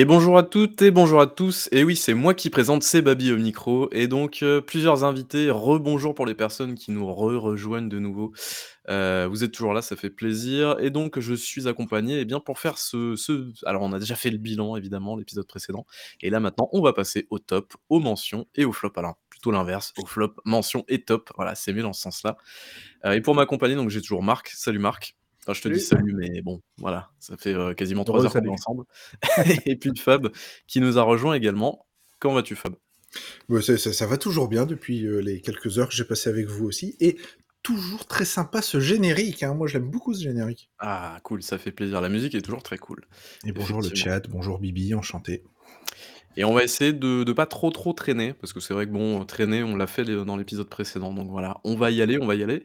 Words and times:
Et 0.00 0.06
bonjour 0.06 0.38
à 0.38 0.42
toutes 0.42 0.80
et 0.80 0.90
bonjour 0.90 1.20
à 1.20 1.26
tous. 1.26 1.68
Et 1.72 1.84
oui, 1.84 1.94
c'est 1.94 2.14
moi 2.14 2.32
qui 2.32 2.48
présente, 2.48 2.82
c'est 2.82 3.02
Baby 3.02 3.32
au 3.32 3.36
micro. 3.36 3.90
Et 3.92 4.08
donc, 4.08 4.38
heu, 4.42 4.62
plusieurs 4.62 5.04
invités. 5.04 5.50
Rebonjour 5.50 6.14
pour 6.14 6.24
les 6.24 6.34
personnes 6.34 6.74
qui 6.74 6.90
nous 6.90 7.06
re-rejoignent 7.06 7.90
de 7.90 7.98
nouveau. 7.98 8.32
Heu, 8.88 9.26
vous 9.26 9.44
êtes 9.44 9.52
toujours 9.52 9.74
là, 9.74 9.82
ça 9.82 9.96
fait 9.96 10.08
plaisir. 10.08 10.76
Et 10.80 10.88
donc, 10.88 11.20
je 11.20 11.34
suis 11.34 11.68
accompagné, 11.68 12.18
eh 12.18 12.24
bien, 12.24 12.40
pour 12.40 12.58
faire 12.58 12.78
ce 12.78 13.14
alors 13.66 13.82
on 13.82 13.92
a 13.92 13.98
déjà 13.98 14.14
fait 14.14 14.30
le 14.30 14.38
bilan 14.38 14.74
évidemment, 14.74 15.16
l'épisode 15.16 15.46
précédent. 15.46 15.84
Et 16.22 16.30
là 16.30 16.40
maintenant, 16.40 16.70
on 16.72 16.80
va 16.80 16.94
passer 16.94 17.26
au 17.28 17.38
top, 17.38 17.74
aux 17.90 18.00
mentions 18.00 18.46
et 18.54 18.64
aux 18.64 18.72
flops. 18.72 18.96
Alors, 18.96 19.16
plutôt 19.28 19.50
l'inverse, 19.50 19.92
aux 19.98 20.06
flops, 20.06 20.40
mentions 20.46 20.82
et 20.88 21.04
top. 21.04 21.30
Voilà, 21.36 21.54
c'est 21.54 21.74
mieux 21.74 21.82
dans 21.82 21.92
ce 21.92 22.00
sens-là. 22.00 22.38
Heu, 23.04 23.12
et 23.16 23.20
pour 23.20 23.34
m'accompagner, 23.34 23.74
donc 23.74 23.90
j'ai 23.90 24.00
toujours 24.00 24.22
Marc. 24.22 24.48
Salut 24.48 24.78
Marc. 24.78 25.19
Enfin, 25.50 25.58
je 25.58 25.62
te 25.68 25.68
dis 25.74 25.80
Salut. 25.80 26.14
mais 26.14 26.42
bon, 26.42 26.60
voilà, 26.78 27.10
ça 27.18 27.36
fait, 27.36 27.54
heu, 27.54 27.74
quasiment 27.74 28.04
3 28.04 28.24
heures 28.24 28.32
qu'on 28.32 28.44
est 28.44 28.48
ensemble. 28.48 28.84
Et 29.66 29.76
puis 29.76 29.90
Fab, 29.96 30.30
qui 30.66 30.80
nous 30.80 30.98
a 30.98 31.02
rejoint 31.02 31.34
également. 31.34 31.86
Comment 32.20 32.34
vas-tu 32.34 32.54
Fab? 32.54 32.74
Ça 33.60 33.76
ça 33.76 33.92
ça 33.92 34.06
va 34.06 34.16
toujours 34.16 34.48
bien 34.48 34.66
depuis, 34.66 35.04
heu, 35.06 35.18
les 35.18 35.40
quelques 35.40 35.78
heures 35.78 35.88
que 35.88 35.94
j'ai 35.94 36.04
passées 36.04 36.30
avec 36.30 36.46
vous 36.46 36.66
aussi 36.66 36.96
et 37.00 37.16
toujours 37.62 38.06
très 38.06 38.24
sympa 38.24 38.62
ce 38.62 38.78
générique, 38.78 39.42
hein. 39.42 39.54
Moi, 39.54 39.66
je 39.66 39.74
l'aime 39.74 39.90
beaucoup 39.90 40.14
ce 40.14 40.22
générique. 40.22 40.70
Ah 40.78 41.18
cool, 41.24 41.42
ça 41.42 41.58
fait 41.58 41.72
plaisir. 41.72 42.00
La 42.00 42.08
musique 42.08 42.34
est 42.34 42.42
toujours 42.42 42.62
très 42.62 42.78
cool, 42.78 43.04
Et 43.44 43.52
bonjour 43.52 43.82
le 43.82 43.92
chat, 43.94 44.28
bonjour 44.28 44.60
Bibi, 44.60 44.94
enchanté. 44.94 45.42
Et 46.36 46.44
on 46.44 46.52
va 46.54 46.62
essayer 46.64 46.92
de 46.92 47.24
de 47.24 47.32
pas 47.32 47.46
trop, 47.46 47.70
trop 47.70 47.92
traîner, 47.92 48.32
parce 48.34 48.52
que 48.52 48.60
c'est 48.60 48.72
vrai 48.74 48.86
que 48.86 48.92
bon, 48.92 49.24
traîner, 49.24 49.62
on 49.62 49.76
l'a 49.76 49.86
fait 49.86 50.04
les 50.04 50.24
dans 50.24 50.36
l'épisode 50.36 50.68
précédent, 50.68 51.12
donc 51.12 51.28
voilà. 51.30 51.58
On 51.64 51.74
va 51.76 51.90
y 51.90 52.02
aller, 52.02 52.18
on 52.20 52.26
va 52.26 52.34
y 52.36 52.42
aller 52.42 52.62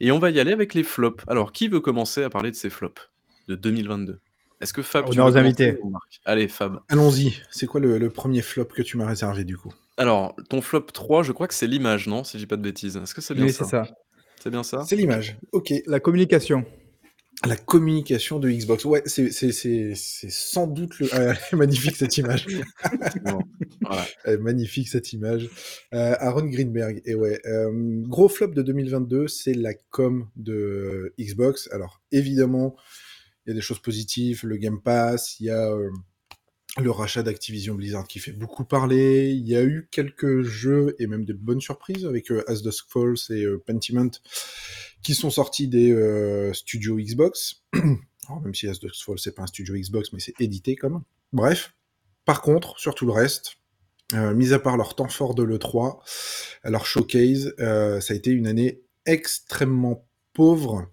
et 0.00 0.12
on 0.12 0.18
va 0.18 0.30
y 0.30 0.38
aller 0.38 0.52
avec 0.52 0.74
les 0.74 0.82
flops. 0.84 1.24
Alors, 1.26 1.52
qui 1.52 1.68
veut 1.68 1.80
commencer 1.80 2.22
à 2.22 2.30
parler 2.30 2.50
de 2.50 2.56
ses 2.56 2.70
flops 2.70 3.00
de 3.48 3.54
2022? 3.54 4.20
Est-ce 4.60 4.72
que 4.72 4.82
Fab, 4.82 5.04
tu 5.06 5.10
Honneur 5.12 5.26
veux 5.26 5.32
aux 5.32 5.34
commencer 5.34 5.64
invités. 5.64 5.78
ou 5.82 5.90
Marc? 5.90 6.20
Allez 6.24 6.48
Fab. 6.48 6.80
Allons-y, 6.88 7.34
c'est 7.50 7.66
quoi 7.66 7.80
le 7.80 7.98
le 7.98 8.08
1er 8.10 8.42
flop 8.42 8.66
que 8.66 8.82
tu 8.82 8.96
m'as 8.96 9.06
réservé 9.06 9.44
du 9.44 9.56
coup? 9.56 9.72
Alors, 9.98 10.34
ton 10.50 10.60
flop 10.62 10.82
3, 10.92 11.22
je 11.22 11.32
crois 11.32 11.48
que 11.48 11.54
c'est 11.54 11.66
l'image, 11.66 12.06
non? 12.06 12.22
Si 12.24 12.36
je 12.38 12.42
dis 12.42 12.46
pas 12.46 12.56
de 12.56 12.62
bêtises. 12.62 12.96
Est-ce 12.96 13.14
que 13.14 13.20
c'est 13.22 13.34
bien 13.34 13.44
Oui, 13.46 13.52
ça? 13.52 13.64
c'est 13.64 13.70
ça. 13.70 13.86
C'est 14.42 14.50
bien 14.50 14.62
ça? 14.62 14.84
C'est 14.86 14.96
l'image, 14.96 15.36
OK. 15.52 15.72
La 15.86 16.00
communication. 16.00 16.64
La 17.44 17.56
communication 17.56 18.38
de 18.38 18.50
Xbox. 18.50 18.84
Ouais, 18.86 19.02
c'est 19.06 19.94
sans 19.94 20.66
doute 20.66 20.98
le 20.98 21.08
ah, 21.12 21.34
magnifique 21.56 21.96
cette 21.96 22.16
image. 22.16 22.46
Voilà. 23.82 24.38
Magnifique 24.40 24.88
cette 24.88 25.12
image. 25.12 25.44
Heu, 25.94 25.98
Aaron 25.98 26.46
Greenberg 26.46 27.02
et 27.04 27.14
ouais, 27.14 27.40
hem, 27.44 28.02
gros 28.08 28.28
flop 28.28 28.48
de 28.48 28.62
2022, 28.62 29.28
c'est 29.28 29.54
la 29.54 29.74
com 29.90 30.28
de 30.34 31.14
Xbox. 31.20 31.68
Alors 31.72 32.02
évidemment, 32.10 32.74
il 33.44 33.50
y 33.50 33.52
a 33.52 33.54
des 33.54 33.60
choses 33.60 33.78
positives, 33.80 34.40
le 34.44 34.56
Game 34.56 34.80
Pass, 34.80 35.38
il 35.38 35.46
y 35.46 35.50
a, 35.50 35.70
heu, 35.70 35.90
le 36.80 36.90
rachat 36.90 37.22
d'Activision 37.22 37.74
Blizzard 37.74 38.06
qui 38.06 38.18
fait 38.18 38.32
beaucoup 38.32 38.64
parler. 38.64 39.30
Il 39.30 39.46
y 39.46 39.56
a 39.56 39.64
eu 39.64 39.88
quelques 39.90 40.42
jeux 40.42 40.94
et 40.98 41.06
même 41.06 41.24
de 41.24 41.32
bonnes 41.32 41.60
surprises 41.60 42.04
avec, 42.04 42.30
heu, 42.30 42.44
As 42.48 42.62
Dusk 42.62 42.86
Falls 42.88 43.16
et 43.30 43.44
heu, 43.44 43.62
Pentiment 43.64 44.10
qui 45.02 45.14
sont 45.14 45.30
sortis 45.30 45.68
des, 45.68 45.90
heu, 45.90 46.52
studios 46.52 46.96
Xbox. 46.98 47.64
Même 47.72 48.54
si 48.54 48.66
As 48.68 48.78
Dusk 48.80 49.04
Falls, 49.04 49.18
c'est 49.18 49.34
pas 49.34 49.42
un 49.42 49.46
studio 49.46 49.74
Xbox, 49.74 50.12
mais 50.12 50.20
c'est 50.20 50.38
édité 50.40 50.74
comme. 50.74 51.02
Bref, 51.32 51.74
par 52.24 52.42
contre, 52.42 52.78
sur 52.78 52.94
tout 52.94 53.06
le 53.06 53.12
reste, 53.12 53.56
heu, 54.14 54.34
mis 54.34 54.52
à 54.52 54.58
part 54.58 54.76
leur 54.76 54.96
temps 54.96 55.08
fort 55.08 55.34
de 55.34 55.44
l'E3, 55.44 56.00
leur 56.64 56.86
showcase, 56.86 57.54
ça 57.58 58.12
a 58.12 58.14
été 58.16 58.30
une 58.30 58.48
année 58.48 58.82
extrêmement 59.06 60.08
pauvre, 60.32 60.90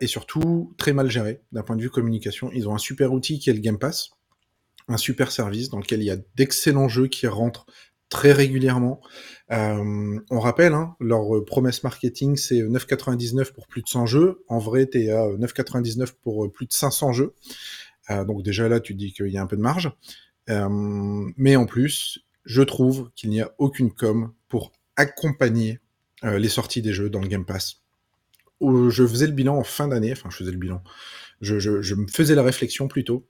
et 0.00 0.08
surtout 0.08 0.74
très 0.76 0.92
mal 0.92 1.08
gérée 1.08 1.40
d'un 1.52 1.62
point 1.62 1.76
de 1.76 1.82
vue 1.82 1.90
communication. 1.90 2.50
Ils 2.52 2.68
ont 2.68 2.74
un 2.74 2.78
super 2.78 3.12
outil 3.12 3.38
qui 3.38 3.48
est 3.48 3.52
le 3.52 3.60
Game 3.60 3.78
Pass, 3.78 4.10
un 4.88 4.96
super 4.96 5.32
service 5.32 5.68
dans 5.70 5.78
lequel 5.78 6.00
il 6.02 6.06
y 6.06 6.10
a 6.10 6.16
d'excellents 6.36 6.88
jeux 6.88 7.06
qui 7.08 7.26
rentrent 7.26 7.66
très 8.08 8.32
régulièrement. 8.32 9.00
Hem, 9.48 10.22
on 10.30 10.38
rappelle, 10.40 10.74
hein, 10.74 10.96
leur, 11.00 11.44
promesse 11.46 11.82
marketing, 11.82 12.36
c'est, 12.36 12.60
heu, 12.60 12.68
9,99 12.68 13.52
pour 13.52 13.66
plus 13.68 13.82
de 13.82 13.88
100 13.88 14.06
jeux. 14.06 14.44
En 14.48 14.58
vrai, 14.58 14.86
tu 14.88 15.02
es 15.02 15.10
à, 15.10 15.26
heu, 15.26 15.38
9,99 15.38 16.12
pour, 16.22 16.44
heu, 16.44 16.50
plus 16.50 16.66
de 16.66 16.72
500 16.72 17.12
jeux. 17.12 17.34
Heu, 18.10 18.24
donc 18.26 18.42
déjà 18.42 18.68
là, 18.68 18.80
tu 18.80 18.94
dis 18.94 19.12
qu'il 19.12 19.28
y 19.28 19.38
a 19.38 19.42
un 19.42 19.46
peu 19.46 19.56
de 19.56 19.62
marge. 19.62 19.90
Mais 20.48 21.56
en 21.56 21.66
plus, 21.66 22.20
je 22.44 22.62
trouve 22.62 23.10
qu'il 23.14 23.30
n'y 23.30 23.40
a 23.40 23.52
aucune 23.58 23.92
com 23.92 24.32
pour 24.48 24.72
accompagner, 24.96 25.80
les 26.24 26.48
sorties 26.48 26.82
des 26.82 26.92
jeux 26.92 27.10
dans 27.10 27.20
le 27.20 27.28
Game 27.28 27.44
Pass. 27.44 27.82
Je 28.62 29.06
faisais 29.06 29.26
le 29.26 29.32
bilan 29.32 29.56
en 29.56 29.64
fin 29.64 29.88
d'année, 29.88 30.12
enfin 30.12 30.30
je 30.30 30.36
faisais 30.36 30.52
le 30.52 30.58
bilan, 30.58 30.82
je 31.40 31.58
je 31.58 31.82
je 31.82 31.94
me 31.96 32.06
faisais 32.08 32.34
la 32.36 32.42
réflexion 32.44 32.88
plutôt, 32.88 33.26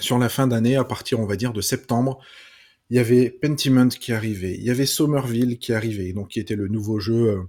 sur 0.00 0.18
la 0.18 0.28
fin 0.28 0.46
d'année 0.46 0.76
à 0.76 0.84
partir, 0.84 1.20
on 1.20 1.26
va 1.26 1.36
dire, 1.36 1.52
de 1.52 1.60
septembre. 1.60 2.20
Il 2.90 2.96
y 2.96 2.98
avait 2.98 3.30
Pentiment 3.30 3.88
qui 3.88 4.12
arrivait, 4.12 4.54
il 4.54 4.64
y 4.64 4.70
avait 4.70 4.84
Somerville 4.86 5.58
qui 5.58 5.72
arrivait, 5.72 6.12
donc 6.12 6.28
qui 6.28 6.40
était 6.40 6.56
le 6.56 6.66
nouveau 6.66 6.98
jeu, 6.98 7.28
heu, 7.28 7.40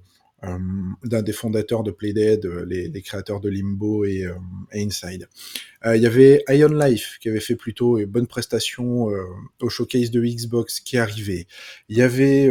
hem, 0.44 0.96
d'un 1.04 1.24
des 1.24 1.34
fondateurs 1.34 1.82
de 1.82 1.90
Playdead, 1.90 2.46
heu, 2.46 2.64
les 2.64 2.90
les 2.90 3.02
créateurs 3.02 3.40
de 3.40 3.50
Limbo 3.50 4.06
et 4.06 4.28
Inside. 4.72 5.28
Il 5.84 6.00
y 6.00 6.06
avait 6.06 6.44
Ion 6.48 6.68
Life 6.68 7.18
qui 7.20 7.28
avait 7.28 7.40
fait 7.40 7.56
plutôt 7.56 7.98
une 7.98 8.06
bonne 8.06 8.28
prestation, 8.28 9.08
au 9.62 9.70
showcase 9.70 10.12
de 10.12 10.22
Xbox 10.22 10.80
qui 10.80 11.00
arrivait. 11.00 11.48
Il 11.90 11.98
y 11.98 12.04
avait, 12.04 12.48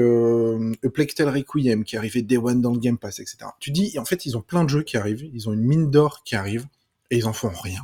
Plague 0.93 1.15
Tale 1.15 1.29
Requiem 1.29 1.85
qui 1.85 1.97
arrivait 1.97 2.23
day 2.23 2.39
one 2.39 2.61
dans 2.61 2.73
le 2.73 2.81
Game 2.81 2.99
Pass 2.99 3.21
et 3.21 3.27
cetera. 3.27 3.57
Tu 3.61 3.71
dis 3.71 3.97
en 4.01 4.05
fait, 4.05 4.27
ils 4.27 4.37
ont 4.37 4.43
plein 4.43 4.65
de 4.65 4.69
jeux 4.69 4.83
qui 4.83 4.97
arrivent, 4.97 5.31
ils 5.33 5.49
ont 5.49 5.53
une 5.53 5.65
mine 5.65 5.93
d'or 5.93 6.25
qui 6.25 6.35
arrive 6.35 6.67
et 7.13 7.19
ils 7.19 7.27
en 7.27 7.33
font 7.33 7.51
rien. 7.51 7.83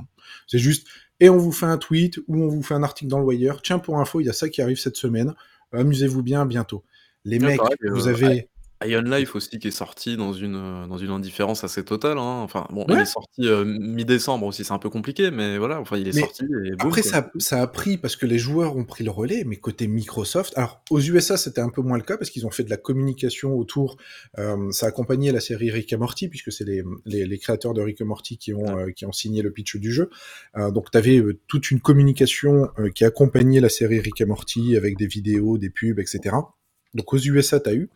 C'est 0.48 0.58
juste: 0.58 0.88
«Et 1.20 1.28
on 1.28 1.38
vous 1.38 1.52
fait 1.52 1.66
un 1.66 1.78
tweet 1.78 2.18
ou 2.28 2.42
on 2.42 2.48
vous 2.48 2.62
fait 2.62 2.74
un 2.74 2.82
article 2.82 3.10
dans 3.10 3.18
le 3.18 3.24
Wire. 3.24 3.62
Tiens, 3.62 3.78
pour 3.78 3.98
info, 3.98 4.20
il 4.20 4.26
y 4.26 4.30
a 4.30 4.34
ça 4.34 4.48
qui 4.48 4.62
arrive 4.62 4.78
cette 4.78 4.96
semaine. 4.96 5.34
Amusez-vous 5.72 6.22
bien, 6.22 6.42
à 6.42 6.44
bientôt». 6.44 6.84
Les 7.24 7.38
mecs, 7.38 7.58
pareil, 7.58 7.76
vous 7.90 8.06
heu, 8.08 8.10
avez 8.10 8.48
I 8.84 8.88
Ion 8.90 9.02
Life 9.02 9.34
aussi 9.34 9.58
qui 9.58 9.68
est 9.68 9.70
sorti 9.70 10.16
dans 10.18 10.34
une, 10.34 10.54
heu, 10.56 10.86
dans 10.86 10.98
une 10.98 11.10
indifférence 11.10 11.64
assez 11.64 11.82
totale, 11.84 12.18
hein. 12.18 12.40
Enfin 12.42 12.66
bon, 12.70 12.84
il 12.90 13.00
est 13.00 13.04
Ouais! 13.04 13.06
sorti, 13.06 13.46
heu, 13.46 13.64
mi-décembre 13.64 14.46
aussi, 14.46 14.64
c'est 14.64 14.72
un 14.74 14.78
peu 14.78 14.90
compliqué, 14.90 15.30
mais 15.30 15.56
voilà, 15.56 15.80
enfin 15.80 15.96
il 15.96 16.06
est 16.08 16.12
Mais 16.12 16.28
sorti 16.28 16.44
et 16.66 16.76
boum 16.76 16.98
après 16.98 17.00
quoi, 17.00 17.16
ça 17.16 17.30
ça 17.38 17.62
a 17.62 17.66
pris 17.66 17.96
parce 17.96 18.16
que 18.16 18.26
les 18.26 18.38
joueurs 18.38 18.76
ont 18.76 18.84
pris 18.84 19.02
le 19.02 19.10
relais, 19.10 19.44
mais 19.46 19.56
côté 19.56 19.86
Microsoft 19.88 20.52
alors 20.58 20.82
aux 20.90 21.00
USA, 21.00 21.38
c'était 21.38 21.62
un 21.62 21.70
peu 21.70 21.80
moins 21.80 21.96
le 21.96 22.02
cas 22.02 22.18
parce 22.18 22.28
qu'ils 22.30 22.46
ont 22.46 22.50
fait 22.50 22.64
de 22.64 22.70
la 22.70 22.76
communication 22.76 23.54
autour, 23.54 23.96
hem, 24.36 24.70
ça 24.72 24.86
accompagnait 24.86 25.32
la 25.32 25.40
série 25.40 25.70
Rick 25.70 25.92
et 25.94 25.96
Morty 25.96 26.28
puisque 26.28 26.52
c'est 26.52 26.64
les, 26.64 26.82
mmh, 26.82 26.98
les 27.06 27.24
les 27.26 27.38
créateurs 27.38 27.72
de 27.74 27.80
Rick 27.80 28.00
et 28.02 28.04
Morty 28.04 28.36
qui 28.38 28.52
ont, 28.52 28.78
Ouais. 28.78 28.86
heu, 28.86 28.90
qui 28.92 29.06
ont 29.06 29.12
signé 29.12 29.40
le 29.42 29.50
pitch 29.52 29.76
du 29.76 29.90
jeu. 29.90 30.10
Heu, 30.58 30.70
donc 30.70 30.90
tu 30.90 30.98
avais, 30.98 31.16
heu, 31.18 31.40
toute 31.48 31.70
une 31.70 31.80
communication, 31.80 32.68
heu, 32.78 32.90
qui 32.90 33.04
accompagnait 33.06 33.60
la 33.60 33.70
série 33.70 34.00
Rick 34.00 34.20
et 34.20 34.26
Morty 34.26 34.76
avec 34.76 34.96
des 34.98 35.06
vidéos, 35.06 35.56
des 35.58 35.70
pubs 35.70 35.98
et 35.98 36.06
cetera. 36.06 36.54
Donc 36.94 37.12
aux 37.12 37.18
USA, 37.18 37.58
tu 37.60 37.68
as 37.70 37.74
eu, 37.74 37.90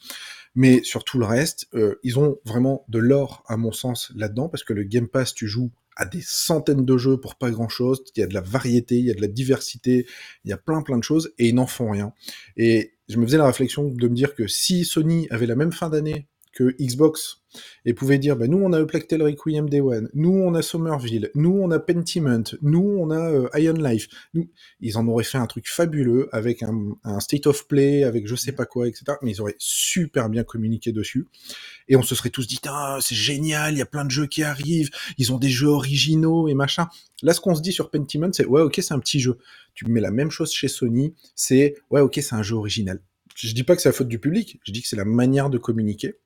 mais 0.55 0.83
sur 0.83 1.05
tout 1.05 1.19
le 1.19 1.27
reste, 1.27 1.67
heu, 1.75 2.01
ils 2.03 2.19
ont 2.19 2.39
vraiment 2.45 2.85
de 2.89 2.99
l'or 2.99 3.45
à 3.47 3.57
mon 3.57 3.73
sens 3.73 4.13
là-dedans 4.17 4.49
parce 4.49 4.65
que 4.65 4.73
le 4.73 4.85
Game 4.85 5.09
Pass, 5.09 5.35
tu 5.35 5.47
joues 5.47 5.71
à 5.97 6.07
des 6.07 6.23
centaines 6.23 6.85
de 6.85 6.97
jeux 6.97 7.19
pour 7.19 7.37
pas 7.37 7.51
grand-chose. 7.51 8.03
Il 8.17 8.21
y 8.21 8.23
a 8.23 8.27
de 8.27 8.35
la 8.35 8.41
variété, 8.41 8.99
il 8.99 9.05
y 9.05 9.11
a 9.11 9.15
de 9.15 9.21
la 9.21 9.29
diversité, 9.29 10.07
il 10.45 10.51
y 10.51 10.53
a 10.53 10.57
plein, 10.57 10.83
plein 10.83 10.99
de 10.99 11.05
choses 11.05 11.33
et 11.39 11.49
ils 11.49 11.55
n'en 11.55 11.67
font 11.67 11.91
rien. 11.91 12.13
Et 12.57 12.95
je 13.09 13.19
me 13.19 13.27
faisais 13.27 13.39
la 13.39 13.47
réflexion 13.47 13.89
de 13.89 14.09
me 14.09 14.15
dire 14.15 14.35
que 14.35 14.47
si 14.47 14.85
Sony 14.85 15.27
avait 15.31 15.47
la 15.47 15.57
même 15.57 15.73
fin 15.73 15.91
d'année 15.91 16.27
que 16.53 16.75
Xbox 16.81 17.40
et 17.85 17.95
pouvait 17.95 18.19
dire: 18.19 18.37
«Bah, 18.37 18.47
nous, 18.47 18.59
on 18.59 18.73
a 18.73 18.85
Plague 18.85 19.07
Tale 19.07 19.23
Requiem 19.23 19.69
day 19.69 19.81
one, 19.81 20.09
nous, 20.15 20.31
on 20.31 20.55
a 20.55 20.63
Somerville, 20.63 21.31
nous, 21.35 21.59
on 21.61 21.71
a 21.71 21.79
Pentiment, 21.79 22.43
nous, 22.63 22.97
on 22.99 23.11
a, 23.11 23.31
heu, 23.31 23.49
Ion 23.57 23.75
Life, 23.75 24.09
nous» 24.35 24.51
ils 24.81 24.97
en 24.97 25.07
auraient 25.09 25.25
fait 25.25 25.39
un 25.39 25.47
truc 25.47 25.69
fabuleux 25.69 26.29
avec 26.33 26.63
un, 26.63 26.97
un 27.05 27.21
state 27.21 27.47
of 27.47 27.67
play, 27.67 28.05
avec 28.05 28.27
je 28.27 28.35
sais 28.35 28.53
pas 28.53 28.67
quoi 28.67 28.89
et 28.89 28.93
cetera, 28.93 29.19
mais 29.23 29.33
ils 29.33 29.41
auraient 29.41 29.57
super 29.59 30.29
bien 30.29 30.45
communiqué 30.45 30.93
dessus 30.93 31.27
et 31.89 31.97
on 31.97 32.03
se 32.03 32.15
serait 32.15 32.31
tous 32.31 32.47
dit: 32.47 32.59
«Tain, 32.59 32.99
c'est 33.01 33.15
génial, 33.15 33.75
il 33.75 33.79
y 33.79 33.83
a 33.83 33.87
plein 33.87 34.05
de 34.05 34.11
jeux 34.11 34.27
qui 34.27 34.43
arrivent, 34.43 34.91
ils 35.19 35.33
ont 35.33 35.39
des 35.39 35.51
jeux 35.51 35.69
originaux 35.69 36.49
et 36.49 36.55
machin». 36.55 36.89
Là, 37.23 37.35
ce 37.35 37.41
qu'on 37.41 37.55
se 37.55 37.61
dit 37.61 37.73
sur 37.73 37.91
Pentiment, 37.91 38.33
c'est: 38.33 38.47
«Ouais, 38.47 38.63
OK, 38.63 38.79
c'est 38.83 38.95
un 38.95 38.99
petit 38.99 39.21
jeu». 39.21 39.39
Tu 39.75 39.85
mets 39.87 40.01
la 40.01 40.11
même 40.11 40.31
chose 40.31 40.53
chez 40.53 40.69
Sony, 40.69 41.15
c'est: 41.35 41.75
«Ouais, 41.91 42.01
OK, 42.01 42.19
c'est 42.23 42.35
un 42.35 42.43
jeu 42.43 42.57
original». 42.57 43.01
Je 43.37 43.55
dis 43.55 43.63
pas 43.63 43.77
que 43.77 43.83
c'est 43.83 43.89
la 43.89 43.95
faute 43.95 44.09
du 44.09 44.19
public, 44.19 44.61
je 44.65 44.73
dis 44.73 44.83
que 44.83 44.89
c'est 44.89 44.97
la 44.97 45.05
manière 45.05 45.51
de 45.51 45.59
communiquer 45.59 46.17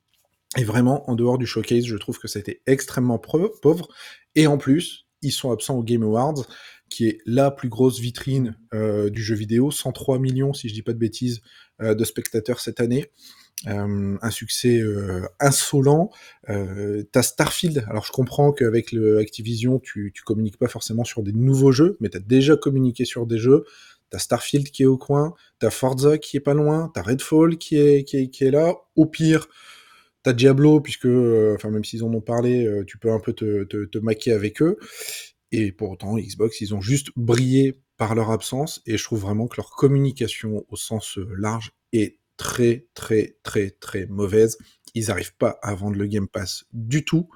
et 0.57 0.65
vraiment, 0.65 1.09
en 1.11 1.15
dehors 1.15 1.39
du 1.39 1.47
showcase, 1.47 1.85
je 1.85 1.97
trouve 1.97 2.19
que 2.19 2.29
ça 2.29 2.39
a 2.39 2.41
été 2.41 2.63
extrêmement 2.67 3.19
pauvre 3.19 3.89
et 4.35 4.47
en 4.47 4.59
plus, 4.59 5.07
ils 5.23 5.33
sont 5.33 5.51
absents 5.51 5.77
aux 5.79 5.83
Game 5.83 6.03
Awards, 6.03 6.47
qui 6.91 7.09
est 7.09 7.19
la 7.27 7.51
plus 7.51 7.69
grosse 7.69 7.99
vitrine, 7.99 8.57
heu, 8.75 9.11
du 9.11 9.23
jeu 9.23 9.35
vidéo. 9.35 9.71
103 9.71 10.19
000 10.21 10.35
000, 10.37 10.55
si 10.55 10.69
je 10.69 10.75
dis 10.75 10.83
pas 10.83 10.93
de 10.93 10.99
bêtises, 10.99 11.41
heu, 11.83 11.95
de 11.95 12.05
spectateurs 12.05 12.61
cette 12.61 12.81
année. 12.81 13.11
Hem, 13.67 14.19
un 14.23 14.31
succès, 14.31 14.83
insolent. 15.41 16.11
Heu, 16.51 17.09
tu 17.13 17.19
as 17.19 17.23
Starfield, 17.23 17.85
alors 17.89 18.05
je 18.07 18.13
comprends 18.13 18.53
qu'avec 18.53 18.93
le 18.93 19.19
Activision, 19.19 19.79
tu 19.81 20.13
tu 20.15 20.23
communiques 20.23 20.59
pas 20.59 20.69
forcément 20.69 21.05
sur 21.05 21.23
des 21.23 21.33
nouveaux 21.33 21.73
jeux, 21.73 21.97
mais 22.01 22.11
tu 22.11 22.19
as 22.19 22.21
déjà 22.21 22.57
communiqué 22.57 23.05
sur 23.05 23.27
des 23.27 23.39
jeux. 23.39 23.65
Tu 24.11 24.17
as 24.17 24.21
Starfield 24.21 24.71
qui 24.71 24.83
est 24.85 24.87
au 24.87 24.99
coin, 24.99 25.35
tu 25.61 25.67
as 25.67 25.71
Forza 25.71 26.19
qui 26.19 26.37
est 26.37 26.41
pas 26.41 26.55
loin, 26.55 26.91
tu 26.95 27.01
as 27.01 27.03
Redfall 27.03 27.59
qui 27.59 27.77
est 27.79 28.51
là. 28.51 28.75
Au 28.97 29.07
pire, 29.07 29.49
tu 30.25 30.31
as 30.31 30.33
Diablo 30.35 30.81
puisque, 30.81 31.07
heu, 31.07 31.55
enfin 31.57 31.71
même 31.71 31.85
s'ils 31.85 32.05
en 32.05 32.13
ont 32.15 32.21
parlé, 32.23 32.67
heu, 32.67 32.85
tu 32.87 32.99
peux 32.99 33.13
un 33.13 33.21
peu 33.21 33.33
te 33.35 33.65
te 33.65 33.99
maquer 33.99 34.33
avec 34.33 34.63
eux 34.63 34.79
et 35.53 35.73
pour 35.73 35.91
autant, 35.91 36.17
Xbox, 36.19 36.61
ils 36.61 36.75
ont 36.75 36.81
juste 36.81 37.11
brillé 37.17 37.81
par 37.97 38.15
leur 38.15 38.31
absence, 38.31 38.83
et 38.87 38.99
je 38.99 39.05
trouve 39.05 39.21
vraiment 39.21 39.47
que 39.47 39.57
leur 39.57 39.71
communication 39.71 40.65
au 40.69 40.77
sens 40.77 41.19
large 41.39 41.73
est 41.93 42.19
très, 42.37 42.87
très, 42.95 43.37
très, 43.45 43.71
très 43.71 44.07
mauvaise. 44.07 44.59
Ils 44.95 45.07
n'arrivent 45.09 45.37
pas 45.37 45.59
à 45.63 45.75
vendre 45.75 45.97
le 45.97 46.07
Game 46.07 46.29
Pass 46.29 46.65
du 46.73 47.05
tout. 47.05 47.29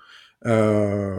Euh, 0.47 1.17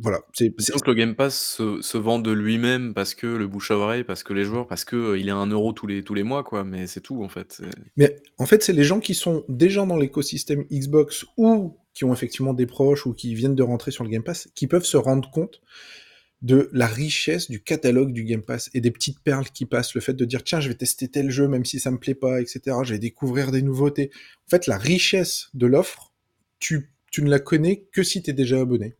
voilà. 0.00 0.20
C'est 0.32 0.50
que 0.54 0.86
le 0.86 0.94
Game 0.94 1.14
Pass 1.14 1.56
se, 1.56 1.82
se 1.82 1.98
vend 1.98 2.18
de 2.18 2.32
lui-même 2.32 2.94
parce 2.94 3.14
que 3.14 3.26
le 3.26 3.46
bouche 3.46 3.70
à 3.70 3.76
oreille, 3.76 4.04
parce 4.04 4.22
que 4.22 4.32
les 4.32 4.44
joueurs, 4.44 4.66
parce 4.66 4.84
que 4.84 4.96
euh, 4.96 5.18
il 5.18 5.28
est 5.28 5.32
à 5.32 5.36
1 5.36 5.48
euro 5.48 5.72
tous 5.72 5.86
les, 5.86 6.02
tous 6.02 6.14
les 6.14 6.22
mois, 6.22 6.42
quoi. 6.42 6.64
Mais 6.64 6.86
c'est 6.86 7.00
tout, 7.00 7.22
en 7.22 7.28
fait. 7.28 7.62
Mais 7.96 8.16
en 8.38 8.46
fait, 8.46 8.62
c'est 8.62 8.72
les 8.72 8.84
gens 8.84 9.00
qui 9.00 9.14
sont 9.14 9.44
déjà 9.48 9.84
dans 9.84 9.96
l'écosystème 9.96 10.64
Xbox 10.70 11.26
ou 11.36 11.76
qui 11.92 12.04
ont 12.04 12.12
effectivement 12.12 12.54
des 12.54 12.66
proches 12.66 13.06
ou 13.06 13.12
qui 13.12 13.34
viennent 13.34 13.54
de 13.54 13.62
rentrer 13.62 13.90
sur 13.90 14.04
le 14.04 14.10
Game 14.10 14.24
Pass 14.24 14.48
qui 14.54 14.66
peuvent 14.66 14.84
se 14.84 14.96
rendre 14.96 15.30
compte 15.30 15.60
de 16.42 16.68
la 16.72 16.86
richesse 16.86 17.50
du 17.50 17.62
catalogue 17.62 18.12
du 18.12 18.24
Game 18.24 18.42
Pass 18.42 18.68
et 18.74 18.80
des 18.80 18.90
petites 18.90 19.20
perles 19.20 19.46
qui 19.46 19.64
passent, 19.64 19.94
le 19.94 20.02
fait 20.02 20.12
de 20.12 20.24
dire 20.26 20.44
tiens 20.44 20.60
je 20.60 20.68
vais 20.68 20.74
tester 20.74 21.08
tel 21.08 21.30
jeu 21.30 21.48
même 21.48 21.64
si 21.64 21.80
ça 21.80 21.90
me 21.90 21.98
plaît 21.98 22.14
pas, 22.14 22.40
etc. 22.40 22.60
Je 22.82 22.92
vais 22.92 22.98
découvrir 22.98 23.50
des 23.50 23.62
nouveautés. 23.62 24.10
En 24.46 24.50
fait, 24.50 24.66
la 24.66 24.76
richesse 24.76 25.48
de 25.54 25.66
l'offre, 25.66 26.12
tu 26.58 26.93
tu 27.14 27.22
ne 27.22 27.30
la 27.30 27.38
connais 27.38 27.86
que 27.92 28.02
si 28.02 28.24
tu 28.24 28.30
es 28.30 28.32
déjà 28.32 28.58
abonné. 28.58 28.96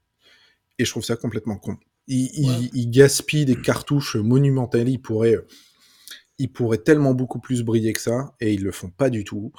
Et 0.78 0.84
je 0.84 0.90
trouve 0.92 1.02
ça 1.02 1.16
complètement 1.16 1.56
con. 1.56 1.76
Il, 2.06 2.88
gaspille 2.88 3.44
des 3.44 3.60
cartouches 3.60 4.14
monumentales. 4.14 4.88
Il 4.88 5.02
pourrait, 5.02 5.36
il 6.38 6.52
pourrait 6.52 6.78
tellement 6.78 7.12
beaucoup 7.12 7.40
plus 7.40 7.64
briller 7.64 7.92
que 7.92 8.00
ça, 8.00 8.36
et 8.38 8.52
ils 8.52 8.62
le 8.62 8.70
font 8.70 8.88
pas 8.88 9.10
du 9.10 9.24
tout. 9.24 9.50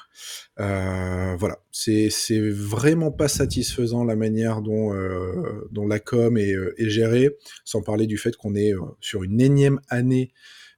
Euh, 0.62 1.36
voilà, 1.38 1.60
c'est 1.74 2.10
vraiment 2.40 3.12
pas 3.12 3.28
satisfaisant 3.28 4.06
la 4.06 4.16
manière 4.16 4.62
dont, 4.62 4.94
euh, 4.94 5.68
dont 5.72 5.86
la 5.86 6.00
com 6.00 6.38
est, 6.38 6.54
euh, 6.54 6.74
est, 6.78 6.90
gérée, 6.90 7.36
sans 7.66 7.82
parler 7.82 8.08
du 8.08 8.18
fait 8.18 8.38
qu'on 8.38 8.56
est 8.56 8.72
sur 9.02 9.24
une 9.24 9.42
énième 9.42 9.82
année 9.90 10.32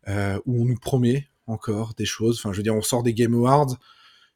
où 0.07 0.63
on 0.63 0.65
nous 0.65 0.79
promet 0.79 1.27
encore 1.45 1.93
des 1.93 2.05
choses. 2.05 2.39
Enfin, 2.39 2.53
je 2.53 2.57
veux 2.57 2.63
dire, 2.63 2.73
on 2.73 2.81
sort 2.81 3.03
des 3.03 3.13
Game 3.13 3.35
Awards, 3.35 3.77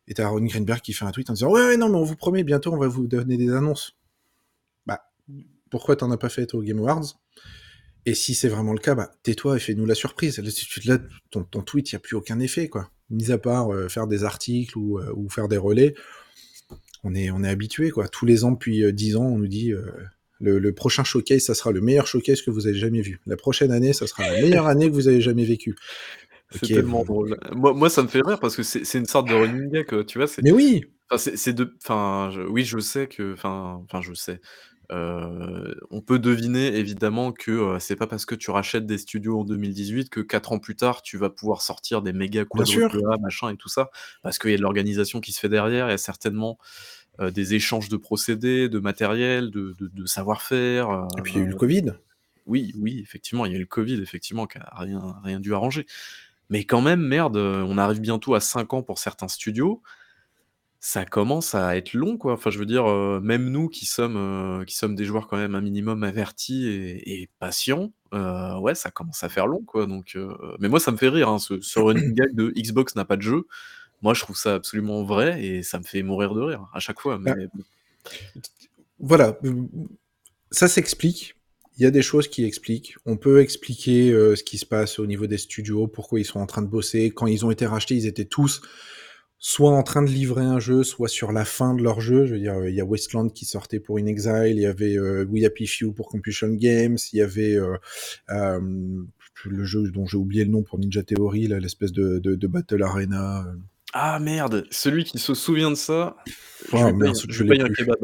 et 0.07 0.13
t'as 0.13 0.27
Ron 0.27 0.41
Greenberg 0.41 0.81
qui 0.81 0.93
fait 0.93 1.05
un 1.05 1.11
tweet 1.11 1.29
en 1.29 1.33
disant 1.33 1.51
ouais, 1.51 1.77
non 1.77 1.89
mais 1.89 1.97
on 1.97 2.03
vous 2.03 2.15
promet 2.15 2.43
bientôt 2.43 2.73
on 2.73 2.77
va 2.77 2.87
vous 2.87 3.07
donner 3.07 3.37
des 3.37 3.51
annonces. 3.51 3.97
Bah 4.85 5.01
pourquoi 5.69 5.95
t'en 5.95 6.11
as 6.11 6.17
pas 6.17 6.29
fait 6.29 6.53
au 6.53 6.61
Game 6.61 6.79
Awards? 6.79 7.19
Et 8.05 8.15
si 8.15 8.33
c'est 8.33 8.47
vraiment 8.47 8.73
le 8.73 8.79
cas, 8.79 8.95
bah 8.95 9.11
tais-toi 9.23 9.57
et 9.57 9.59
fais-nous 9.59 9.85
la 9.85 9.95
surprise. 9.95 10.41
Là, 10.85 10.97
ton, 11.29 11.43
ton 11.43 11.61
tweet, 11.61 11.91
il 11.91 11.95
n'y 11.95 11.97
a 11.97 11.99
plus 11.99 12.15
aucun 12.15 12.39
effet 12.39 12.67
quoi. 12.67 12.89
Mis 13.09 13.31
à 13.31 13.37
part 13.37 13.73
euh, 13.73 13.89
faire 13.89 14.07
des 14.07 14.23
articles 14.23 14.77
ou, 14.77 14.97
euh, 14.99 15.13
ou, 15.15 15.29
faire 15.29 15.47
des 15.47 15.57
relais, 15.57 15.93
on 17.03 17.13
est 17.13 17.29
on 17.29 17.43
est 17.43 17.49
habitué 17.49 17.91
quoi. 17.91 18.07
Tous 18.07 18.25
les 18.25 18.43
ans 18.43 18.51
depuis 18.51 18.83
euh, 18.83 18.91
dix 18.91 19.15
ans, 19.17 19.25
on 19.25 19.37
nous 19.37 19.47
dit 19.47 19.71
le, 20.39 20.57
le, 20.57 20.73
prochain 20.73 21.03
showcase, 21.03 21.43
ça 21.43 21.53
sera 21.53 21.71
le 21.71 21.81
meilleur 21.81 22.07
showcase 22.07 22.41
que 22.41 22.49
vous 22.49 22.65
avez 22.65 22.77
jamais 22.77 23.01
vu. 23.01 23.19
La 23.27 23.37
prochaine 23.37 23.71
année, 23.71 23.93
ça 23.93 24.07
sera 24.07 24.23
la 24.23 24.41
meilleure 24.41 24.65
année 24.65 24.89
que 24.89 24.95
vous 24.95 25.07
avez 25.07 25.21
jamais 25.21 25.45
vécue. 25.45 25.75
C'est 26.51 26.67
tellement 26.67 27.03
drôle. 27.03 27.37
Moi, 27.53 27.73
moi, 27.73 27.89
ça 27.89 28.03
me 28.03 28.07
fait 28.07 28.21
rire 28.25 28.39
parce 28.39 28.55
que 28.55 28.63
c'est 28.63 28.97
une 28.97 29.05
sorte 29.05 29.27
de 29.27 29.33
running 29.33 29.69
gag, 29.69 30.05
tu 30.05 30.17
vois. 30.17 30.27
Mais 30.43 30.51
oui. 30.51 30.85
C'est 31.17 31.53
de. 31.53 31.75
Enfin, 31.83 32.31
oui, 32.49 32.63
je 32.63 32.79
sais 32.79 33.07
que. 33.07 33.33
Enfin, 33.33 33.81
enfin, 33.83 34.01
je 34.01 34.13
sais. 34.13 34.39
Euh, 34.91 35.73
on 35.89 36.01
peut 36.01 36.19
deviner 36.19 36.75
évidemment 36.75 37.31
que 37.31 37.51
euh, 37.51 37.79
c'est 37.79 37.95
pas 37.95 38.07
parce 38.07 38.25
que 38.25 38.35
tu 38.35 38.51
rachètes 38.51 38.85
des 38.85 38.97
studios 38.97 39.39
en 39.39 39.45
2018 39.45 40.09
que 40.09 40.19
4 40.19 40.51
ans 40.51 40.59
plus 40.59 40.75
tard 40.75 41.01
tu 41.01 41.17
vas 41.17 41.29
pouvoir 41.29 41.61
sortir 41.61 42.01
des 42.01 42.11
méga 42.11 42.43
quadruple 42.43 42.99
machin 43.21 43.49
et 43.51 43.55
tout 43.55 43.69
ça, 43.69 43.89
parce 44.21 44.37
qu'il 44.37 44.51
y 44.51 44.53
a 44.53 44.57
de 44.57 44.61
l'organisation 44.61 45.21
qui 45.21 45.31
se 45.31 45.39
fait 45.39 45.47
derrière, 45.47 45.87
il 45.87 45.91
y 45.91 45.93
a 45.93 45.97
certainement 45.97 46.57
euh, 47.21 47.31
des 47.31 47.53
échanges 47.53 47.87
de 47.87 47.95
procédés, 47.95 48.67
de 48.67 48.79
matériel, 48.79 49.49
de, 49.49 49.75
de, 49.79 50.05
savoir-faire. 50.05 51.07
et 51.17 51.21
puis 51.21 51.33
il 51.35 51.37
y 51.37 51.41
a 51.41 51.45
eu 51.45 51.49
le 51.49 51.55
Covid. 51.55 51.93
Oui, 52.45 52.73
oui, 52.77 52.99
effectivement, 53.01 53.45
il 53.45 53.53
y 53.53 53.55
a 53.55 53.57
eu 53.57 53.61
le 53.61 53.67
Covid, 53.67 54.01
effectivement, 54.01 54.45
qui 54.45 54.57
a 54.57 54.69
rien, 54.75 55.15
rien 55.23 55.39
dû 55.39 55.53
arranger. 55.53 55.85
Mais 56.51 56.65
quand 56.65 56.81
même, 56.81 57.01
merde, 57.01 57.37
on 57.37 57.77
arrive 57.77 58.01
bientôt 58.01 58.35
à 58.35 58.41
5 58.41 58.73
ans 58.73 58.83
pour 58.83 58.99
certains 58.99 59.29
studios. 59.29 59.81
Ça 60.81 61.05
commence 61.05 61.55
à 61.55 61.77
être 61.77 61.93
long, 61.93 62.17
quoi. 62.17 62.33
Enfin, 62.33 62.49
je 62.49 62.59
veux 62.59 62.65
dire, 62.65 62.85
même 63.21 63.49
nous 63.49 63.69
qui 63.69 63.85
sommes, 63.85 64.65
qui 64.67 64.75
sommes 64.75 64.95
des 64.95 65.05
joueurs 65.05 65.27
quand 65.27 65.37
même 65.37 65.55
un 65.55 65.61
minimum 65.61 66.03
avertis 66.03 66.67
et, 66.67 67.29
patients, 67.39 67.93
ouais, 68.11 68.75
ça 68.75 68.91
commence 68.91 69.23
à 69.23 69.29
faire 69.29 69.47
long, 69.47 69.63
quoi. 69.63 69.85
Donc, 69.87 70.17
mais 70.59 70.67
moi, 70.67 70.81
ça 70.81 70.91
me 70.91 70.97
fait 70.97 71.07
rire, 71.07 71.29
hein, 71.29 71.39
ce, 71.39 71.79
running 71.79 72.13
gag 72.15 72.35
de 72.35 72.51
Xbox 72.55 72.95
n'a 72.95 73.05
pas 73.05 73.15
de 73.15 73.21
jeu. 73.21 73.47
Moi, 74.01 74.13
je 74.13 74.21
trouve 74.21 74.35
ça 74.35 74.55
absolument 74.55 75.03
vrai 75.03 75.43
et 75.43 75.63
ça 75.63 75.79
me 75.79 75.83
fait 75.83 76.03
mourir 76.03 76.33
de 76.33 76.41
rire 76.41 76.67
à 76.73 76.79
chaque 76.79 76.99
fois. 76.99 77.17
Bah, 77.17 77.33
voilà, 78.99 79.37
ça 80.51 80.67
s'explique 80.67 81.35
il 81.81 81.83
y 81.83 81.87
a 81.87 81.91
des 81.91 82.03
choses 82.03 82.27
qui 82.27 82.45
expliquent. 82.45 82.95
On 83.07 83.17
peut 83.17 83.41
expliquer 83.41 84.11
euh, 84.11 84.35
ce 84.35 84.43
qui 84.43 84.59
se 84.59 84.67
passe 84.67 84.99
au 84.99 85.07
niveau 85.07 85.25
des 85.25 85.39
studios, 85.39 85.87
pourquoi 85.87 86.19
ils 86.19 86.25
sont 86.25 86.39
en 86.39 86.45
train 86.45 86.61
de 86.61 86.67
bosser. 86.67 87.09
Quand 87.09 87.25
ils 87.25 87.43
ont 87.43 87.49
été 87.49 87.65
rachetés, 87.65 87.95
ils 87.95 88.05
étaient 88.05 88.25
tous 88.25 88.61
soit 89.43 89.71
en 89.71 89.81
train 89.81 90.03
de 90.03 90.09
livrer 90.09 90.45
un 90.45 90.59
jeu, 90.59 90.83
soit 90.83 91.07
sur 91.07 91.31
la 91.31 91.43
fin 91.43 91.73
de 91.73 91.81
leur 91.81 91.99
jeu. 91.99 92.27
Je 92.27 92.33
veux 92.35 92.39
dire, 92.39 92.63
il 92.67 92.75
y 92.75 92.81
a 92.81 92.85
Westland 92.85 93.29
qui 93.29 93.45
sortait 93.45 93.79
pour 93.79 93.97
In 93.97 94.05
Exile, 94.05 94.53
il 94.57 94.61
y 94.61 94.67
avait 94.67 94.95
euh, 94.95 95.25
We 95.25 95.43
Happy 95.43 95.65
Few 95.65 95.91
pour 95.91 96.07
Compulsion 96.07 96.49
Games, 96.49 96.99
il 97.11 97.17
y 97.17 97.21
avait 97.23 97.55
euh, 97.55 97.75
euh, 98.29 98.59
le 99.45 99.63
jeu 99.63 99.89
dont 99.89 100.05
j'ai 100.05 100.17
oublié 100.17 100.45
le 100.45 100.51
nom 100.51 100.61
pour 100.61 100.77
Ninja 100.77 101.01
Theory, 101.01 101.47
l'espèce 101.47 101.91
de, 101.91 102.19
de, 102.19 102.35
de, 102.35 102.47
Battle 102.47 102.83
Arena. 102.83 103.43
Ah 103.93 104.19
merde, 104.19 104.67
celui 104.69 105.03
qui 105.03 105.17
se 105.17 105.33
souvient 105.33 105.71
de 105.71 105.75
ça, 105.75 106.15
oh, 106.71 106.77
je 106.77 106.85
vais 106.85 106.93
merde, 106.93 107.17
je 107.27 107.43
payer 107.43 107.63
un 107.63 107.69
kebab. 107.69 107.97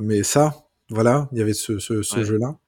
mais 0.00 0.22
ça, 0.22 0.64
voilà, 0.90 1.28
il 1.32 1.38
y 1.38 1.42
avait 1.42 1.54
ce, 1.54 1.78
jeu-là. 1.78 2.58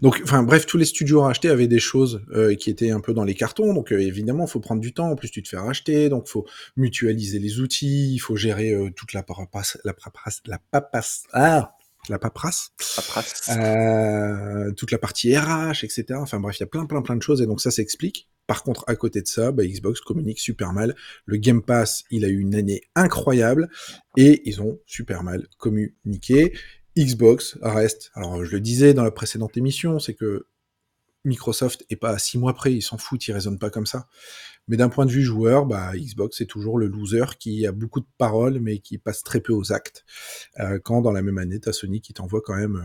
Donc, 0.00 0.20
enfin 0.22 0.42
bref, 0.42 0.66
tous 0.66 0.78
les 0.78 0.84
studios 0.84 1.22
rachetés 1.22 1.48
avaient 1.48 1.66
des 1.66 1.80
choses 1.80 2.22
euh, 2.32 2.54
qui 2.54 2.70
étaient 2.70 2.90
un 2.90 3.00
peu 3.00 3.12
dans 3.12 3.24
les 3.24 3.34
cartons. 3.34 3.74
Donc 3.74 3.92
euh, 3.92 3.98
évidemment, 3.98 4.44
il 4.46 4.50
faut 4.50 4.60
prendre 4.60 4.80
du 4.80 4.92
temps. 4.92 5.10
En 5.10 5.16
plus, 5.16 5.30
tu 5.30 5.42
te 5.42 5.48
fais 5.48 5.56
racheter, 5.56 6.08
donc 6.08 6.28
faut 6.28 6.46
mutualiser 6.76 7.38
les 7.38 7.60
outils, 7.60 8.14
il 8.14 8.18
faut 8.18 8.36
gérer 8.36 8.72
euh, 8.72 8.90
toute 8.94 9.12
la 9.12 9.22
paperasse, 9.22 9.78
la 9.84 9.92
paperasse, 9.92 10.42
la 10.46 10.58
paperasse, 10.58 11.24
ah, 11.32 11.74
la 12.08 12.18
paperasse, 12.18 12.72
toute 14.76 14.90
la 14.92 14.98
partie 14.98 15.36
RH, 15.36 15.82
etc. 15.82 16.04
Enfin 16.14 16.38
bref, 16.38 16.58
il 16.58 16.60
y 16.60 16.64
a 16.64 16.68
plein, 16.68 16.86
plein, 16.86 17.02
plein 17.02 17.16
de 17.16 17.22
choses 17.22 17.42
et 17.42 17.46
donc 17.46 17.60
ça 17.60 17.72
s'explique. 17.72 18.28
Par 18.46 18.62
contre, 18.62 18.84
à 18.86 18.94
côté 18.94 19.22
de 19.22 19.26
ça, 19.26 19.50
bah, 19.50 19.64
Xbox 19.64 20.00
communique 20.00 20.38
super 20.38 20.72
mal. 20.72 20.94
Le 21.24 21.36
Game 21.36 21.62
Pass, 21.62 22.04
il 22.10 22.24
a 22.24 22.28
eu 22.28 22.38
une 22.38 22.54
année 22.54 22.82
incroyable 22.94 23.68
et 24.16 24.48
ils 24.48 24.62
ont 24.62 24.78
super 24.86 25.24
mal 25.24 25.48
communiqué. 25.58 26.52
Xbox 26.96 27.58
reste, 27.62 28.10
alors 28.14 28.44
je 28.44 28.52
le 28.52 28.60
disais 28.60 28.94
dans 28.94 29.04
la 29.04 29.10
précédente 29.10 29.56
émission, 29.56 29.98
c'est 29.98 30.14
que 30.14 30.46
Microsoft 31.26 31.84
est 31.90 31.96
pas 31.96 32.10
à 32.10 32.18
six 32.18 32.38
mois 32.38 32.54
près, 32.54 32.72
ils 32.72 32.82
s'en 32.82 32.98
foutent, 32.98 33.26
ils 33.28 33.32
raisonnent 33.32 33.58
pas 33.58 33.70
comme 33.70 33.86
ça. 33.86 34.06
Mais 34.68 34.76
d'un 34.76 34.88
point 34.88 35.06
de 35.06 35.10
vue 35.10 35.22
joueur, 35.22 35.66
bah, 35.66 35.92
Xbox 35.94 36.40
est 36.40 36.46
toujours 36.46 36.78
le 36.78 36.86
loser 36.86 37.24
qui 37.38 37.66
a 37.66 37.72
beaucoup 37.72 38.00
de 38.00 38.06
paroles, 38.18 38.58
mais 38.60 38.78
qui 38.78 38.98
passe 38.98 39.22
très 39.22 39.40
peu 39.40 39.52
aux 39.52 39.72
actes. 39.72 40.04
Euh, 40.60 40.78
quand 40.82 41.02
dans 41.02 41.12
la 41.12 41.22
même 41.22 41.38
année, 41.38 41.60
t'as 41.60 41.72
Sony 41.72 42.00
qui 42.00 42.14
t'envoie 42.14 42.40
quand 42.40 42.56
même, 42.56 42.76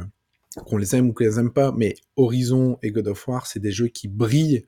euh, 0.58 0.62
qu'on 0.62 0.78
les 0.78 0.96
aime 0.96 1.10
ou 1.10 1.14
qu'on 1.14 1.24
les 1.24 1.40
aime 1.40 1.52
pas, 1.52 1.72
mais 1.72 1.96
Horizon 2.18 2.78
et 2.84 2.92
God 2.92 3.08
of 3.08 3.28
War, 3.28 3.48
c'est 3.48 3.60
des 3.60 3.72
jeux 3.72 3.88
qui 3.88 4.08
brillent 4.08 4.66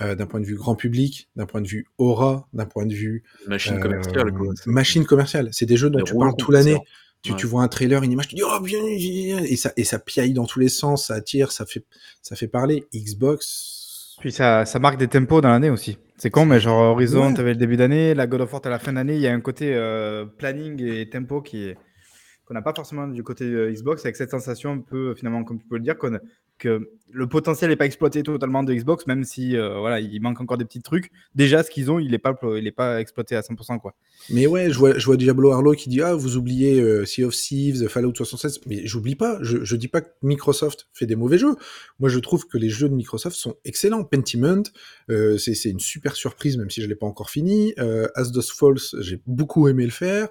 euh, 0.00 0.14
d'un 0.14 0.26
point 0.26 0.40
de 0.40 0.46
vue 0.46 0.56
grand 0.56 0.76
public, 0.76 1.28
d'un 1.36 1.46
point 1.46 1.60
de 1.60 1.68
vue 1.68 1.86
aura, 1.98 2.48
d'un 2.52 2.66
point 2.66 2.86
de 2.86 2.94
vue 2.94 3.24
machine 3.46 3.78
commerciale. 3.80 4.32
Machine 4.66 5.04
commerciale, 5.04 5.48
c'est 5.52 5.66
des 5.66 5.76
jeux 5.76 5.90
dont 5.90 6.02
tu 6.02 6.14
parles 6.16 6.36
tout 6.36 6.52
l'année. 6.52 6.78
Tu, 7.22 7.34
tu, 7.34 7.46
vois 7.46 7.62
un 7.62 7.68
trailer, 7.68 8.02
une 8.04 8.12
image, 8.12 8.28
tu 8.28 8.36
dis 8.36 8.42
oh 8.44 8.60
bien, 8.60 8.80
et 8.86 9.56
ça 9.56 9.72
et 9.76 9.84
ça 9.84 9.98
piaille 9.98 10.32
dans 10.32 10.46
tous 10.46 10.60
les 10.60 10.68
sens, 10.68 11.08
ça 11.08 11.14
attire, 11.14 11.50
ça 11.50 11.66
fait 11.66 11.84
ça 12.22 12.36
fait 12.36 12.48
parler. 12.48 12.86
Xbox. 12.94 14.16
Puis 14.20 14.32
ça, 14.32 14.64
ça 14.64 14.78
marque 14.78 14.98
des 14.98 15.08
tempos 15.08 15.40
dans 15.40 15.48
l'année 15.48 15.70
aussi. 15.70 15.98
C'est 16.16 16.30
con, 16.30 16.46
mais 16.46 16.58
genre 16.60 16.92
Horizon, 16.92 17.34
tu 17.34 17.40
avais 17.40 17.52
le 17.52 17.58
début 17.58 17.76
d'année, 17.76 18.14
la 18.14 18.26
God 18.26 18.42
of 18.42 18.52
War, 18.52 18.62
à 18.64 18.68
la 18.68 18.78
fin 18.78 18.92
d'année, 18.92 19.14
il 19.14 19.20
y 19.20 19.28
a 19.28 19.32
un 19.32 19.40
côté 19.40 19.74
euh, 19.74 20.26
planning 20.26 20.82
et 20.82 21.08
tempo 21.08 21.40
qui 21.42 21.64
est 21.64 21.78
qu'on 22.44 22.54
n'a 22.54 22.62
pas 22.62 22.72
forcément 22.74 23.06
du 23.06 23.22
côté 23.22 23.44
euh, 23.44 23.70
Xbox, 23.70 24.04
avec 24.04 24.16
cette 24.16 24.30
sensation 24.30 24.72
un 24.72 24.78
peu 24.78 25.14
finalement, 25.14 25.44
comme 25.44 25.60
tu 25.60 25.68
peux 25.68 25.76
le 25.76 25.82
dire, 25.82 25.98
qu'on 25.98 26.18
que 26.58 26.90
le 27.10 27.26
potentiel 27.26 27.70
n'est 27.70 27.76
pas 27.76 27.86
exploité 27.86 28.22
totalement 28.22 28.62
de 28.62 28.74
Xbox, 28.74 29.06
même 29.06 29.24
si 29.24 29.56
euh, 29.56 29.78
voilà, 29.78 30.00
il 30.00 30.20
manque 30.20 30.40
encore 30.40 30.58
des 30.58 30.64
petits 30.64 30.82
trucs. 30.82 31.10
Déjà, 31.34 31.62
ce 31.62 31.70
qu'ils 31.70 31.90
ont, 31.90 31.98
il 31.98 32.10
n'est 32.10 32.18
pas, 32.18 32.38
il 32.56 32.72
pas 32.72 33.00
exploité 33.00 33.34
à 33.36 33.40
100%. 33.40 33.80
Quoi. 33.80 33.94
Mais 34.30 34.46
ouais, 34.46 34.70
je 34.70 34.78
vois, 34.78 34.98
je 34.98 35.06
vois 35.06 35.16
Diablo 35.16 35.50
Harlow 35.50 35.72
qui 35.72 35.88
dit 35.88 36.02
Ah, 36.02 36.14
vous 36.14 36.36
oubliez 36.36 36.80
euh, 36.80 37.04
Sea 37.06 37.24
of 37.24 37.34
Thieves, 37.34 37.88
Fallout 37.88 38.14
76. 38.14 38.60
Mais 38.66 38.86
j'oublie 38.86 39.14
pas, 39.14 39.38
je, 39.42 39.64
je 39.64 39.76
dis 39.76 39.88
pas 39.88 40.02
que 40.02 40.08
Microsoft 40.22 40.88
fait 40.92 41.06
des 41.06 41.16
mauvais 41.16 41.38
jeux. 41.38 41.56
Moi, 41.98 42.08
je 42.08 42.18
trouve 42.18 42.46
que 42.46 42.58
les 42.58 42.68
jeux 42.68 42.88
de 42.88 42.94
Microsoft 42.94 43.36
sont 43.36 43.56
excellents. 43.64 44.04
Pentiment, 44.04 44.62
euh, 45.10 45.38
c'est 45.38 45.70
une 45.70 45.80
super 45.80 46.14
surprise, 46.14 46.56
même 46.58 46.70
si 46.70 46.80
je 46.80 46.86
ne 46.86 46.90
l'ai 46.90 46.96
pas 46.96 47.06
encore 47.06 47.30
fini. 47.30 47.74
Euh, 47.78 48.08
Asdos 48.14 48.42
Falls, 48.54 49.00
j'ai 49.00 49.20
beaucoup 49.26 49.68
aimé 49.68 49.84
le 49.84 49.90
faire. 49.90 50.28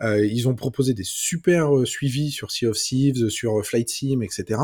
Ils 0.00 0.48
ont 0.48 0.54
proposé 0.54 0.94
des 0.94 1.04
super 1.04 1.70
suivis 1.84 2.30
sur 2.30 2.50
Sea 2.50 2.66
of 2.66 2.76
Thieves, 2.76 3.28
sur 3.28 3.64
Flight 3.64 3.88
Sim, 3.88 4.20
etc 4.22 4.58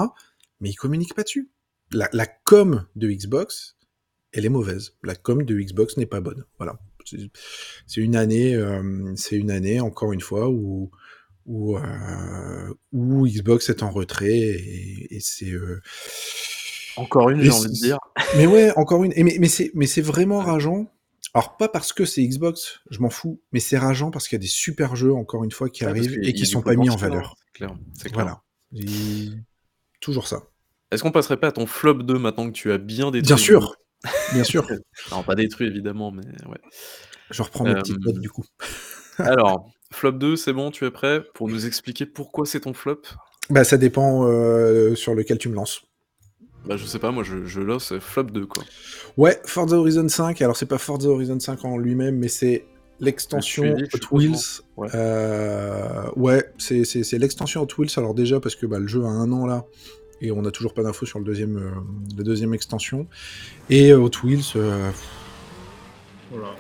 mais 0.65 0.71
ils 0.71 0.77
communiquent 0.77 1.15
pas 1.15 1.25
dessus. 1.25 1.51
La, 1.93 2.09
la, 2.15 2.27
com 2.27 2.87
de 2.97 3.11
Xbox, 3.11 3.77
elle 4.33 4.47
est 4.47 4.49
mauvaise. 4.49 4.97
La 5.03 5.15
com 5.15 5.43
de 5.43 5.61
Xbox 5.61 5.99
n'est 5.99 6.07
pas 6.07 6.23
bonne. 6.23 6.47
Voilà. 6.57 6.81
C'est 7.05 8.01
une 8.01 8.17
année, 8.17 8.55
euh, 8.55 9.13
c'est 9.15 9.37
une 9.37 9.51
année 9.51 9.79
encore 9.79 10.15
une 10.15 10.23
fois 10.23 10.49
où 10.49 10.91
où, 11.45 11.77
où 12.93 13.27
Xbox 13.27 13.69
est 13.69 13.83
en 13.83 13.91
retrait 13.91 14.33
et, 14.39 15.19
c'est. 15.21 15.53
Encore 16.97 17.29
une, 17.29 17.43
j'ai 17.43 17.51
envie 17.51 17.69
de 17.69 17.75
dire. 17.75 17.99
Mais 18.39 18.47
ouais, 18.47 18.73
encore 18.79 19.05
une. 19.05 19.13
Et 19.17 19.23
mais, 19.23 19.37
mais 19.39 19.49
c'est, 19.49 19.71
mais 19.75 19.87
c'est 19.87 20.01
vraiment 20.01 20.39
rageant. 20.39 20.91
Alors 21.35 21.59
pas 21.59 21.69
parce 21.69 21.93
que 21.93 22.07
c'est 22.07 22.27
Xbox, 22.27 22.81
je 22.91 23.01
m'en 23.01 23.11
fous, 23.11 23.43
mais 23.53 23.59
c'est 23.59 23.77
rageant 23.77 24.13
parce 24.13 24.29
qu'il 24.29 24.37
y 24.37 24.41
a 24.41 24.43
des 24.43 24.47
super 24.47 24.97
jeux 24.97 25.13
encore 25.13 25.43
une 25.43 25.51
fois 25.51 25.69
qui 25.69 25.85
arrivent 25.85 26.19
et 26.23 26.33
qui 26.33 26.47
sont 26.47 26.63
pas 26.63 26.77
mis 26.77 26.89
en 26.89 26.97
valeur. 26.97 27.35
C'est 27.45 27.59
clair. 27.59 27.77
C'est 27.95 28.11
clair. 28.11 28.41
Voilà. 28.73 29.35
Toujours 30.01 30.29
ça. 30.29 30.45
Est-ce 30.95 31.03
qu'on 31.03 31.11
passerait 31.11 31.37
pas 31.37 31.49
à 31.49 31.53
ton 31.53 31.67
flop 31.67 32.03
2 32.03 32.19
maintenant 32.19 32.47
que 32.47 32.53
tu 32.53 32.71
as 32.73 32.79
bien 32.79 33.11
détruit 33.11 33.27
Bien 33.27 33.37
sûr. 33.37 33.77
Bien 34.33 34.45
sûr. 34.45 34.67
non, 35.11 35.23
pas 35.23 35.35
détruit 35.35 35.67
évidemment, 35.67 36.11
mais 36.11 36.25
ouais. 36.47 36.61
Je 37.31 37.43
reprends 37.43 37.65
mes 37.65 37.75
petites 37.75 37.99
notes 38.05 38.19
du 38.19 38.31
coup. 38.31 38.45
alors, 39.19 39.71
flop 39.93 40.13
2, 40.13 40.37
c'est 40.37 40.53
bon, 40.53 40.71
tu 40.71 40.85
es 40.85 40.91
prêt 40.91 41.23
pour 41.35 41.49
nous 41.49 41.67
expliquer 41.67 42.07
pourquoi 42.07 42.47
c'est 42.47 42.61
ton 42.61 42.75
flop? 42.75 43.03
Bah 43.51 43.65
ça 43.65 43.77
dépend 43.77 44.27
euh, 44.27 44.95
sur 44.95 45.15
lequel 45.15 45.39
tu 45.39 45.49
me 45.49 45.55
lances. 45.55 45.83
Bah 46.67 46.77
je 46.77 46.87
sais 46.87 46.99
pas, 46.99 47.11
moi 47.11 47.25
je, 47.25 47.45
je 47.45 47.61
lance 47.61 47.99
flop 47.99 48.25
2 48.25 48.47
quoi. 48.47 48.63
Ouais, 49.17 49.41
Forza 49.45 49.77
Horizon 49.77 50.09
5, 50.09 50.41
alors 50.43 50.57
c'est 50.57 50.67
pas 50.67 50.79
Forza 50.79 51.09
Horizon 51.09 51.41
5 51.41 51.65
en 51.65 51.77
lui-même, 51.77 52.19
mais 52.19 52.29
c'est 52.29 52.67
l'extension 53.01 53.77
Hot 53.93 54.17
Wheels. 54.17 54.63
Ouais, 54.77 54.89
euh, 54.95 56.09
ouais 56.17 56.45
c'est 56.59 57.19
l'extension 57.19 57.63
Hot 57.63 57.69
Wheels, 57.79 57.91
alors 57.97 58.15
déjà 58.15 58.41
parce 58.41 58.55
que 58.55 58.67
bah, 58.67 58.79
le 58.79 58.87
jeu 58.87 59.05
a 59.05 59.09
un 59.09 59.31
an 59.33 59.47
là, 59.47 59.65
et 60.21 60.31
on 60.33 60.43
n'a 60.43 60.51
toujours 60.51 60.75
pas 60.75 60.83
d'infos 60.83 61.07
sur 61.07 61.19
le 61.19 61.25
deuxième, 61.25 61.57
euh, 61.57 61.71
la 62.17 62.25
deuxième 62.25 62.55
extension. 62.55 63.07
Et 63.71 63.93
Hot 63.93 64.11
Wheels, 64.23 64.57
voilà. 66.31 66.55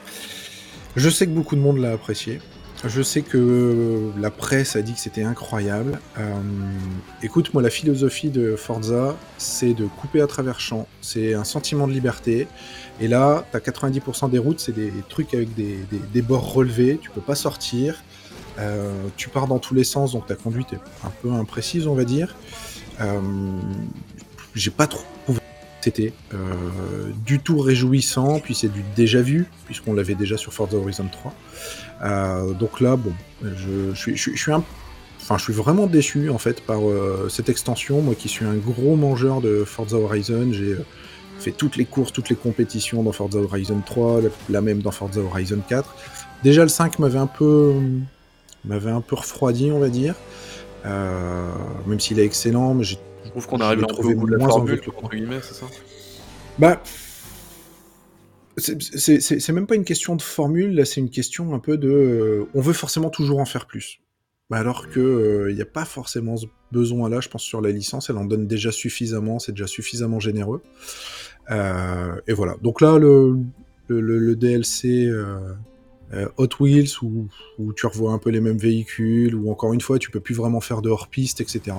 je 0.96 1.08
sais 1.08 1.26
que 1.26 1.32
beaucoup 1.32 1.56
de 1.56 1.61
monde 1.61 1.78
l'a 1.78 1.92
apprécié. 1.92 2.40
Je 2.87 3.00
sais 3.00 3.23
que 3.23 4.11
la 4.18 4.30
presse 4.30 4.76
a 4.76 4.82
dit 4.82 4.92
que 4.92 5.00
c'était 5.00 5.23
incroyable. 5.23 6.00
Euh, 6.18 6.34
écoute, 7.23 7.54
moi, 7.54 7.62
la 7.62 7.70
philosophie 7.70 8.28
de 8.28 8.56
Forza, 8.56 9.16
c'est 9.38 9.73
de 9.73 9.87
couper 9.87 10.20
à 10.20 10.26
travers 10.26 10.61
champs. 10.61 10.87
C'est 11.00 11.32
un 11.32 11.44
sentiment 11.44 11.88
de 11.88 11.94
liberté. 11.94 12.46
Et 13.00 13.08
là, 13.08 13.46
tu 13.50 13.56
as 13.56 13.61
90% 13.61 14.28
des 14.28 14.38
routes, 14.38 14.61
c'est 14.61 14.75
des 14.75 14.92
trucs 15.08 15.32
avec 15.32 15.49
des, 15.54 16.23
bords 16.23 16.52
relevés. 16.52 16.99
Tu 17.00 17.08
peux 17.08 17.23
pas 17.23 17.34
sortir. 17.34 18.02
Euh, 18.58 18.92
tu 19.16 19.30
pars 19.30 19.46
dans 19.46 19.58
tous 19.58 19.75
les 19.75 19.84
sens, 19.84 20.12
donc 20.12 20.26
ta 20.26 20.34
conduite 20.34 20.75
est 20.75 21.06
un 21.06 21.12
peu 21.23 21.32
imprécise, 21.32 21.87
on 21.87 21.94
va 21.94 22.04
dire. 22.04 22.37
Euh, 23.00 23.20
j'ai 24.54 24.70
pas 24.70 24.86
trop 24.86 25.04
c'était 25.80 26.14
du 27.26 27.40
tout 27.40 27.58
réjouissant, 27.58 28.40
puis 28.40 28.54
c'est 28.54 28.72
du 28.72 28.82
déjà 28.96 29.20
vu, 29.20 29.44
puisqu'on 29.66 29.92
l'avait 29.92 30.14
déjà 30.14 30.38
sur 30.38 30.50
Forza 30.50 30.78
Horizon 30.78 31.08
3. 31.12 31.34
Euh, 32.04 32.52
donc 32.52 32.80
là, 32.80 32.96
bon, 32.96 33.12
je, 33.42 33.94
suis, 33.94 34.16
Enfin, 35.20 35.38
je 35.38 35.44
suis 35.44 35.52
vraiment 35.52 35.86
déçu 35.86 36.28
en 36.28 36.36
fait 36.36 36.60
par 36.60 36.86
euh, 36.86 37.28
cette 37.30 37.48
extension. 37.48 38.02
Moi 38.02 38.14
qui 38.14 38.28
suis 38.28 38.44
un 38.44 38.56
gros 38.56 38.94
mangeur 38.94 39.40
de 39.40 39.64
Forza 39.64 39.96
Horizon, 39.96 40.52
j'ai 40.52 40.72
euh, 40.72 40.84
fait 41.38 41.52
toutes 41.52 41.76
les 41.76 41.86
courses, 41.86 42.12
toutes 42.12 42.28
les 42.28 42.36
compétitions 42.36 43.02
dans 43.02 43.12
Forza 43.12 43.38
Horizon 43.38 43.80
3, 43.84 44.20
la, 44.50 44.60
même 44.60 44.82
dans 44.82 44.90
Forza 44.90 45.20
Horizon 45.20 45.60
4. 45.66 45.94
Déjà 46.42 46.62
le 46.62 46.68
5 46.68 46.98
m'avait 46.98 47.18
un 47.18 47.26
peu 47.26 47.72
m'avait 48.66 48.90
un 48.90 49.00
peu 49.00 49.16
refroidi, 49.16 49.70
on 49.72 49.78
va 49.78 49.88
dire. 49.88 50.14
Même 50.84 52.00
s'il 52.00 52.18
est 52.18 52.24
excellent, 52.24 52.74
mais 52.74 52.84
j'ai 52.84 52.98
je 53.24 53.30
trouve 53.30 53.46
qu'on 53.46 53.60
arrive 53.60 53.84
un 53.84 53.86
peu 53.86 54.06
au 54.06 54.14
bout 54.14 54.26
de 54.26 54.36
la 54.36 54.46
formule, 54.46 54.80
entre 54.96 55.10
guillemets, 55.10 55.40
c'est 55.42 55.54
ça? 55.54 55.66
Bah, 56.58 56.82
c'est 58.56 59.52
même 59.52 59.66
pas 59.66 59.74
une 59.74 59.84
question 59.84 60.14
de 60.14 60.22
formule, 60.22 60.74
là 60.74 60.84
c'est 60.84 61.00
une 61.00 61.10
question 61.10 61.54
un 61.54 61.58
peu 61.58 61.76
de... 61.76 61.88
Euh, 61.88 62.48
on 62.54 62.60
veut 62.60 62.72
forcément 62.72 63.10
toujours 63.10 63.40
en 63.40 63.44
faire 63.44 63.66
plus. 63.66 64.00
Bah, 64.50 64.58
alors 64.58 64.88
que 64.88 65.00
il 65.48 65.52
euh, 65.52 65.54
n'y 65.54 65.62
a 65.62 65.66
pas 65.66 65.84
forcément 65.84 66.36
ce 66.36 66.46
besoin 66.70 67.08
là, 67.08 67.20
je 67.20 67.28
pense 67.28 67.42
sur 67.42 67.60
la 67.60 67.70
licence, 67.70 68.10
elle 68.10 68.18
en 68.18 68.24
donne 68.24 68.46
déjà 68.46 68.70
suffisamment, 68.70 69.38
c'est 69.38 69.52
déjà 69.52 69.66
suffisamment 69.66 70.20
généreux. 70.20 70.62
Euh, 71.50 72.14
et 72.28 72.32
voilà. 72.34 72.56
Donc 72.62 72.80
là, 72.80 72.98
le, 72.98 73.38
le, 73.88 74.36
DLC 74.36 75.10
Hot 76.37 76.49
Wheels, 76.61 77.02
où, 77.02 77.28
où, 77.58 77.73
tu 77.73 77.87
revois 77.87 78.12
un 78.12 78.18
peu 78.18 78.30
les 78.30 78.40
mêmes 78.40 78.58
véhicules, 78.58 79.34
où 79.34 79.50
encore 79.50 79.73
une 79.73 79.80
fois, 79.80 79.99
tu 79.99 80.11
peux 80.11 80.20
plus 80.20 80.34
vraiment 80.34 80.61
faire 80.61 80.82
de 80.82 80.90
hors-piste, 80.90 81.40
etc. 81.40 81.75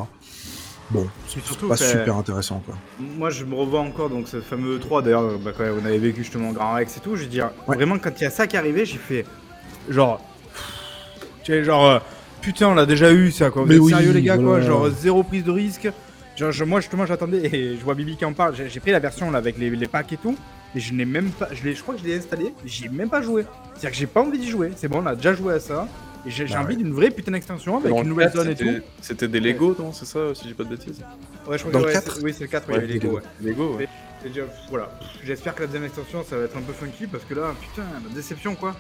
Bon, 0.91 1.08
c'est 1.27 1.67
pas 1.67 1.77
super 1.77 2.15
intéressant 2.15 2.62
quoi. 2.63 2.75
Moi 3.00 3.32
je 3.32 3.44
me 3.44 3.55
revois 3.55 3.79
encore 3.79 4.10
donc 4.10 4.27
ce 4.27 4.39
fameux 4.39 4.77
3 4.77 5.01
d'ailleurs 5.01 5.39
bah, 5.39 5.51
quand 5.58 5.63
on 5.63 5.84
avait 5.84 5.98
vécu 5.98 6.22
justement 6.22 6.51
Grand 6.51 6.75
Rex 6.75 6.98
et 6.98 7.00
tout, 7.00 7.15
je 7.15 7.24
veux 7.24 7.29
dire 7.29 7.50
vraiment 7.65 7.98
quand 7.98 8.12
il 8.20 8.24
y 8.24 8.27
a 8.27 8.29
ça 8.29 8.46
qui 8.46 8.55
arrivé, 8.55 8.86
j'ai 8.86 9.00
fait 9.00 9.25
genre 9.89 10.22
tu 11.44 11.53
sais 11.53 11.63
genre 11.63 11.86
euh, 11.86 12.00
putain, 12.41 12.67
on 12.67 12.75
l'a 12.75 12.86
déjà 12.86 13.12
eu 13.12 13.32
ça 13.32 13.50
quoi. 13.50 13.63
Vous 13.63 13.67
Mais 13.67 13.77
êtes 13.77 13.98
sérieux 13.98 14.12
les 14.12 14.22
gars 14.22 14.38
quoi, 14.38 14.62
genre 14.62 14.89
zéro 14.89 15.24
prise 15.24 15.44
de 15.44 15.51
risque. 15.51 15.89
Genre, 16.36 16.51
moi 16.67 16.82
justement 16.82 17.08
j'attendais 17.08 17.46
et 17.46 17.77
je 17.77 17.84
vois 17.84 17.96
Bibi 17.96 18.15
qui 18.15 18.25
en 18.25 18.34
parle, 18.34 18.53
j'ai 18.55 18.79
pris 18.79 18.91
la 18.91 19.00
version 19.00 19.32
là 19.32 19.39
avec 19.39 19.58
les, 19.58 19.72
les 19.72 19.88
packs 19.88 20.13
et 20.13 20.17
tout. 20.17 20.38
Et 20.75 20.79
je 20.79 20.94
n'ai 20.94 21.05
même 21.05 21.29
pas, 21.32 21.48
je, 21.53 21.72
je 21.72 21.82
crois 21.82 21.96
que 21.96 22.01
je 22.01 22.05
l'ai 22.05 22.17
installé, 22.17 22.53
j'y 22.65 22.86
ai 22.86 22.89
même 22.89 23.10
pas 23.10 23.22
joué. 23.22 23.46
C'est-à-dire 23.74 23.91
que 23.91 23.96
j'ai 23.96 24.08
pas 24.08 24.22
envie 24.22 24.38
d'y 24.38 24.50
jouer. 24.50 24.74
C'est 24.75 24.89
bon, 24.89 25.01
on 25.01 25.05
a 25.05 25.15
déjà 25.15 25.34
joué 25.34 25.53
à 25.53 25.60
ça. 25.60 25.88
J'ai 26.27 26.46
bah 26.46 26.62
envie 26.62 26.75
d'une 26.75 26.91
vraie 26.91 27.12
putain 27.12 27.32
d'extension 27.32 27.77
avec 27.77 27.91
une 27.96 28.10
nouvelle 28.10 28.32
zone 28.32 28.50
et 28.50 28.55
tout. 28.55 28.65
C'était 29.00 29.27
des 29.27 29.39
Lego, 29.39 29.75
non 29.77 29.94
C'est 29.94 30.05
ça, 30.05 30.34
si 30.34 30.48
j'ai 30.48 30.55
pas 30.55 30.63
de 30.63 30.70
bêtises 30.70 31.01
Ouais, 31.48 31.58
je 31.58 31.63
crois 31.63 31.82
que 31.82 31.88
le 31.88 31.94
4 31.94 32.20
Oui, 32.24 32.34
c'est 32.34 32.46
le 32.46 32.50
4, 32.50 32.70
ouais, 32.70 32.82
il 32.84 32.89
y 32.89 32.94
Lego. 33.00 33.20
Lego, 33.41 33.75
ouais. 33.75 33.88
voilà. 34.70 34.89
J'espère 35.24 35.53
que 35.53 35.62
la 35.62 35.67
deuxième 35.67 35.86
extension, 35.86 36.25
ça 36.27 36.38
va 36.38 36.46
être 36.46 36.58
un 36.58 36.62
peu 36.62 36.74
funky 36.74 37.05
parce 37.05 37.24
que 37.24 37.36
là, 37.36 37.53
putain, 37.62 37.84
la 38.03 38.13
déception 38.13 38.55
quoi. 38.55 38.75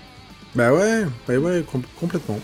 Bah 0.55 0.73
ouais, 0.73 1.05
bah 1.27 1.37
ouais, 1.37 1.63
complètement. 1.99 2.39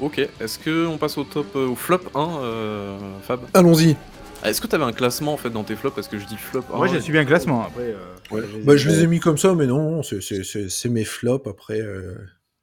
Ok, 0.00 0.18
est-ce 0.18 0.58
que 0.58 0.86
on 0.86 0.98
passe 0.98 1.16
au 1.18 1.24
top, 1.24 1.46
euh, 1.56 1.68
au 1.68 1.76
flop 1.76 2.00
1, 2.14 2.28
euh, 2.42 2.98
Fab? 3.22 3.40
Allons-y. 3.54 3.96
Ah, 4.42 4.50
est-ce 4.50 4.60
que 4.60 4.66
t'avais 4.66 4.84
un 4.84 4.92
classement 4.92 5.34
en 5.34 5.36
fait 5.36 5.50
dans 5.50 5.64
tes 5.64 5.76
flops? 5.76 5.94
Parce 5.94 6.08
que 6.08 6.18
je 6.18 6.26
dis 6.26 6.36
flop 6.36 6.64
1. 6.72 6.78
Ouais, 6.78 6.88
j'ai 6.88 7.00
suivi 7.00 7.18
un 7.18 7.24
classement 7.24 7.62
après. 7.62 7.94
Euh, 7.94 8.14
ouais. 8.30 8.42
Bah, 8.64 8.76
je 8.76 8.88
les 8.88 9.04
ai 9.04 9.06
mis 9.06 9.20
comme 9.20 9.38
ça, 9.38 9.54
mais 9.54 9.66
non, 9.66 10.02
c'est 10.02 10.88
mes 10.88 11.04
flops 11.04 11.46
après. 11.46 11.82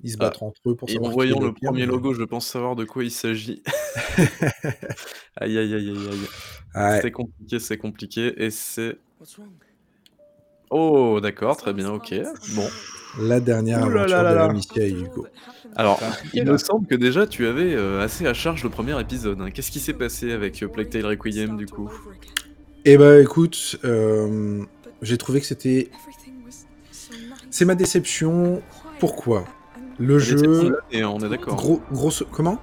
Ils 0.04 0.12
se 0.12 0.18
battent 0.18 0.38
ah, 0.42 0.46
entre 0.46 0.62
eux 0.68 0.76
pour 0.76 0.90
savoir. 0.90 1.10
Et 1.10 1.12
en 1.12 1.14
voyant 1.14 1.40
le 1.40 1.54
premier 1.54 1.86
logo, 1.86 2.14
je 2.14 2.24
pense 2.24 2.48
savoir 2.48 2.76
de 2.76 2.86
quoi 2.86 3.04
il 3.04 3.12
s'agit. 3.12 3.64
aïe 5.38 5.58
aïe 5.58 5.74
aïe 5.74 5.90
aïe 5.90 5.98
aïe. 6.74 7.00
C'est 7.02 7.12
compliqué, 7.12 7.60
c'est 7.60 7.78
compliqué. 7.78 8.44
Et 8.44 8.52
c'est. 8.52 8.98
Oh, 10.70 11.20
d'accord, 11.22 11.58
très 11.58 11.74
bien, 11.74 11.92
ok. 11.92 12.14
Bon. 12.56 12.68
La 13.20 13.40
dernière 13.40 13.84
aventure 13.84 14.06
de 14.06 14.24
la 14.24 14.54
mission 14.54 14.84
Hugo. 14.84 15.28
Alors, 15.76 16.00
il 16.34 16.46
me 16.46 16.58
semble 16.58 16.86
que 16.88 16.96
déjà 16.96 17.26
tu 17.26 17.48
avais 17.48 17.74
euh, 17.74 18.04
assez 18.04 18.28
à 18.28 18.34
charge 18.34 18.64
le 18.64 18.70
premier 18.70 19.00
épisode. 19.00 19.42
Hein. 19.42 19.50
Qu'est-ce 19.52 19.72
qui 19.72 19.80
s'est 19.80 19.94
passé 19.94 20.32
avec 20.32 20.62
euh, 20.62 20.68
Plague 20.68 20.90
Tale 20.90 21.06
Requiem 21.06 21.58
du 21.58 21.66
coup? 21.66 21.90
Eh 22.86 22.98
bah 22.98 23.20
écoute, 23.20 23.80
euh, 23.86 24.64
j'ai 25.02 25.18
trouvé 25.18 25.40
que 25.40 25.46
c'était. 25.46 25.90
C'est 27.50 27.66
ma 27.66 27.76
déception. 27.76 28.62
Pourquoi? 29.00 29.46
Le 29.98 30.20
jeu. 30.20 30.78
Et 30.92 31.04
on 31.04 31.20
est 31.20 31.30
d'accord. 31.30 31.56
Gros, 31.56 31.82
grosse. 31.92 32.24
Comment? 32.32 32.60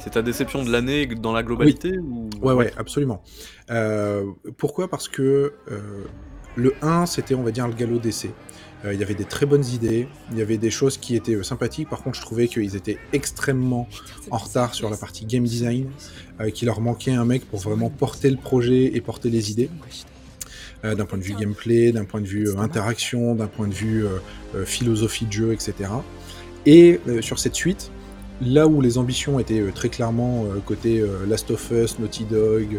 C'est 0.00 0.10
ta 0.10 0.22
déception 0.22 0.64
de 0.64 0.70
l'année 0.70 1.06
dans 1.06 1.32
la 1.32 1.44
globalité 1.44 1.96
ou... 1.98 2.28
Ouais, 2.40 2.54
ouais, 2.54 2.72
absolument. 2.76 3.22
Euh, 3.70 4.24
pourquoi? 4.56 4.88
Parce 4.88 5.08
que 5.08 5.54
euh, 5.70 6.04
le 6.56 6.74
1, 6.82 7.06
c'était, 7.06 7.34
on 7.34 7.42
va 7.42 7.50
dire, 7.50 7.66
le 7.66 7.74
galop 7.74 7.98
d'essai. 7.98 8.30
Euh, 8.84 8.94
il 8.94 9.00
y 9.00 9.02
avait 9.02 9.14
des 9.14 9.24
très 9.24 9.46
bonnes 9.46 9.64
idées, 9.64 10.08
il 10.32 10.38
y 10.38 10.42
avait 10.42 10.58
des 10.58 10.70
choses 10.70 10.98
qui 10.98 11.14
étaient 11.14 11.42
sympathiques. 11.42 11.88
Par 11.88 12.02
contre, 12.02 12.16
je 12.16 12.22
trouvais 12.22 12.48
qu'ils 12.48 12.76
étaient 12.76 12.98
extrêmement 13.12 13.88
en 14.30 14.38
retard 14.38 14.74
sur 14.74 14.90
la 14.90 14.96
partie 14.96 15.24
game 15.24 15.44
design, 15.44 15.90
qu'il 16.54 16.66
leur 16.66 16.80
manquait 16.80 17.12
un 17.12 17.24
mec 17.24 17.44
pour 17.44 17.60
vraiment 17.60 17.90
porter 17.90 18.28
le 18.30 18.36
projet 18.36 18.96
et 18.96 19.00
porter 19.00 19.30
les 19.30 19.50
idées. 19.52 19.70
d'un 20.82 21.04
point 21.04 21.18
de 21.18 21.22
vue 21.22 21.34
gameplay, 21.34 21.92
d'un 21.92 22.04
point 22.04 22.20
de 22.20 22.26
vue 22.26 22.48
interaction, 22.58 23.36
d'un 23.36 23.46
point 23.46 23.68
de 23.68 23.74
vue 23.74 24.04
philosophie 24.64 25.26
de 25.26 25.32
jeu, 25.32 25.52
etc. 25.52 25.90
Et 26.66 27.00
euh, 27.08 27.22
sur 27.22 27.38
cette 27.38 27.54
suite, 27.54 27.90
là 28.40 28.66
où 28.66 28.80
les 28.80 28.98
ambitions 28.98 29.38
étaient 29.38 29.60
euh, 29.60 29.72
très 29.72 29.88
clairement 29.88 30.44
euh, 30.44 30.58
côté 30.64 31.04
Last 31.28 31.50
of 31.50 31.70
Us, 31.70 31.98
Naughty 31.98 32.24
Dog, 32.24 32.78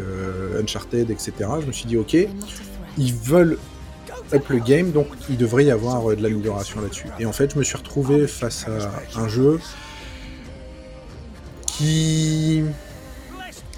Uncharted, 0.60 1.10
etc., 1.10 1.32
je 1.60 1.66
me 1.66 1.72
suis 1.72 1.86
dit, 1.86 1.96
ok, 1.96 2.16
ils 2.98 3.14
veulent 3.14 3.58
up 4.32 4.48
le 4.48 4.58
game, 4.58 4.90
donc 4.90 5.08
il 5.28 5.36
devrait 5.36 5.64
y 5.66 5.70
avoir 5.70 6.04
de 6.16 6.22
l'amélioration 6.22 6.80
là-dessus. 6.80 7.08
Et 7.18 7.26
en 7.26 7.32
fait, 7.32 7.52
je 7.52 7.58
me 7.58 7.64
suis 7.64 7.76
retrouvé 7.76 8.26
face 8.26 8.66
à 8.68 9.20
un 9.20 9.28
jeu 9.28 9.60
qui, 11.66 12.62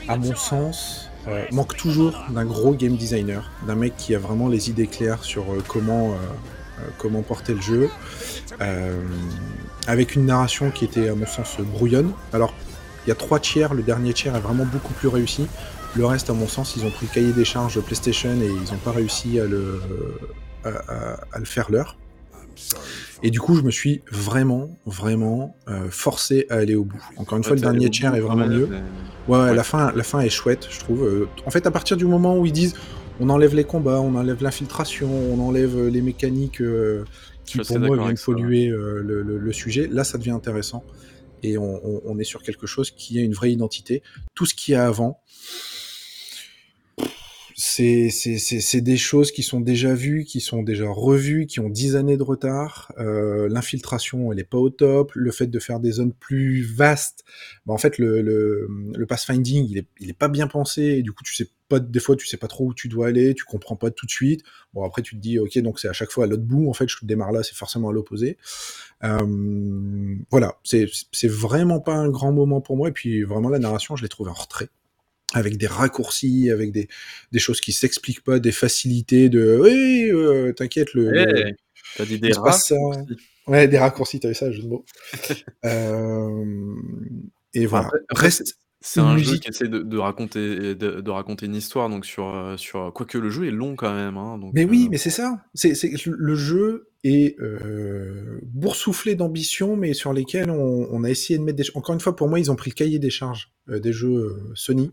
à 0.09 0.17
mon 0.17 0.35
sens, 0.35 1.11
manque 1.51 1.77
toujours 1.77 2.15
d'un 2.31 2.45
gros 2.45 2.73
game 2.73 2.97
designer, 2.97 3.51
d'un 3.67 3.75
mec 3.75 3.97
qui 3.97 4.15
a 4.15 4.19
vraiment 4.19 4.49
les 4.49 4.71
idées 4.71 4.87
claires 4.87 5.25
sur 5.25 5.45
comment, 5.67 6.15
comment 6.99 7.23
porter 7.23 7.55
le 7.55 7.61
jeu 7.61 7.91
avec 9.87 10.15
une 10.15 10.27
narration 10.27 10.71
qui 10.71 10.85
était 10.85 11.09
à 11.09 11.15
mon 11.15 11.27
sens 11.27 11.57
brouillonne. 11.59 12.13
Alors, 12.33 12.55
il 13.05 13.09
y 13.11 13.13
a 13.13 13.15
trois 13.15 13.39
tiers, 13.41 13.73
le 13.75 13.83
dernier 13.83 14.13
tiers 14.13 14.35
est 14.37 14.41
vraiment 14.41 14.65
beaucoup 14.65 14.93
plus 14.93 15.09
réussi. 15.09 15.47
Le 15.97 16.05
reste, 16.05 16.29
à 16.31 16.35
mon 16.35 16.47
sens, 16.49 16.77
ils 16.77 16.85
ont 16.85 16.91
pris 16.91 17.07
le 17.07 17.15
cahier 17.15 17.33
des 17.33 17.45
charges 17.45 17.81
PlayStation 17.81 18.31
et 18.41 18.47
ils 18.47 18.73
n'ont 18.73 18.79
pas 18.85 18.93
réussi 18.93 19.41
à 19.41 19.45
le, 19.47 19.81
à, 20.65 21.39
le 21.39 21.45
faire 21.45 21.71
leur. 21.71 21.97
Et 23.23 23.31
du 23.31 23.41
coup, 23.41 23.55
je 23.57 23.63
me 23.63 23.71
suis 23.71 24.03
vraiment, 24.11 24.71
vraiment 24.85 25.57
euh, 25.69 25.89
forcé 25.91 26.47
à 26.51 26.57
aller 26.57 26.75
au 26.75 26.85
bout. 26.85 27.03
Encore 27.17 27.39
une 27.39 27.43
Ouais, 27.45 27.49
fois, 27.49 27.57
le 27.57 27.63
dernier 27.63 27.89
tiers 27.91 28.15
est 28.15 28.21
vraiment 28.21 28.47
mieux. 28.47 28.69
Ouais. 29.29 29.55
La, 29.55 29.63
fin, 29.65 29.93
la 29.95 30.03
fin 30.03 30.21
est 30.21 30.29
chouette, 30.29 30.67
je 30.71 30.79
trouve. 30.81 31.05
Euh, 31.05 31.29
en 31.47 31.51
fait, 31.51 31.67
à 31.67 31.71
partir 31.71 31.97
du 31.97 32.05
moment 32.05 32.37
où 32.39 32.47
ils 32.47 32.53
disent 32.53 32.75
on 33.19 33.31
enlève 33.31 33.55
les 33.55 33.65
combats, 33.65 34.01
on 34.01 34.15
enlève 34.17 34.43
l'infiltration, 34.43 35.09
on 35.11 35.41
enlève 35.41 35.75
euh, 35.77 35.89
les 35.91 36.03
mécaniques 36.03 36.61
euh, 36.61 37.05
qui, 37.47 37.59
pour 37.59 37.79
moi, 37.79 37.97
viennent 37.97 38.19
polluer 38.23 38.69
euh, 38.69 39.01
le, 39.03 39.23
le- 39.23 39.39
le 39.39 39.53
sujet, 39.53 39.89
là, 39.91 40.05
ça 40.05 40.19
devient 40.19 40.31
intéressant. 40.33 40.85
Et 41.43 41.57
on, 41.57 41.81
on- 41.87 42.03
on 42.05 42.19
est 42.19 42.25
sur 42.25 42.43
quelque 42.43 42.67
chose 42.67 42.91
qui 42.91 43.19
a 43.19 43.23
une 43.23 43.33
vraie 43.33 43.51
identité. 43.53 44.03
Tout 44.35 44.45
ce 44.45 44.55
qu'il 44.55 44.73
y 44.73 44.75
a 44.75 44.87
avant, 44.87 45.19
c'est 47.59 48.11
c'est- 48.11 48.37
c'est- 48.39 48.61
c'est 48.61 48.83
des 48.83 48.99
choses 48.99 49.33
qui 49.33 49.43
sont 49.43 49.61
déjà 49.61 49.95
vues, 49.95 50.25
qui 50.25 50.41
sont 50.41 50.63
déjà 50.63 50.89
revues, 50.91 51.47
qui 51.47 51.59
ont 51.61 51.71
10 51.71 51.97
années 51.97 52.19
de 52.19 52.23
retard. 52.23 52.93
Euh, 52.99 53.49
L'infiltration, 53.49 54.31
elle 54.31 54.39
est 54.39 54.45
pas 54.45 54.59
au 54.59 54.69
top. 54.69 55.13
Le 55.15 55.31
fait 55.31 55.47
de 55.47 55.59
faire 55.59 55.81
des 55.81 55.93
zones 55.93 56.13
plus 56.13 56.63
vastes, 56.63 57.25
bah, 57.65 57.73
en 57.73 57.79
fait, 57.79 57.97
le, 57.99 58.21
le, 58.21 58.69
le 58.95 59.07
pathfinding, 59.07 59.67
il 59.71 59.79
est, 59.79 59.87
il 60.01 60.11
est 60.11 60.19
pas 60.19 60.29
bien 60.29 60.49
pensé. 60.49 60.83
Et 60.83 61.03
du 61.03 61.13
coup, 61.13 61.23
tu 61.25 61.35
sais 61.35 61.49
pas, 61.69 61.81
des 61.81 61.99
fois, 62.01 62.15
tu 62.17 62.27
sais 62.27 62.37
pas 62.37 62.47
trop 62.49 62.67
où 62.67 62.75
tu 62.75 62.89
dois 62.89 63.07
aller, 63.09 63.33
tu 63.35 63.45
comprends 63.45 63.77
pas 63.77 63.91
tout 63.91 64.05
de 64.07 64.11
suite. 64.11 64.43
Bon, 64.75 64.85
après, 64.85 65.01
tu 65.01 65.17
te 65.17 65.21
dis, 65.21 65.39
ok, 65.39 65.57
donc 65.61 65.81
c'est 65.81 65.89
à 65.89 65.95
chaque 65.95 66.11
fois 66.11 66.25
à 66.25 66.27
l'autre 66.27 66.43
bout. 66.45 66.69
En 66.69 66.75
fait, 66.75 66.89
je 66.89 66.97
démarre 67.05 67.33
là, 67.33 67.43
c'est 67.43 67.55
forcément 67.57 67.89
à 67.89 67.93
l'opposé. 67.93 68.37
Euh, 69.05 70.17
voilà, 70.31 70.59
c'est 70.65 70.89
vraiment 71.29 71.81
pas 71.81 71.95
un 71.95 72.09
grand 72.11 72.33
moment 72.33 72.61
pour 72.61 72.77
moi. 72.77 72.89
Et 72.89 72.93
puis, 72.93 73.23
vraiment, 73.23 73.49
la 73.49 73.59
narration, 73.59 73.97
je 73.97 74.03
l'ai 74.03 74.09
trouvé 74.09 74.31
en 74.31 74.35
retrait 74.35 74.69
avec 75.37 75.57
des 75.59 75.67
raccourcis, 75.67 76.51
avec 76.51 76.73
des, 76.73 76.89
des 77.33 77.39
choses 77.39 77.61
qui 77.61 77.73
s'expliquent 77.73 78.25
pas, 78.25 78.39
des 78.39 78.53
facilités 78.53 79.29
de 79.29 79.59
oui, 79.63 80.11
euh, 80.11 80.53
t'inquiète, 80.53 80.95
le, 80.95 81.11
le- 81.11 81.49
Eh, 81.49 81.55
T'as 81.97 82.05
dit 82.05 82.19
des 82.19 82.33
raccourcis. 82.33 82.75
Ouais, 83.47 83.69
des 83.69 83.79
raccourcis, 83.79 84.19
t'as 84.19 84.29
vu 84.29 84.35
ça, 84.35 84.51
jeu 84.51 84.63
de 84.63 84.69
mots. 84.69 84.85
Euh, 85.65 86.75
et 87.55 87.67
voilà. 87.67 87.87
Après- 87.87 87.99
après, 88.11 88.27
Reste 88.27 88.59
C'est 88.81 89.01
un 89.01 89.17
jeu 89.17 89.25
musique. 89.25 89.43
qui 89.43 89.49
essaie 89.51 89.69
de, 89.69 89.81
de 89.81 89.99
raconter, 89.99 90.75
de, 90.75 91.01
de 91.01 91.11
raconter 91.11 91.47
une 91.47 91.55
histoire, 91.55 91.89
donc 91.89 92.05
sur, 92.07 92.35
euh, 92.35 92.57
sur. 92.57 92.93
Quoique 92.95 93.19
le 93.19 93.31
jeu 93.31 93.47
est 93.47 93.51
long 93.51 93.75
quand 93.77 93.93
même. 93.95 94.17
Hein, 94.17 94.39
donc, 94.39 94.53
Mais 94.55 94.65
oui, 94.65 94.85
euh, 94.87 94.89
mais 94.91 94.99
c'est 94.99 95.11
ça. 95.11 95.45
C'est 95.55 95.75
c'est- 95.75 95.93
le 96.07 96.35
jeu 96.35 96.89
est 97.07 97.39
euh, 97.41 98.41
boursouflé 98.43 99.15
d'ambition, 99.15 99.77
mais 99.77 99.95
sur 99.95 100.13
lesquels 100.13 100.51
on, 100.51 101.05
a 101.05 101.11
essayé 101.11 101.39
de 101.39 101.45
mettre 101.45 101.57
des. 101.57 101.65
Encore 101.75 101.95
une 101.95 102.01
fois, 102.01 102.17
pour 102.17 102.29
moi, 102.29 102.39
ils 102.39 102.51
ont 102.51 102.57
pris 102.57 102.71
le 102.71 102.75
cahier 102.75 102.99
des 102.99 103.11
charges 103.11 103.53
euh, 103.69 103.79
des 103.79 103.93
jeux 103.93 104.17
euh, 104.17 104.53
Sony, 104.55 104.91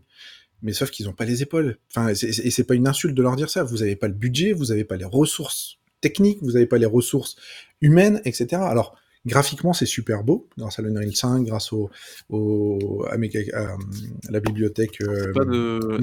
mais 0.62 0.72
sauf 0.72 0.90
qu'ils 0.90 1.06
n'ont 1.06 1.12
pas 1.12 1.24
les 1.24 1.42
épaules. 1.42 1.78
Enfin, 1.90 2.08
et 2.08 2.14
c'est 2.14 2.64
pas 2.64 2.74
une 2.74 2.88
insulte 2.88 3.14
de 3.14 3.22
leur 3.22 3.36
dire 3.36 3.50
ça. 3.50 3.64
Vous 3.64 3.78
n'avez 3.78 3.96
pas 3.96 4.08
le 4.08 4.14
budget, 4.14 4.52
vous 4.52 4.66
n'avez 4.66 4.84
pas 4.84 4.96
les 4.96 5.04
ressources 5.04 5.78
techniques, 6.00 6.38
vous 6.42 6.52
n'avez 6.52 6.66
pas 6.66 6.78
les 6.78 6.86
ressources 6.86 7.36
humaines, 7.80 8.20
etc. 8.24 8.62
Alors. 8.62 8.96
Graphiquement, 9.26 9.72
c'est 9.72 9.86
super 9.86 10.22
beau, 10.22 10.48
grâce 10.58 10.78
à 10.78 10.82
l'Unreal 10.82 11.14
5, 11.16 11.44
grâce 11.44 11.72
au, 11.72 11.90
au 12.28 13.04
à, 13.10 13.16
la 13.16 14.40
bibliothèque 14.40 15.00
euh, 15.00 15.32
de. 15.32 15.96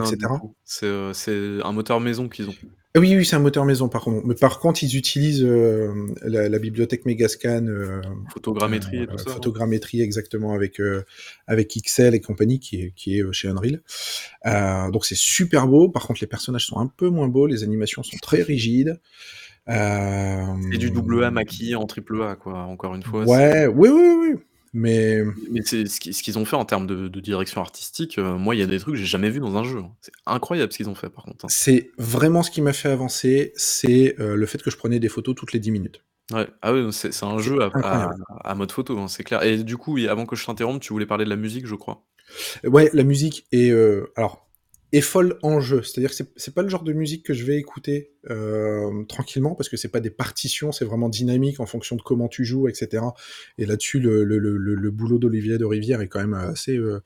hein, 0.00 0.04
etc. 0.12 0.32
C'est 0.64 0.86
euh, 0.86 1.12
c'est 1.12 1.58
un 1.64 1.72
moteur 1.72 2.00
maison 2.00 2.28
qu'ils 2.28 2.48
ont. 2.48 2.54
Ah 2.96 3.00
Oui, 3.00 3.14
oui, 3.14 3.24
c'est 3.24 3.36
un 3.36 3.40
moteur 3.40 3.64
maison 3.64 3.88
par 3.88 4.02
contre. 4.02 4.26
Mais 4.26 4.34
par 4.34 4.58
contre, 4.58 4.82
ils 4.82 4.96
utilisent 4.96 5.44
euh, 5.44 5.92
la, 6.22 6.48
la 6.48 6.58
bibliothèque 6.58 7.04
Megascan, 7.06 7.64
euh, 7.68 8.00
Photogrammétrie 8.32 9.02
et 9.02 9.06
tout 9.06 9.18
ça. 9.18 9.30
hein. 9.30 9.34
photogrammétrie 9.34 10.00
exactement 10.02 10.52
avec 10.52 10.80
avec 11.46 11.68
XL 11.76 12.14
et 12.16 12.20
compagnie 12.20 12.58
qui 12.58 12.80
est 12.82 12.92
qui 12.96 13.20
est 13.20 13.32
chez 13.32 13.48
Unreal. 13.48 13.82
Donc 14.90 15.04
c'est 15.04 15.16
super 15.16 15.68
beau. 15.68 15.88
Par 15.90 16.06
contre, 16.08 16.20
les 16.22 16.26
personnages 16.26 16.66
sont 16.66 16.78
un 16.78 16.88
peu 16.88 17.08
moins 17.08 17.28
beaux, 17.28 17.46
les 17.46 17.62
animations 17.62 18.02
sont 18.02 18.16
très 18.20 18.42
rigides. 18.42 18.98
Et 19.68 20.78
du 20.78 20.90
double 20.90 21.24
A 21.24 21.30
maquillé 21.30 21.74
en 21.76 21.86
triple 21.86 22.22
A, 22.22 22.36
quoi. 22.36 22.54
Encore 22.60 22.94
une 22.94 23.02
fois. 23.02 23.24
Ouais, 23.24 23.66
oui, 23.66 23.88
oui, 23.90 24.14
oui. 24.20 24.34
Mais 24.74 25.22
c'est- 25.24 25.50
Mais 25.50 25.60
c'est 25.64 25.86
ce 25.86 25.98
qui- 26.00 26.12
ce 26.12 26.22
qu'ils 26.22 26.38
ont 26.38 26.44
fait 26.44 26.56
en 26.56 26.64
termes 26.66 26.86
de, 26.86 27.08
de 27.08 27.20
direction 27.20 27.60
artistique. 27.62 28.18
euh, 28.18 28.36
moi, 28.36 28.54
il 28.54 28.58
y 28.58 28.62
a 28.62 28.66
des 28.66 28.78
trucs 28.78 28.94
que 28.94 29.00
j'ai 29.00 29.06
jamais 29.06 29.30
vu 29.30 29.40
dans 29.40 29.56
un 29.56 29.64
jeu. 29.64 29.78
hein. 29.78 29.90
C'est 30.02 30.12
incroyable 30.26 30.70
ce 30.72 30.76
qu'ils 30.76 30.88
ont 30.90 30.94
fait, 30.94 31.08
par 31.08 31.24
contre. 31.24 31.46
hein. 31.46 31.48
c'est 31.50 31.90
vraiment 31.98 32.42
ce 32.42 32.50
qui 32.50 32.60
m'a 32.60 32.72
fait 32.74 32.90
avancer, 32.90 33.52
c'est 33.56 34.14
euh, 34.20 34.36
le 34.36 34.46
fait 34.46 34.62
que 34.62 34.70
je 34.70 34.76
prenais 34.76 34.98
des 35.00 35.08
photos 35.08 35.34
toutes 35.34 35.52
les 35.54 35.58
10 35.58 35.70
minutes. 35.70 36.02
Ouais. 36.32 36.46
Ah 36.60 36.74
oui, 36.74 36.86
c'est 36.92 37.12
c'est 37.14 37.24
un 37.24 37.38
jeu 37.38 37.62
à, 37.62 37.64
à, 37.64 37.66
incroyable. 37.68 38.14
à 38.44 38.54
mode 38.54 38.70
photo, 38.70 38.98
hein, 38.98 39.08
c'est 39.08 39.24
clair. 39.24 39.42
Et 39.42 39.56
du 39.64 39.78
coup, 39.78 39.96
avant 40.10 40.26
que 40.26 40.36
je 40.36 40.44
t'interrompe, 40.44 40.82
tu 40.82 40.92
voulais 40.92 41.06
parler 41.06 41.24
de 41.24 41.30
la 41.30 41.36
musique, 41.36 41.66
je 41.66 41.74
crois. 41.74 42.04
Ouais, 42.64 42.90
la 42.92 43.04
musique 43.04 43.46
est 43.52 43.70
euh, 43.70 44.12
alors 44.16 44.47
est 44.92 45.00
folle 45.00 45.38
en 45.42 45.60
jeu. 45.60 45.82
C'est-à-dire 45.82 46.10
que 46.10 46.16
c'est- 46.36 46.54
pas 46.54 46.62
le 46.62 46.68
genre 46.68 46.82
de 46.82 46.92
musique 46.92 47.22
que 47.24 47.34
je 47.34 47.44
vais 47.44 47.56
écouter 47.58 48.12
euh, 48.30 49.04
tranquillement 49.04 49.54
parce 49.54 49.68
que 49.68 49.76
c'est 49.76 49.88
pas 49.88 50.00
des 50.00 50.10
partitions, 50.10 50.72
c'est 50.72 50.84
vraiment 50.84 51.08
dynamique 51.08 51.60
en 51.60 51.66
fonction 51.66 51.96
de 51.96 52.02
comment 52.02 52.28
tu 52.28 52.44
joues, 52.44 52.68
etc. 52.68 53.04
Et 53.58 53.66
là-dessus, 53.66 54.00
le, 54.00 54.90
boulot 54.90 55.18
d'Olivier 55.18 55.58
de 55.58 55.64
Rivière 55.64 56.00
est 56.00 56.08
quand 56.08 56.20
même 56.20 56.34
assez 56.34 56.76
euh, 56.76 57.00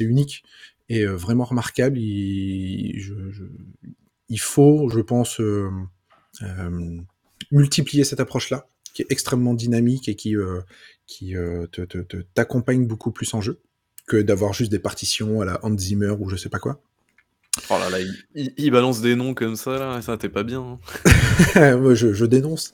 unique 0.00 0.44
et 0.88 1.02
euh, 1.04 1.14
vraiment 1.14 1.44
remarquable. 1.44 1.98
Il, 1.98 3.00
faut, 4.38 4.88
je 4.90 5.00
pense, 5.00 5.40
multiplier 7.52 8.04
cette 8.04 8.20
approche-là, 8.20 8.66
qui 8.92 9.02
est 9.02 9.06
extrêmement 9.10 9.54
dynamique 9.54 10.08
et 10.08 10.14
qui 10.16 10.36
euh, 10.36 10.60
te- 11.70 12.22
t'accompagne 12.34 12.86
beaucoup 12.86 13.12
plus 13.12 13.32
en 13.34 13.40
jeu 13.40 13.60
que 14.06 14.16
d'avoir 14.16 14.52
juste 14.52 14.70
des 14.70 14.78
partitions 14.78 15.40
à 15.40 15.44
la 15.44 15.64
Hans 15.64 15.76
Zimmer 15.78 16.14
ou 16.18 16.28
je 16.28 16.36
sais 16.36 16.48
pas 16.48 16.58
quoi. 16.58 16.80
Oh 17.70 17.74
là 17.78 17.88
là, 17.88 17.98
il, 18.34 18.70
balance 18.72 19.00
des 19.00 19.14
noms 19.14 19.32
comme 19.32 19.54
ça, 19.54 19.78
là, 19.78 20.02
ça 20.02 20.16
t'es 20.16 20.28
pas 20.28 20.42
bien. 20.42 20.60
hein. 20.60 21.94
Je, 21.94 22.24
dénonce. 22.24 22.72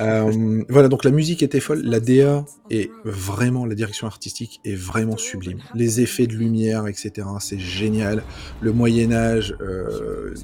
Euh, 0.00 0.62
voilà, 0.70 0.88
donc 0.88 1.04
la 1.04 1.10
musique 1.10 1.42
était 1.42 1.60
folle, 1.60 1.82
la 1.84 2.00
DA 2.00 2.44
est 2.70 2.90
vraiment, 3.04 3.66
la 3.66 3.74
direction 3.74 4.06
artistique 4.06 4.60
est 4.64 4.74
vraiment 4.74 5.18
sublime. 5.18 5.58
Les 5.74 6.00
effets 6.00 6.26
de 6.26 6.34
lumière, 6.34 6.86
etc., 6.86 7.12
c'est 7.38 7.58
génial. 7.58 8.22
Le 8.62 8.72
Moyen 8.72 9.12
Âge, 9.12 9.54
euh, 9.60 10.34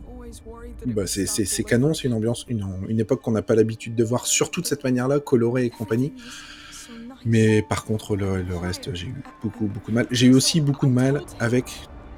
bah, 0.86 1.06
c'est- 1.06 1.64
canon, 1.64 1.94
c'est 1.94 2.06
une 2.08 2.14
ambiance, 2.14 2.44
une, 2.48 2.66
une 2.88 3.00
époque 3.00 3.22
qu'on 3.22 3.32
n'a 3.32 3.42
pas 3.42 3.54
l'habitude 3.54 3.94
de 3.94 4.04
voir, 4.04 4.26
surtout 4.26 4.60
de 4.60 4.66
cette 4.66 4.84
manière-là, 4.84 5.20
colorée 5.20 5.64
et 5.64 5.70
compagnie. 5.70 6.12
Mais 7.24 7.62
par 7.62 7.84
contre, 7.84 8.14
le, 8.14 8.42
le 8.42 8.56
reste, 8.56 8.94
j'ai 8.94 9.06
eu 9.06 9.22
beaucoup, 9.42 9.66
beaucoup 9.66 9.90
de 9.90 9.96
mal. 9.96 10.06
J'ai 10.10 10.26
eu 10.26 10.34
aussi 10.34 10.60
beaucoup 10.60 10.86
de 10.86 10.92
mal 10.92 11.22
avec 11.38 11.64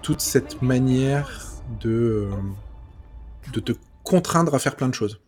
toute 0.02 0.20
cette 0.20 0.60
manière 0.62 1.51
de, 1.80 1.90
euh, 1.90 2.30
de 3.52 3.60
te 3.60 3.72
contraindre 4.02 4.54
à 4.54 4.58
faire 4.58 4.76
plein 4.76 4.88
de 4.88 4.94
choses. 4.94 5.20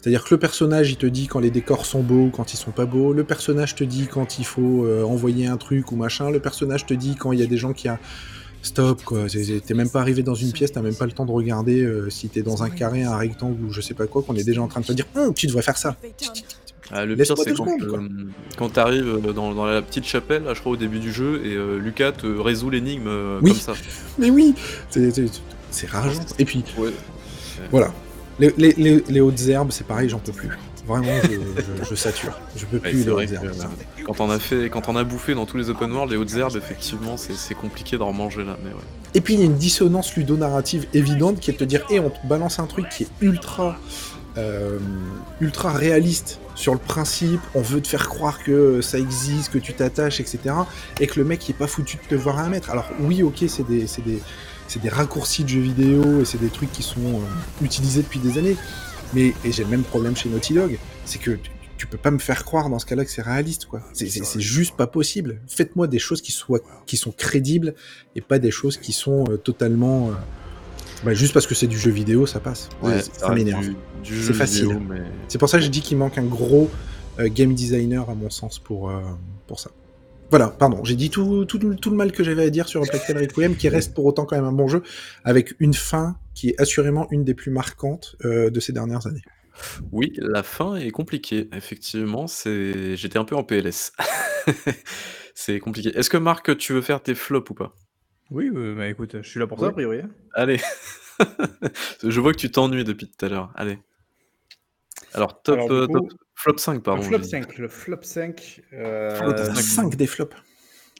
C'est-à-dire 0.00 0.22
que 0.24 0.32
le 0.34 0.38
personnage, 0.38 0.90
il 0.90 0.96
te 0.96 1.06
dit 1.06 1.26
quand 1.26 1.40
les 1.40 1.50
décors 1.50 1.84
sont 1.84 2.02
beaux 2.02 2.26
ou 2.26 2.30
quand 2.30 2.52
ils 2.52 2.56
sont 2.56 2.70
pas 2.70 2.86
beaux. 2.86 3.12
Le 3.12 3.24
personnage 3.24 3.74
te 3.74 3.82
dit 3.84 4.06
quand 4.06 4.38
il 4.38 4.44
faut 4.44 4.84
euh, 4.84 5.02
envoyer 5.02 5.46
un 5.48 5.56
truc 5.56 5.90
ou 5.90 5.96
machin. 5.96 6.30
Le 6.30 6.38
personnage 6.40 6.86
te 6.86 6.94
dit 6.94 7.16
quand 7.16 7.32
il 7.32 7.40
y 7.40 7.42
a 7.42 7.46
des 7.46 7.56
gens 7.56 7.72
qui 7.72 7.88
a 7.88 7.98
stop 8.62 9.02
quoi. 9.04 9.26
T'es 9.28 9.74
même 9.74 9.90
pas 9.90 10.00
arrivé 10.00 10.22
dans 10.22 10.34
une 10.34 10.52
pièce, 10.52 10.72
t'as 10.72 10.82
même 10.82 10.94
pas 10.94 11.06
le 11.06 11.12
temps 11.12 11.26
de 11.26 11.32
regarder 11.32 11.82
euh, 11.82 12.10
si 12.10 12.28
t'es 12.28 12.42
dans 12.42 12.62
un 12.62 12.70
carré, 12.70 13.02
un 13.02 13.16
rectangle 13.16 13.64
ou 13.64 13.72
je 13.72 13.80
sais 13.80 13.94
pas 13.94 14.06
quoi, 14.06 14.22
qu'on 14.22 14.36
est 14.36 14.44
déjà 14.44 14.62
en 14.62 14.68
train 14.68 14.80
de 14.80 14.86
te 14.86 14.92
dire 14.92 15.06
Hum, 15.16 15.34
tu 15.34 15.46
devrais 15.48 15.62
faire 15.62 15.76
ça. 15.76 15.96
Ah, 16.90 17.04
le 17.04 17.16
pire, 17.16 17.36
c'est 17.36 17.54
quand, 17.54 17.66
euh, 17.68 18.68
t'arrives 18.72 19.20
dans, 19.34 19.54
dans 19.54 19.66
la 19.66 19.82
petite 19.82 20.04
chapelle, 20.04 20.44
là, 20.44 20.54
je 20.54 20.60
crois, 20.60 20.72
au 20.72 20.76
début 20.76 21.00
du 21.00 21.12
jeu, 21.12 21.42
et 21.44 21.54
euh, 21.54 21.78
Lucas 21.78 22.12
te 22.12 22.26
résout 22.26 22.70
l'énigme 22.70 23.08
euh, 23.08 23.40
Oui. 23.42 23.50
comme 23.50 23.60
ça. 23.60 23.74
Mais 24.18 24.30
oui, 24.30 24.54
c'est 25.70 25.88
rageant. 25.88 26.20
Et 26.38 26.44
puis 26.44 26.64
Ouais. 26.78 26.92
voilà, 27.70 27.92
les, 28.38 28.52
les, 28.56 28.72
les, 28.76 29.04
les 29.08 29.20
hautes 29.20 29.40
herbes, 29.48 29.70
c'est 29.72 29.86
pareil, 29.86 30.08
j'en 30.08 30.18
peux 30.18 30.32
plus. 30.32 30.50
Vraiment, 30.86 31.12
je, 31.24 31.28
je, 31.30 31.84
je 31.90 31.94
sature. 31.94 32.38
Je 32.56 32.64
peux 32.64 32.78
plus 32.78 33.04
les 33.04 33.10
hautes 33.10 33.30
herbes. 33.32 33.44
euh, 33.46 34.02
quand 34.06 34.20
on 34.20 34.30
a 34.30 34.38
fait, 34.38 34.70
quand 34.70 34.88
on 34.88 34.96
a 34.96 35.04
bouffé 35.04 35.34
dans 35.34 35.44
tous 35.44 35.58
les 35.58 35.68
open 35.68 35.92
world, 35.92 36.10
les 36.10 36.16
hautes 36.16 36.34
herbes, 36.34 36.56
effectivement, 36.56 37.16
c'est 37.18 37.54
compliqué 37.54 37.98
d'en 37.98 38.12
manger 38.12 38.44
là, 38.44 38.56
mais 38.64 38.70
ouais. 38.70 38.76
Et 39.14 39.20
puis 39.20 39.34
il 39.34 39.40
y 39.40 39.42
a 39.42 39.46
une 39.46 39.56
dissonance 39.56 40.14
ludonarrative 40.16 40.86
évidente 40.94 41.40
qui 41.40 41.50
est 41.50 41.54
de 41.54 41.58
te 41.58 41.64
dire, 41.64 41.84
hé, 41.90 41.98
on 42.00 42.10
te 42.10 42.26
balance 42.26 42.58
un 42.58 42.66
truc 42.66 42.88
qui 42.90 43.02
est 43.04 43.08
ultra, 43.20 43.76
euh, 44.38 44.78
ultra 45.40 45.72
réaliste 45.72 46.38
sur 46.54 46.72
le 46.72 46.78
principe, 46.78 47.40
on 47.54 47.60
veut 47.60 47.80
te 47.82 47.88
faire 47.88 48.08
croire 48.08 48.42
que 48.42 48.80
ça 48.80 48.98
existe, 48.98 49.52
que 49.52 49.58
tu 49.58 49.74
t'attaches, 49.74 50.20
etc. 50.20 50.38
Et 51.00 51.06
que 51.06 51.18
le 51.18 51.24
mec 51.26 51.46
il 51.48 51.52
est 51.52 51.54
pas 51.54 51.66
foutu 51.66 51.96
de 51.96 52.02
te 52.08 52.14
voir 52.14 52.38
à 52.38 52.42
un 52.42 52.48
mètre. 52.48 52.70
Alors 52.70 52.86
oui, 53.00 53.22
ok, 53.22 53.44
c'est 53.48 53.66
des, 53.66 53.86
c'est 53.86 54.02
des, 54.04 54.20
c'est 54.68 54.80
des 54.82 54.88
raccourcis 54.88 55.42
de 55.44 55.48
jeux 55.48 55.60
vidéo 55.60 56.20
et 56.20 56.24
c'est 56.24 56.38
des 56.40 56.48
trucs 56.50 56.70
qui 56.72 56.82
sont 56.84 57.00
euh, 57.00 57.64
utilisés 57.64 58.02
depuis 58.02 58.20
des 58.20 58.38
années. 58.38 58.56
Mais 59.14 59.32
et 59.44 59.50
j'ai 59.52 59.64
le 59.64 59.70
même 59.70 59.82
problème 59.82 60.14
chez 60.16 60.28
Naughty 60.28 60.54
Dog, 60.54 60.78
c'est 61.06 61.18
que 61.18 61.30
tu, 61.32 61.50
tu 61.78 61.86
peux 61.86 61.96
pas 61.96 62.10
me 62.10 62.18
faire 62.18 62.44
croire 62.44 62.68
dans 62.68 62.78
ce 62.78 62.84
cas-là 62.86 63.04
que 63.04 63.10
c'est 63.10 63.22
réaliste, 63.22 63.64
quoi. 63.66 63.80
C'est- 63.94 64.06
juste 64.40 64.76
pas 64.76 64.86
possible. 64.86 65.40
Faites-moi 65.48 65.86
des 65.86 65.98
choses 65.98 66.20
qui 66.20 66.30
soient, 66.32 66.60
qui 66.86 66.96
sont 66.98 67.12
crédibles 67.12 67.74
et 68.14 68.20
pas 68.20 68.38
des 68.38 68.50
choses 68.50 68.76
qui 68.76 68.92
sont 68.92 69.24
euh, 69.30 69.36
totalement. 69.38 70.10
euh, 70.10 70.12
bah, 71.04 71.14
juste 71.14 71.32
parce 71.32 71.46
que 71.46 71.54
c'est 71.54 71.68
du 71.68 71.78
jeu 71.78 71.90
vidéo, 71.90 72.26
ça 72.26 72.40
passe. 72.40 72.68
Ouais, 72.82 73.00
ça 73.02 73.28
m'énerve. 73.34 73.64
C'est 74.26 74.34
facile. 74.34 74.78
mais 74.88 75.00
C'est 75.28 75.38
pour 75.38 75.48
ça 75.48 75.58
que 75.58 75.64
je 75.64 75.70
dis 75.70 75.80
qu'il 75.80 75.96
manque 75.96 76.18
un 76.18 76.24
gros 76.24 76.68
game 77.18 77.54
designer, 77.54 78.08
à 78.10 78.14
mon 78.14 78.30
sens, 78.30 78.58
pour, 78.58 78.92
pour 79.46 79.58
ça. 79.60 79.70
Voilà, 80.30 80.48
pardon, 80.48 80.84
j'ai 80.84 80.94
dit 80.94 81.08
tout, 81.08 81.46
tout, 81.46 81.58
tout 81.58 81.90
le 81.90 81.96
mal 81.96 82.12
que 82.12 82.22
j'avais 82.22 82.44
à 82.44 82.50
dire 82.50 82.68
sur 82.68 82.82
Plague 82.82 83.06
Tale 83.06 83.18
Requiem, 83.18 83.56
qui 83.56 83.68
reste 83.68 83.94
pour 83.94 84.04
autant 84.04 84.26
quand 84.26 84.36
même 84.36 84.44
un 84.44 84.52
bon 84.52 84.68
jeu, 84.68 84.82
avec 85.24 85.54
une 85.58 85.72
fin 85.72 86.18
qui 86.34 86.50
est 86.50 86.60
assurément 86.60 87.08
une 87.10 87.24
des 87.24 87.34
plus 87.34 87.50
marquantes 87.50 88.16
euh, 88.24 88.50
de 88.50 88.60
ces 88.60 88.72
dernières 88.72 89.06
années. 89.06 89.22
Oui, 89.90 90.12
la 90.18 90.42
fin 90.42 90.76
est 90.76 90.90
compliquée. 90.90 91.48
Effectivement, 91.52 92.26
c'est 92.26 92.96
j'étais 92.96 93.18
un 93.18 93.24
peu 93.24 93.36
en 93.36 93.42
PLS. 93.42 93.92
C'est 95.34 95.60
compliqué. 95.60 95.96
Est-ce 95.96 96.10
que 96.10 96.16
Marc, 96.16 96.56
tu 96.56 96.72
veux 96.72 96.82
faire 96.82 97.00
tes 97.00 97.14
flops 97.14 97.50
ou 97.50 97.54
pas? 97.54 97.76
Oui, 98.30 98.50
bah, 98.50 98.88
écoute, 98.88 99.16
je 99.22 99.28
suis 99.28 99.38
là 99.38 99.46
pour 99.46 99.58
ça 99.58 99.68
a 99.68 99.70
priori, 99.70 100.00
hein. 100.00 100.10
Allez. 100.34 100.60
Je 102.02 102.20
vois 102.20 102.32
que 102.32 102.38
tu 102.38 102.50
t'ennuies 102.50 102.84
depuis 102.84 103.08
tout 103.08 103.24
à 103.24 103.28
l'heure. 103.28 103.52
Allez. 103.54 103.78
Alors 105.14 105.40
top, 105.42 105.54
Alors 105.54 105.72
heu, 105.72 105.86
top 105.86 106.08
flop 106.38 106.58
5 106.58 106.82
le 106.94 107.00
pardon, 107.00 107.02
flop 107.02 107.20
j'ai 107.20 107.26
dit. 107.26 107.32
5, 107.32 107.58
le 107.58 107.68
flop 107.68 108.02
5, 108.02 108.62
Flop 109.08 109.36
Top 109.36 109.38
5. 109.38 109.64
5 109.64 109.96
des 109.96 110.06
flops. 110.06 110.36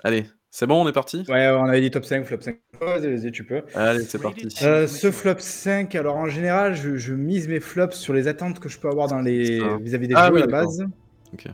Allez, 0.05 0.27
c'est 0.51 0.67
bon, 0.67 0.85
on 0.85 0.89
est 0.89 0.93
parti? 0.93 1.25
Ouais, 1.29 1.49
on 1.51 1.65
avait 1.65 1.81
dit 1.83 1.91
top 1.91 2.05
5, 2.07 2.25
flop 2.25 2.41
5. 2.41 2.59
Vas-y, 2.81 3.11
vas-y, 3.17 3.31
tu 3.33 3.45
peux. 3.45 3.63
Allez, 3.75 4.05
c'est 4.07 4.19
parti. 4.19 4.49
Heu, 4.63 4.87
ce 4.87 5.11
flop 5.11 5.39
5, 5.41 5.95
alors 5.95 6.17
en 6.17 6.27
général, 6.29 6.75
je 6.75 6.97
je 6.97 7.15
mise 7.15 7.49
mes 7.49 7.61
flops 7.61 7.97
sur 7.97 8.15
les 8.15 8.29
attentes 8.29 8.61
que 8.61 8.69
je 8.69 8.79
peux 8.79 8.89
avoir 8.89 9.09
dans 9.09 9.21
les 9.21 9.77
Ça. 9.77 9.79
vis-à-vis 9.79 10.09
des 10.09 10.17
Ah 10.17 10.31
jeux 10.31 10.33
oui, 10.33 10.43
à 10.43 10.47
la 10.47 10.47
base. 10.47 10.85
OK. 11.33 11.49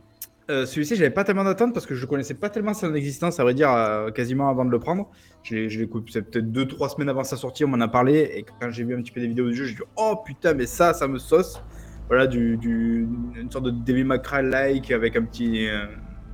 Heu, 0.51 0.67
celui-ci, 0.67 0.95
j'avais 0.97 1.11
pas 1.11 1.25
tellement 1.25 1.45
d'attentes 1.45 1.73
parce 1.73 1.87
que 1.87 1.95
je 1.95 2.05
connaissais 2.05 2.35
pas 2.35 2.51
tellement 2.51 2.75
son 2.75 2.95
existence, 2.95 3.41
à 3.41 3.45
vrai 3.45 3.55
dire, 3.55 3.71
heu, 3.71 4.11
quasiment 4.13 4.51
avant 4.51 4.65
de 4.67 4.71
le 4.71 4.79
prendre. 4.79 5.11
Je 5.43 5.55
l'ai 5.55 5.69
je 5.71 5.79
l'ai 5.79 5.85
écouté 5.87 6.21
peut-être 6.23 6.53
2-3 6.53 6.91
semaines 6.91 7.09
avant 7.09 7.25
sa 7.25 7.37
sortie, 7.39 7.65
on 7.65 7.69
m'en 7.69 7.81
a 7.81 7.89
parlé 7.89 8.31
et 8.35 8.45
quand 8.61 8.71
j'ai 8.71 8.85
vu 8.85 8.95
un 8.95 9.01
petit 9.03 9.13
peu 9.13 9.21
des 9.21 9.29
vidéos 9.29 9.49
du 9.49 9.55
jeu, 9.57 9.65
j'ai 9.65 9.75
dit: 9.75 9.81
«Oh 9.97 10.17
putain, 10.25 10.53
mais 10.55 10.67
ça, 10.67 10.93
ça 10.93 11.09
me 11.09 11.19
sauce!» 11.19 11.65
Voilà, 12.09 12.27
une 12.33 13.49
sorte 13.51 13.65
de 13.65 13.71
Devil 13.71 14.05
May 14.05 14.21
Cry-like 14.21 14.91
avec 14.91 15.17
un 15.17 15.23
petit, 15.23 15.67
heu, 15.67 15.89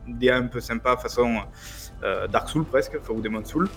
DA 0.08 0.36
un 0.36 0.46
peu 0.46 0.60
sympa 0.60 0.96
façon, 0.96 1.36
heu, 2.02 2.28
Dark 2.30 2.48
Souls 2.48 2.64
presque, 2.64 2.96
enfin 3.00 3.12
ou 3.12 3.20
Demon's 3.20 3.48
Souls. 3.48 3.68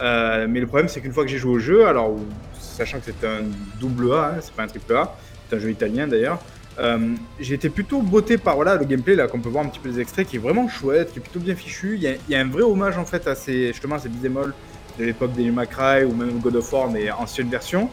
Heu, 0.00 0.46
mais 0.48 0.60
le 0.60 0.66
problème, 0.66 0.88
c'est 0.88 1.00
qu'une 1.00 1.12
fois 1.12 1.24
que 1.24 1.30
j'ai 1.30 1.38
joué 1.38 1.52
au 1.52 1.58
jeu, 1.58 1.86
alors 1.86 2.16
sachant 2.54 2.98
que 2.98 3.06
c'est 3.06 3.26
un 3.26 3.42
double 3.78 4.12
A, 4.12 4.34
hein, 4.36 4.38
c'est 4.40 4.54
pas 4.54 4.62
un 4.62 4.68
triple 4.68 4.94
A, 4.94 5.14
c'est 5.48 5.56
un 5.56 5.58
jeu 5.58 5.70
italien 5.70 6.06
d'ailleurs, 6.06 6.38
hem, 6.78 7.16
j'ai 7.38 7.54
été 7.54 7.68
plutôt 7.68 8.00
botté 8.00 8.38
par 8.38 8.54
voilà, 8.54 8.76
le 8.76 8.84
gameplay 8.84 9.16
là 9.16 9.26
qu'on 9.26 9.40
peut 9.40 9.48
voir 9.48 9.64
un 9.64 9.68
petit 9.68 9.80
peu 9.80 9.88
les 9.88 10.00
extraits 10.00 10.26
qui 10.26 10.36
est 10.36 10.40
vraiment 10.40 10.68
chouette, 10.68 11.12
qui 11.12 11.18
est 11.18 11.22
plutôt 11.22 11.40
bien 11.40 11.54
fichu. 11.54 11.96
Il 11.96 12.18
y 12.28 12.34
a, 12.34 12.40
un 12.40 12.48
vrai 12.48 12.62
hommage 12.62 12.96
en 12.96 13.04
fait 13.04 13.26
à 13.26 13.34
ces 13.34 13.68
justement 13.68 13.98
ces 13.98 14.08
all 14.08 14.54
de 14.98 15.04
l'époque 15.04 15.32
des 15.32 15.52
Cry 15.68 16.04
ou 16.04 16.14
même 16.14 16.38
God 16.38 16.56
of 16.56 16.72
War 16.72 16.90
mais 16.90 17.10
ancienne 17.10 17.48
version. 17.48 17.90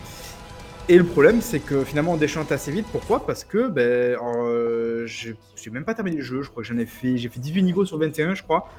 Et 0.89 0.97
le 0.97 1.03
problème, 1.05 1.41
c'est 1.41 1.59
que 1.59 1.83
finalement, 1.83 2.13
on 2.13 2.17
déchante 2.17 2.51
assez 2.51 2.71
vite. 2.71 2.87
Pourquoi? 2.91 3.25
Parce 3.25 3.43
que 3.43 3.67
ben, 3.67 4.17
euh, 4.23 5.05
j'ai 5.05 5.35
j'ai 5.55 5.69
même 5.69 5.83
pas 5.83 5.93
terminé 5.93 6.17
le 6.17 6.23
jeu. 6.23 6.41
Je 6.43 6.49
crois 6.49 6.63
que 6.63 6.69
j'en 6.69 6.77
ai 6.77 6.85
fait, 6.85 7.17
j'ai 7.17 7.27
fait 7.29 7.39
18 7.41 7.63
niveaux 7.63 7.85
sur 7.85 7.97
21, 7.97 8.35
je 8.35 8.43
crois. 8.43 8.69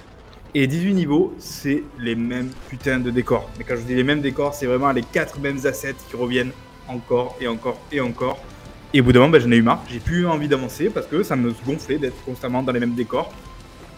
Et 0.55 0.66
18 0.66 0.94
niveaux, 0.94 1.35
c'est 1.38 1.85
les 1.99 2.14
mêmes 2.14 2.55
putains 2.68 2.99
de 3.01 3.11
décors. 3.11 3.51
Mais 3.59 3.64
quand 3.64 3.77
je 3.77 3.83
dis 3.83 3.94
les 3.94 4.05
mêmes 4.05 4.23
décors, 4.23 4.55
c'est 4.55 4.66
vraiment 4.66 4.90
les 4.92 5.03
quatre 5.05 5.38
mêmes 5.40 5.59
assets 5.66 5.97
qui 6.09 6.16
reviennent 6.16 6.53
encore 6.87 7.37
et 7.40 7.47
encore 7.49 7.87
et 7.92 8.01
encore. 8.01 8.47
Et 8.94 9.01
au 9.03 9.05
bout 9.05 9.12
d'un 9.12 9.21
moment, 9.21 9.33
ben, 9.33 9.40
j'en 9.42 9.51
ai 9.51 9.57
eu 9.57 9.62
marre. 9.62 9.85
J'ai 9.88 10.01
plus 10.01 10.27
envie 10.27 10.49
d'avancer 10.49 10.88
parce 10.90 11.07
que 11.07 11.23
ça 11.23 11.37
me 11.37 11.53
gonflait 11.66 11.99
d'être 11.99 12.23
constamment 12.25 12.62
dans 12.62 12.73
les 12.73 12.81
mêmes 12.81 12.94
décors. 12.94 13.35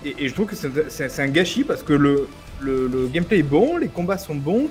Et, 0.04 0.28
je 0.28 0.34
trouve 0.34 0.46
que 0.46 0.56
c'est- 0.56 0.90
c'est 0.90 1.22
un 1.22 1.28
gâchis 1.28 1.64
parce 1.64 1.82
que 1.82 1.92
le, 1.92 2.28
le, 2.58 2.86
le 2.88 3.08
gameplay 3.08 3.40
est 3.40 3.42
bon, 3.42 3.76
les 3.76 3.88
combats 3.88 4.18
sont 4.18 4.34
bons. 4.34 4.70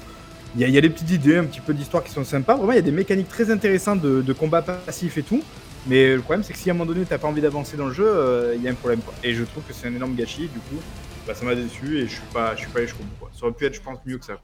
Il 0.55 0.61
y, 0.61 0.63
a, 0.63 0.67
il 0.67 0.73
y 0.73 0.77
a 0.77 0.81
des 0.81 0.89
petites 0.89 1.11
idées, 1.11 1.37
un 1.37 1.45
petit 1.45 1.59
peu 1.61 1.73
d'histoire 1.73 2.03
qui 2.03 2.11
sont 2.11 2.23
sympas. 2.23 2.55
Vraiment, 2.55 2.71
il 2.71 2.75
y 2.77 2.79
a 2.79 2.83
des 2.83 2.91
mécaniques 2.91 3.29
très 3.29 3.51
intéressantes 3.51 4.01
de, 4.01 4.21
de 4.21 4.33
combat 4.33 4.61
passif 4.63 5.17
et 5.17 5.23
tout. 5.23 5.43
Mais 5.87 6.15
le 6.15 6.21
problème, 6.21 6.43
c'est 6.43 6.53
que 6.53 6.59
si 6.59 6.69
à 6.69 6.73
un 6.73 6.75
moment 6.75 6.91
donné, 6.91 7.05
t'as 7.07 7.17
pas 7.19 7.27
envie 7.27 7.41
d'avancer 7.41 7.77
dans 7.77 7.85
le 7.87 7.93
jeu, 7.93 8.05
euh, 8.07 8.53
il 8.55 8.61
y 8.63 8.67
a 8.67 8.71
un 8.71 8.75
problème. 8.75 8.99
Quoi. 9.01 9.13
Et 9.23 9.33
je 9.33 9.43
trouve 9.43 9.63
que 9.67 9.73
c'est 9.73 9.87
un 9.87 9.93
énorme 9.95 10.15
gâchis. 10.15 10.49
Du 10.53 10.59
coup, 10.59 10.81
bah, 11.27 11.33
ça 11.35 11.45
m'a 11.45 11.55
déçu 11.55 11.99
et 11.99 12.01
je 12.07 12.13
suis 12.13 12.21
pas, 12.33 12.55
je 12.55 12.61
suis 12.61 12.69
pas 12.69 12.79
allé 12.79 12.87
jusqu'au 12.87 13.03
bout. 13.03 13.15
Quoi. 13.19 13.31
Ça 13.39 13.45
aurait 13.45 13.53
pu 13.55 13.65
être, 13.65 13.75
je 13.75 13.81
pense, 13.81 13.99
mieux 14.05 14.17
que 14.17 14.25
ça. 14.25 14.33
quoi. 14.33 14.43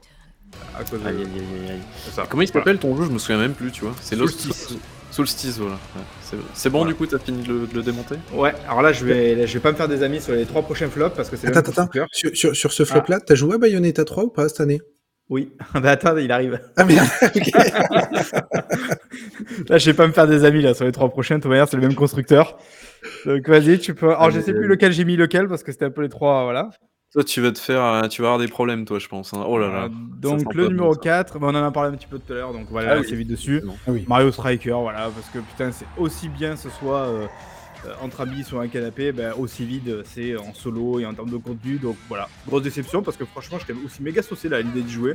À 0.80 0.84
cause 0.84 1.02
de, 1.02 1.06
Aïe, 1.08 1.16
aïe, 1.16 1.24
aïe, 1.24 1.70
aïe, 1.72 1.80
ça. 2.14 2.24
Comment 2.28 2.42
il 2.42 2.46
Voilà. 2.52 2.64
s'appelle 2.64 2.78
ton 2.78 2.96
jeu? 2.96 3.04
Je 3.06 3.10
me 3.10 3.18
souviens 3.18 3.38
même 3.38 3.52
plus, 3.54 3.72
tu 3.72 3.82
vois. 3.82 3.94
C'est 4.00 4.14
Lost 4.16 4.40
Solstice. 4.40 4.76
Solstice, 5.10 5.58
voilà. 5.58 5.74
Ouais, 5.74 6.38
c'est 6.54 6.70
bon, 6.70 6.78
Voilà. 6.78 6.92
du 6.92 6.96
coup, 6.96 7.06
t'as 7.06 7.18
fini 7.18 7.42
de 7.42 7.48
le, 7.52 7.66
de 7.66 7.74
le 7.74 7.82
démonter? 7.82 8.14
Ouais, 8.32 8.52
alors 8.68 8.82
là 8.82 8.92
je, 8.92 9.04
vais, 9.04 9.34
là, 9.34 9.46
je 9.46 9.54
vais 9.54 9.60
pas 9.60 9.72
me 9.72 9.76
faire 9.76 9.88
des 9.88 10.02
amis 10.02 10.20
sur 10.20 10.34
les 10.34 10.44
trois 10.46 10.62
prochains 10.62 10.88
flops 10.88 11.16
parce 11.16 11.28
que 11.30 11.36
c'est 11.36 11.48
Attends, 11.48 11.70
attends, 11.82 11.88
sur, 12.12 12.30
sur, 12.36 12.54
sur 12.56 12.72
ce 12.72 12.84
flop-là, 12.84 13.20
t'as 13.20 13.34
joué 13.34 13.54
à 13.54 13.58
Bayonetta 13.58 14.04
3 14.04 14.24
ou 14.24 14.28
pas 14.28 14.48
cette 14.48 14.60
année? 14.60 14.80
Oui, 15.28 15.52
bah 15.74 15.90
attends, 15.90 16.16
il 16.16 16.30
arrive. 16.30 16.60
Ah 16.76 16.84
merde, 16.84 17.08
ok. 17.34 17.50
Là, 19.68 19.78
je 19.78 19.86
vais 19.90 19.94
pas 19.94 20.06
me 20.06 20.12
faire 20.12 20.26
des 20.26 20.44
amis 20.44 20.62
là 20.62 20.74
sur 20.74 20.84
les 20.84 20.92
trois 20.92 21.08
prochains. 21.08 21.36
De 21.36 21.42
toute 21.42 21.50
manière, 21.50 21.68
c'est 21.68 21.76
le 21.76 21.82
même 21.82 21.94
constructeur. 21.94 22.56
Donc 23.24 23.48
vas-y, 23.48 23.78
tu 23.78 23.94
peux. 23.94 24.10
Alors 24.10 24.30
je 24.30 24.40
sais 24.40 24.52
plus 24.52 24.66
lequel 24.66 24.92
j'ai 24.92 25.04
mis 25.04 25.16
lequel 25.16 25.48
parce 25.48 25.62
que 25.62 25.72
c'était 25.72 25.84
un 25.86 25.90
peu 25.90 26.02
les 26.02 26.08
trois, 26.08 26.44
voilà. 26.44 26.70
Toi, 27.12 27.24
tu 27.24 27.40
vas 27.40 27.52
te 27.52 27.58
faire, 27.58 27.82
euh, 27.82 28.08
tu 28.08 28.20
vas 28.20 28.28
avoir 28.28 28.40
des 28.40 28.48
problèmes, 28.48 28.84
toi, 28.84 28.98
je 28.98 29.06
pense. 29.08 29.32
hein. 29.32 29.44
Oh 29.46 29.58
là 29.58 29.68
là. 29.68 29.84
Euh, 29.84 29.88
donc 30.20 30.52
le 30.54 30.68
numéro 30.68 30.88
bon, 30.88 30.94
ça. 30.94 31.00
4, 31.00 31.38
bah, 31.38 31.46
on 31.50 31.54
en 31.54 31.64
a 31.64 31.70
parlé 31.70 31.90
un 31.92 31.96
petit 31.96 32.08
peu 32.08 32.18
tout 32.18 32.32
à 32.32 32.36
l'heure, 32.36 32.52
donc 32.52 32.66
voilà, 32.68 32.94
Ah 32.94 32.98
oui. 33.00 33.06
c'est 33.08 33.14
vite 33.14 33.28
dessus. 33.28 33.62
Ah 33.86 33.90
oui. 33.92 34.04
Mario 34.08 34.30
Striker, 34.32 34.76
voilà, 34.80 35.08
parce 35.14 35.28
que 35.32 35.38
putain, 35.38 35.70
c'est 35.72 35.86
aussi 35.96 36.28
bien 36.28 36.56
ce 36.56 36.68
soit 36.68 37.06
euh, 37.06 37.26
entre 38.02 38.20
amis 38.20 38.44
sur 38.44 38.60
un 38.60 38.68
canapé, 38.68 39.12
ben, 39.12 39.32
aussi 39.38 39.64
vide 39.64 40.02
c'est 40.04 40.36
en 40.36 40.52
solo 40.54 40.98
et 41.00 41.06
en 41.06 41.14
termes 41.14 41.30
de 41.30 41.36
contenu. 41.36 41.76
Donc 41.78 41.96
voilà, 42.08 42.28
grosse 42.46 42.62
déception 42.62 43.02
parce 43.02 43.16
que 43.16 43.24
franchement, 43.24 43.58
j'étais 43.58 43.74
aussi 43.84 44.02
méga 44.02 44.22
saucé 44.22 44.48
là 44.48 44.58
à 44.58 44.60
l'idée 44.62 44.82
d'y 44.82 44.92
jouer. 44.92 45.14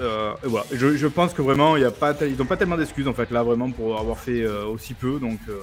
Euh, 0.00 0.32
et 0.44 0.48
voilà, 0.48 0.66
je, 0.72 0.96
je 0.96 1.06
pense 1.06 1.34
que 1.34 1.42
vraiment, 1.42 1.76
il 1.76 1.82
y 1.82 1.84
a 1.84 1.90
pas, 1.90 2.14
ils 2.22 2.36
n'ont 2.36 2.46
pas 2.46 2.56
tellement 2.56 2.76
d'excuses 2.76 3.06
en 3.08 3.12
fait 3.14 3.30
là 3.30 3.42
vraiment 3.42 3.70
pour 3.70 3.98
avoir 4.00 4.18
fait 4.18 4.42
euh, 4.42 4.64
aussi 4.64 4.94
peu. 4.94 5.18
Donc 5.20 5.38
euh, 5.48 5.60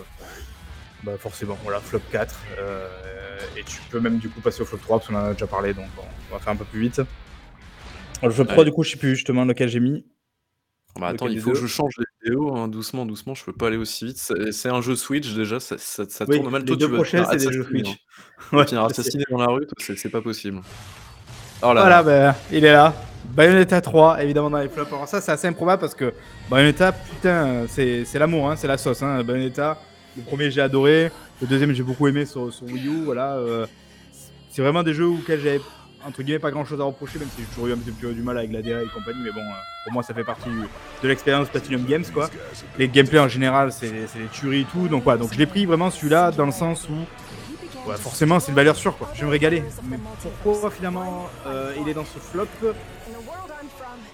bah, 1.04 1.18
forcément, 1.18 1.58
voilà, 1.64 1.80
flop 1.80 2.02
4. 2.12 2.36
euh, 2.60 2.88
et 3.58 3.64
tu 3.64 3.78
peux 3.90 4.00
même 4.00 4.18
du 4.18 4.30
coup 4.30 4.42
passer 4.42 4.62
au 4.62 4.66
flop 4.66 4.78
3 4.80 4.98
parce 5.00 5.10
qu'on 5.10 5.16
en 5.16 5.26
a 5.26 5.34
déjà 5.34 5.48
parlé, 5.48 5.74
donc 5.74 5.88
bon, 5.96 6.04
on 6.30 6.34
va 6.36 6.40
faire 6.40 6.54
un 6.54 6.58
peu 6.58 6.66
plus 6.66 6.82
vite. 6.82 7.00
Alors, 7.00 8.30
le 8.30 8.32
flop 8.32 8.46
3, 8.46 8.58
Ouais. 8.60 8.66
du 8.66 8.72
coup, 8.72 8.84
je 8.84 8.92
sais 8.92 8.98
plus 8.98 9.16
justement 9.16 9.46
lequel 9.46 9.70
j'ai 9.70 9.80
mis. 9.80 10.06
Bah, 11.00 11.08
attends, 11.08 11.28
il 11.28 11.40
faut 11.42 11.52
que 11.52 11.58
je 11.58 11.68
change 11.68 11.94
les 11.98 12.06
hein, 12.38 12.68
doucement, 12.68 13.06
doucement, 13.06 13.34
je 13.36 13.44
peux 13.44 13.54
pas 13.54 13.68
aller 13.68 13.78
aussi 13.78 14.06
vite. 14.06 14.18
C'est 14.52 14.70
un 14.70 14.82
jeu 14.82 14.96
Switch 14.96 15.34
déjà, 15.34 15.60
ça, 15.60 15.78
ça, 15.78 16.04
ça 16.08 16.26
Oui, 16.28 16.38
tourne 16.40 16.52
mal. 16.52 16.64
les 16.66 16.76
deux 16.76 16.88
tu 16.88 16.94
prochains, 16.94 17.26
c'est 17.32 17.38
des 17.38 17.52
jeux 17.54 17.64
Switch. 17.64 17.90
hein. 17.90 17.96
Tu 18.52 18.56
Ouais, 18.56 18.68
sais. 18.68 18.78
assassiner 18.78 19.24
dans 19.30 19.38
la 19.40 19.48
rue, 19.48 19.68
c'est 19.78 20.10
pas 20.10 20.22
possible. 20.22 20.62
Oh 21.62 21.74
là 21.74 21.82
Voilà, 21.82 21.90
là. 21.90 22.04
ben, 22.04 22.36
il 22.52 22.64
est 22.66 22.72
là. 22.72 22.94
Bayonetta 23.36 23.82
3, 23.82 24.24
évidemment 24.24 24.50
dans 24.50 24.60
les 24.60 24.70
flops. 24.70 24.92
Alors 24.92 25.08
ça, 25.08 25.20
c'est 25.22 25.32
assez 25.32 25.48
improbable 25.48 25.82
parce 25.82 25.94
que 25.94 26.14
Bayonetta, 26.50 26.92
putain, 26.94 27.66
c'est 27.68 28.06
c'est 28.06 28.18
l'amour, 28.18 28.50
hein, 28.50 28.56
c'est 28.56 28.68
la 28.68 28.78
sauce. 28.78 29.04
Hein. 29.04 29.24
Bayonetta, 29.24 29.78
le 30.18 30.24
premier 30.24 30.50
j'ai 30.52 30.62
adoré, 30.62 31.12
le 31.42 31.48
deuxième 31.48 31.74
j'ai 31.74 31.84
beaucoup 31.84 32.08
aimé 32.08 32.26
sur, 32.26 32.52
sur 32.54 32.66
Wii 32.66 32.88
U. 32.88 33.04
Voilà, 33.04 33.34
euh, 33.36 33.68
c'est 34.50 34.62
vraiment 34.62 34.84
des 34.84 34.94
jeux 34.94 35.06
auxquels 35.08 35.42
j'avais 35.42 35.62
entre 36.06 36.24
guillemets 36.24 36.40
pas 36.40 36.52
grand 36.52 36.66
chose 36.66 36.80
à 36.82 36.84
reprocher, 36.84 37.20
même 37.20 37.28
si 37.36 37.42
j'ai 37.42 37.48
toujours 37.48 37.68
eu 37.68 37.74
un 37.74 37.78
petit 37.78 37.92
peu 37.92 38.12
du 38.14 38.22
mal 38.22 38.38
avec 38.38 38.52
la 38.52 38.62
DA 38.62 38.82
et 38.82 38.88
compagnie. 38.88 39.22
Mais 39.24 39.32
bon, 39.32 39.42
euh, 39.42 39.54
pour 39.84 39.94
moi, 39.94 40.04
ça 40.04 40.14
fait 40.14 40.24
partie 40.24 40.50
de 41.04 41.08
l'expérience 41.08 41.50
Platinum 41.50 41.86
Games, 41.86 42.06
quoi. 42.14 42.30
Les 42.78 42.88
gameplays 42.88 43.20
en 43.20 43.28
général, 43.28 43.72
c'est 43.72 43.92
des 43.92 44.28
tueries 44.32 44.62
et 44.62 44.66
tout. 44.66 44.88
Donc 44.88 45.04
voilà, 45.04 45.20
donc 45.20 45.34
je 45.34 45.38
l'ai 45.38 45.46
pris 45.46 45.66
vraiment 45.66 45.90
celui-là 45.90 46.32
dans 46.32 46.46
le 46.46 46.52
sens 46.52 46.88
où 46.90 46.96
forcément, 47.98 48.40
c'est 48.40 48.50
une 48.50 48.56
valeur 48.56 48.76
sûre, 48.76 48.98
quoi. 48.98 49.10
Je 49.14 49.22
vais 49.22 49.26
me 49.26 49.32
régaler. 49.32 49.64
Mais 49.90 49.98
pourquoi 50.44 50.72
finalement 50.72 51.30
euh, 51.48 51.74
il 51.82 51.90
est 51.90 51.94
dans 51.94 52.06
ce 52.06 52.20
flop? 52.20 52.48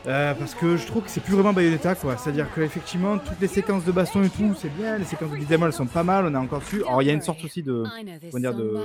Euh, 0.07 0.33
Parce 0.35 0.53
que 0.53 0.77
je 0.77 0.85
trouve 0.85 1.03
que 1.03 1.09
c'est 1.09 1.21
plus 1.21 1.33
vraiment 1.33 1.53
Bayonetta, 1.53 1.95
quoi. 1.95 2.15
C'est-à-dire 2.17 2.47
que 2.53 2.61
effectivement, 2.61 3.17
toutes 3.17 3.39
les 3.41 3.47
séquences 3.47 3.83
de 3.85 3.91
baston 3.91 4.23
et 4.23 4.29
tout, 4.29 4.55
c'est 4.59 4.73
bien. 4.75 4.97
Les 4.97 5.05
séquences 5.05 5.31
de 5.31 5.37
beat'em 5.37 5.63
all 5.63 5.73
sont 5.73 5.87
pas 5.87 6.03
mal. 6.03 6.25
On 6.25 6.33
est 6.33 6.37
encore 6.37 6.59
dessus. 6.59 6.83
Alors 6.87 7.01
il 7.01 7.07
y 7.07 7.09
a 7.09 7.13
une 7.13 7.21
sorte 7.21 7.43
aussi 7.43 7.63
de, 7.63 7.83
comment 8.31 8.41
dire, 8.41 8.53
de, 8.53 8.77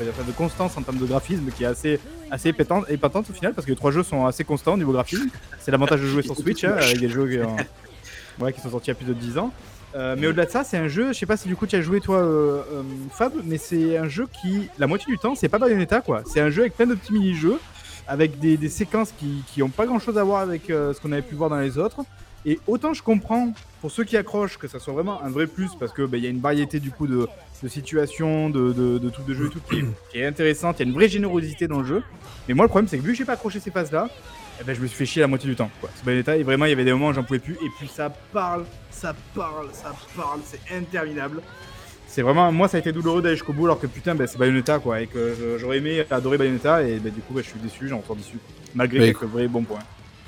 de, 0.00 0.32
constance 0.36 0.76
en 0.76 0.82
termes 0.82 0.98
de 0.98 1.06
graphisme 1.06 1.50
qui 1.50 1.64
est 1.64 1.68
assez, 1.68 1.98
assez 2.30 2.50
épatante, 2.50 2.84
épatante 2.90 3.30
au 3.30 3.32
final, 3.32 3.54
parce 3.54 3.64
que 3.64 3.70
les 3.70 3.76
trois 3.76 3.92
jeux 3.92 4.02
sont 4.02 4.26
assez 4.26 4.44
constants 4.44 4.74
au 4.74 4.78
niveau 4.78 4.92
graphisme. 4.92 5.28
C'est 5.58 5.70
l'avantage 5.70 6.00
de 6.00 6.06
jouer 6.06 6.22
sur 6.22 6.36
Switch, 6.36 6.64
hein, 6.64 6.76
avec 6.78 7.00
des 7.00 7.08
jeux 7.08 7.28
qui, 7.28 8.60
sont 8.60 8.70
sortis 8.70 8.86
il 8.86 8.88
y 8.88 8.90
a 8.90 8.94
plus 8.94 9.06
de 9.06 9.14
10 9.14 9.38
ans. 9.38 9.52
Euh, 9.94 10.16
mais 10.18 10.26
au-delà 10.26 10.46
de 10.46 10.50
ça, 10.50 10.64
c'est 10.64 10.78
un 10.78 10.88
jeu, 10.88 11.08
je 11.12 11.18
sais 11.18 11.26
pas 11.26 11.36
si 11.36 11.48
du 11.48 11.56
coup 11.56 11.66
tu 11.66 11.76
as 11.76 11.82
joué 11.82 12.00
toi, 12.00 12.16
euh, 12.16 12.62
Fab, 13.10 13.32
mais 13.44 13.58
c'est 13.58 13.98
un 13.98 14.08
jeu 14.08 14.26
qui, 14.40 14.68
la 14.78 14.86
moitié 14.86 15.12
du 15.12 15.18
temps, 15.18 15.34
c'est 15.34 15.50
pas 15.50 15.58
Bayonetta 15.58 16.00
quoi. 16.00 16.22
C'est 16.24 16.40
un 16.40 16.48
jeu 16.48 16.62
avec 16.62 16.76
plein 16.76 16.86
de 16.86 16.94
petits 16.94 17.12
mini-jeux, 17.12 17.58
avec 18.12 18.38
des, 18.38 18.68
séquences 18.68 19.10
qui, 19.18 19.42
qui 19.46 19.62
ont 19.62 19.70
pas 19.70 19.86
grand-chose 19.86 20.18
à 20.18 20.22
voir 20.22 20.42
avec 20.42 20.68
euh, 20.68 20.92
ce 20.92 21.00
qu'on 21.00 21.12
avait 21.12 21.22
pu 21.22 21.34
voir 21.34 21.48
dans 21.48 21.58
les 21.58 21.78
autres. 21.78 22.02
Et 22.44 22.60
autant 22.66 22.92
je 22.92 23.02
comprends, 23.02 23.54
pour 23.80 23.90
ceux 23.90 24.04
qui 24.04 24.18
accrochent, 24.18 24.58
que 24.58 24.68
ça 24.68 24.78
soit 24.78 24.92
vraiment 24.92 25.22
un 25.22 25.30
vrai 25.30 25.46
plus, 25.46 25.70
parce 25.80 25.92
que 25.94 26.02
bah, 26.02 26.18
y 26.18 26.26
a 26.26 26.28
une 26.28 26.40
variété 26.40 26.78
du 26.78 26.90
coup 26.90 27.06
de, 27.06 27.26
de 27.62 27.68
situations, 27.68 28.50
de, 28.50 28.72
de, 28.72 29.08
trucs 29.08 29.24
de 29.24 29.32
jeu 29.32 29.46
et 29.46 29.50
tout 29.50 29.60
qui, 29.70 29.82
qui 30.10 30.18
est 30.18 30.26
intéressante, 30.26 30.76
il 30.78 30.82
y 30.82 30.86
a 30.86 30.88
une 30.90 30.94
vraie 30.94 31.08
générosité 31.08 31.66
dans 31.66 31.78
le 31.78 31.86
jeu. 31.86 32.02
Mais 32.48 32.54
moi 32.54 32.66
le 32.66 32.68
problème 32.68 32.86
c'est 32.86 32.98
que 32.98 33.02
vu 33.02 33.12
que 33.12 33.18
j'ai 33.18 33.24
pas 33.24 33.32
accroché 33.32 33.60
ces 33.60 33.70
phases-là, 33.70 34.10
eh 34.60 34.64
ben, 34.64 34.76
je 34.76 34.80
me 34.82 34.86
suis 34.86 34.96
fait 34.96 35.06
chier 35.06 35.22
la 35.22 35.28
moitié 35.28 35.48
du 35.48 35.56
temps. 35.56 35.70
Quoi. 35.80 35.88
Ce 35.98 36.04
Bayonetta, 36.04 36.36
et 36.36 36.42
vraiment, 36.42 36.66
il 36.66 36.70
y 36.70 36.72
avait 36.72 36.84
des 36.84 36.92
moments 36.92 37.08
où 37.08 37.12
j'en 37.14 37.24
pouvais 37.24 37.38
plus. 37.38 37.54
Et 37.54 37.68
puis 37.78 37.88
ça 37.88 38.10
parle, 38.32 38.64
ça 38.90 39.14
parle, 39.34 39.68
ça 39.72 39.94
parle, 40.14 40.40
c'est 40.44 40.60
interminable. 40.76 41.40
C'est 42.14 42.20
vraiment, 42.20 42.52
moi, 42.52 42.68
ça 42.68 42.76
a 42.76 42.80
été 42.80 42.92
douloureux 42.92 43.22
d'aller 43.22 43.36
jusqu'au 43.36 43.54
bout, 43.54 43.64
alors 43.64 43.80
que 43.80 43.86
putain, 43.86 44.14
ben, 44.14 44.26
c'est 44.26 44.36
Bayonetta, 44.36 44.80
quoi. 44.80 45.00
Et 45.00 45.06
que 45.06 45.56
j'aurais 45.58 45.78
aimé 45.78 46.04
adorer 46.10 46.36
Bayonetta, 46.36 46.82
et 46.86 46.98
ben, 46.98 47.10
du 47.10 47.22
coup, 47.22 47.32
ben, 47.32 47.42
je 47.42 47.48
suis 47.48 47.58
déçu, 47.58 47.88
j'en 47.88 48.00
ressors 48.00 48.16
déçu. 48.16 48.36
Malgré 48.74 48.98
Bah, 48.98 49.04
quelques 49.06 49.24
vrais 49.24 49.48
bons 49.48 49.62
points. 49.62 49.78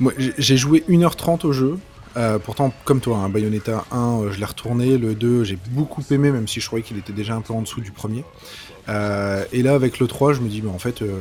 Moi, 0.00 0.14
j'ai- 0.38 0.56
joué 0.56 0.82
1h30 0.88 1.44
au 1.44 1.52
jeu. 1.52 1.78
Euh, 2.16 2.38
pourtant, 2.38 2.72
comme 2.86 3.00
toi, 3.00 3.18
hein, 3.18 3.28
Bayonetta 3.28 3.84
1, 3.92 4.22
euh, 4.22 4.30
je 4.32 4.38
l'ai 4.38 4.46
retourné. 4.46 4.96
Le 4.96 5.14
2, 5.14 5.44
j'ai 5.44 5.58
beaucoup 5.72 6.02
aimé, 6.10 6.30
même 6.30 6.48
si 6.48 6.58
je 6.60 6.66
croyais 6.66 6.82
qu'il 6.82 6.96
était 6.96 7.12
déjà 7.12 7.34
un 7.34 7.42
peu 7.42 7.52
en 7.52 7.60
dessous 7.60 7.82
du 7.82 7.90
premier. 7.90 8.24
Euh, 8.88 9.44
et 9.52 9.62
là, 9.62 9.74
avec 9.74 9.98
le 9.98 10.06
3, 10.06 10.32
je 10.32 10.40
me 10.40 10.48
dis, 10.48 10.62
mais 10.62 10.70
en 10.70 10.78
fait, 10.78 11.02
euh, 11.02 11.18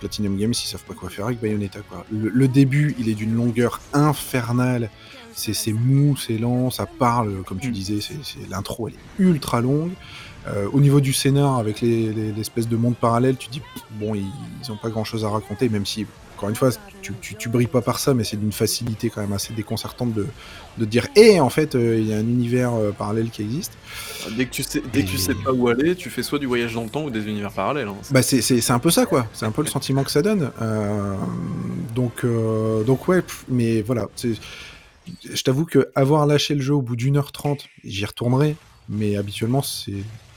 Platinum 0.00 0.36
Games, 0.36 0.52
ils 0.52 0.68
savent 0.68 0.84
pas 0.84 0.94
quoi 0.94 1.08
faire 1.08 1.24
avec 1.26 1.40
Bayonetta. 1.40 1.80
Quoi. 1.88 2.04
Le, 2.12 2.28
le 2.28 2.48
début, 2.48 2.94
il 2.98 3.08
est 3.08 3.14
d'une 3.14 3.34
longueur 3.34 3.80
infernale. 3.94 4.90
C'est 5.40 5.54
c'est 5.54 5.72
mou, 5.72 6.16
c'est 6.16 6.36
lent, 6.38 6.70
ça 6.70 6.84
parle, 6.86 7.42
comme 7.46 7.58
tu 7.58 7.68
Mm. 7.68 7.72
disais, 7.72 7.98
c'est 8.00 8.14
c'est- 8.22 8.48
l'intro, 8.50 8.88
elle 8.88 8.94
est 8.94 9.22
ultra 9.24 9.60
longue. 9.60 9.92
Euh, 10.48 10.66
au 10.72 10.80
niveau 10.80 11.00
du 11.00 11.12
scénar, 11.12 11.56
avec 11.58 11.80
les- 11.80 12.12
les- 12.12 12.32
l'espèce 12.32 12.66
de 12.68 12.76
monde 12.76 12.94
parallèle, 12.96 13.36
tu 13.36 13.48
dis, 13.50 13.60
bon, 13.92 14.14
ils, 14.14 14.24
ils 14.62 14.72
ont 14.72 14.76
pas 14.76 14.88
grand 14.90 15.04
chose 15.04 15.24
à 15.24 15.28
raconter, 15.28 15.68
même 15.68 15.84
si, 15.84 16.06
encore 16.36 16.48
une 16.48 16.56
fois, 16.56 16.70
tu, 17.02 17.12
tu, 17.20 17.34
tu 17.34 17.48
brilles 17.50 17.66
pas 17.66 17.82
par 17.82 17.98
ça, 17.98 18.14
mais 18.14 18.24
c'est 18.24 18.38
d'une 18.38 18.52
facilité 18.52 19.10
quand 19.10 19.20
même 19.20 19.34
assez 19.34 19.52
déconcertante 19.52 20.14
de, 20.14 20.26
de 20.78 20.84
dire, 20.86 21.06
hé, 21.14 21.40
en 21.40 21.50
fait, 21.50 21.74
euh, 21.74 21.98
il 21.98 22.06
y 22.06 22.14
a 22.14 22.16
un 22.16 22.20
univers 22.20 22.72
euh, 22.72 22.90
parallèle 22.90 23.28
qui 23.30 23.42
existe. 23.42 23.72
Dès 24.36 24.46
que 24.46 24.50
tu 24.50 24.62
sais, 24.62 24.82
dès 24.92 25.04
que 25.04 25.08
tu 25.10 25.16
Et- 25.16 25.18
sais 25.18 25.34
pas 25.34 25.52
où 25.52 25.68
aller, 25.68 25.94
tu 25.94 26.08
fais 26.08 26.22
soit 26.22 26.38
du 26.38 26.46
voyage 26.46 26.72
dans 26.74 26.84
le 26.84 26.88
temps 26.90 27.04
ou 27.04 27.10
des 27.10 27.26
univers 27.28 27.52
parallèles. 27.52 27.88
hein. 27.88 27.96
C'est- 28.02 28.12
Bah 28.14 28.22
c'est, 28.22 28.40
c'est, 28.40 28.62
c'est 28.62 28.72
un 28.72 28.78
peu 28.78 28.90
ça 28.90 29.04
quoi, 29.04 29.26
c'est 29.34 29.44
un 29.46 29.50
peu 29.52 29.62
le 29.62 29.68
sentiment 29.68 30.04
que 30.04 30.10
ça 30.10 30.22
donne. 30.22 30.50
Euh, 30.62 31.16
donc, 31.94 32.24
euh, 32.24 32.82
donc 32.84 33.08
ouais, 33.08 33.20
pff, 33.22 33.44
mais 33.48 33.82
voilà, 33.82 34.08
c'est, 34.16 34.32
je 35.24 35.42
t'avoue 35.42 35.64
que 35.64 35.90
avoir 35.94 36.26
lâché 36.26 36.54
le 36.54 36.60
jeu 36.60 36.74
au 36.74 36.82
bout 36.82 36.96
d'une 36.96 37.16
heure 37.16 37.32
trente, 37.32 37.66
j'y 37.84 38.04
retournerai, 38.04 38.56
mais 38.88 39.16
habituellement 39.16 39.62
c'est, 39.62 39.92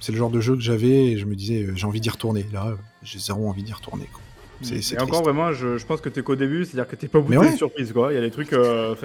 le 0.10 0.15
genre 0.17 0.30
de 0.30 0.41
jeu 0.41 0.56
que 0.56 0.62
j'avais 0.62 1.12
et 1.12 1.17
je 1.17 1.26
me 1.26 1.36
disais 1.36 1.63
euh, 1.63 1.73
j'ai 1.76 1.86
envie 1.86 2.02
d'y 2.02 2.10
retourner. 2.10 2.45
Là, 2.52 2.76
j'ai 3.04 3.19
zéro 3.19 3.47
envie 3.47 3.63
d'y 3.63 3.73
retourner. 3.73 4.08
Quoi. 4.12 4.21
Et 4.63 4.80
triste. 4.80 5.02
encore 5.02 5.23
vraiment, 5.23 5.52
je, 5.52 5.78
je 5.78 5.86
pense 5.86 5.99
que 6.02 6.10
t'es 6.10 6.21
qu'au 6.21 6.36
début, 6.36 6.63
c'est-à-dire 6.65 6.88
que 6.88 6.95
t'es 6.95 7.08
pas 7.08 7.19
au 7.19 7.23
bout 7.23 7.34
de 7.34 7.38
ouais. 7.38 7.52
tes 7.52 7.58
surprises, 7.58 7.91
quoi. 7.91 8.12
Il 8.13 8.15
y 8.15 8.17
a 8.17 8.21
des 8.21 8.32
trucs. 8.32 8.54
euh, 8.54 8.95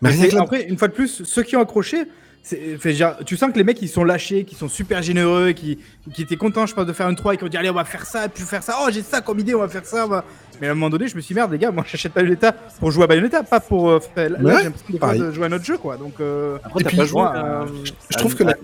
Mais 0.00 0.10
rien 0.10 0.28
que 0.28 0.34
là- 0.34 0.42
après, 0.42 0.64
une 0.64 0.76
fois 0.76 0.88
de 0.88 0.92
plus, 0.92 1.22
ceux 1.24 1.42
qui 1.42 1.56
ont 1.56 1.60
accroché, 1.60 2.04
fait, 2.44 2.92
genre, 2.94 3.14
tu 3.24 3.36
sens 3.36 3.52
que 3.52 3.58
les 3.58 3.64
mecs 3.64 3.80
ils 3.82 3.88
sont 3.88 4.04
lâchés, 4.04 4.44
qui 4.44 4.54
sont 4.54 4.68
super 4.68 5.02
généreux, 5.02 5.52
qui, 5.52 5.78
qui 6.12 6.22
étaient 6.22 6.36
contents, 6.36 6.66
je 6.66 6.74
pense, 6.74 6.86
de 6.86 6.92
faire 6.92 7.06
un 7.06 7.14
3 7.14 7.34
et 7.34 7.36
qui 7.36 7.44
ont 7.44 7.48
dit 7.48 7.56
allez, 7.56 7.70
on 7.70 7.74
va 7.74 7.84
faire 7.84 8.04
ça, 8.04 8.28
puis 8.28 8.42
faire 8.44 8.62
ça. 8.62 8.76
Oh, 8.82 8.88
j'ai 8.92 9.02
ça 9.02 9.20
comme 9.20 9.38
idée, 9.38 9.54
on 9.54 9.60
va 9.60 9.68
faire 9.68 9.86
ça. 9.86 10.06
va- 10.06 10.24
Mais 10.60 10.68
à 10.68 10.72
un 10.72 10.74
moment 10.74 10.90
donné, 10.90 11.08
je 11.08 11.14
me 11.16 11.20
suis 11.20 11.34
dit, 11.34 11.38
merde, 11.38 11.52
les 11.52 11.58
gars, 11.58 11.70
moi 11.70 11.84
j'achète 11.88 12.12
Bayonetta 12.14 12.52
pour 12.52 12.90
jouer 12.90 13.04
à 13.04 13.06
Bayonetta, 13.06 13.42
pas 13.44 13.60
pour. 13.60 13.90
euh, 13.90 13.98
Là, 14.16 14.22
Ouais, 14.24 14.56
j'ai 14.58 14.64
l'impression 14.64 15.24
de 15.26 15.32
jouer 15.32 15.46
à 15.46 15.48
notre 15.48 15.64
jeu, 15.64 15.78
quoi. 15.78 15.96
Donc. 15.96 16.14
euh, 16.20 16.58
Après, 16.64 16.82
t'as 16.84 16.96
pas 16.96 17.04
joué 17.04 17.22
à- 17.22 17.64
je 18.10 18.16
trouve 18.18 18.34
que 18.34 18.44
la- 18.44 18.54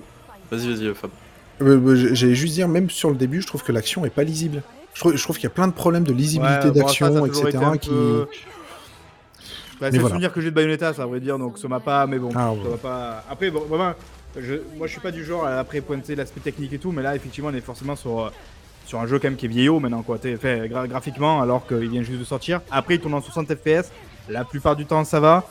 Vas-y, 0.51 0.75
vas-y, 0.75 0.95
Fab. 0.95 1.11
Euh, 1.61 1.79
euh, 1.87 2.15
J'allais 2.15 2.35
juste 2.35 2.55
dire, 2.55 2.69
même 2.69 2.89
sur 2.91 3.11
le 3.11 3.17
début, 3.17 3.43
je 3.43 3.47
trouve 3.47 3.63
que 3.63 3.73
l'action 3.73 4.05
est 4.07 4.11
pas 4.11 4.23
lisible. 4.25 4.63
Je 4.95 5.01
trouve, 5.01 5.17
je 5.17 5.23
trouve 5.23 5.37
qu'il 5.37 5.45
y 5.45 5.47
a 5.49 5.51
plein 5.51 5.69
de 5.69 5.73
problèmes 5.73 6.05
de 6.05 6.13
lisibilité 6.13 6.69
Ouais, 6.69 6.73
d'action, 6.73 7.27
etc. 7.27 7.49
été 7.49 7.57
un 7.59 7.77
qui... 7.77 7.91
peu- 7.91 8.27
Bah, 9.81 9.91
c'est 9.91 9.99
le 9.99 10.03
souvenir 10.09 10.33
que 10.33 10.41
j'ai 10.41 10.51
de 10.51 10.55
Bayonetta, 10.55 10.93
ça, 10.93 11.03
à 11.03 11.07
vrai 11.07 11.21
dire, 11.21 11.39
donc 11.39 11.59
ça 11.59 11.69
m'a 11.69 11.81
pas. 11.81 12.07
Mais 12.07 12.19
bon, 12.19 12.31
Ah, 12.35 12.53
ça 12.57 12.69
ouais. 12.69 12.71
va 12.71 12.77
pas. 12.77 13.25
Après, 13.31 13.51
bon, 13.51 13.61
vraiment, 13.61 13.93
je... 14.37 14.55
moi 14.77 14.87
je 14.87 14.93
suis 14.93 15.01
pas 15.01 15.11
du 15.13 15.25
genre 15.25 15.45
à 15.47 15.59
après 15.59 15.81
pointer 15.81 16.15
l'aspect 16.17 16.41
technique 16.41 16.73
et 16.73 16.79
tout, 16.79 16.91
mais 16.93 17.03
là, 17.03 17.15
effectivement, 17.15 17.51
on 17.51 17.55
est 17.55 17.61
forcément 17.61 17.95
sur, 17.97 18.21
euh, 18.27 18.31
sur 18.87 18.99
un 19.01 19.07
jeu 19.07 19.19
quand 19.19 19.29
même 19.29 19.37
qui 19.37 19.47
est 19.47 19.49
vieillot 19.49 19.79
maintenant, 19.81 20.03
quoi. 20.03 20.19
T'es 20.19 20.37
fait 20.37 20.69
gra- 20.69 20.89
graphiquement, 20.89 21.41
alors 21.41 21.67
qu'il 21.67 21.89
vient 21.89 22.03
juste 22.03 22.19
de 22.19 22.25
sortir. 22.25 22.61
Après, 22.71 22.97
il 22.97 23.01
tourne 23.01 23.15
en 23.15 23.21
60 23.21 23.55
FPS, 23.55 23.91
la 24.29 24.45
plupart 24.45 24.75
du 24.77 24.85
temps, 24.87 25.05
ça 25.05 25.21
va. 25.21 25.47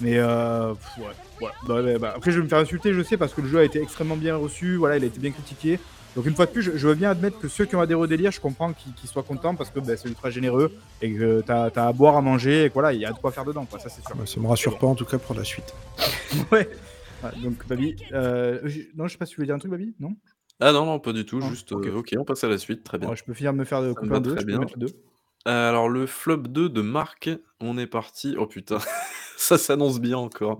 Mais 0.00 0.14
euh, 0.18 0.74
pff, 0.74 1.04
ouais. 1.04 1.48
Bah, 1.68 1.74
ouais, 1.82 1.98
bah, 1.98 2.12
après, 2.16 2.30
je 2.32 2.38
vais 2.38 2.42
me 2.44 2.48
faire 2.48 2.58
insulter, 2.58 2.92
je 2.94 3.02
sais, 3.02 3.16
parce 3.16 3.32
que 3.32 3.40
le 3.40 3.48
jeu 3.48 3.58
a 3.60 3.64
été 3.64 3.80
extrêmement 3.80 4.16
bien 4.16 4.34
reçu, 4.36 4.76
voilà, 4.76 4.96
il 4.96 5.04
a 5.04 5.06
été 5.06 5.20
bien 5.20 5.30
critiqué. 5.30 5.78
Donc 6.16 6.26
une 6.26 6.34
fois 6.34 6.46
de 6.46 6.50
plus, 6.50 6.62
je, 6.62 6.76
je 6.76 6.88
veux 6.88 6.94
bien 6.94 7.10
admettre 7.10 7.38
que 7.38 7.48
ceux 7.48 7.64
qui 7.64 7.76
ont 7.76 7.80
adhéré 7.80 8.00
au 8.00 8.06
délire, 8.06 8.30
je 8.32 8.40
comprends 8.40 8.72
qu'ils 8.72 9.08
soient 9.08 9.22
contents 9.22 9.54
parce 9.54 9.70
que 9.70 9.78
bah, 9.80 9.96
c'est 9.96 10.08
ultra 10.08 10.30
généreux 10.30 10.72
et 11.00 11.12
que 11.12 11.42
t'as 11.42 11.70
as 11.74 11.86
à 11.88 11.92
boire, 11.92 12.16
à 12.16 12.22
manger, 12.22 12.64
et 12.64 12.68
que 12.68 12.74
voilà, 12.74 12.92
il 12.92 13.00
y 13.00 13.04
a 13.06 13.12
de 13.12 13.18
quoi 13.18 13.30
faire 13.30 13.44
dedans, 13.44 13.64
quoi, 13.66 13.78
ça 13.78 13.88
c'est 13.88 14.04
sûr. 14.04 14.16
Ouais, 14.18 14.26
Ça 14.26 14.40
me 14.40 14.46
rassure 14.46 14.78
pas 14.78 14.86
en 14.86 14.94
tout 14.94 15.04
cas 15.04 15.18
pour 15.18 15.34
la 15.36 15.44
suite. 15.44 15.74
ouais. 16.52 16.68
Ouais, 17.22 17.30
donc 17.42 17.66
Babi, 17.66 17.96
euh, 18.12 18.60
non, 18.96 19.06
je 19.06 19.12
sais 19.12 19.18
pas 19.18 19.26
si 19.26 19.32
tu 19.32 19.36
voulais 19.36 19.46
dire 19.46 19.54
un 19.54 19.58
truc, 19.58 19.70
Babi, 19.70 19.94
non? 20.00 20.16
Ah 20.60 20.72
non, 20.72 20.86
non, 20.86 20.98
pas 20.98 21.12
du 21.12 21.24
tout. 21.24 21.40
Ah, 21.42 21.48
Juste, 21.48 21.72
ok. 21.72 21.86
euh, 21.86 21.96
ok, 21.98 22.14
on 22.18 22.24
passe 22.24 22.42
à 22.42 22.48
la 22.48 22.58
suite. 22.58 22.82
Très 22.84 22.98
bien. 22.98 23.08
Ouais, 23.08 23.16
Je 23.16 23.24
peux 23.24 23.34
finir 23.34 23.52
de 23.52 23.58
me 23.58 23.64
faire 23.64 23.82
de 23.82 23.88
me 23.88 23.94
couper 23.94 24.20
deux, 24.20 24.36
je 24.38 24.44
peux 24.44 24.58
mettre 24.58 24.78
deux. 24.78 24.90
Euh, 25.46 25.68
alors, 25.68 25.88
le 25.88 26.06
flop 26.06 26.38
2 26.38 26.68
de 26.68 26.80
Marc, 26.80 27.30
on 27.60 27.78
est 27.78 27.86
parti. 27.86 28.34
Oh 28.38 28.46
putain, 28.46 28.78
ça 29.36 29.56
s'annonce 29.56 30.00
bien 30.00 30.18
encore. 30.18 30.58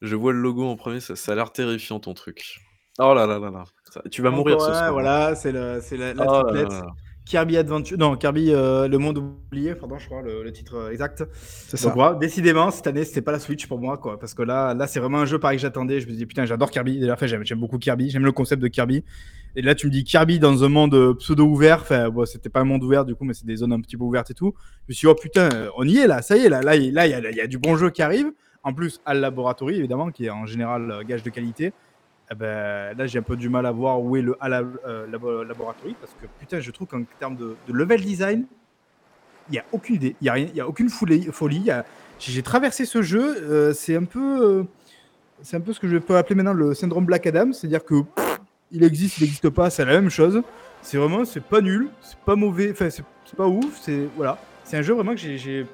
Je 0.00 0.16
vois 0.16 0.32
le 0.32 0.40
logo 0.40 0.64
en 0.64 0.76
premier, 0.76 1.00
ça, 1.00 1.14
ça 1.14 1.32
a 1.32 1.34
l'air 1.34 1.52
terrifiant 1.52 2.00
ton 2.00 2.14
truc. 2.14 2.60
Oh 2.98 3.14
là 3.14 3.26
là 3.26 3.38
là 3.38 3.50
là. 3.50 3.64
Ça- 3.90 4.02
tu 4.10 4.22
vas 4.22 4.30
mourir 4.30 4.60
ce 4.60 4.66
soir. 4.66 4.82
hein. 4.84 4.90
Voilà, 4.92 5.34
c'est 5.34 5.52
le- 5.52 5.78
c'est 5.80 5.96
la, 5.96 6.14
la 6.14 6.24
Oh 6.26 6.32
là 6.32 6.42
triplette. 6.44 6.70
là 6.72 6.80
là. 6.80 6.86
Kirby 7.24 7.56
Adventure, 7.56 7.96
non, 7.98 8.16
Kirby 8.16 8.52
euh, 8.52 8.88
Le 8.88 8.98
Monde 8.98 9.18
Oublié, 9.18 9.76
pardon, 9.76 9.96
je 9.96 10.06
crois, 10.06 10.22
le, 10.22 10.42
le 10.42 10.52
titre 10.52 10.74
euh, 10.74 10.90
exact. 10.90 11.24
C'est 11.40 11.76
ça. 11.76 11.90
Voilà, 11.94 12.16
décidément, 12.16 12.70
cette 12.72 12.88
année, 12.88 13.04
c'était 13.04 13.22
pas 13.22 13.30
la 13.30 13.38
Switch 13.38 13.66
pour 13.68 13.78
moi, 13.78 13.96
quoi. 13.96 14.18
Parce 14.18 14.34
que 14.34 14.42
là, 14.42 14.74
là 14.74 14.88
c'est 14.88 14.98
vraiment 14.98 15.18
un 15.20 15.24
jeu 15.24 15.38
pareil 15.38 15.56
que 15.56 15.62
j'attendais. 15.62 16.00
Je 16.00 16.08
me 16.08 16.12
dis, 16.12 16.26
putain, 16.26 16.44
j'adore 16.46 16.70
Kirby. 16.72 16.98
Déjà, 16.98 17.12
en 17.12 17.16
fait, 17.16 17.28
j'aime 17.28 17.44
j'aime 17.46 17.60
beaucoup 17.60 17.78
Kirby. 17.78 18.10
J'aime 18.10 18.24
le 18.24 18.32
concept 18.32 18.60
de 18.60 18.66
Kirby. 18.68 19.04
Et 19.54 19.62
là, 19.62 19.74
tu 19.76 19.86
me 19.86 19.92
dis 19.92 20.02
Kirby 20.02 20.40
dans 20.40 20.64
un 20.64 20.68
monde 20.68 20.94
euh, 20.94 21.14
pseudo-ouvert. 21.14 21.78
Enfin, 21.82 22.08
bon, 22.10 22.26
c'était 22.26 22.48
pas 22.48 22.60
un 22.60 22.64
monde 22.64 22.82
ouvert, 22.82 23.04
du 23.04 23.14
coup, 23.14 23.24
mais 23.24 23.34
c'est 23.34 23.46
des 23.46 23.56
zones 23.56 23.72
un 23.72 23.80
petit 23.80 23.96
peu 23.96 24.02
ouvertes 24.04 24.32
et 24.32 24.34
tout. 24.34 24.52
Je 24.56 24.84
me 24.88 24.94
suis 24.94 25.06
dit, 25.06 25.12
oh 25.12 25.14
putain, 25.14 25.48
euh, 25.54 25.68
on 25.76 25.86
y 25.86 25.98
est 25.98 26.08
là, 26.08 26.22
ça 26.22 26.36
y 26.36 26.44
est, 26.46 26.48
là. 26.48 26.60
Là, 26.60 26.74
il 26.74 26.92
là, 26.92 27.06
il 27.06 27.10
y, 27.10 27.14
a- 27.14 27.30
il 27.30 27.36
y 27.36 27.40
a 27.40 27.46
du 27.46 27.58
bon 27.58 27.76
jeu 27.76 27.90
qui 27.90 28.02
arrive. 28.02 28.32
En 28.64 28.74
plus, 28.74 29.00
à 29.06 29.14
Laboratory, 29.14 29.76
évidemment, 29.78 30.10
qui 30.10 30.26
est 30.26 30.30
en 30.30 30.44
général 30.46 30.90
euh, 30.90 31.02
gage 31.04 31.22
de 31.22 31.30
qualité. 31.30 31.72
Eh 32.32 32.34
ben, 32.34 32.96
là, 32.96 33.06
j'ai 33.06 33.18
un 33.18 33.22
peu 33.22 33.36
du 33.36 33.50
mal 33.50 33.66
à 33.66 33.72
voir 33.72 34.00
où 34.00 34.16
est 34.16 34.22
le 34.22 34.36
à 34.40 34.48
la, 34.48 34.62
euh, 34.86 35.06
labo- 35.06 35.42
Laboratory. 35.44 35.94
Parce 36.00 36.12
que 36.20 36.26
putain, 36.40 36.60
je 36.60 36.70
trouve 36.70 36.88
qu'en 36.88 37.02
termes 37.18 37.36
de, 37.36 37.54
level 37.68 38.00
design, 38.00 38.46
il 39.48 39.52
n'y 39.52 39.58
a 39.58 39.64
aucune 39.70 39.96
idée, 39.96 40.16
il 40.20 40.24
n'y 40.24 40.28
a, 40.30 40.32
rien- 40.32 40.48
il 40.54 40.60
a 40.60 40.66
aucune 40.66 40.88
folie. 40.88 41.28
J'ai 42.18 42.42
traversé 42.42 42.86
ce 42.86 43.02
jeu, 43.02 43.36
euh, 43.42 43.72
c'est 43.74 43.96
un 43.96 44.04
peu. 44.04 44.42
euh, 44.42 44.64
un 45.52 45.60
peu 45.60 45.72
ce 45.72 45.80
que 45.80 45.88
je 45.88 45.98
peux 45.98 46.16
appeler 46.16 46.36
maintenant 46.36 46.54
le 46.54 46.72
syndrome 46.72 47.04
Black 47.04 47.26
Adam, 47.26 47.52
c'est-à-dire 47.52 47.84
que 47.84 47.96
il 48.70 48.82
existe, 48.84 49.18
il 49.18 49.24
n'existe 49.24 49.50
pas, 49.50 49.68
c'est 49.68 49.84
la 49.84 49.92
même 49.92 50.08
chose. 50.08 50.40
C'est 50.80 50.96
vraiment, 50.96 51.24
c'est 51.24 51.42
pas 51.44 51.60
nul, 51.60 51.90
c'est 52.00 52.18
pas 52.20 52.36
mauvais, 52.36 52.70
enfin 52.70 52.88
c'est 52.88 53.04
pas 53.36 53.46
ouf, 53.46 53.78
c'est 53.82 54.08
voilà, 54.16 54.38
c'est 54.64 54.78
un 54.78 54.82
jeu 54.82 54.94
vraiment 54.94 55.12
que 55.14 55.18
j'ai 55.20 55.66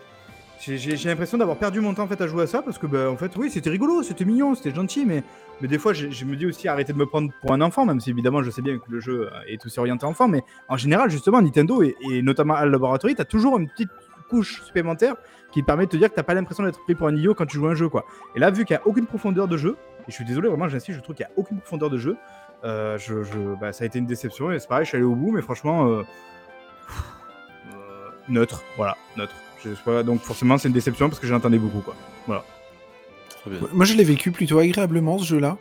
j'ai 0.61 1.09
l'impression 1.09 1.38
d'avoir 1.38 1.57
perdu 1.57 1.81
mon 1.81 1.94
temps 1.94 2.03
en 2.03 2.09
fait 2.09 2.21
à 2.21 2.27
jouer 2.27 2.42
à 2.42 2.47
ça 2.47 2.62
parce 2.62 2.79
que 2.79 2.87
bah, 2.87 3.11
en 3.11 3.16
fait 3.16 3.37
oui 3.37 3.51
c'était 3.51 3.71
rigolo, 3.71 4.03
c'était 4.03 4.25
mignon, 4.25 4.55
c'était 4.55 4.75
gentil, 4.75 5.05
mais 5.07 5.23
mais 5.61 5.68
des 5.68 5.79
fois 5.79 5.92
je, 5.92 6.25
me 6.25 6.37
dis 6.37 6.47
aussi 6.47 6.68
arrêtez 6.68 6.92
de 6.92 6.99
me 6.99 7.07
prendre 7.07 7.31
pour 7.40 7.53
un 7.53 7.61
enfant, 7.61 7.87
même 7.87 8.01
si 8.01 8.11
évidemment 8.11 8.42
je 8.42 8.51
sais 8.51 8.62
bien 8.62 8.79
que 8.79 8.90
le 8.90 9.01
jeu 9.01 9.29
euh, 9.33 9.40
est 9.47 9.64
aussi 9.64 9.79
orienté 9.79 10.05
enfant, 10.05 10.27
mais 10.27 10.42
en 10.68 10.77
général 10.77 11.11
justement 11.11 11.40
Nintendo 11.40 11.83
et, 11.83 12.23
notamment 12.23 12.55
à 12.55 12.66
Laboratory, 12.66 13.14
t'as 13.14 13.25
toujours 13.25 13.59
une 13.59 13.68
petite 13.68 13.90
couche 14.29 14.62
supplémentaire 14.64 15.14
qui 15.53 15.62
permet 15.62 15.87
de 15.87 15.90
te 15.90 15.97
dire 15.97 16.11
que 16.11 16.14
t'as 16.14 16.23
pas 16.23 16.35
l'impression 16.35 16.64
d'être 16.64 16.83
pris 16.83 16.94
pour 16.94 17.07
un 17.07 17.16
idiot 17.16 17.35
quand 17.35 17.47
tu 17.47 17.57
joues 17.57 17.68
à 17.68 17.71
un 17.71 17.75
jeu 17.75 17.88
quoi. 17.88 18.05
Et 18.35 18.40
là 18.40 18.51
vu 18.51 18.64
qu'il 18.64 18.75
y 18.75 18.79
a 18.79 18.87
aucune 18.87 19.07
profondeur 19.07 19.47
de 19.47 19.57
jeu, 19.57 19.77
et 20.01 20.11
je 20.11 20.14
suis 20.14 20.25
désolé 20.25 20.49
vraiment 20.49 20.68
j'insiste, 20.68 20.99
je 20.99 21.03
trouve 21.03 21.14
qu'il 21.14 21.25
y 21.25 21.29
a 21.29 21.33
aucune 21.37 21.61
profondeur 21.61 21.88
de 21.88 21.99
jeu, 21.99 22.16
euh, 22.64 22.99
bah, 23.61 23.73
ça 23.73 23.85
a 23.85 23.87
été 23.87 24.01
une 24.01 24.07
déception 24.07 24.51
et 24.51 24.59
c'est 24.59 24.68
pareil, 24.68 24.85
je 24.85 24.88
suis 24.88 24.97
allé 24.97 25.07
au 25.07 25.14
bout, 25.14 25.31
mais 25.31 25.42
franchement 25.42 25.88
euh, 25.88 26.03
neutre, 28.29 28.64
voilà 28.77 28.97
neutre. 29.16 29.35
Je 29.64 29.75
sais 29.75 29.81
pas, 29.85 30.03
donc 30.03 30.21
forcément 30.23 30.57
c'est 30.59 30.68
une 30.68 30.75
déception 30.75 31.09
parce 31.09 31.21
que 31.21 31.27
j'entendais 31.27 31.59
beaucoup 31.59 31.81
quoi. 31.81 31.97
Très 33.29 33.51
bien. 33.51 33.61
Moi, 33.73 33.85
je 33.85 33.94
l'ai 33.94 34.05
vécu 34.05 34.31
plutôt 34.33 34.59
agréablement 34.59 35.18
ce 35.18 35.25
jeu-là. 35.27 35.59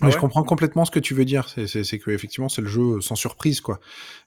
Ah 0.00 0.04
Mais 0.06 0.10
je 0.10 0.16
ouais 0.16 0.20
comprends 0.20 0.44
complètement 0.44 0.84
ce 0.84 0.90
que 0.90 1.00
tu 1.00 1.14
veux 1.14 1.24
dire. 1.24 1.48
C'est- 1.48 1.98
que 1.98 2.10
effectivement, 2.10 2.48
c'est 2.48 2.62
le 2.62 2.68
jeu 2.68 3.00
sans 3.00 3.16
surprise, 3.16 3.60
quoi. 3.60 3.80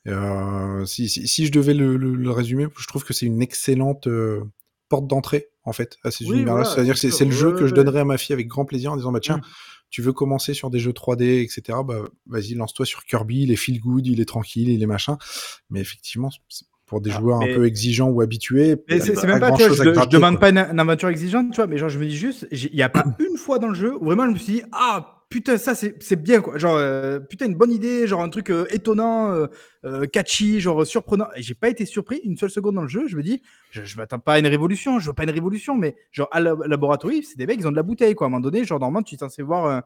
Euh, 0.07 0.83
si, 0.85 1.07
si, 1.07 1.27
si 1.27 1.45
je 1.45 1.51
devais 1.51 1.73
le, 1.73 1.95
le- 1.95 2.15
le 2.15 2.31
résumer, 2.31 2.67
je 2.77 2.87
trouve 2.87 3.03
que 3.05 3.13
c'est 3.13 3.25
une 3.25 3.41
excellente 3.41 4.07
euh, 4.07 4.41
porte 4.89 5.07
d'entrée, 5.07 5.47
en 5.63 5.71
fait, 5.73 5.97
à 6.03 6.11
ces 6.11 6.25
Oui, 6.25 6.31
univers-là. 6.37 6.61
voilà, 6.61 6.69
C'est-à-dire 6.75 6.99
que 6.99 7.09
c'est 7.09 7.25
le 7.25 7.31
jeu 7.31 7.53
Ouais, 7.53 7.59
que 7.59 7.67
je 7.67 7.73
donnerais 7.73 8.01
à 8.01 8.05
ma 8.05 8.17
fille 8.17 8.33
avec 8.33 8.47
grand 8.47 8.65
plaisir 8.65 8.91
en 8.91 8.97
disant, 8.97 9.11
bah 9.13 9.21
tiens, 9.21 9.37
Mm. 9.37 9.41
tu 9.91 10.01
veux 10.01 10.11
commencer 10.11 10.53
sur 10.53 10.69
des 10.69 10.79
jeux 10.79 10.91
3D, 10.91 11.41
etc. 11.41 11.77
Bah 11.85 11.99
vas-y, 12.27 12.55
lance-toi 12.55 12.85
sur 12.85 13.05
Kirby. 13.05 13.43
Il 13.43 13.51
est 13.51 13.55
feel 13.55 13.79
good, 13.79 14.05
il 14.07 14.19
est 14.19 14.25
tranquille, 14.25 14.67
il 14.69 14.83
est 14.83 14.87
machin. 14.87 15.17
Mais 15.69 15.79
effectivement, 15.79 16.29
c'est 16.49 16.65
pour 16.91 16.99
des 16.99 17.09
Ah, 17.11 17.19
joueurs 17.21 17.39
mais- 17.39 17.53
un 17.53 17.55
peu 17.55 17.65
exigeants 17.65 18.09
ou 18.09 18.19
habitués, 18.19 18.75
Mais 18.89 18.99
c'est 18.99 19.23
même 19.25 19.39
pas, 19.39 19.53
tu 19.53 19.63
vois, 19.63 19.73
je, 19.73 19.97
à 19.97 20.03
je 20.03 20.09
demande 20.09 20.41
pas 20.41 20.49
une, 20.49 20.57
une 20.57 20.77
aventure 20.77 21.07
exigeante, 21.07 21.51
tu 21.51 21.55
vois, 21.55 21.65
mais 21.65 21.77
genre 21.77 21.87
je 21.87 21.97
me 21.97 22.03
dis 22.05 22.17
juste, 22.17 22.45
il 22.51 22.69
n'y 22.73 22.81
a 22.81 22.89
pas 22.89 23.05
une 23.31 23.37
fois 23.37 23.59
dans 23.59 23.69
le 23.69 23.75
jeu 23.75 23.95
où 23.95 24.03
vraiment 24.03 24.25
je 24.25 24.31
me 24.31 24.35
suis 24.35 24.53
dit, 24.55 24.63
ah 24.73 25.23
putain, 25.29 25.57
ça 25.57 25.73
c'est 25.73 26.21
bien 26.21 26.41
quoi. 26.41 26.57
Genre, 26.57 26.75
euh, 26.75 27.21
putain, 27.21 27.45
une 27.45 27.55
bonne 27.55 27.71
idée, 27.71 28.07
genre 28.07 28.21
un 28.21 28.27
truc 28.27 28.51
euh, 28.51 28.65
étonnant, 28.71 29.47
euh, 29.85 30.05
catchy, 30.07 30.59
genre 30.59 30.85
surprenant. 30.85 31.27
Et 31.37 31.41
j'ai 31.41 31.53
pas 31.53 31.69
été 31.69 31.85
surpris 31.85 32.19
une 32.25 32.35
seule 32.35 32.49
seconde 32.49 32.75
dans 32.75 32.81
le 32.81 32.89
jeu. 32.89 33.07
Je 33.07 33.15
me 33.15 33.23
dis, 33.23 33.41
je, 33.69 33.85
je 33.85 33.95
m'attends 33.95 34.19
pas 34.19 34.33
à 34.33 34.39
une 34.39 34.47
révolution, 34.47 34.99
je 34.99 35.07
veux 35.07 35.13
pas 35.13 35.23
une 35.23 35.29
révolution, 35.29 35.77
mais 35.77 35.95
genre 36.11 36.27
à 36.33 36.41
la 36.41 36.55
laboratoire, 36.67 37.13
c'est 37.23 37.37
des 37.37 37.47
mecs, 37.47 37.57
ils 37.61 37.67
ont 37.69 37.71
de 37.71 37.77
la 37.77 37.83
bouteille 37.83 38.15
quoi. 38.15 38.25
À 38.25 38.27
un 38.27 38.31
moment 38.31 38.41
donné, 38.41 38.65
genre 38.65 38.81
normalement, 38.81 39.01
tu 39.03 39.15
es 39.15 39.17
censé 39.17 39.41
voir, 39.43 39.81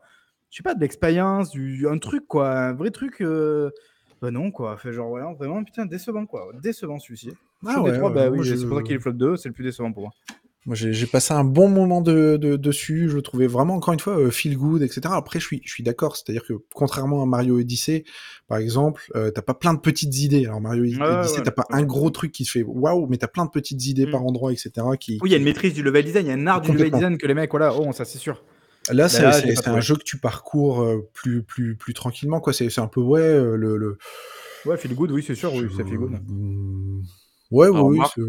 je 0.49 0.57
sais 0.57 0.63
pas, 0.63 0.73
de 0.73 0.81
l'expérience, 0.81 1.51
un 1.87 1.97
truc 1.99 2.25
quoi, 2.27 2.49
un 2.49 2.73
vrai 2.73 2.89
truc. 2.89 3.21
Bah 4.21 4.31
non 4.31 4.49
quoi, 4.51 4.77
fait 4.77 4.93
genre 4.93 5.09
voilà, 5.09 5.33
vraiment 5.33 5.63
putain 5.63 5.85
décevant 5.85 6.25
quoi, 6.25 6.47
décevant 6.61 6.99
celui-ci. 6.99 7.31
Ah 7.65 7.81
ouais, 7.81 7.97
trois, 7.97 8.09
ouais, 8.09 8.15
bah 8.15 8.29
oui, 8.29 8.39
je- 8.43 8.55
c'est 8.55 8.65
pour 8.65 8.77
ça 8.77 8.83
qu'il 8.83 8.95
est 8.95 8.99
flop 8.99 9.13
2, 9.13 9.35
c'est 9.37 9.49
le 9.49 9.53
plus 9.53 9.63
décevant 9.65 9.91
pour 9.91 10.03
moi. 10.03 10.11
Moi, 10.67 10.75
j'ai 10.75 11.05
passé 11.05 11.31
un 11.31 11.43
bon 11.43 11.69
moment 11.69 12.01
de, 12.01 12.37
de- 12.37 12.55
dessus. 12.55 13.07
Je 13.07 13.15
le 13.17 13.21
trouvais 13.21 13.45
vraiment, 13.45 13.75
encore 13.75 13.93
une 13.93 13.99
fois, 13.99 14.17
euh, 14.17 14.31
feel 14.31 14.57
good, 14.57 14.81
etc. 14.81 15.01
Après, 15.11 15.39
je 15.39 15.45
suis, 15.45 15.61
je 15.63 15.71
suis 15.71 15.83
d'accord. 15.83 16.17
C'est-à-dire 16.17 16.43
que 16.43 16.53
contrairement 16.73 17.21
à 17.21 17.27
Mario 17.27 17.59
Odyssey, 17.59 18.03
par 18.47 18.57
exemple, 18.57 19.03
euh, 19.15 19.29
t'as 19.29 19.43
pas 19.43 19.53
plein 19.53 19.75
de 19.75 19.79
petites 19.79 20.17
idées. 20.17 20.45
Alors 20.47 20.61
Mario 20.61 20.81
Odyssey, 20.85 21.37
ouais, 21.37 21.43
t'as 21.43 21.51
pas 21.51 21.65
ouais. 21.69 21.75
un 21.77 21.83
gros 21.83 22.09
truc 22.09 22.31
qui 22.31 22.45
te 22.45 22.49
fait 22.49 22.63
waouh, 22.63 23.05
mais 23.05 23.17
t'as 23.17 23.27
plein 23.27 23.45
de 23.45 23.51
petites 23.51 23.85
idées 23.85 24.07
Mm. 24.07 24.11
par 24.11 24.23
endroit, 24.25 24.51
etc. 24.53 24.71
Qui, 24.99 25.19
Oui, 25.21 25.29
il 25.29 25.33
y 25.33 25.35
a 25.35 25.37
une 25.37 25.43
maîtrise 25.43 25.75
du 25.75 25.83
level 25.83 26.03
design, 26.03 26.25
il 26.25 26.29
y 26.29 26.31
a 26.31 26.35
un 26.35 26.47
art 26.47 26.61
du 26.61 26.71
level 26.71 26.89
design 26.89 27.17
que 27.19 27.27
les 27.27 27.35
mecs, 27.35 27.51
voilà, 27.51 27.71
oh, 27.75 27.91
ça 27.93 28.03
c'est 28.03 28.17
sûr. 28.17 28.43
Là, 28.91 29.09
c'est 29.09 29.67
un 29.67 29.79
jeu 29.81 29.95
que 29.95 30.03
tu 30.03 30.17
parcours 30.17 30.81
euh, 30.81 31.09
plus, 31.13 31.41
plus, 31.43 31.75
plus 31.75 31.93
tranquillement, 31.93 32.39
quoi. 32.39 32.53
C'est 32.53 32.69
c'est 32.69 32.81
un 32.81 32.87
peu, 32.87 33.01
ouais, 33.01 33.21
euh, 33.21 33.55
le. 33.55 33.77
le... 33.77 33.97
Ouais, 34.65 34.77
feel 34.77 34.95
good, 34.95 35.11
oui, 35.11 35.23
c'est 35.25 35.35
sûr, 35.35 35.53
oui, 35.53 35.67
ça 35.75 35.83
fait 35.83 35.95
good. 35.95 36.11
Mm, 36.27 37.01
Ouais, 37.51 37.67
Alors, 37.67 37.85
oui, 37.85 37.91
oui. 37.93 37.97
Marc, 37.99 38.13
c'est- 38.15 38.21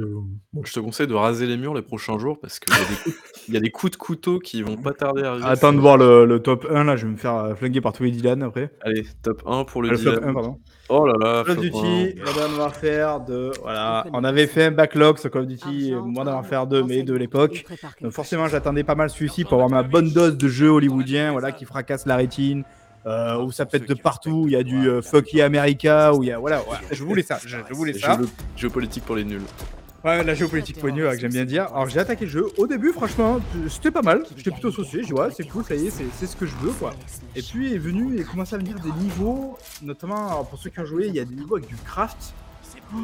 bon. 0.53 0.63
Je 0.65 0.73
te 0.73 0.81
conseille 0.81 1.07
de 1.07 1.15
raser 1.15 1.47
les 1.47 1.57
murs 1.57 1.73
les 1.75 1.81
prochains 1.83 2.19
jours 2.19 2.39
parce 2.39 2.59
qu'il 2.59 2.75
y, 2.75 2.79
a 2.79 2.85
des 2.85 2.95
coups- 2.97 3.17
il 3.49 3.55
y 3.55 3.57
a 3.57 3.61
des 3.61 3.71
coups 3.71 3.93
de 3.93 3.97
couteau 3.97 4.39
qui 4.39 4.63
vont 4.63 4.77
pas 4.77 4.93
tarder 4.93 5.23
à 5.23 5.31
arriver. 5.33 5.47
Attends 5.47 5.73
de 5.73 5.79
voir 5.79 5.97
le, 5.97 6.25
le 6.25 6.41
top 6.41 6.67
1, 6.71 6.85
là, 6.85 6.97
je 6.97 7.07
vais 7.07 7.13
me 7.13 7.17
faire 7.17 7.37
euh, 7.37 7.55
flinguer 7.55 7.81
par 7.81 7.93
tous 7.93 8.03
les 8.05 8.11
Dylan 8.11 8.43
après. 8.43 8.71
Allez, 8.83 9.05
top 9.23 9.43
1 9.47 9.65
pour 9.65 9.83
le 9.83 9.91
Le 9.91 9.97
flop 9.97 10.13
Dylan. 10.13 10.29
1, 10.31 10.35
pardon. 10.35 10.59
Oh 10.89 11.05
là 11.07 11.15
là, 11.21 11.43
Call 11.45 11.59
of 11.59 11.63
Duty, 11.65 12.15
Modern 12.25 12.55
Warfare 12.59 13.21
2, 13.25 13.51
voilà. 13.63 14.07
On 14.13 14.23
avait 14.23 14.47
fait 14.47 14.67
un 14.67 14.71
backlog 14.71 15.19
sur 15.19 15.31
Call 15.31 15.43
of 15.43 15.49
Duty, 15.49 15.93
euh, 15.95 16.01
Modern 16.01 16.37
Warfare 16.37 16.67
2, 16.69 16.85
mais 16.85 17.03
de 17.03 17.15
l'époque. 17.15 17.65
Donc 18.01 18.13
forcément, 18.13 18.47
j'attendais 18.47 18.85
pas 18.85 18.95
mal 18.95 19.11
celui-ci 19.11 19.43
pour 19.45 19.55
avoir 19.55 19.69
ma 19.71 19.83
bonne 19.83 20.11
dose 20.13 20.37
de 20.37 20.47
jeux 20.49 20.69
hollywoodiens, 20.71 21.33
voilà, 21.33 21.51
qui 21.51 21.65
fracasse 21.65 22.07
la 22.07 22.15
rétine, 22.17 22.63
euh, 23.05 23.37
où 23.43 23.51
ça 23.51 23.67
pète 23.67 23.89
de 23.89 23.95
partout, 23.95 24.45
il 24.47 24.53
y 24.53 24.57
a 24.57 24.63
du 24.63 24.89
euh, 24.89 25.03
Fuck 25.03 25.33
Yeah 25.33 25.47
America, 25.47 26.15
où 26.15 26.23
il 26.23 26.29
y 26.29 26.33
a, 26.33 26.39
voilà, 26.39 26.59
ouais, 26.61 26.77
je 26.93 27.03
voulais 27.03 27.23
ça, 27.23 27.39
je, 27.45 27.57
je 27.69 27.75
voulais 27.75 27.93
ça. 27.93 28.17
géo- 28.17 28.27
géopolitique 28.57 29.05
pour 29.05 29.17
les 29.17 29.25
nuls. 29.25 29.43
Ouais, 30.07 30.23
la 30.23 30.35
géopolitique 30.35 30.79
poigneux, 30.79 31.11
que 31.11 31.19
j'aime 31.19 31.33
bien 31.33 31.45
dire. 31.45 31.65
Alors 31.65 31.89
j'ai 31.89 31.99
attaqué 31.99 32.27
le 32.27 32.31
jeu. 32.31 32.47
Au 32.59 32.69
début, 32.69 32.93
franchement, 32.93 33.41
c'était 33.69 33.91
pas 33.91 34.03
mal. 34.03 34.23
J'étais 34.37 34.53
plutôt 34.53 34.71
saucé. 34.71 35.01
Dit, 35.01 35.13
ouais, 35.13 35.31
c'est 35.37 35.43
cool, 35.49 35.65
ça 35.65 35.75
y 35.75 35.89
est, 35.89 35.91
c'est 35.91 36.27
ce 36.27 36.37
que 36.37 36.47
je 36.47 36.55
veux, 36.59 36.71
quoi. 36.71 36.95
Et 37.35 37.43
puis 37.43 37.75
est 37.75 37.79
venu 37.79 38.17
et 38.17 38.23
commencé 38.23 38.55
à 38.55 38.59
venir 38.59 38.79
des 38.79 38.93
niveaux, 38.93 39.59
notamment 39.83 40.45
pour 40.45 40.61
ceux 40.61 40.71
qui 40.71 40.79
ont 40.79 40.85
joué, 40.85 41.09
il 41.09 41.15
y 41.17 41.19
a 41.19 41.25
des 41.25 41.35
niveaux 41.35 41.57
avec 41.57 41.69
du 41.69 41.75
craft. 41.75 42.35
Oh, 42.95 42.99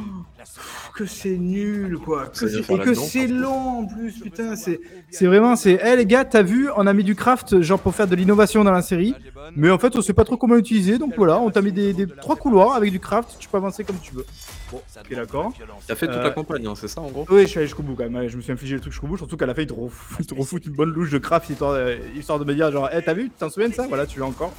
que 0.94 1.06
c'est 1.06 1.36
nul, 1.38 1.98
quoi. 1.98 2.26
Que 2.28 2.46
et 2.46 2.78
que 2.78 2.94
c'est 2.94 3.26
long 3.26 3.80
en 3.80 3.86
plus, 3.86 4.20
putain. 4.20 4.56
C'est 4.56 4.80
c'est 5.10 5.26
vraiment, 5.26 5.56
c'est. 5.56 5.80
Eh 5.84 5.96
les 5.96 6.06
gars, 6.06 6.24
t'as 6.24 6.42
vu, 6.42 6.68
on 6.76 6.86
a 6.86 6.92
mis 6.92 7.04
du 7.04 7.14
craft, 7.14 7.60
genre 7.62 7.80
pour 7.80 7.94
faire 7.94 8.06
de 8.06 8.14
l'innovation 8.14 8.64
dans 8.64 8.72
la 8.72 8.82
série. 8.82 9.14
Mais 9.56 9.70
en 9.70 9.78
fait, 9.78 9.94
on 9.96 10.02
sait 10.02 10.12
pas 10.14 10.24
trop 10.24 10.36
comment 10.36 10.54
l'utiliser. 10.54 10.98
Donc 10.98 11.14
voilà, 11.16 11.38
on 11.38 11.50
t'a 11.50 11.62
mis 11.62 11.72
des, 11.72 11.92
des 11.92 12.06
trois 12.06 12.36
couloirs 12.36 12.74
avec 12.74 12.90
du 12.92 13.00
craft. 13.00 13.36
Tu 13.38 13.48
peux 13.48 13.56
avancer 13.56 13.84
comme 13.84 13.98
tu 13.98 14.14
veux. 14.14 14.24
Bon, 14.70 14.78
ok, 14.78 15.14
d'accord. 15.14 15.52
T'as 15.86 15.94
fait 15.94 16.06
toute 16.06 16.16
Euh, 16.16 16.22
la 16.22 16.30
campagne, 16.30 16.66
hein, 16.66 16.74
c'est 16.76 16.88
ça 16.88 17.00
en 17.00 17.10
gros? 17.10 17.26
Oui, 17.28 17.42
je 17.42 17.46
suis 17.46 17.58
allé 17.58 17.66
jusqu'au 17.66 17.82
bout 17.82 17.94
quand 17.94 18.08
même. 18.08 18.28
Je 18.28 18.36
me 18.36 18.42
suis 18.42 18.52
infligé 18.52 18.74
le 18.76 18.80
truc 18.80 18.92
jusqu'au 18.92 19.06
bout. 19.06 19.16
Surtout 19.18 19.36
qu'à 19.36 19.46
la 19.46 19.54
fin, 19.54 19.62
ils 19.62 19.66
te, 19.66 19.74
refou- 19.74 20.16
ils 20.20 20.26
te 20.26 20.34
refoutent 20.34 20.64
une 20.66 20.72
bonne 20.72 20.90
louche 20.90 21.10
de 21.10 21.18
craft 21.18 21.50
histoire, 21.50 21.74
de- 21.74 21.98
histoire 22.16 22.38
de 22.38 22.44
me 22.44 22.54
dire 22.54 22.70
genre, 22.72 22.88
hey, 22.90 23.02
t'as 23.04 23.14
vu, 23.14 23.24
tu 23.24 23.30
t'en 23.38 23.50
souviens 23.50 23.68
de 23.68 23.74
ça? 23.74 23.86
Voilà, 23.88 24.06
tu 24.06 24.20
l'as 24.20 24.26
encore. 24.26 24.52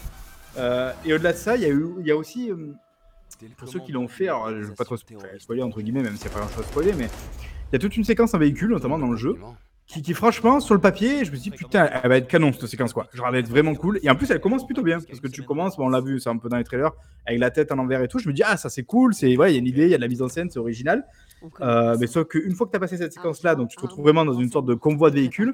Euh, 0.57 0.91
et 1.05 1.13
au-delà 1.13 1.33
de 1.33 1.37
ça, 1.37 1.55
il 1.55 1.63
y, 1.63 1.65
a 1.65 1.69
eu- 1.69 1.87
il 2.01 2.05
y 2.05 2.11
a 2.11 2.15
aussi, 2.17 2.51
euh, 2.51 2.55
pour 3.57 3.67
ceux 3.69 3.79
qui 3.79 3.91
l'ont 3.91 4.07
fait, 4.07 4.27
alors 4.27 4.49
je 4.49 4.55
vais 4.67 4.75
pas 4.75 4.85
trop 4.85 4.95
spo- 4.95 5.39
spoiler 5.39 5.61
entre 5.63 5.81
guillemets, 5.81 6.03
même 6.03 6.15
s'il 6.15 6.27
n'y 6.27 6.31
a 6.31 6.33
pas 6.39 6.39
grand 6.45 6.49
chose 6.55 6.65
à 6.65 6.67
spoiler, 6.67 6.93
mais 6.93 7.05
il 7.05 7.73
y 7.73 7.75
a 7.75 7.79
toute 7.79 7.95
une 7.97 8.03
séquence 8.03 8.33
en 8.33 8.37
véhicule, 8.37 8.69
notamment 8.69 8.99
dans 8.99 9.07
le 9.09 9.17
jeu, 9.17 9.35
qui, 9.93 10.01
qui, 10.01 10.13
franchement, 10.13 10.59
sur 10.59 10.73
le 10.73 10.81
papier, 10.81 11.23
je 11.23 11.31
me 11.31 11.35
suis 11.35 11.51
dit, 11.51 11.57
putain, 11.57 11.89
elle 12.01 12.09
va 12.09 12.17
être 12.17 12.27
canon 12.27 12.51
cette 12.51 12.67
séquence 12.67 12.93
quoi. 12.93 13.07
Genre, 13.13 13.27
elle 13.27 13.33
va 13.33 13.39
être 13.39 13.49
vraiment 13.49 13.75
cool. 13.75 13.99
Et 14.01 14.09
en 14.09 14.15
plus, 14.15 14.29
elle 14.31 14.39
commence 14.39 14.65
plutôt 14.65 14.83
bien, 14.83 14.99
parce 14.99 15.19
que 15.19 15.27
tu 15.27 15.43
commences, 15.43 15.77
bon, 15.77 15.85
on 15.85 15.89
l'a 15.89 16.01
vu, 16.01 16.19
c'est 16.19 16.29
un 16.29 16.37
peu 16.37 16.49
dans 16.49 16.57
les 16.57 16.63
trailers, 16.63 16.91
avec 17.25 17.39
la 17.39 17.51
tête 17.51 17.71
à 17.71 17.75
l'envers 17.75 18.01
et 18.01 18.07
tout. 18.07 18.19
Je 18.19 18.27
me 18.27 18.33
dis, 18.33 18.43
ah, 18.43 18.57
ça 18.57 18.69
c'est 18.69 18.83
cool, 18.83 19.13
c'est, 19.13 19.37
ouais, 19.37 19.51
il 19.51 19.53
y 19.53 19.55
a 19.57 19.59
une 19.59 19.67
idée, 19.67 19.83
il 19.83 19.89
y 19.89 19.93
a 19.93 19.97
de 19.97 20.01
la 20.01 20.07
mise 20.07 20.21
en 20.21 20.27
scène, 20.27 20.49
c'est 20.49 20.59
original. 20.59 21.05
Euh, 21.59 21.97
mais 21.99 22.07
sauf 22.07 22.27
qu'une 22.27 22.55
fois 22.55 22.67
que 22.67 22.71
tu 22.71 22.77
as 22.77 22.79
passé 22.79 22.97
cette 22.97 23.11
séquence-là, 23.13 23.55
donc 23.55 23.69
tu 23.69 23.75
te 23.75 23.81
retrouves 23.81 24.05
vraiment 24.05 24.23
dans 24.23 24.39
une 24.39 24.49
sorte 24.49 24.65
de 24.65 24.75
convoi 24.75 25.09
de 25.09 25.15
véhicules. 25.15 25.53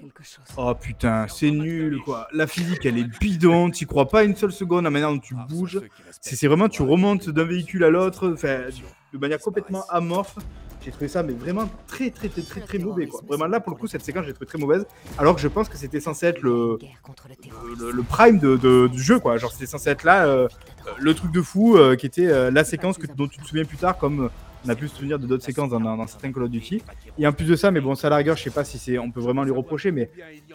Oh 0.56 0.74
putain, 0.80 1.28
c'est 1.28 1.50
nul 1.50 2.00
quoi. 2.06 2.28
La 2.32 2.46
physique 2.46 2.86
elle 2.86 3.00
est 3.00 3.20
bidon, 3.20 3.72
tu 3.72 3.88
crois 3.88 4.08
pas 4.08 4.24
une 4.24 4.36
seule 4.36 4.52
seconde 4.52 4.84
la 4.84 4.92
manière 4.92 5.10
dont 5.10 5.18
tu 5.18 5.36
bouges. 5.50 5.82
C'est 6.22 6.48
vraiment, 6.48 6.70
tu 6.70 6.84
remontes 6.84 7.30
d'un 7.30 7.44
véhicule 7.44 7.84
à 7.84 7.90
l'autre, 7.90 8.28
de 8.30 9.18
manière 9.18 9.40
complètement 9.40 9.84
amorphe. 9.90 10.38
J'ai 10.82 10.92
trouvé 10.92 11.10
ça 11.10 11.24
mais 11.24 11.34
vraiment 11.34 11.70
très 11.88 12.10
très 12.10 12.30
très 12.30 12.42
très 12.42 12.62
très 12.62 12.78
mauvais 12.78 13.08
quoi. 13.08 13.22
Vraiment 13.28 13.48
là 13.48 13.60
pour 13.60 13.74
le 13.74 13.78
coup 13.78 13.88
cette 13.88 14.04
séquence 14.04 14.26
j'ai 14.26 14.34
trouvé 14.34 14.46
très 14.48 14.58
mauvaise. 14.58 14.86
Alors 15.18 15.36
que 15.36 15.42
je 15.42 15.48
pense 15.50 15.68
que 15.68 15.78
c'était 15.78 16.00
censé 16.00 16.28
être 16.28 16.42
le, 16.42 16.78
le, 17.78 17.92
le 17.92 18.04
prime 18.04 18.40
de, 18.40 18.56
de- 18.56 18.88
du 18.88 19.02
jeu 19.02 19.20
quoi. 19.20 19.38
Genre 19.38 19.52
c'était 19.52 19.66
censé 19.66 19.90
être 19.90 20.04
là 20.06 20.26
euh, 20.26 20.48
le 20.98 21.14
truc 21.14 21.32
de 21.34 21.42
fou 21.42 21.78
euh, 21.78 21.96
qui 21.98 22.06
était 22.06 22.28
euh, 22.28 22.50
la 22.50 22.64
séquence 22.64 22.98
que, 22.98 23.08
dont 23.08 23.28
tu 23.28 23.40
te 23.40 23.46
souviens 23.46 23.66
plus 23.66 23.78
tard 23.78 23.98
comme 23.98 24.30
on 24.66 24.70
a 24.70 24.76
pu 24.76 24.88
se 24.88 24.96
souvenir 24.96 25.20
de 25.20 25.26
d'autres 25.28 25.44
séquences 25.44 25.70
dans, 25.70 25.80
dans, 25.80 25.96
dans 25.96 26.08
certains 26.08 26.32
Call 26.32 26.44
of 26.44 26.50
Duty. 26.50 26.82
Et 27.18 27.26
en 27.28 27.32
plus 27.34 27.46
de 27.46 27.56
ça, 27.56 27.72
mais 27.72 27.80
bon, 27.82 27.96
ça 27.96 28.08
à 28.08 28.10
la 28.10 28.16
rigueur, 28.18 28.36
je 28.38 28.44
sais 28.44 28.50
pas 28.50 28.64
si 28.64 28.78
c'est, 28.78 28.98
on 28.98 29.12
peut 29.12 29.22
vraiment 29.22 29.44
lui 29.44 29.52
reprocher, 29.52 29.92
mais 29.92 30.10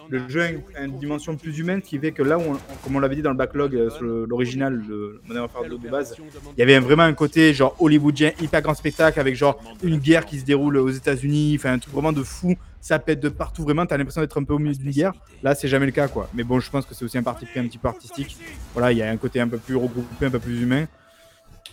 le 0.09 0.27
jeu 0.29 0.41
a 0.41 0.83
une, 0.83 0.97
dimension 0.99 1.35
plus 1.35 1.57
humaine 1.59 1.81
qui 1.81 1.97
fait 1.97 2.11
que 2.11 2.21
là 2.23 2.37
où, 2.37 2.41
on- 2.41 2.57
comme 2.83 2.95
on 2.95 2.99
l'avait 2.99 3.15
dit 3.15 3.21
dans 3.21 3.31
le 3.31 3.37
backlog 3.37 3.75
euh, 3.75 3.89
sur 3.89 4.03
l'original, 4.03 4.81
le 4.87 5.21
Modern 5.27 5.45
Warfare 5.45 5.69
2 5.69 5.77
de 5.77 5.89
base, 5.89 6.15
il 6.55 6.59
y 6.59 6.63
avait 6.63 6.79
vraiment 6.79 7.03
un 7.03 7.13
côté 7.13 7.53
genre 7.53 7.75
hollywoodien, 7.79 8.31
hyper 8.41 8.61
grand 8.61 8.73
spectacle 8.75 9.19
avec 9.19 9.35
genre 9.35 9.59
une 9.83 9.97
guerre 9.97 10.25
qui 10.25 10.39
se 10.39 10.45
déroule 10.45 10.77
aux 10.77 10.89
États-Unis, 10.89 11.55
enfin 11.57 11.73
un 11.73 11.79
truc 11.79 11.93
vraiment 11.93 12.13
de 12.13 12.23
fou. 12.23 12.55
Ça 12.81 12.99
pète 12.99 13.19
de 13.19 13.29
partout, 13.29 13.63
vraiment, 13.63 13.83
t'as 13.87 13.97
l'impression 13.97 14.21
d'être 14.21 14.39
un 14.39 14.43
peu 14.43 14.53
au 14.53 14.59
milieu 14.59 14.75
d'une 14.75 14.91
guerre. 14.91 15.13
Là, 15.41 15.55
c'est 15.55 15.67
jamais 15.67 15.87
le 15.87 15.91
cas, 15.91 16.07
quoi. 16.07 16.29
Mais 16.35 16.43
bon, 16.43 16.59
je 16.59 16.69
pense 16.69 16.85
que 16.85 16.93
c'est 16.93 17.03
aussi 17.03 17.17
un 17.17 17.23
parti 17.23 17.47
pris 17.47 17.59
un 17.59 17.63
petit 17.67 17.79
peu 17.79 17.87
artistique. 17.87 18.37
Voilà, 18.73 18.91
il 18.91 18.99
y 18.99 19.01
a 19.01 19.09
un 19.09 19.17
côté 19.17 19.39
un 19.39 19.47
peu 19.47 19.57
plus 19.57 19.75
regroupé, 19.75 20.27
un 20.27 20.29
peu 20.29 20.37
plus 20.37 20.61
humain. 20.61 20.85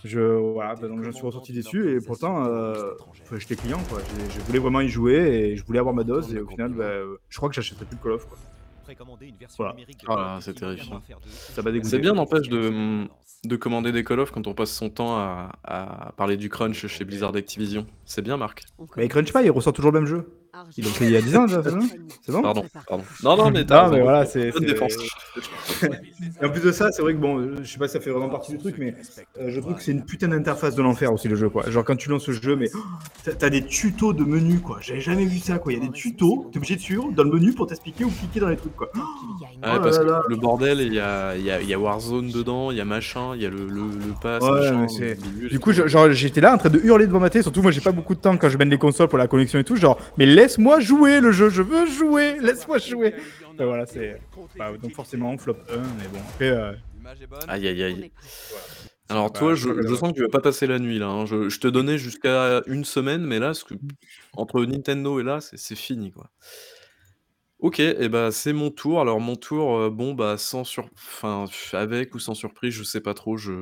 Je, 0.04 0.20
voilà, 0.20 0.74
bah, 0.74 0.88
donc 0.88 1.02
j'en 1.04 1.12
suis 1.12 1.24
ressorti 1.24 1.52
déçu 1.52 1.96
et 1.96 2.00
pourtant, 2.00 2.44
euh, 2.46 2.94
j'étais 3.36 3.54
client, 3.56 3.78
quoi. 3.88 4.00
Je 4.34 4.40
voulais 4.40 4.58
vraiment 4.58 4.80
y 4.80 4.88
jouer 4.88 5.14
et 5.14 5.56
je 5.56 5.64
voulais 5.64 5.78
avoir 5.78 5.94
ma 5.94 6.02
dose 6.02 6.34
et 6.34 6.40
au 6.40 6.46
final, 6.48 6.72
bah, 6.72 6.84
euh, 6.84 7.16
je 7.28 7.36
crois 7.36 7.48
que 7.48 7.54
j'achèterai 7.54 7.84
plus 7.84 7.96
le 7.96 8.02
Call 8.02 8.12
of, 8.12 8.26
quoi. 8.26 8.38
Voilà. 9.56 9.76
Là, 10.08 10.38
c'est 10.40 10.54
terrifiant. 10.54 11.00
Ça. 11.24 11.62
C'est 11.82 11.98
bien, 12.00 12.14
n'empêche, 12.14 12.48
de, 12.48 13.06
de 13.44 13.56
commander 13.56 13.92
des 13.92 14.02
Call 14.02 14.18
of 14.20 14.32
quand 14.32 14.46
on 14.48 14.54
passe 14.54 14.72
son 14.72 14.90
temps 14.90 15.16
à, 15.16 15.52
à 15.62 16.12
parler 16.16 16.36
du 16.36 16.48
crunch 16.48 16.86
chez 16.88 17.04
Blizzard 17.04 17.34
Activision. 17.36 17.86
C'est 18.04 18.22
bien, 18.22 18.36
Marc. 18.36 18.64
Mais 18.96 19.06
il 19.06 19.08
crunch 19.08 19.32
pas, 19.32 19.42
il 19.42 19.50
ressort 19.50 19.72
toujours 19.72 19.92
le 19.92 20.00
même 20.00 20.08
jeu. 20.08 20.26
Ils 20.76 20.84
l'ont 20.84 20.90
fait 20.90 21.06
il 21.06 21.12
y 21.12 21.16
a 21.16 21.22
10 21.22 21.36
ans, 21.36 21.44
déjà, 21.46 21.62
c'est 21.62 21.70
bon 21.74 21.86
C'est 22.20 22.32
bon 22.32 22.42
Pardon, 22.42 22.64
pardon. 22.86 23.04
Non, 23.24 23.36
non, 23.38 23.50
mais 23.50 23.64
t'as 23.64 23.86
Non, 23.86 23.92
mais 23.94 24.02
voilà, 24.02 24.26
c'est. 24.26 24.50
Bonne 24.50 24.66
défense. 24.66 24.92
Et 26.40 26.44
en 26.44 26.50
plus 26.50 26.60
de 26.62 26.72
ça, 26.72 26.90
c'est 26.92 27.00
vrai 27.02 27.14
que 27.14 27.18
bon, 27.18 27.56
je 27.62 27.70
sais 27.70 27.78
pas 27.78 27.88
si 27.88 27.94
ça 27.94 28.00
fait 28.00 28.10
vraiment 28.10 28.28
partie 28.28 28.52
du 28.52 28.58
truc, 28.58 28.76
mais 28.78 28.94
euh, 29.40 29.48
je 29.48 29.60
trouve 29.60 29.74
que 29.74 29.82
c'est 29.82 29.92
une 29.92 30.04
putain 30.04 30.28
d'interface 30.28 30.74
de 30.74 30.82
l'enfer 30.82 31.12
aussi 31.12 31.28
le 31.28 31.36
jeu, 31.36 31.48
quoi. 31.48 31.68
Genre 31.70 31.84
quand 31.84 31.96
tu 31.96 32.08
lances 32.10 32.24
ce 32.24 32.32
jeu, 32.32 32.56
mais 32.56 32.68
oh, 32.74 32.78
t'as- 33.38 33.50
des 33.50 33.64
tutos 33.64 34.12
de 34.12 34.24
menus, 34.24 34.60
quoi. 34.60 34.78
J'avais 34.80 35.00
jamais 35.00 35.24
vu 35.24 35.38
ça, 35.38 35.58
quoi. 35.58 35.72
Il 35.72 35.78
y 35.78 35.82
a 35.82 35.86
des 35.86 35.92
tutos, 35.92 36.48
t'es 36.52 36.58
obligé 36.58 36.76
de 36.76 36.80
suivre 36.80 37.10
dans 37.12 37.24
le 37.24 37.30
menu 37.30 37.52
pour 37.54 37.66
t'expliquer 37.66 38.04
où 38.04 38.10
cliquer 38.10 38.40
dans 38.40 38.48
les 38.48 38.56
trucs, 38.56 38.76
quoi. 38.76 38.90
Ouais, 38.94 39.00
Oh 39.64 39.78
parce 39.82 39.98
là 39.98 40.04
que 40.04 40.10
là. 40.10 40.22
le 40.28 40.36
bordel, 40.36 40.80
il 40.80 40.92
y 40.94 41.00
a, 41.00 41.34
il 41.36 41.42
y, 41.44 41.50
a, 41.50 41.60
il 41.60 41.68
y 41.68 41.74
a 41.74 41.78
Warzone 41.78 42.30
dedans, 42.30 42.70
il 42.70 42.76
y 42.76 42.80
a 42.80 42.84
machin, 42.84 43.32
il 43.36 43.42
y 43.42 43.46
a 43.46 43.50
le, 43.50 43.66
le, 43.68 43.80
le 43.82 44.14
pass, 44.20 44.42
Ouais, 44.42 44.50
machin, 44.50 44.78
mais 44.82 44.88
c'est- 44.88 45.14
le 45.14 45.30
bidule. 45.30 45.48
Du 45.50 45.58
coup, 45.60 45.72
genre, 45.72 46.10
j'étais 46.12 46.40
là 46.40 46.54
en 46.54 46.58
train 46.58 46.68
de 46.70 46.78
hurler 46.78 47.06
devant 47.06 47.20
ma 47.20 47.30
télé. 47.30 47.42
Surtout, 47.42 47.62
moi, 47.62 47.70
j'ai 47.70 47.80
pas 47.80 47.92
beaucoup 47.92 48.14
de 48.14 48.20
temps 48.20 48.36
quand 48.36 48.48
je 48.48 48.58
mène 48.58 48.70
les 48.70 48.78
consoles 48.78 49.08
pour 49.08 49.18
la 49.18 49.28
connexion 49.28 49.58
et 49.58 49.64
tout. 49.64 49.76
Genre, 49.76 49.98
mais 50.18 50.26
laisse-moi 50.42 50.80
jouer 50.80 51.20
le 51.20 51.30
jeu, 51.32 51.48
je 51.50 51.62
veux 51.62 51.86
jouer, 51.86 52.36
laisse-moi 52.40 52.78
jouer. 52.78 53.14
Ben 53.56 53.66
voilà, 53.66 53.86
c'est. 53.86 54.20
bah, 54.58 54.72
donc, 54.76 54.92
forcément, 54.94 55.36
flop 55.38 55.56
1, 55.70 55.76
mais 55.76 56.08
bon, 56.08 56.18
après. 56.32 56.50
euh, 56.50 56.72
Aïe, 57.48 57.68
aïe, 57.68 57.82
aïe. 57.82 58.12
Alors 59.08 59.32
toi, 59.32 59.54
je 59.54 59.94
sens 59.96 60.10
que 60.12 60.16
tu 60.16 60.22
vas 60.22 60.28
pas 60.28 60.40
passer 60.40 60.66
la 60.66 60.78
nuit 60.78 60.98
là. 60.98 61.06
hein. 61.08 61.26
Je, 61.26 61.48
je 61.48 61.60
te 61.60 61.68
donnais 61.68 61.98
jusqu'à 61.98 62.62
une 62.66 62.84
semaine, 62.84 63.24
mais 63.24 63.38
là, 63.38 63.52
ce 63.54 63.64
que- 63.64 63.74
entre 64.32 64.64
Nintendo 64.64 65.20
et 65.20 65.22
là, 65.22 65.40
c'est 65.40 65.58
c'est 65.58 65.74
fini 65.76 66.10
quoi. 66.12 66.30
Ok, 67.58 67.78
et 67.78 68.08
bah 68.08 68.30
c'est 68.32 68.52
mon 68.52 68.70
tour. 68.70 69.00
Alors 69.00 69.20
mon 69.20 69.36
tour, 69.36 69.76
euh, 69.76 69.90
bon 69.90 70.14
bah 70.14 70.36
sans 70.38 70.64
sur, 70.64 70.88
enfin 70.96 71.44
avec 71.74 72.14
ou 72.14 72.18
sans 72.18 72.34
surprise, 72.34 72.72
je 72.74 72.82
sais 72.84 73.00
pas 73.00 73.14
trop. 73.14 73.36
Je 73.36 73.52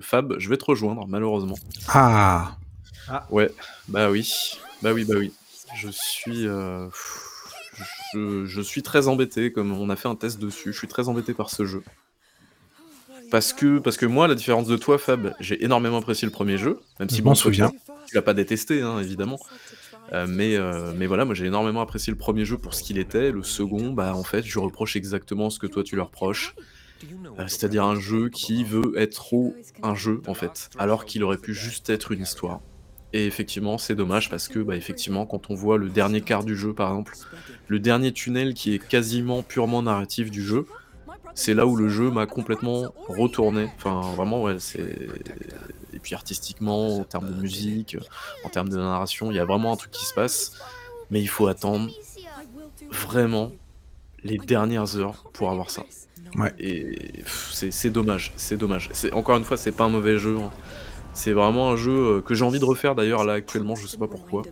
Fab, 0.00 0.34
je 0.38 0.48
vais 0.48 0.56
te 0.56 0.64
rejoindre 0.64 1.06
malheureusement. 1.06 1.56
Ah 3.08 3.26
Ouais, 3.30 3.50
bah 3.88 4.10
oui, 4.10 4.28
bah 4.82 4.92
oui, 4.92 5.04
bah 5.04 5.14
oui. 5.18 5.32
Je 5.76 5.88
suis, 5.90 6.46
euh, 6.46 6.88
je, 8.14 8.46
je 8.46 8.60
suis 8.60 8.82
très 8.82 9.08
embêté. 9.08 9.52
Comme 9.52 9.72
on 9.72 9.90
a 9.90 9.96
fait 9.96 10.08
un 10.08 10.14
test 10.16 10.38
dessus, 10.38 10.72
je 10.72 10.78
suis 10.78 10.88
très 10.88 11.08
embêté 11.08 11.34
par 11.34 11.50
ce 11.50 11.64
jeu. 11.64 11.82
Parce 13.30 13.52
que, 13.52 13.78
parce 13.78 13.96
que 13.96 14.06
moi, 14.06 14.28
la 14.28 14.34
différence 14.34 14.66
de 14.68 14.76
toi, 14.76 14.98
Fab, 14.98 15.34
j'ai 15.40 15.62
énormément 15.64 15.98
apprécié 15.98 16.26
le 16.26 16.32
premier 16.32 16.58
jeu, 16.58 16.78
même 17.00 17.08
si 17.10 17.16
Je 17.16 17.22
bon, 17.22 17.30
m'en 17.30 17.34
toi, 17.34 17.42
souviens. 17.42 17.72
tu 18.06 18.14
l'as 18.14 18.22
pas 18.22 18.34
détesté, 18.34 18.82
hein, 18.82 19.00
évidemment. 19.00 19.38
Euh, 20.12 20.26
mais, 20.28 20.54
euh, 20.56 20.92
mais 20.96 21.06
voilà, 21.06 21.24
moi 21.24 21.34
j'ai 21.34 21.46
énormément 21.46 21.80
apprécié 21.80 22.12
le 22.12 22.16
premier 22.16 22.44
jeu 22.44 22.56
pour 22.56 22.74
ce 22.74 22.84
qu'il 22.84 22.96
était. 22.98 23.32
Le 23.32 23.42
second, 23.42 23.90
bah 23.92 24.14
en 24.14 24.22
fait, 24.22 24.44
je 24.44 24.58
reproche 24.60 24.94
exactement 24.94 25.50
ce 25.50 25.58
que 25.58 25.66
toi 25.66 25.82
tu 25.82 25.96
leur 25.96 26.06
reproches. 26.06 26.54
Euh, 27.04 27.48
C'est-à-dire 27.48 27.84
un 27.84 27.98
jeu 27.98 28.28
qui 28.28 28.62
veut 28.62 28.92
être 28.96 29.14
trop 29.16 29.54
un 29.82 29.96
jeu, 29.96 30.22
en 30.28 30.34
fait, 30.34 30.70
alors 30.78 31.04
qu'il 31.04 31.24
aurait 31.24 31.38
pu 31.38 31.52
juste 31.54 31.90
être 31.90 32.12
une 32.12 32.22
histoire. 32.22 32.60
Et 33.16 33.24
effectivement, 33.24 33.78
c'est 33.78 33.94
dommage 33.94 34.28
parce 34.28 34.46
que, 34.46 34.58
bah, 34.58 34.76
effectivement, 34.76 35.24
quand 35.24 35.48
on 35.48 35.54
voit 35.54 35.78
le 35.78 35.88
dernier 35.88 36.20
quart 36.20 36.44
du 36.44 36.54
jeu, 36.54 36.74
par 36.74 36.90
exemple, 36.90 37.14
le 37.66 37.78
dernier 37.78 38.12
tunnel 38.12 38.52
qui 38.52 38.74
est 38.74 38.78
quasiment 38.78 39.42
purement 39.42 39.80
narratif 39.80 40.30
du 40.30 40.42
jeu, 40.42 40.66
c'est 41.34 41.54
là 41.54 41.66
où 41.66 41.76
le 41.76 41.88
jeu 41.88 42.10
m'a 42.10 42.26
complètement 42.26 42.92
retourné. 43.08 43.70
Enfin, 43.76 44.02
vraiment, 44.14 44.42
ouais, 44.42 44.56
c'est. 44.58 45.08
Et 45.94 45.98
puis 45.98 46.14
artistiquement, 46.14 46.98
en 46.98 47.04
termes 47.04 47.30
de 47.30 47.40
musique, 47.40 47.96
en 48.44 48.50
termes 48.50 48.68
de 48.68 48.76
narration, 48.76 49.30
il 49.30 49.36
y 49.36 49.40
a 49.40 49.46
vraiment 49.46 49.72
un 49.72 49.76
truc 49.76 49.92
qui 49.92 50.04
se 50.04 50.12
passe. 50.12 50.52
Mais 51.10 51.22
il 51.22 51.28
faut 51.28 51.46
attendre 51.46 51.90
vraiment 52.90 53.50
les 54.24 54.36
dernières 54.36 54.98
heures 54.98 55.24
pour 55.32 55.50
avoir 55.50 55.70
ça. 55.70 55.86
Ouais. 56.34 56.52
Et 56.58 57.22
c'est 57.24 57.88
dommage, 57.88 58.34
c'est 58.36 58.58
dommage. 58.58 58.90
Encore 59.12 59.38
une 59.38 59.44
fois, 59.44 59.56
c'est 59.56 59.72
pas 59.72 59.84
un 59.84 59.88
mauvais 59.88 60.18
jeu, 60.18 60.36
hein. 60.38 60.50
C'est 61.16 61.32
vraiment 61.32 61.70
un 61.72 61.76
jeu, 61.76 62.18
heu, 62.18 62.22
que 62.22 62.34
j'ai 62.34 62.44
envie 62.44 62.58
de 62.60 62.64
refaire 62.66 62.94
d'ailleurs 62.94 63.24
là 63.24 63.34
actuellement, 63.34 63.76
je 63.76 63.86
sais 63.86 63.96
pas 63.98 64.08
pourquoi. 64.08 64.50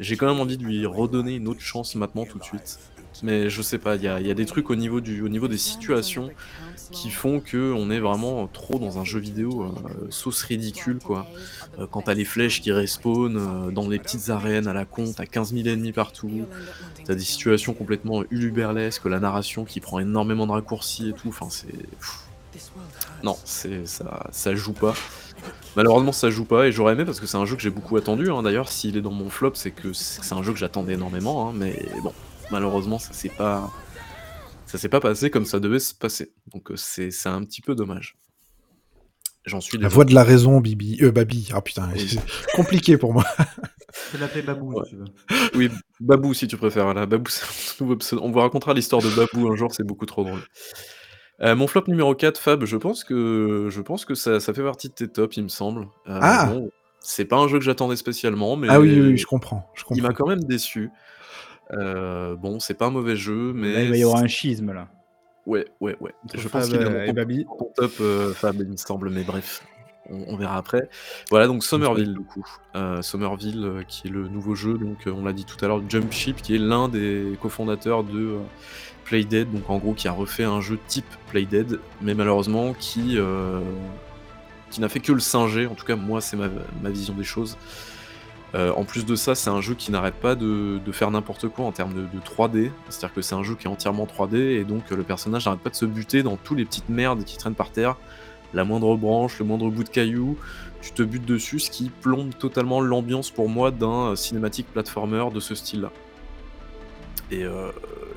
J'ai 0.00 0.16
quand 0.16 0.26
même 0.26 0.40
envie 0.40 0.56
de 0.58 0.64
lui 0.64 0.86
redonner 0.86 1.34
une 1.36 1.48
autre 1.48 1.62
chance 1.62 1.94
maintenant 1.94 2.26
tout 2.26 2.38
de 2.38 2.44
suite. 2.44 2.80
Mais 3.22 3.50
je 3.50 3.62
sais 3.62 3.78
pas, 3.78 3.96
il 3.96 4.02
y 4.02 4.08
a 4.08 4.34
des 4.34 4.46
trucs 4.46 4.70
au 4.70 4.76
niveau 4.76 5.00
du 5.00 5.22
au 5.22 5.28
niveau 5.28 5.48
des 5.48 5.58
situations 5.58 6.32
qui 6.92 7.10
font 7.10 7.40
qu'on 7.42 7.90
est 7.90 8.00
vraiment 8.00 8.48
trop 8.48 8.78
dans 8.78 8.98
un 8.98 9.04
jeu 9.04 9.20
vidéo, 9.20 9.64
heu, 9.66 10.08
sauce 10.10 10.42
ridicule 10.44 11.00
quoi. 11.00 11.28
Heu, 11.78 11.86
quand 11.88 12.04
tu 12.04 12.10
as 12.12 12.14
les 12.14 12.24
flèches 12.26 12.60
qui 12.62 12.72
respawn, 12.72 13.36
heu, 13.38 13.72
dans 13.72 13.88
les 13.88 14.00
petites 14.00 14.30
arènes 14.30 14.68
à 14.68 14.74
la 14.74 14.86
con, 14.86 15.14
tu 15.14 15.22
as 15.22 15.26
15 15.26 15.52
000 15.52 15.68
ennemis 15.68 15.92
partout, 15.92 16.48
tu 17.04 17.12
as 17.12 17.16
des 17.16 17.22
situations 17.24 17.74
complètement 17.74 18.24
huluberlesques, 18.30 19.06
la 19.06 19.20
narration 19.20 19.64
qui 19.66 19.80
prend 19.80 20.00
énormément 20.00 20.46
de 20.46 20.52
raccourcis 20.52 21.10
et 21.10 21.14
tout, 21.14 21.28
enfin 21.30 21.48
c'est 21.50 21.88
non, 23.22 23.40
c'est 23.44 23.86
ça 23.86 24.26
ça 24.32 24.54
joue 24.54 24.74
pas. 24.74 24.94
Malheureusement 25.76 26.12
ça 26.12 26.30
joue 26.30 26.44
pas 26.46 26.66
et 26.66 26.72
j'aurais 26.72 26.94
aimé 26.94 27.04
parce 27.04 27.20
que 27.20 27.26
c'est 27.26 27.36
un 27.36 27.44
jeu 27.44 27.54
que 27.56 27.62
j'ai 27.62 27.70
beaucoup 27.70 27.96
attendu, 27.96 28.30
hein. 28.30 28.42
D'ailleurs 28.42 28.68
s'il 28.70 28.96
est 28.96 29.02
dans 29.02 29.10
mon 29.12 29.28
flop, 29.28 29.52
c'est 29.54 29.70
que 29.70 29.92
c'est 29.92 30.32
un 30.32 30.42
jeu 30.42 30.52
que 30.52 30.58
j'attendais 30.58 30.94
énormément, 30.94 31.48
hein, 31.48 31.52
mais 31.54 31.86
bon, 32.02 32.12
malheureusement 32.50 32.98
ça 32.98 33.12
s'est 33.12 33.28
pas 33.28 33.70
ça 34.66 34.78
s'est 34.78 34.88
pas 34.88 35.00
passé 35.00 35.30
comme 35.30 35.44
ça 35.44 35.60
devait 35.60 35.78
se 35.78 35.94
passer. 35.94 36.32
Donc 36.52 36.70
heu, 36.70 36.76
c'est 36.76 37.10
c'est 37.10 37.28
un 37.28 37.42
petit 37.44 37.60
peu 37.60 37.74
dommage. 37.74 38.16
J'en 39.44 39.60
suis 39.60 39.78
La 39.78 39.86
voix 39.86 40.04
de 40.04 40.12
la 40.12 40.24
raison, 40.24 40.58
Bibi. 40.60 40.98
Euh, 41.02 41.12
Babi. 41.12 41.50
Ah 41.54 41.60
putain, 41.60 41.88
Oui. 41.94 42.08
c'est 42.08 42.20
compliqué 42.56 42.96
pour 42.98 43.12
moi. 43.12 43.24
Je 43.38 44.12
peux 44.12 44.18
l'appeler 44.18 44.42
Babou 44.42 44.72
Ouais. 44.74 44.82
si 44.84 44.90
tu 44.90 44.96
veux. 44.96 45.04
Oui, 45.54 45.70
Babou 46.00 46.34
si 46.34 46.48
tu 46.48 46.56
préfères, 46.56 46.84
voilà, 46.84 47.06
Babou 47.06 47.30
c'est 47.30 47.44
mon 47.80 47.86
nouveau 47.86 47.96
pseudo 47.98 48.22
on 48.24 48.30
vous 48.32 48.40
racontera 48.40 48.74
l'histoire 48.74 49.00
de 49.02 49.08
Babou 49.10 49.48
un 49.52 49.54
jour, 49.56 49.72
c'est 49.72 49.84
beaucoup 49.86 50.04
trop 50.06 50.24
drôle. 50.24 50.42
Heu, 51.42 51.54
mon 51.54 51.66
flop 51.66 51.84
numéro 51.88 52.14
4, 52.14 52.38
Fab, 52.40 52.64
je 52.64 52.76
pense 52.76 53.04
que 53.04 53.68
je 53.70 53.80
pense 53.82 54.04
que 54.04 54.14
ça 54.14 54.40
ça 54.40 54.54
fait 54.54 54.62
partie 54.62 54.88
de 54.88 54.94
tes 54.94 55.08
tops, 55.08 55.36
il 55.36 55.44
me 55.44 55.48
semble. 55.48 55.82
Heu, 55.82 55.86
Ah! 56.06 56.46
bon, 56.48 56.70
c'est 57.00 57.26
pas 57.26 57.36
un 57.36 57.48
jeu 57.48 57.58
que 57.58 57.64
j'attendais 57.64 57.96
spécialement, 57.96 58.56
mais 58.56 58.68
Ah 58.70 58.80
oui, 58.80 58.90
oui, 58.90 59.00
oui, 59.12 59.16
je 59.18 59.26
comprends, 59.26 59.68
je 59.74 59.84
il 59.94 60.02
m'a 60.02 60.12
quand 60.12 60.26
même 60.26 60.44
déçu. 60.44 60.90
Heu, 61.72 62.36
bon, 62.36 62.58
c'est 62.58 62.74
pas 62.74 62.86
un 62.86 62.90
mauvais 62.90 63.16
jeu, 63.16 63.48
Là, 63.48 63.52
mais 63.54 63.84
il 63.84 63.90
va 63.90 63.96
y 63.96 64.02
avoir 64.02 64.22
un 64.22 64.28
schisme 64.28 64.72
là. 64.72 64.88
ouais, 65.46 65.66
ouais, 65.80 65.96
ouais. 66.00 66.14
Je 66.34 66.48
pense 66.48 66.68
Fab, 66.68 66.70
qu'il 66.70 66.80
est 66.80 67.44
dans 67.44 67.56
ton 67.56 67.72
top, 67.76 67.92
Fab, 68.34 68.56
il 68.60 68.68
me 68.68 68.76
semble, 68.76 69.10
mais 69.10 69.22
bref, 69.24 69.62
on 70.10 70.24
on 70.28 70.36
verra 70.36 70.56
après. 70.56 70.88
Voilà 71.30 71.46
donc. 71.46 71.64
Somerville 71.64 72.14
du 72.14 72.20
coup. 72.20 72.44
Heu, 72.74 73.02
Somerville, 73.02 73.64
heu, 73.64 73.84
qui 73.86 74.08
est 74.08 74.10
le 74.10 74.28
nouveau 74.28 74.54
jeu 74.54 74.78
donc, 74.78 75.06
heu, 75.06 75.12
on 75.12 75.24
l'a 75.24 75.32
dit 75.32 75.44
tout 75.44 75.62
à 75.64 75.68
l'heure, 75.68 75.82
Jumpship 75.88 76.42
qui 76.42 76.54
est 76.54 76.58
l'un 76.58 76.88
des 76.88 77.38
cofondateurs 77.40 78.04
de, 78.04 78.38
Playdead, 79.04 79.52
donc 79.52 79.70
en 79.70 79.78
gros 79.78 79.94
qui 79.94 80.08
a 80.08 80.12
refait 80.12 80.42
un 80.42 80.60
jeu 80.60 80.80
type 80.88 81.06
Playdead, 81.28 81.78
mais 82.02 82.14
malheureusement 82.14 82.74
qui, 82.74 83.18
n'a 84.78 84.88
fait 84.88 84.98
que 84.98 85.12
le 85.12 85.20
singer, 85.20 85.68
en 85.68 85.76
tout 85.76 85.84
cas 85.86 85.94
moi 85.94 86.20
c'est 86.20 86.36
ma 86.36 86.48
ma 86.82 86.90
vision 86.90 87.14
des 87.14 87.24
choses. 87.24 87.56
En 88.54 88.84
plus 88.84 89.04
de 89.04 89.14
ça, 89.16 89.34
c'est 89.34 89.50
un 89.50 89.60
jeu 89.60 89.74
qui 89.74 89.92
n'arrête 89.92 90.14
pas 90.14 90.34
de 90.34 90.80
de 90.84 90.92
faire 90.92 91.10
n'importe 91.10 91.46
quoi 91.48 91.66
en 91.66 91.72
termes 91.72 91.92
de 91.94 92.00
de 92.00 92.20
3D. 92.20 92.72
C'est-à-dire 92.88 93.14
que 93.14 93.20
c'est 93.20 93.34
un 93.34 93.42
jeu 93.42 93.54
qui 93.54 93.66
est 93.66 93.70
entièrement 93.70 94.06
3D 94.06 94.36
et 94.36 94.64
donc, 94.64 94.90
le 94.90 95.02
personnage 95.02 95.44
n'arrête 95.44 95.60
pas 95.60 95.70
de 95.70 95.76
se 95.76 95.84
buter 95.84 96.22
dans 96.22 96.36
tous 96.36 96.54
les 96.54 96.64
petites 96.64 96.88
merdes 96.88 97.22
qui 97.24 97.36
traînent 97.36 97.54
par 97.54 97.70
terre. 97.70 97.96
La 98.56 98.64
moindre 98.64 98.96
branche, 98.96 99.38
le 99.38 99.44
moindre 99.44 99.70
bout 99.70 99.84
de 99.84 99.88
caillou, 99.88 100.36
tu 100.80 100.90
te 100.90 101.02
butes 101.02 101.24
dessus, 101.24 101.60
ce 101.60 101.70
qui 101.70 101.90
plombe 101.90 102.34
totalement 102.36 102.80
l'ambiance 102.80 103.30
pour 103.30 103.48
moi 103.48 103.70
d'un, 103.70 104.16
cinématique 104.16 104.66
platformer 104.72 105.28
de 105.32 105.40
ce 105.40 105.54
style-là. 105.54 105.92
Et 107.30 107.44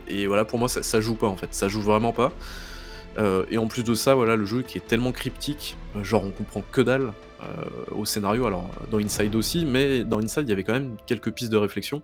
et 0.07 0.25
voilà, 0.27 0.45
pour 0.45 0.57
moi 0.57 0.69
ça 0.69 1.01
joue 1.01 1.15
pas 1.15 1.27
en 1.27 1.35
fait, 1.35 1.53
ça 1.53 1.67
joue 1.67 1.81
vraiment 1.81 2.13
pas. 2.13 2.31
Heu 3.17 3.45
et 3.51 3.57
en 3.57 3.67
plus 3.67 3.83
de 3.83 3.93
ça, 3.93 4.15
voilà, 4.15 4.35
le 4.35 4.45
jeu 4.45 4.61
qui 4.61 4.77
est 4.77 4.87
tellement 4.87 5.11
cryptique, 5.11 5.77
heu, 5.95 6.03
genre 6.03 6.23
on 6.23 6.31
comprend 6.31 6.63
que 6.71 6.81
dalle, 6.81 7.11
au 7.91 8.05
scénario. 8.05 8.45
Alors, 8.45 8.69
dans 8.91 8.99
Inside 8.99 9.35
aussi, 9.35 9.65
mais 9.65 10.03
dans 10.03 10.19
Inside, 10.19 10.43
il 10.43 10.49
y 10.49 10.53
avait 10.53 10.63
quand 10.63 10.73
même 10.73 10.97
quelques 11.05 11.31
pistes 11.31 11.51
de 11.51 11.57
réflexion. 11.57 12.01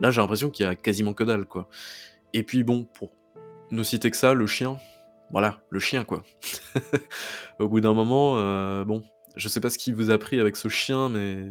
Là, 0.00 0.10
j'ai 0.10 0.20
l'impression 0.20 0.50
qu'il 0.50 0.66
y 0.66 0.68
a 0.68 0.74
quasiment 0.74 1.12
que 1.12 1.24
dalle, 1.24 1.44
quoi. 1.44 1.68
Et 2.32 2.42
puis 2.42 2.64
bon, 2.64 2.84
pour 2.94 3.10
ne 3.70 3.82
citer 3.82 4.10
que 4.10 4.16
ça, 4.16 4.34
le 4.34 4.46
chien, 4.46 4.78
voilà, 5.34 5.58
le 5.68 5.80
chien, 5.80 6.04
quoi. 6.04 6.22
Au 7.58 7.68
bout 7.68 7.80
d'un 7.80 7.92
moment, 7.92 8.38
heu, 8.38 8.84
bon, 8.84 9.02
je 9.34 9.48
sais 9.48 9.60
pas 9.60 9.68
ce 9.68 9.78
qui 9.78 9.90
vous 9.90 10.10
a 10.10 10.16
pris 10.18 10.38
avec 10.38 10.54
ce 10.54 10.68
chien, 10.68 11.08
mais 11.08 11.46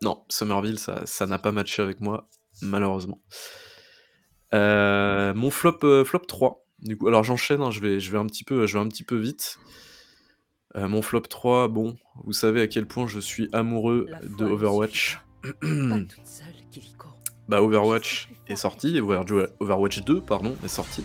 non, 0.00 0.24
Somerville, 0.30 0.78
ça 0.78 1.04
ça 1.04 1.26
n'a 1.26 1.38
pas 1.38 1.52
matché 1.52 1.82
avec 1.82 2.00
moi, 2.00 2.30
malheureusement. 2.62 3.20
Heu, 4.54 5.34
mon 5.34 5.50
flop, 5.50 5.80
heu, 5.84 6.02
flop 6.04 6.20
3, 6.20 6.64
du 6.78 6.96
coup 6.96 7.08
alors 7.08 7.24
j'enchaîne, 7.24 7.60
hein, 7.60 7.70
je 7.70 7.80
vais 7.80 8.00
je 8.00 8.10
vais 8.10 8.16
un 8.16 8.24
petit 8.24 8.44
peu 8.44 8.66
je 8.66 8.78
vais 8.78 8.82
un 8.82 8.88
petit 8.88 9.04
peu 9.04 9.16
vite. 9.16 9.58
Mon 10.74 11.02
flop 11.02 11.20
3, 11.20 11.68
bon, 11.68 11.96
vous 12.24 12.32
savez 12.32 12.62
à 12.62 12.68
quel 12.68 12.86
point 12.86 13.06
je 13.06 13.20
suis 13.20 13.50
amoureux 13.52 14.06
de 14.22 14.44
Overwatch. 14.46 15.18
qu'il. 15.62 16.06
Bah, 17.48 17.62
Overwatch 17.62 18.28
est 18.48 18.56
sorti, 18.56 18.98
Overwatch 18.98 20.02
2 20.04 20.20
pardon, 20.20 20.56
est 20.64 20.68
sorti. 20.68 21.04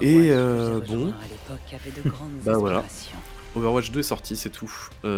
Et 0.00 0.26
j'ai 0.26 0.94
bon, 0.94 1.12
bah, 2.44 2.56
voilà. 2.56 2.84
Overwatch 3.56 3.90
2 3.90 4.00
est 4.00 4.04
sorti, 4.04 4.36
c'est 4.36 4.50
tout. 4.50 4.72
OK. 5.04 5.10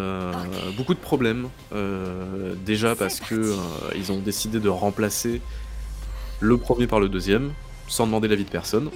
beaucoup 0.75 0.93
de 0.93 0.99
problèmes, 0.99 1.49
heu, 1.73 2.57
déjà 2.65 2.95
parce 2.95 3.19
que, 3.19 3.35
heu, 3.35 3.57
ils 3.95 4.11
ont 4.11 4.19
décidé 4.19 4.59
de 4.59 4.69
remplacer 4.69 5.41
le 6.39 6.57
1er 6.57 6.87
par 6.87 6.99
le 6.99 7.09
2e, 7.09 7.51
sans 7.87 8.05
demander 8.07 8.27
l'avis 8.27 8.45
de 8.45 8.49
personne. 8.49 8.89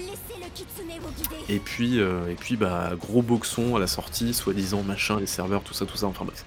Et 1.49 1.59
puis, 1.59 1.97
et 1.99 2.35
puis, 2.39 2.57
bah, 2.57 2.91
gros 2.99 3.21
boxon 3.21 3.75
à 3.75 3.79
la 3.79 3.87
sortie, 3.87 4.33
soi-disant 4.33 4.83
machin, 4.83 5.19
les 5.19 5.27
serveurs, 5.27 5.61
tout 5.63 5.73
ça, 5.73 5.85
tout 5.85 5.97
ça, 5.97 6.07
enfin 6.07 6.25
bref. 6.25 6.43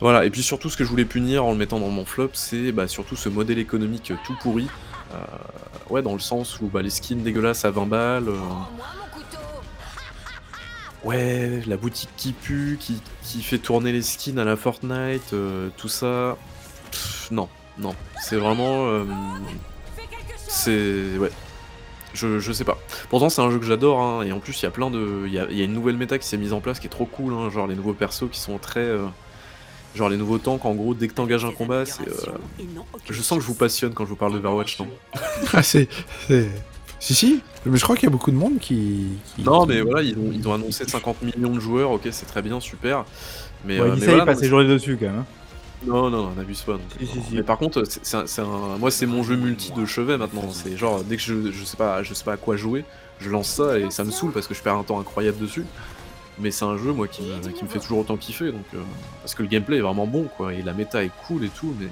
Voilà 0.00 0.24
et 0.24 0.30
puis 0.30 0.42
surtout 0.42 0.68
ce 0.68 0.76
que 0.76 0.82
je 0.82 0.88
voulais 0.88 1.04
punir 1.04 1.44
en 1.44 1.52
le 1.52 1.58
mettant 1.58 1.78
dans 1.78 1.88
mon 1.88 2.04
flop, 2.04 2.30
c'est, 2.34 2.72
bah, 2.72 2.88
surtout 2.88 3.16
ce 3.16 3.28
modèle 3.28 3.58
économique, 3.58 4.12
tout 4.24 4.36
pourri. 4.42 4.68
Ouais, 5.92 6.00
dans 6.00 6.14
le 6.14 6.20
sens 6.20 6.58
où, 6.62 6.68
bah, 6.68 6.80
les 6.80 6.88
skins 6.88 7.22
dégueulasses 7.22 7.66
à 7.66 7.70
20 7.70 7.84
balles, 7.84 8.24
couteau. 8.24 9.36
Ouais, 11.04 11.60
la 11.66 11.76
boutique 11.76 12.08
qui 12.16 12.32
pue, 12.32 12.78
qui 12.80 13.02
qui 13.22 13.42
fait 13.42 13.58
tourner 13.58 13.92
les 13.92 14.00
skins 14.00 14.38
à 14.38 14.44
la 14.44 14.56
Fortnite, 14.56 15.34
heu, 15.34 15.70
tout 15.76 15.88
ça. 15.88 16.38
Non, 17.30 17.50
non, 17.76 17.94
c'est 18.22 18.36
vraiment, 18.36 18.86
chose. 18.86 19.14
c'est 20.48 21.18
ouais, 21.18 21.30
je 22.14 22.38
je 22.38 22.52
sais 22.52 22.64
pas. 22.64 22.78
Pourtant 23.10 23.28
c'est 23.28 23.42
un 23.42 23.50
jeu 23.50 23.58
que 23.58 23.66
j'adore, 23.66 24.00
hein, 24.00 24.22
et 24.22 24.32
en 24.32 24.40
plus 24.40 24.58
il 24.60 24.62
y 24.62 24.68
a 24.68 24.70
plein 24.70 24.90
de 24.90 25.24
il 25.26 25.32
y 25.34 25.38
a 25.38 25.50
y 25.50 25.60
a 25.60 25.64
une 25.64 25.74
nouvelle 25.74 25.98
méta 25.98 26.18
qui 26.18 26.26
s'est 26.26 26.38
mise 26.38 26.54
en 26.54 26.60
place 26.62 26.80
qui 26.80 26.86
est 26.86 26.90
trop 26.90 27.04
cool, 27.04 27.34
hein, 27.34 27.50
genre 27.50 27.66
les 27.66 27.74
nouveaux 27.74 27.92
persos 27.92 28.30
qui 28.30 28.40
sont 28.40 28.56
très, 28.56 28.80
genre 29.94 30.08
les 30.08 30.16
nouveaux 30.16 30.38
tanks 30.38 30.64
en 30.64 30.74
gros 30.74 30.94
dès 30.94 31.08
que 31.08 31.14
tu 31.14 31.20
engages 31.20 31.44
un 31.44 31.52
combat, 31.52 31.84
c'est, 31.86 32.02
aucune 32.02 32.82
je 33.10 33.22
sens 33.22 33.38
que 33.38 33.42
je 33.42 33.48
vous 33.48 33.54
passionne 33.54 33.92
quand 33.94 34.04
je 34.04 34.10
vous 34.10 34.16
parle 34.16 34.32
d'Overwatch, 34.32 34.78
non? 34.80 34.88
Ah, 35.52 35.62
c'est. 35.62 35.88
c'est- 36.28 36.50
Si, 37.00 37.14
si. 37.14 37.42
Mais 37.66 37.78
je 37.78 37.82
crois 37.82 37.96
qu'il 37.96 38.04
y 38.04 38.06
a 38.06 38.10
beaucoup 38.10 38.30
de 38.30 38.36
monde 38.36 38.58
qui. 38.60 39.08
qui- 39.34 39.42
Non, 39.42 39.66
mais 39.66 39.80
voilà, 39.80 40.02
ils 40.02 40.16
ont 40.16 40.30
ils 40.32 40.46
ont 40.48 40.54
annoncé 40.54 40.84
50 40.86 41.22
millions 41.22 41.50
de 41.52 41.58
joueurs, 41.60 41.90
OK, 41.90 42.02
c'est 42.12 42.26
très 42.26 42.42
bien, 42.42 42.60
super, 42.60 43.04
mais, 43.64 43.80
Ouais, 43.80 43.90
dit 43.90 44.00
mais 44.00 44.06
voilà, 44.06 44.22
il 44.22 44.26
passe 44.26 44.36
non, 44.36 44.42
ses 44.42 44.48
journées 44.48 44.68
dessus 44.68 44.96
quand 44.98 45.06
même. 45.06 45.18
hein. 45.18 45.26
Non, 45.84 46.10
non, 46.10 46.30
pas. 46.30 46.42
Si, 46.44 47.06
si, 47.06 47.16
non. 47.18 47.24
si. 47.28 47.34
Mais 47.34 47.42
par 47.42 47.58
contre, 47.58 47.82
c'est 47.84 48.04
c'est 48.06 48.16
un 48.16 48.26
c'est 48.26 48.40
un 48.40 48.78
moi, 48.78 48.90
c'est 48.92 49.06
mon 49.06 49.24
jeu 49.24 49.34
multi 49.36 49.72
de 49.72 49.84
chevet 49.84 50.16
maintenant. 50.16 50.48
C'est 50.52 50.76
genre, 50.76 51.02
dès 51.02 51.16
que 51.16 51.22
je 51.22 51.50
je 51.50 51.64
sais 51.64 51.76
pas 51.76 52.04
je 52.04 52.14
sais 52.14 52.22
pas 52.22 52.34
à 52.34 52.36
quoi 52.36 52.56
jouer, 52.56 52.84
je 53.18 53.28
lance 53.30 53.48
ça 53.48 53.78
et 53.80 53.90
ça 53.90 54.04
me 54.04 54.12
saoule 54.12 54.30
parce 54.30 54.46
que 54.46 54.54
je 54.54 54.62
perds 54.62 54.76
un 54.76 54.84
temps 54.84 55.00
incroyable 55.00 55.38
dessus. 55.38 55.64
Mais 56.38 56.50
c'est 56.50 56.64
un 56.64 56.76
jeu, 56.76 56.92
moi, 56.92 57.08
qui 57.08 57.22
me 57.22 57.50
qui 57.52 57.64
me 57.64 57.68
fait 57.68 57.78
toujours 57.78 57.98
autant 57.98 58.16
kiffer 58.16 58.52
donc 58.52 58.64
heu, 58.74 58.80
parce 59.20 59.34
que 59.34 59.42
le 59.42 59.48
gameplay 59.48 59.78
est 59.78 59.80
vraiment 59.82 60.06
bon, 60.06 60.28
quoi 60.36 60.54
et 60.54 60.62
la 60.62 60.72
méta 60.72 61.04
est 61.04 61.10
cool 61.26 61.44
et 61.44 61.50
tout, 61.50 61.74
mais 61.78 61.86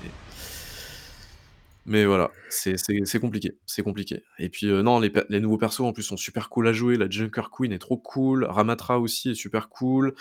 mais 1.86 2.05
voilà, 2.05 2.30
c'est 2.51 2.76
compliqué, 3.20 3.53
c'est 3.66 3.82
compliqué 3.82 4.22
et 4.38 4.49
puis, 4.51 4.66
heu, 4.66 4.82
non, 4.82 5.01
les 5.01 5.11
les 5.30 5.41
nouveaux 5.41 5.57
persos, 5.57 5.80
en 5.80 5.93
plus, 5.93 6.03
sont 6.03 6.16
super 6.18 6.49
cool 6.51 6.68
à 6.68 6.72
jouer. 6.72 6.97
La 6.97 7.09
Junker 7.09 7.49
Queen 7.51 7.72
est 7.72 7.78
trop 7.78 7.97
cool, 7.97 8.45
Ramatra 8.45 8.99
aussi 9.01 9.30
est 9.30 9.34
super 9.34 9.68
cool, 9.70 10.14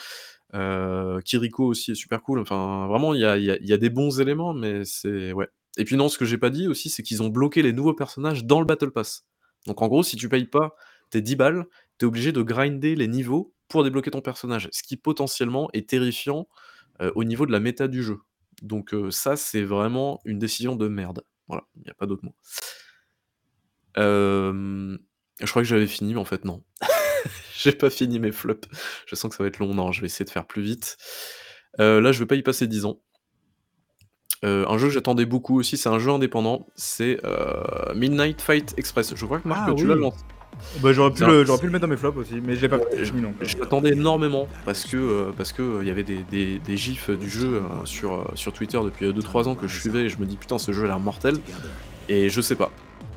heu, 0.55 1.20
Kiriko 1.26 1.65
aussi 1.65 1.91
est 1.91 1.95
super 1.95 2.22
cool. 2.22 2.39
Enfin, 2.39 2.88
vraiment, 2.88 3.13
il 3.13 3.22
y 3.22 3.26
a 3.26 3.38
y 3.38 3.51
a 3.51 3.57
il 3.57 3.67
y 3.67 3.74
a 3.74 3.78
des 3.78 3.89
bons 3.89 4.20
éléments, 4.22 4.53
mais 4.53 4.86
c'est 4.86 5.34
ouais 5.34 5.49
et 5.78 5.86
puis 5.86 5.95
non, 5.97 6.09
ce 6.09 6.17
que 6.17 6.26
j'ai 6.26 6.38
pas 6.38 6.49
dit 6.49 6.67
aussi, 6.67 6.89
c'est 6.89 7.03
qu'ils 7.03 7.22
ont 7.24 7.30
bloqué 7.30 7.61
les 7.61 7.74
nouveaux 7.74 7.93
personnages 7.93 8.45
dans 8.45 8.59
le 8.59 8.65
battle 8.65 8.91
pass. 8.91 9.26
Donc 9.67 9.82
en 9.82 9.88
gros, 9.88 10.03
si 10.03 10.15
tu 10.17 10.30
payes 10.30 10.47
pas 10.47 10.76
tes 11.09 11.22
10 11.22 11.36
balles, 11.36 11.65
tu 11.99 12.05
es 12.05 12.07
obligé 12.07 12.32
de 12.32 12.41
grinder 12.41 12.95
les 12.95 13.07
niveaux 13.07 13.53
pour 13.70 13.84
débloquer 13.84 14.11
ton 14.11 14.22
personnage, 14.22 14.67
ce 14.72 14.84
qui 14.84 14.97
potentiellement 14.97 15.70
est 15.74 15.89
terrifiant, 15.89 16.47
au 17.15 17.24
niveau 17.24 17.45
de 17.45 17.53
la 17.53 17.61
méta 17.61 17.88
du 17.88 18.03
jeu. 18.03 18.20
Donc 18.61 18.93
ça, 19.11 19.38
c'est 19.38 19.63
vraiment 19.63 20.20
une 20.26 20.38
décision 20.38 20.76
de 20.76 20.89
merde. 20.89 21.24
Voilà, 21.47 21.63
il 21.78 21.88
y 21.88 21.89
a 21.89 21.93
pas 21.93 22.05
d'autre 22.05 22.26
mot. 22.26 22.36
Je 23.95 24.97
crois 25.45 25.61
que 25.61 25.67
j'avais 25.67 25.88
fini, 25.88 26.13
mais 26.13 26.20
en 26.20 26.26
fait 26.26 26.43
non. 26.43 26.63
J'ai 27.57 27.72
pas 27.72 27.89
fini 27.89 28.20
mes 28.20 28.32
flops. 28.32 28.67
Je 29.05 29.15
sens 29.15 29.30
que 29.30 29.38
ça 29.38 29.43
va 29.43 29.47
être 29.47 29.59
long. 29.59 29.74
Non, 29.74 29.91
je 29.91 30.01
vais 30.01 30.07
essayer 30.07 30.26
de 30.26 30.30
faire 30.30 30.45
plus 30.45 30.61
vite. 30.61 30.97
Là, 31.78 32.11
je 32.11 32.20
vais 32.20 32.26
pas 32.26 32.36
y 32.36 32.43
passer 32.43 32.67
10 32.67 32.86
ans. 32.86 33.01
Un 34.43 34.78
jeu 34.78 34.88
que 34.88 34.93
j'attendais 34.93 35.26
beaucoup 35.26 35.59
aussi, 35.59 35.78
c'est 35.78 35.89
un 35.89 35.99
jeu 35.99 36.11
indépendant, 36.11 36.67
c'est, 36.76 37.20
Midnight 37.95 38.41
Fight 38.41 38.74
Express. 38.78 39.15
Je 39.15 39.26
crois 39.26 39.39
que 39.39 39.47
Marc, 39.47 39.70
Ah 39.70 39.74
tu 39.74 39.88
l'as 39.88 39.95
lancé. 39.95 40.17
Bah, 40.82 40.93
j'aurais 40.93 41.12
pu, 41.12 41.26
le, 41.26 41.45
j'aurais 41.45 41.60
pu 41.60 41.66
le 41.66 41.72
mettre 41.72 41.82
dans 41.84 41.89
mes 41.91 41.97
flops 41.97 42.18
aussi, 42.18 42.36
mais 42.43 42.55
je 42.55 42.62
l'ai 42.62 42.70
pas 42.70 42.78
Ouais, 42.78 43.03
fini 43.05 43.22
non 43.22 43.34
plus. 43.34 43.47
Je 43.47 43.57
l'attendais 43.57 43.91
énormément 43.93 44.47
parce 44.66 44.84
que 44.86 44.97
euh, 44.97 45.32
parce 45.36 45.51
que 45.51 45.62
euh, 45.62 45.80
il 45.82 45.88
y 45.88 45.91
avait 45.91 46.03
des, 46.03 46.24
des, 46.30 46.60
des 46.60 46.78
gifs 46.78 47.10
du 47.10 47.30
jeu 47.30 47.55
euh, 47.55 47.86
sur, 47.86 48.14
euh, 48.14 48.24
sur 48.36 48.53
Twitter 48.53 48.80
depuis 48.84 49.07
2-3 49.12 49.47
ans 49.47 49.55
que 49.55 49.68
je 49.68 49.80
suivais 49.80 50.01
et 50.03 50.10
je 50.10 50.20
me 50.20 50.26
dis 50.26 50.36
putain 50.38 50.57
ce 50.60 50.72
jeu 50.72 50.84
a 50.84 50.88
l'air 50.88 50.99
mortel 50.99 51.36
et 52.07 52.30
je 52.30 52.41
sais 52.41 52.55
pas. 52.55 52.72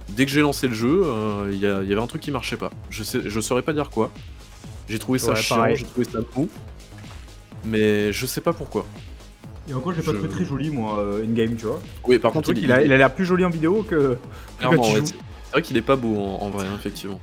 Dès 0.08 0.24
que 0.24 0.30
j'ai 0.30 0.40
lancé 0.40 0.66
le 0.68 0.74
jeu, 0.74 1.02
euh, 1.04 1.48
il 1.52 1.58
y, 1.58 1.66
a- 1.66 1.82
il 1.82 1.88
y 1.88 1.92
avait 1.92 2.00
un 2.02 2.06
truc 2.06 2.22
qui 2.22 2.30
marchait 2.30 2.56
pas. 2.56 2.70
Je 2.90 3.02
sais, 3.02 3.20
je 3.24 3.40
saurais 3.40 3.62
pas 3.62 3.72
dire 3.72 3.90
quoi. 3.90 4.10
J'ai 4.88 4.98
trouvé 4.98 5.18
ça 5.18 5.32
Ouais, 5.32 5.36
chiant, 5.42 5.74
j'ai 5.74 5.84
trouvé 5.84 6.06
ça 6.10 6.18
mou, 6.36 6.48
mais 7.64 8.12
je 8.12 8.26
sais 8.26 8.40
pas 8.40 8.52
pourquoi. 8.52 8.84
Et 9.68 9.74
encore, 9.74 9.92
j'ai 9.94 10.02
pas 10.02 10.10
Je- 10.12 10.16
trouvé 10.16 10.28
très 10.32 10.44
joli, 10.44 10.70
moi, 10.70 11.04
in-game, 11.22 11.54
tu 11.56 11.66
vois. 11.66 11.80
Oui, 12.06 12.18
par 12.18 12.32
contre, 12.32 12.50
il, 12.50 12.58
il 12.64 12.72
a 12.72 12.82
il 12.82 12.92
a 12.92 12.96
l'air 12.96 13.14
plus 13.14 13.24
joli 13.24 13.44
en 13.44 13.50
vidéo 13.50 13.84
que. 13.88 14.16
clairement, 14.58 14.90
ouais, 14.92 15.02
c'est 15.04 15.52
vrai 15.52 15.62
qu'il 15.62 15.76
est 15.76 15.82
pas 15.82 15.96
beau 15.96 16.16
en, 16.18 16.42
en 16.42 16.50
vrai, 16.50 16.66
hein, 16.66 16.72
effectivement. 16.76 17.20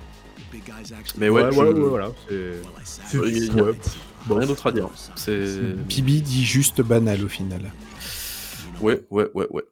Mais 1.17 1.29
ouais, 1.29 1.43
ouais, 1.43 1.49
je- 1.51 1.55
voilà, 1.55 1.71
ouais, 1.71 1.79
voilà. 1.89 2.11
C'est. 2.27 3.17
Ouais, 3.17 3.29
il 3.31 3.45
y 3.45 3.59
a- 3.59 3.63
ouais. 3.63 3.73
rien 4.29 4.47
d'autre 4.47 4.67
à 4.67 4.71
dire. 4.71 4.89
C'est 5.15 5.73
Bibi 5.87 6.21
dit 6.21 6.45
juste 6.45 6.81
banal 6.81 7.23
au 7.23 7.27
final. 7.29 7.71
Ouais, 8.81 9.01
ouais, 9.09 9.27
ouais, 9.33 9.47
ouais. 9.51 9.63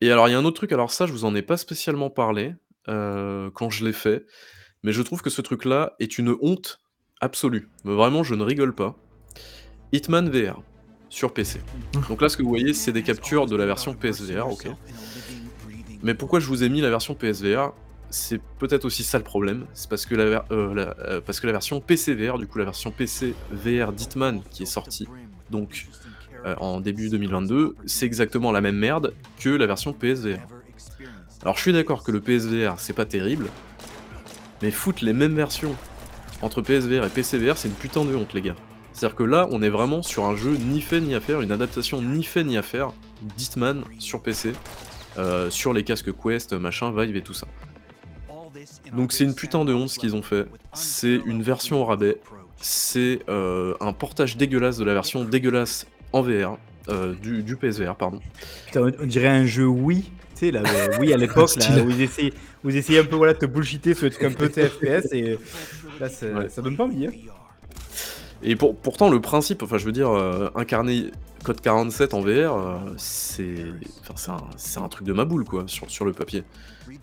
Et 0.00 0.10
alors, 0.12 0.28
il 0.28 0.32
y 0.32 0.34
a 0.34 0.38
un 0.38 0.44
autre 0.44 0.56
truc, 0.56 0.72
alors 0.72 0.92
ça, 0.92 1.06
je 1.06 1.12
vous 1.12 1.24
en 1.24 1.34
ai 1.34 1.42
pas 1.42 1.56
spécialement 1.56 2.08
parlé 2.10 2.54
euh, 2.88 3.50
quand 3.52 3.68
je 3.70 3.84
l'ai 3.84 3.92
fait, 3.92 4.24
mais 4.84 4.92
je 4.92 5.02
trouve 5.02 5.22
que 5.22 5.30
ce 5.30 5.42
truc-là 5.42 5.94
est 5.98 6.18
une 6.18 6.36
honte 6.40 6.78
absolue. 7.20 7.68
Mais 7.84 7.94
vraiment, 7.94 8.22
je 8.22 8.34
ne 8.34 8.44
rigole 8.44 8.74
pas. 8.74 8.96
Hitman 9.92 10.28
VR 10.30 10.62
sur 11.08 11.32
PC. 11.34 11.60
Donc 12.08 12.20
là, 12.22 12.28
ce 12.28 12.36
que 12.36 12.42
vous 12.42 12.48
voyez, 12.48 12.74
c'est 12.74 12.92
des 12.92 13.02
captures 13.02 13.46
de 13.46 13.56
la 13.56 13.66
version 13.66 13.94
PSVR, 13.94 14.46
ok. 14.48 14.68
Mais 16.02 16.14
pourquoi 16.14 16.38
je 16.38 16.46
vous 16.46 16.62
ai 16.62 16.68
mis 16.68 16.80
la 16.80 16.90
version 16.90 17.14
PSVR 17.14 17.72
C'est 18.10 18.40
peut-être 18.58 18.84
aussi 18.84 19.04
ça 19.04 19.18
le 19.18 19.24
problème. 19.24 19.66
C'est 19.74 19.88
parce 19.88 20.06
que 20.06 20.14
la, 20.14 20.44
euh, 20.50 20.92
euh, 21.00 21.20
version 21.44 21.80
PCVR, 21.80 22.38
du 22.38 22.46
coup 22.46 22.58
la 22.58 22.64
version 22.64 22.90
PC 22.90 23.34
VR 23.52 23.92
d'Hitman 23.92 24.42
qui 24.50 24.62
est 24.62 24.66
sortie 24.66 25.06
donc 25.50 25.88
euh, 26.46 26.54
en 26.56 26.80
début 26.80 27.08
2022, 27.10 27.76
c'est 27.86 28.06
exactement 28.06 28.52
la 28.52 28.60
même 28.60 28.76
merde 28.76 29.14
que 29.38 29.50
la 29.50 29.66
version 29.66 29.92
PSVR. 29.92 30.38
Alors 31.42 31.56
je 31.56 31.62
suis 31.62 31.72
d'accord 31.72 32.02
que 32.02 32.12
le 32.12 32.20
PSVR 32.20 32.74
c'est 32.78 32.92
pas 32.94 33.04
terrible, 33.04 33.48
mais 34.62 34.70
foutre 34.70 35.04
les 35.04 35.12
mêmes 35.12 35.34
versions 35.34 35.74
entre 36.40 36.62
PSVR 36.62 37.04
et 37.04 37.10
PCVR 37.10 37.56
c'est 37.56 37.68
une 37.68 37.74
putain 37.74 38.04
de 38.04 38.14
honte 38.14 38.32
les 38.32 38.42
gars. 38.42 38.56
C'est-à-dire 38.92 39.16
que 39.16 39.24
là 39.24 39.48
on 39.50 39.62
est 39.62 39.68
vraiment 39.68 40.02
sur 40.02 40.24
un 40.24 40.34
jeu 40.34 40.56
ni 40.56 40.80
fait 40.80 41.00
ni 41.00 41.14
à 41.14 41.20
faire, 41.20 41.42
une 41.42 41.52
adaptation 41.52 42.00
ni 42.00 42.22
fait 42.22 42.44
ni 42.44 42.56
à 42.56 42.62
faire 42.62 42.92
d'Hitman 43.36 43.82
sur 43.98 44.22
PC, 44.22 44.52
sur 45.50 45.72
les 45.72 45.82
casques 45.82 46.12
Quest, 46.12 46.52
machin, 46.52 46.92
Vive 46.96 47.16
et 47.16 47.22
tout 47.22 47.34
ça. 47.34 47.46
Donc 48.96 49.12
c'est 49.12 49.24
une 49.24 49.34
putain 49.34 49.64
de 49.64 49.72
honte 49.74 49.88
ce 49.90 49.98
qu'ils 49.98 50.14
ont 50.16 50.22
fait. 50.22 50.46
C'est 50.72 51.20
une 51.26 51.42
version 51.42 51.80
au 51.82 51.84
rabais. 51.84 52.18
C'est 52.60 53.20
euh, 53.28 53.74
un 53.80 53.92
portage 53.92 54.36
dégueulasse 54.36 54.78
de 54.78 54.84
la 54.84 54.94
version 54.94 55.24
dégueulasse 55.24 55.86
en 56.12 56.22
VR. 56.22 56.58
euh, 56.88 57.14
du, 57.14 57.42
du 57.42 57.56
PSVR, 57.56 57.94
pardon. 57.96 58.18
Putain, 58.66 58.90
on- 59.00 59.06
dirait 59.06 59.28
un 59.28 59.44
jeu 59.46 59.66
Wii. 59.66 60.02
Tu 60.02 60.10
sais, 60.46 60.50
là, 60.50 60.62
Wii 61.00 61.12
à 61.12 61.16
l'époque, 61.18 61.54
là, 61.56 61.82
où 61.82 61.90
ils 61.90 62.00
essayaient, 62.02 62.32
où 62.64 62.70
ils 62.70 62.76
essayaient 62.76 63.00
un 63.00 63.04
peu 63.04 63.16
voilà, 63.16 63.34
de 63.34 63.38
te 63.38 63.46
bullshiter 63.46 63.92
sur 63.94 64.06
un 64.22 64.30
peu 64.32 64.48
TFPS 64.48 65.12
et 65.12 65.38
là, 66.00 66.08
Ouais. 66.22 66.48
ça 66.48 66.62
donne 66.62 66.76
pas 66.76 66.84
envie. 66.84 67.06
hein. 67.06 67.10
Et 68.42 68.56
pour, 68.56 68.76
pourtant, 68.76 69.10
le 69.10 69.20
principe, 69.20 69.62
enfin, 69.62 69.78
je 69.78 69.84
veux 69.84 69.92
dire, 69.92 70.10
euh, 70.10 70.48
incarner 70.54 71.10
code 71.44 71.60
47 71.60 72.14
en 72.14 72.20
VR, 72.20 72.26
euh, 72.56 72.76
c'est 72.96 73.66
enfin, 74.08 74.36
c'est 74.56 74.80
un, 74.80 74.88
truc 74.88 75.06
de 75.06 75.12
ma 75.12 75.24
boule, 75.24 75.44
quoi, 75.44 75.64
sur, 75.66 75.90
sur 75.90 76.04
le 76.04 76.12
papier. 76.12 76.44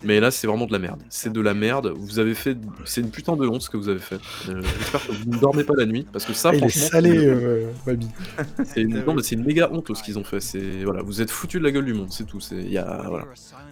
Mais 0.02 0.20
là, 0.20 0.30
c'est 0.30 0.46
vraiment 0.46 0.66
de 0.66 0.72
la 0.72 0.78
merde. 0.78 1.02
C'est 1.08 1.32
de 1.32 1.40
la 1.40 1.54
merde. 1.54 1.92
Vous 1.96 2.18
avez 2.18 2.34
fait. 2.34 2.56
C'est 2.84 3.00
une 3.00 3.10
putain 3.10 3.36
de 3.36 3.46
honte 3.46 3.62
ce 3.62 3.70
que 3.70 3.76
vous 3.76 3.88
avez 3.88 4.00
fait. 4.00 4.20
Euh, 4.48 4.60
J'espère 4.78 5.06
que 5.06 5.12
vous 5.12 5.30
ne 5.30 5.38
dormez 5.38 5.64
pas 5.64 5.74
la 5.76 5.86
nuit, 5.86 6.06
parce 6.12 6.24
que 6.24 6.32
ça, 6.32 6.50
Ah, 6.52 6.56
il 6.56 6.64
est 6.64 6.68
salé, 6.68 7.16
euh. 7.26 7.70
C'est 8.64 8.82
une, 8.82 9.04
non, 9.04 9.14
mais 9.14 9.22
c'est 9.22 9.34
une 9.34 9.44
méga 9.44 9.68
honte 9.72 9.94
ce 9.94 10.02
qu'ils 10.02 10.18
ont 10.18 10.24
fait. 10.24 10.40
C'est 10.40 10.84
voilà, 10.84 11.02
vous 11.02 11.22
êtes 11.22 11.30
foutu 11.30 11.58
de 11.58 11.64
la 11.64 11.70
gueule 11.70 11.84
du 11.84 11.94
monde, 11.94 12.10
c'est 12.10 12.24
tout. 12.26 12.40
C'est 12.40 12.56
il 12.56 12.70
y 12.72 12.78
a 12.78 13.04
voilà. 13.08 13.26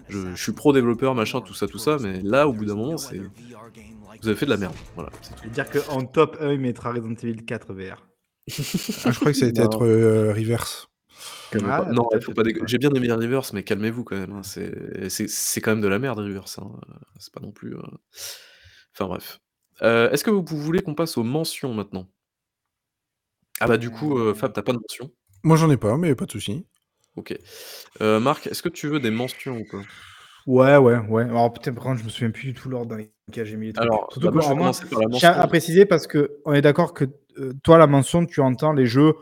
Je, 0.09 0.19
je 0.35 0.41
suis 0.41 0.51
pro 0.51 0.73
développeur, 0.73 1.15
machin, 1.15 1.41
tout 1.41 1.53
ça, 1.53 1.67
tout 1.67 1.77
ça, 1.79 1.97
mais 1.99 2.21
là, 2.23 2.47
au 2.47 2.53
bout 2.53 2.65
d'un 2.65 2.75
moment, 2.75 2.97
c'est 2.97 3.19
vous 4.21 4.27
avez 4.27 4.37
fait 4.37 4.45
de 4.45 4.51
la 4.51 4.57
merde. 4.57 4.73
Voilà, 4.95 5.09
c'est 5.21 5.31
tout. 5.35 5.41
Je 5.43 5.47
veux 5.49 5.53
dire 5.53 5.69
qu'en 5.69 6.03
top 6.05 6.37
1, 6.41 6.53
il 6.53 6.59
mettra 6.59 6.91
Resident 6.91 7.15
Evil 7.21 7.43
4 7.45 7.73
VR. 7.73 8.07
Ah, 9.05 9.11
je 9.11 9.19
crois 9.19 9.31
que 9.31 9.37
ça 9.37 9.45
a 9.45 9.49
été 9.49 9.61
être 9.61 9.83
euh, 9.85 10.33
reverse. 10.33 10.87
Ah, 11.63 11.83
pas. 11.83 11.91
non, 11.91 12.05
peut-être, 12.11 12.23
faut 12.25 12.33
pas 12.33 12.43
peut-être, 12.43 12.55
dégo- 12.57 12.61
ouais. 12.61 12.67
J'ai 12.67 12.77
bien 12.77 12.91
aimé 12.93 13.11
Reverse, 13.11 13.53
mais 13.53 13.63
calmez-vous 13.63 14.03
quand 14.03 14.17
même. 14.17 14.33
hein. 14.33 14.43
C'est 14.43 15.09
c'est- 15.09 15.29
c'est 15.29 15.61
quand 15.61 15.71
même 15.71 15.81
de 15.81 15.87
la 15.87 15.99
merde, 15.99 16.19
Reverse. 16.19 16.59
hein. 16.59 16.69
Euh, 16.89 16.93
C'est 17.19 17.33
pas 17.33 17.41
non 17.41 17.51
plus. 17.51 17.75
euh, 17.75 17.81
Enfin 18.93 19.07
bref. 19.07 19.39
Euh, 19.81 20.09
Est-ce 20.11 20.23
que 20.23 20.31
vous 20.31 20.43
vous 20.47 20.57
voulez 20.57 20.81
qu'on 20.81 20.95
passe 20.95 21.17
aux 21.17 21.23
mentions 21.23 21.73
maintenant? 21.73 22.07
Ah 23.59 23.67
bah 23.67 23.77
du 23.77 23.89
coup, 23.89 24.17
euh, 24.19 24.33
Fab, 24.33 24.51
t'as 24.53 24.61
pas 24.61 24.73
de 24.73 24.79
mention 24.79 25.11
Moi, 25.43 25.55
j'en 25.57 25.69
ai 25.71 25.77
pas, 25.77 25.97
mais 25.97 26.13
pas 26.15 26.25
de 26.25 26.31
souci. 26.31 26.65
Ok. 27.15 27.37
Euh, 28.01 28.19
Marc, 28.19 28.47
est-ce 28.47 28.61
que 28.61 28.69
tu 28.69 28.87
veux 28.87 28.99
des 28.99 29.11
mentions 29.11 29.57
ou 29.59 29.65
pas? 29.71 29.81
Ouais, 30.47 30.75
ouais, 30.77 30.97
ouais. 31.09 31.23
Alors, 31.23 31.51
peut-être, 31.53 31.73
par 31.75 31.85
contre, 31.85 31.99
je 31.99 32.03
me 32.03 32.09
souviens 32.09 32.31
plus 32.31 32.43
du 32.47 32.53
tout 32.53 32.69
l'ordre 32.69 32.87
dans 32.87 32.97
lequel 32.97 33.45
j'ai 33.45 33.55
mis 33.55 33.67
les 33.67 33.73
trucs. 33.73 33.83
Alors, 33.85 34.07
Surtout 34.11 34.19
bah, 34.27 34.27
que 34.31 34.33
moi, 34.33 34.41
je 34.41 34.47
vais 34.47 34.51
alors, 34.53 34.57
moi, 34.57 34.73
commencer 34.73 34.85
par 34.87 34.99
la 34.99 35.05
je 35.13 35.17
tiens 35.19 35.29
mention. 35.29 35.41
à 35.41 35.47
préciser 35.47 35.85
parce 35.85 36.07
que 36.07 36.37
on 36.45 36.53
est 36.53 36.61
d'accord 36.61 36.93
que 36.93 37.05
euh, 37.37 37.53
toi, 37.63 37.77
la 37.77 37.87
mention, 37.87 38.25
tu 38.25 38.41
entends 38.41 38.73
les 38.73 38.85
jeux 38.85 39.13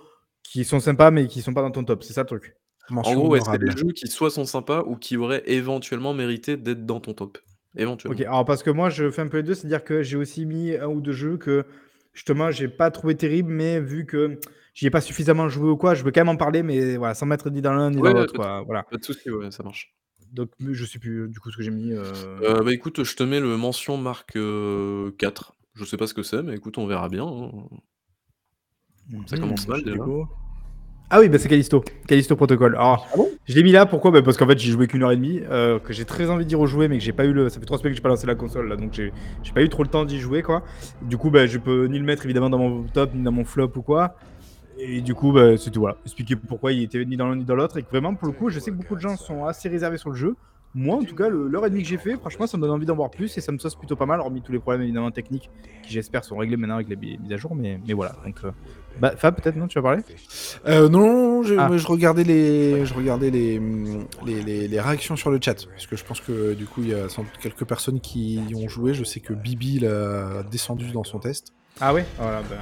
qui 0.43 0.65
sont 0.65 0.79
sympas 0.79 1.09
mais 1.11 1.27
qui 1.27 1.41
sont 1.41 1.53
pas 1.53 1.61
dans 1.61 1.71
ton 1.71 1.83
top. 1.83 2.03
C'est 2.03 2.13
ça 2.13 2.21
le 2.21 2.27
truc. 2.27 2.55
En 2.89 3.01
gros, 3.15 3.29
ouais, 3.29 3.39
c'est 3.39 3.47
honorable. 3.47 3.69
des 3.73 3.77
jeux 3.77 3.91
qui 3.93 4.07
soit 4.07 4.29
sont 4.29 4.45
sympas 4.45 4.83
ou 4.85 4.95
qui 4.97 5.15
auraient 5.17 5.43
éventuellement 5.45 6.13
mérité 6.13 6.57
d'être 6.57 6.85
dans 6.85 6.99
ton 6.99 7.13
top? 7.13 7.37
Éventuellement. 7.75 8.15
Ok, 8.19 8.25
alors 8.25 8.45
parce 8.45 8.61
que 8.61 8.69
moi, 8.69 8.89
je 8.89 9.09
fais 9.09 9.21
un 9.21 9.27
peu 9.27 9.37
les 9.37 9.43
deux, 9.43 9.55
c'est-à-dire 9.55 9.83
que 9.83 10.03
j'ai 10.03 10.17
aussi 10.17 10.45
mis 10.45 10.75
un 10.75 10.87
ou 10.87 11.01
deux 11.01 11.13
jeux 11.13 11.37
que 11.37 11.65
justement, 12.13 12.51
j'ai 12.51 12.67
pas 12.67 12.91
trouvé 12.91 13.15
terrible, 13.15 13.51
mais 13.51 13.79
vu 13.79 14.05
que 14.05 14.37
j'y 14.75 14.85
ai 14.85 14.89
pas 14.91 15.01
suffisamment 15.01 15.47
joué 15.49 15.69
ou 15.69 15.77
quoi, 15.77 15.95
je 15.95 16.03
veux 16.03 16.11
quand 16.11 16.19
même 16.21 16.29
en 16.29 16.35
parler, 16.37 16.61
mais 16.61 16.97
voilà, 16.97 17.13
sans 17.15 17.25
mettre 17.25 17.49
ni 17.49 17.61
dans 17.61 17.73
l'un 17.73 17.89
ni 17.89 17.97
Ouais, 18.01 18.13
dans 18.13 18.19
l'autre, 18.19 18.33
pas 18.33 18.43
de- 18.43 18.43
quoi. 18.49 18.61
Voilà. 18.63 18.83
Pas 18.83 18.97
de 18.97 19.03
soucis, 19.03 19.31
ouais, 19.31 19.49
ça 19.49 19.63
marche. 19.63 19.95
Donc, 20.33 20.49
je 20.59 20.85
sais 20.85 20.99
plus 20.99 21.29
du 21.29 21.39
coup 21.39 21.51
ce 21.51 21.57
que 21.57 21.63
j'ai 21.63 21.71
mis. 21.71 21.93
euh, 21.93 22.01
Euh, 22.41 22.63
bah 22.63 22.73
écoute, 22.73 23.03
je 23.03 23.15
te 23.15 23.23
mets 23.23 23.39
le 23.39 23.55
mention 23.57 23.97
marque 23.97 24.35
euh, 24.35 25.11
4. 25.17 25.55
Je 25.75 25.85
sais 25.85 25.97
pas 25.97 26.05
ce 26.05 26.13
que 26.13 26.21
c'est, 26.23 26.43
mais 26.43 26.55
écoute, 26.55 26.77
on 26.77 26.85
verra 26.85 27.07
bien. 27.09 27.25
hein. 27.25 27.51
Ça 29.25 29.37
commence 29.37 29.67
mal, 29.67 29.83
déjà. 29.83 30.03
Ah 31.09 31.19
oui, 31.19 31.29
bah 31.29 31.37
c'est 31.37 31.47
Callisto. 31.49 31.83
Callisto 32.07 32.35
Protocol. 32.35 32.75
Alors, 32.75 33.07
Ah 33.13 33.17
bon? 33.17 33.29
je 33.45 33.53
l'ai 33.53 33.61
mis 33.61 33.71
là, 33.71 33.85
pourquoi? 33.85 34.09
Bah 34.09 34.23
Parce 34.23 34.35
qu'en 34.35 34.47
fait, 34.47 34.57
j'ai 34.57 34.71
joué 34.71 34.87
qu'une 34.87 35.03
heure 35.03 35.11
et 35.11 35.15
demie, 35.15 35.41
euh, 35.47 35.77
que 35.77 35.93
j'ai 35.93 36.05
très 36.05 36.29
envie 36.31 36.45
d'y 36.45 36.55
rejouer, 36.55 36.87
mais 36.87 36.97
que 36.97 37.03
j'ai 37.03 37.13
pas 37.13 37.25
eu 37.25 37.33
le. 37.33 37.49
Ça 37.49 37.59
fait 37.59 37.65
trois 37.67 37.77
semaines 37.77 37.91
que 37.93 37.97
j'ai 37.97 38.01
pas 38.01 38.09
lancé 38.09 38.25
la 38.25 38.33
console, 38.33 38.67
là, 38.69 38.75
donc 38.77 38.93
j'ai 38.93 39.11
pas 39.53 39.61
eu 39.61 39.69
trop 39.69 39.83
le 39.83 39.89
temps 39.89 40.05
d'y 40.05 40.19
jouer, 40.19 40.41
quoi. 40.41 40.63
Du 41.03 41.17
coup, 41.17 41.29
bah, 41.29 41.45
je 41.45 41.59
peux 41.59 41.85
ni 41.85 41.99
le 41.99 42.05
mettre 42.05 42.25
évidemment 42.25 42.49
dans 42.49 42.57
mon 42.57 42.83
top, 42.83 43.13
ni 43.13 43.21
dans 43.21 43.31
mon 43.31 43.45
flop 43.45 43.71
ou 43.75 43.81
quoi. 43.83 44.15
Et 44.79 45.01
du 45.01 45.13
coup, 45.13 45.31
bah, 45.31 45.55
c'est 45.55 45.69
tout, 45.69 45.81
voilà. 45.81 45.97
Expliquer 46.03 46.35
pourquoi 46.35 46.71
il 46.71 46.81
était 46.81 47.05
ni 47.05 47.15
dans 47.15 47.27
l'un 47.27 47.35
ni 47.35 47.43
dans 47.43 47.55
l'autre. 47.55 47.77
Et 47.77 47.83
que 47.83 47.89
vraiment, 47.89 48.15
pour 48.15 48.27
le 48.27 48.33
coup, 48.33 48.49
je 48.49 48.57
sais 48.59 48.71
que 48.71 48.75
beaucoup 48.75 48.95
de 48.95 49.01
gens 49.01 49.15
sont 49.15 49.45
assez 49.45 49.69
réservés 49.69 49.97
sur 49.99 50.09
le 50.09 50.15
jeu. 50.15 50.35
Moi, 50.73 50.95
en 50.95 51.03
tout 51.03 51.13
cas, 51.13 51.29
l'heure 51.29 51.67
et 51.67 51.69
demie 51.69 51.83
que 51.83 51.87
j'ai 51.89 51.99
fait, 51.99 52.15
franchement, 52.15 52.47
ça 52.47 52.57
me 52.57 52.63
donne 52.63 52.71
envie 52.71 52.87
d'en 52.87 52.95
voir 52.95 53.11
plus 53.11 53.37
et 53.37 53.41
ça 53.41 53.51
me 53.51 53.59
sauce 53.59 53.75
plutôt 53.75 53.95
pas 53.95 54.07
mal, 54.07 54.19
hormis 54.19 54.41
tous 54.41 54.51
les 54.51 54.57
problèmes 54.57 54.81
évidemment 54.81 55.11
techniques 55.11 55.51
qui, 55.83 55.93
j'espère, 55.93 56.23
sont 56.23 56.35
réglés 56.37 56.57
maintenant 56.57 56.75
avec 56.75 56.89
les 56.89 56.95
mises 56.95 57.31
à 57.31 57.37
jour. 57.37 57.53
Mais, 57.53 57.79
mais 57.87 57.93
voilà. 57.93 58.15
Donc, 58.25 58.37
euh, 58.43 58.49
bah, 58.99 59.13
Fab, 59.17 59.35
peut-être, 59.35 59.55
non 59.55 59.67
Tu 59.67 59.77
vas 59.79 59.83
parler? 59.83 60.01
Euh, 60.67 60.87
non, 60.89 61.43
je, 61.43 61.55
Ah. 61.57 61.69
je 61.75 61.87
regardais 61.87 62.23
les, 62.23 62.85
je 62.85 62.93
regardais 62.93 63.29
les, 63.29 63.59
les, 64.25 64.41
les- 64.41 64.67
les 64.67 64.79
réactions 64.79 65.15
sur 65.15 65.29
le 65.31 65.39
chat 65.41 65.65
parce 65.67 65.87
que 65.87 65.95
je 65.95 66.03
pense 66.05 66.21
que 66.21 66.53
du 66.53 66.65
coup 66.65 66.81
il 66.81 66.89
y 66.89 66.93
a 66.93 67.09
sans 67.09 67.23
doute 67.23 67.31
quelques 67.41 67.65
personnes 67.65 67.99
qui 67.99 68.35
y 68.49 68.55
ont 68.55 68.67
joué. 68.69 68.93
Je 68.93 69.03
sais 69.03 69.19
que 69.19 69.33
Bibi 69.33 69.79
l'a 69.79 70.43
descendu 70.51 70.91
dans 70.91 71.03
son 71.03 71.19
test. 71.19 71.53
Ah 71.81 71.93
ouais 71.93 72.05
Voilà, 72.17 72.41
bah. 72.41 72.55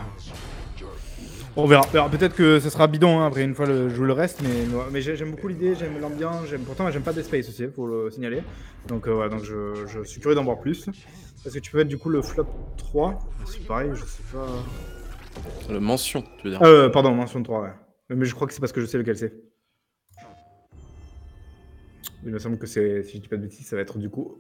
On 1.58 1.66
verra. 1.68 1.84
Peut-être 2.10 2.34
que 2.34 2.62
ce 2.62 2.70
sera 2.70 2.88
bidon 2.88 3.20
hein, 3.20 3.28
après 3.28 3.44
une 3.44 3.54
fois 3.56 3.66
le, 3.66 3.90
jouer 3.90 4.08
le 4.08 4.14
reste, 4.14 4.40
mais, 4.42 4.50
mais 4.90 5.02
j'ai- 5.02 5.18
j'aime 5.18 5.32
beaucoup 5.32 5.50
l'idée, 5.50 5.76
j'aime 5.76 6.00
l'ambiance, 6.00 6.46
j'aime 6.50 6.62
pourtant 6.62 6.90
j'aime 6.92 7.02
pas 7.02 7.12
Dead 7.12 7.26
Space 7.26 7.50
aussi, 7.50 7.66
faut 7.76 7.86
le 7.88 8.10
signaler. 8.10 8.42
Donc 8.88 9.06
euh, 9.08 9.12
voilà, 9.14 9.30
donc 9.30 9.44
je, 9.44 9.86
je 9.86 10.02
suis 10.06 10.22
curieux 10.22 10.36
d'en 10.36 10.46
voir 10.46 10.60
plus. 10.60 10.88
Est-ce 11.46 11.56
que 11.56 11.60
tu 11.60 11.72
peux 11.72 11.80
mettre 11.80 11.90
du 11.90 11.98
coup 11.98 12.08
le 12.10 12.22
flop 12.22 12.48
3 12.78 13.20
C'est 13.46 13.66
pareil, 13.68 13.90
je 13.96 14.00
sais 14.06 14.24
pas. 14.32 14.46
La 15.70 15.80
mention, 15.80 16.22
tu 16.38 16.46
veux 16.46 16.52
dire. 16.52 16.62
Euh, 16.64 16.90
pardon, 16.90 17.14
mention 17.14 17.42
3, 17.42 17.62
ouais. 17.62 17.70
Mais 18.10 18.26
je 18.26 18.34
crois 18.36 18.48
que 18.48 18.54
c'est 18.54 18.60
parce 18.60 18.72
que 18.74 18.82
je 18.82 18.86
sais 18.86 18.98
lequel 18.98 19.16
c'est. 19.18 19.34
Il 22.24 22.32
me 22.32 22.40
semble 22.40 22.58
que 22.58 22.68
c'est, 22.68 23.04
si 23.04 23.18
je 23.18 23.22
dis 23.22 23.28
pas 23.28 23.38
de 23.38 23.42
bêtises, 23.44 23.68
ça 23.68 23.76
va 23.76 23.82
être 23.82 23.98
du 23.98 24.10
coup. 24.10 24.40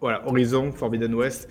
Voilà, 0.00 0.26
Horizon, 0.28 0.70
Forbidden 0.72 1.14
West. 1.14 1.48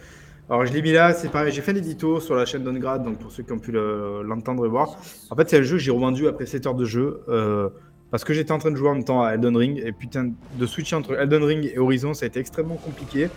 Alors 0.49 0.65
je 0.65 0.73
l'ai 0.73 0.81
mis 0.81 0.91
là, 0.91 1.13
c'est 1.13 1.29
pareil, 1.29 1.51
j'ai 1.53 1.61
fait 1.61 1.73
l'édito 1.73 2.19
sur 2.19 2.35
la 2.35 2.45
chaîne 2.45 2.63
d'Ongrad, 2.63 3.03
donc 3.03 3.19
pour 3.19 3.31
ceux 3.31 3.43
qui 3.43 3.51
ont 3.51 3.59
pu 3.59 3.71
le- 3.71 4.21
l'entendre 4.23 4.65
et 4.65 4.69
voir. 4.69 4.97
En 5.29 5.35
fait, 5.35 5.47
c'est 5.49 5.57
un 5.59 5.61
jeu 5.61 5.77
que 5.77 5.81
j'ai 5.83 5.91
revendu 5.91 6.27
après 6.27 6.45
7 6.47 6.65
heures 6.67 6.75
de 6.75 6.85
jeu, 6.85 7.21
euh, 7.29 7.69
parce 8.11 8.23
que 8.23 8.33
j'étais 8.33 8.51
en 8.51 8.57
train 8.57 8.71
de 8.71 8.75
jouer 8.75 8.89
en 8.89 8.95
même 8.95 9.03
temps 9.03 9.23
à 9.23 9.33
Elden 9.33 9.55
Ring, 9.55 9.81
et 9.83 9.91
putain, 9.91 10.31
de 10.57 10.65
switcher 10.65 10.95
entre 10.95 11.13
Elden 11.13 11.43
Ring 11.43 11.71
et 11.71 11.77
Horizon, 11.77 12.13
ça 12.15 12.25
a 12.25 12.27
été 12.27 12.39
extrêmement 12.39 12.75
compliqué. 12.77 13.29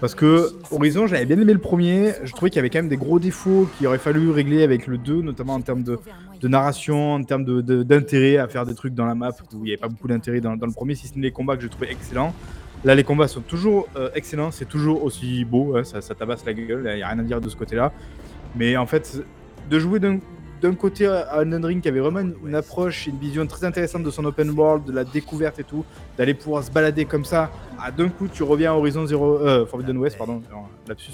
Parce 0.00 0.14
que 0.14 0.52
Horizon, 0.70 1.06
j'avais 1.06 1.26
bien 1.26 1.38
aimé 1.38 1.52
le 1.52 1.58
premier. 1.58 2.12
Je 2.24 2.32
trouvais 2.32 2.50
qu'il 2.50 2.56
y 2.56 2.60
avait 2.60 2.70
quand 2.70 2.78
même 2.78 2.88
des 2.88 2.96
gros 2.96 3.18
défauts 3.18 3.68
qu'il 3.76 3.86
aurait 3.86 3.98
fallu 3.98 4.30
régler 4.30 4.62
avec 4.62 4.86
le 4.86 4.96
2, 4.96 5.20
notamment 5.20 5.54
en 5.54 5.60
termes 5.60 5.82
de, 5.82 5.98
narration, 6.42 7.14
en 7.14 7.22
termes 7.22 7.44
d'intérêt 7.62 8.38
à 8.38 8.48
faire 8.48 8.64
des 8.64 8.74
trucs 8.74 8.94
dans 8.94 9.04
la 9.04 9.14
map 9.14 9.30
où 9.52 9.58
il 9.58 9.62
n'y 9.64 9.70
avait 9.70 9.76
pas 9.76 9.88
beaucoup 9.88 10.08
d'intérêt 10.08 10.40
dans, 10.40 10.56
dans 10.56 10.66
le 10.66 10.72
premier, 10.72 10.94
si 10.94 11.06
ce 11.06 11.16
n'est 11.16 11.22
les 11.22 11.32
combats 11.32 11.56
que 11.56 11.62
j'ai 11.62 11.68
trouvé 11.68 11.90
excellents. 11.90 12.34
Là, 12.82 12.94
les 12.94 13.04
combats 13.04 13.28
sont 13.28 13.42
toujours 13.42 13.88
euh, 13.96 14.08
excellents, 14.14 14.50
c'est 14.50 14.64
toujours 14.64 15.04
aussi 15.04 15.44
beau, 15.44 15.76
hein, 15.76 15.84
ça, 15.84 16.00
ça 16.00 16.14
tabasse 16.14 16.46
la 16.46 16.54
gueule, 16.54 16.88
il 16.90 16.96
n'y 16.96 17.02
a 17.02 17.08
rien 17.08 17.18
à 17.18 17.22
dire 17.22 17.42
de 17.42 17.50
ce 17.50 17.56
côté-là. 17.56 17.92
Mais 18.56 18.78
en 18.78 18.86
fait, 18.86 19.22
de 19.68 19.78
jouer 19.78 20.00
d'un 20.00 20.18
d'un 20.60 20.74
côté 20.74 21.04
Elden 21.32 21.64
Ring 21.64 21.82
qui 21.82 21.88
avait 21.88 22.00
vraiment 22.00 22.20
une, 22.20 22.54
approche 22.54 23.06
et 23.06 23.10
une 23.10 23.18
vision 23.18 23.46
très 23.46 23.64
intéressante 23.64 24.02
de 24.02 24.10
son 24.10 24.24
open 24.24 24.50
world, 24.50 24.84
de 24.84 24.92
la 24.92 25.04
découverte 25.04 25.58
et 25.58 25.64
tout, 25.64 25.84
d'aller 26.18 26.34
pouvoir 26.34 26.62
se 26.64 26.70
balader 26.70 27.04
comme 27.04 27.24
ça, 27.24 27.50
à 27.80 27.90
d'un 27.90 28.08
coup 28.08 28.28
tu 28.28 28.42
reviens 28.42 28.72
à 28.72 28.74
Horizon 28.74 29.06
Zero, 29.06 29.38
euh, 29.38 29.66
Forbidden 29.66 29.96
West, 29.98 30.18
pardon, 30.18 30.42
lapsus, 30.86 31.12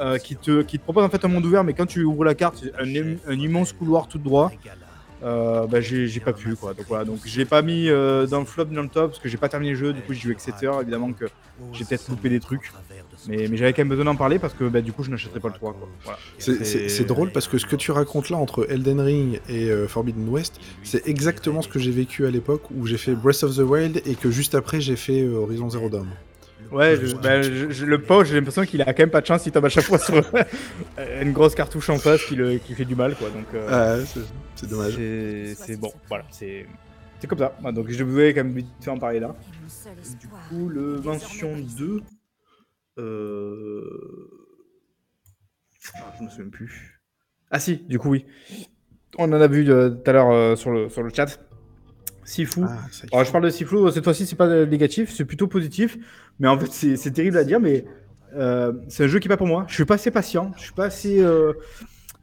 euh, 0.00 0.18
qui, 0.18 0.36
te, 0.36 0.62
qui 0.62 0.78
te 0.78 0.84
propose 0.84 1.04
en 1.04 1.08
fait 1.08 1.24
un 1.24 1.28
monde 1.28 1.44
ouvert, 1.44 1.64
mais 1.64 1.72
quand 1.72 1.86
tu 1.86 2.04
ouvres 2.04 2.24
la 2.24 2.34
carte, 2.34 2.62
c'est 2.62 2.74
un, 2.80 3.16
un 3.26 3.38
immense 3.38 3.72
couloir 3.72 4.08
tout 4.08 4.18
droit. 4.18 4.50
Euh, 5.22 5.66
bah, 5.66 5.80
j'ai 5.80 6.20
pas 6.20 6.32
pu 6.32 6.54
quoi. 6.56 6.74
Donc 6.74 6.86
voilà, 6.88 7.04
donc 7.04 7.20
je 7.24 7.38
l'ai 7.38 7.46
pas 7.46 7.62
mis 7.62 7.88
euh, 7.88 8.26
dans 8.26 8.40
le 8.40 8.44
flop 8.44 8.66
dans 8.66 8.82
le 8.82 8.88
top 8.88 9.12
parce 9.12 9.18
que 9.18 9.28
j'ai 9.28 9.38
pas 9.38 9.48
terminé 9.48 9.72
le 9.72 9.78
jeu. 9.78 9.92
Du 9.92 10.02
coup, 10.02 10.12
j'ai 10.12 10.20
joué 10.20 10.30
avec 10.32 10.40
7 10.40 10.62
heures. 10.64 10.82
Évidemment 10.82 11.12
que 11.12 11.24
j'ai 11.72 11.84
peut-être 11.84 12.08
loupé 12.08 12.28
des 12.28 12.40
trucs, 12.40 12.70
mais, 13.28 13.48
mais 13.48 13.56
j'avais 13.56 13.72
quand 13.72 13.82
même 13.82 13.88
besoin 13.88 14.04
d'en 14.04 14.16
parler 14.16 14.38
parce 14.38 14.54
que 14.54 14.64
bah, 14.64 14.80
du 14.80 14.92
coup, 14.92 15.02
je 15.02 15.10
n'achèterai 15.10 15.40
pas 15.40 15.48
le 15.48 15.54
3 15.54 15.72
quoi. 15.74 15.88
Voilà. 16.04 16.18
C'est- 16.38 16.64
C'est 16.64 16.88
c'est 16.88 17.04
drôle 17.04 17.30
parce 17.32 17.48
que 17.48 17.58
ce 17.58 17.66
que 17.66 17.76
tu 17.76 17.90
racontes 17.90 18.30
là 18.30 18.36
entre 18.36 18.66
Elden 18.70 19.00
Ring 19.00 19.40
et 19.48 19.70
euh, 19.70 19.86
Forbidden 19.88 20.28
West, 20.28 20.60
c'est 20.82 21.06
exactement 21.08 21.62
ce 21.62 21.68
que 21.68 21.78
j'ai 21.78 21.90
vécu 21.90 22.26
à 22.26 22.30
l'époque 22.30 22.62
où 22.74 22.86
j'ai 22.86 22.98
fait 22.98 23.14
Breath 23.14 23.42
of 23.42 23.54
the 23.56 23.60
Wild 23.60 24.02
et 24.06 24.14
que 24.14 24.30
juste 24.30 24.54
après 24.54 24.80
j'ai 24.80 24.96
fait 24.96 25.22
euh, 25.22 25.34
Horizon 25.36 25.70
Zero 25.70 25.88
Dawn. 25.88 26.08
Ouais, 26.72 26.96
je- 27.00 27.14
bah, 27.14 27.42
je- 27.42 27.70
je- 27.70 27.84
le 27.84 28.00
pauvre, 28.02 28.24
j'ai 28.24 28.34
l'impression 28.34 28.64
qu'il 28.64 28.82
a 28.82 28.86
quand 28.86 28.98
même 29.04 29.10
pas 29.10 29.20
de 29.20 29.26
chance. 29.26 29.46
Il 29.46 29.52
tombe 29.52 29.64
à 29.66 29.68
chaque 29.68 29.84
fois 29.84 29.98
sur 29.98 30.20
une 31.22 31.32
grosse 31.32 31.54
cartouche 31.54 31.88
en 31.90 31.98
face 31.98 32.24
qui, 32.24 32.34
le, 32.34 32.58
qui 32.58 32.74
fait 32.74 32.84
du 32.84 32.96
mal 32.96 33.14
quoi. 33.14 33.28
Donc 33.30 33.46
euh, 33.54 33.68
Ah, 34.00 34.04
c'est- 34.04 34.20
c'est 34.56 34.68
dommage. 34.68 34.94
c'est 34.96 35.54
c'est 35.54 35.76
bon. 35.80 35.92
Voilà, 36.08 36.24
c'est 36.30 36.66
c'est 37.20 37.26
comme 37.28 37.38
ça. 37.38 37.52
Donc 37.72 37.86
je 37.88 38.02
voulais 38.04 38.34
quand 38.34 38.42
même 38.44 38.52
vite 38.54 38.66
fait 38.80 38.90
en 38.90 38.98
parler 38.98 39.20
là. 39.20 39.34
Du 40.20 40.26
coup, 40.28 40.68
le 40.68 41.00
mention 41.04 41.52
2. 41.78 42.02
Ah, 42.98 43.02
je 46.18 46.24
me 46.24 46.28
souviens 46.28 46.50
plus. 46.50 47.00
Ah 47.50 47.60
si, 47.60 47.76
du 47.76 47.98
coup 47.98 48.10
oui. 48.10 48.26
On 49.18 49.24
en 49.32 49.40
a 49.40 49.46
vu 49.46 49.68
euh, 49.70 49.90
tout 49.90 50.10
à 50.10 50.12
l'heure 50.12 50.30
euh, 50.30 50.56
sur, 50.56 50.70
le, 50.70 50.88
sur 50.88 51.02
le 51.02 51.10
chat. 51.14 51.38
Sifu. 52.24 52.60
Ah. 52.64 52.78
Alors 53.12 53.24
je 53.24 53.30
parle 53.30 53.44
de 53.44 53.50
Sifu, 53.50 53.76
cette 53.92 54.02
fois-ci 54.04 54.26
c'est 54.26 54.34
pas 54.36 54.66
négatif, 54.66 55.12
c'est 55.14 55.24
plutôt 55.24 55.46
positif. 55.46 55.96
Mais 56.40 56.48
en 56.48 56.58
fait 56.58 56.72
c'est 56.96 57.10
terrible 57.12 57.36
à 57.38 57.44
dire, 57.44 57.60
mais 57.60 57.84
euh, 58.34 58.72
c'est 58.88 59.04
un 59.04 59.06
jeu 59.06 59.20
qui 59.20 59.28
est 59.28 59.30
pas 59.30 59.36
pour 59.36 59.46
moi. 59.46 59.64
Je 59.68 59.74
suis 59.74 59.84
pas 59.84 59.94
assez 59.94 60.10
patient, 60.10 60.50
je 60.56 60.62
suis 60.62 60.72
pas 60.72 60.86
assez, 60.86 61.22
euh, 61.22 61.52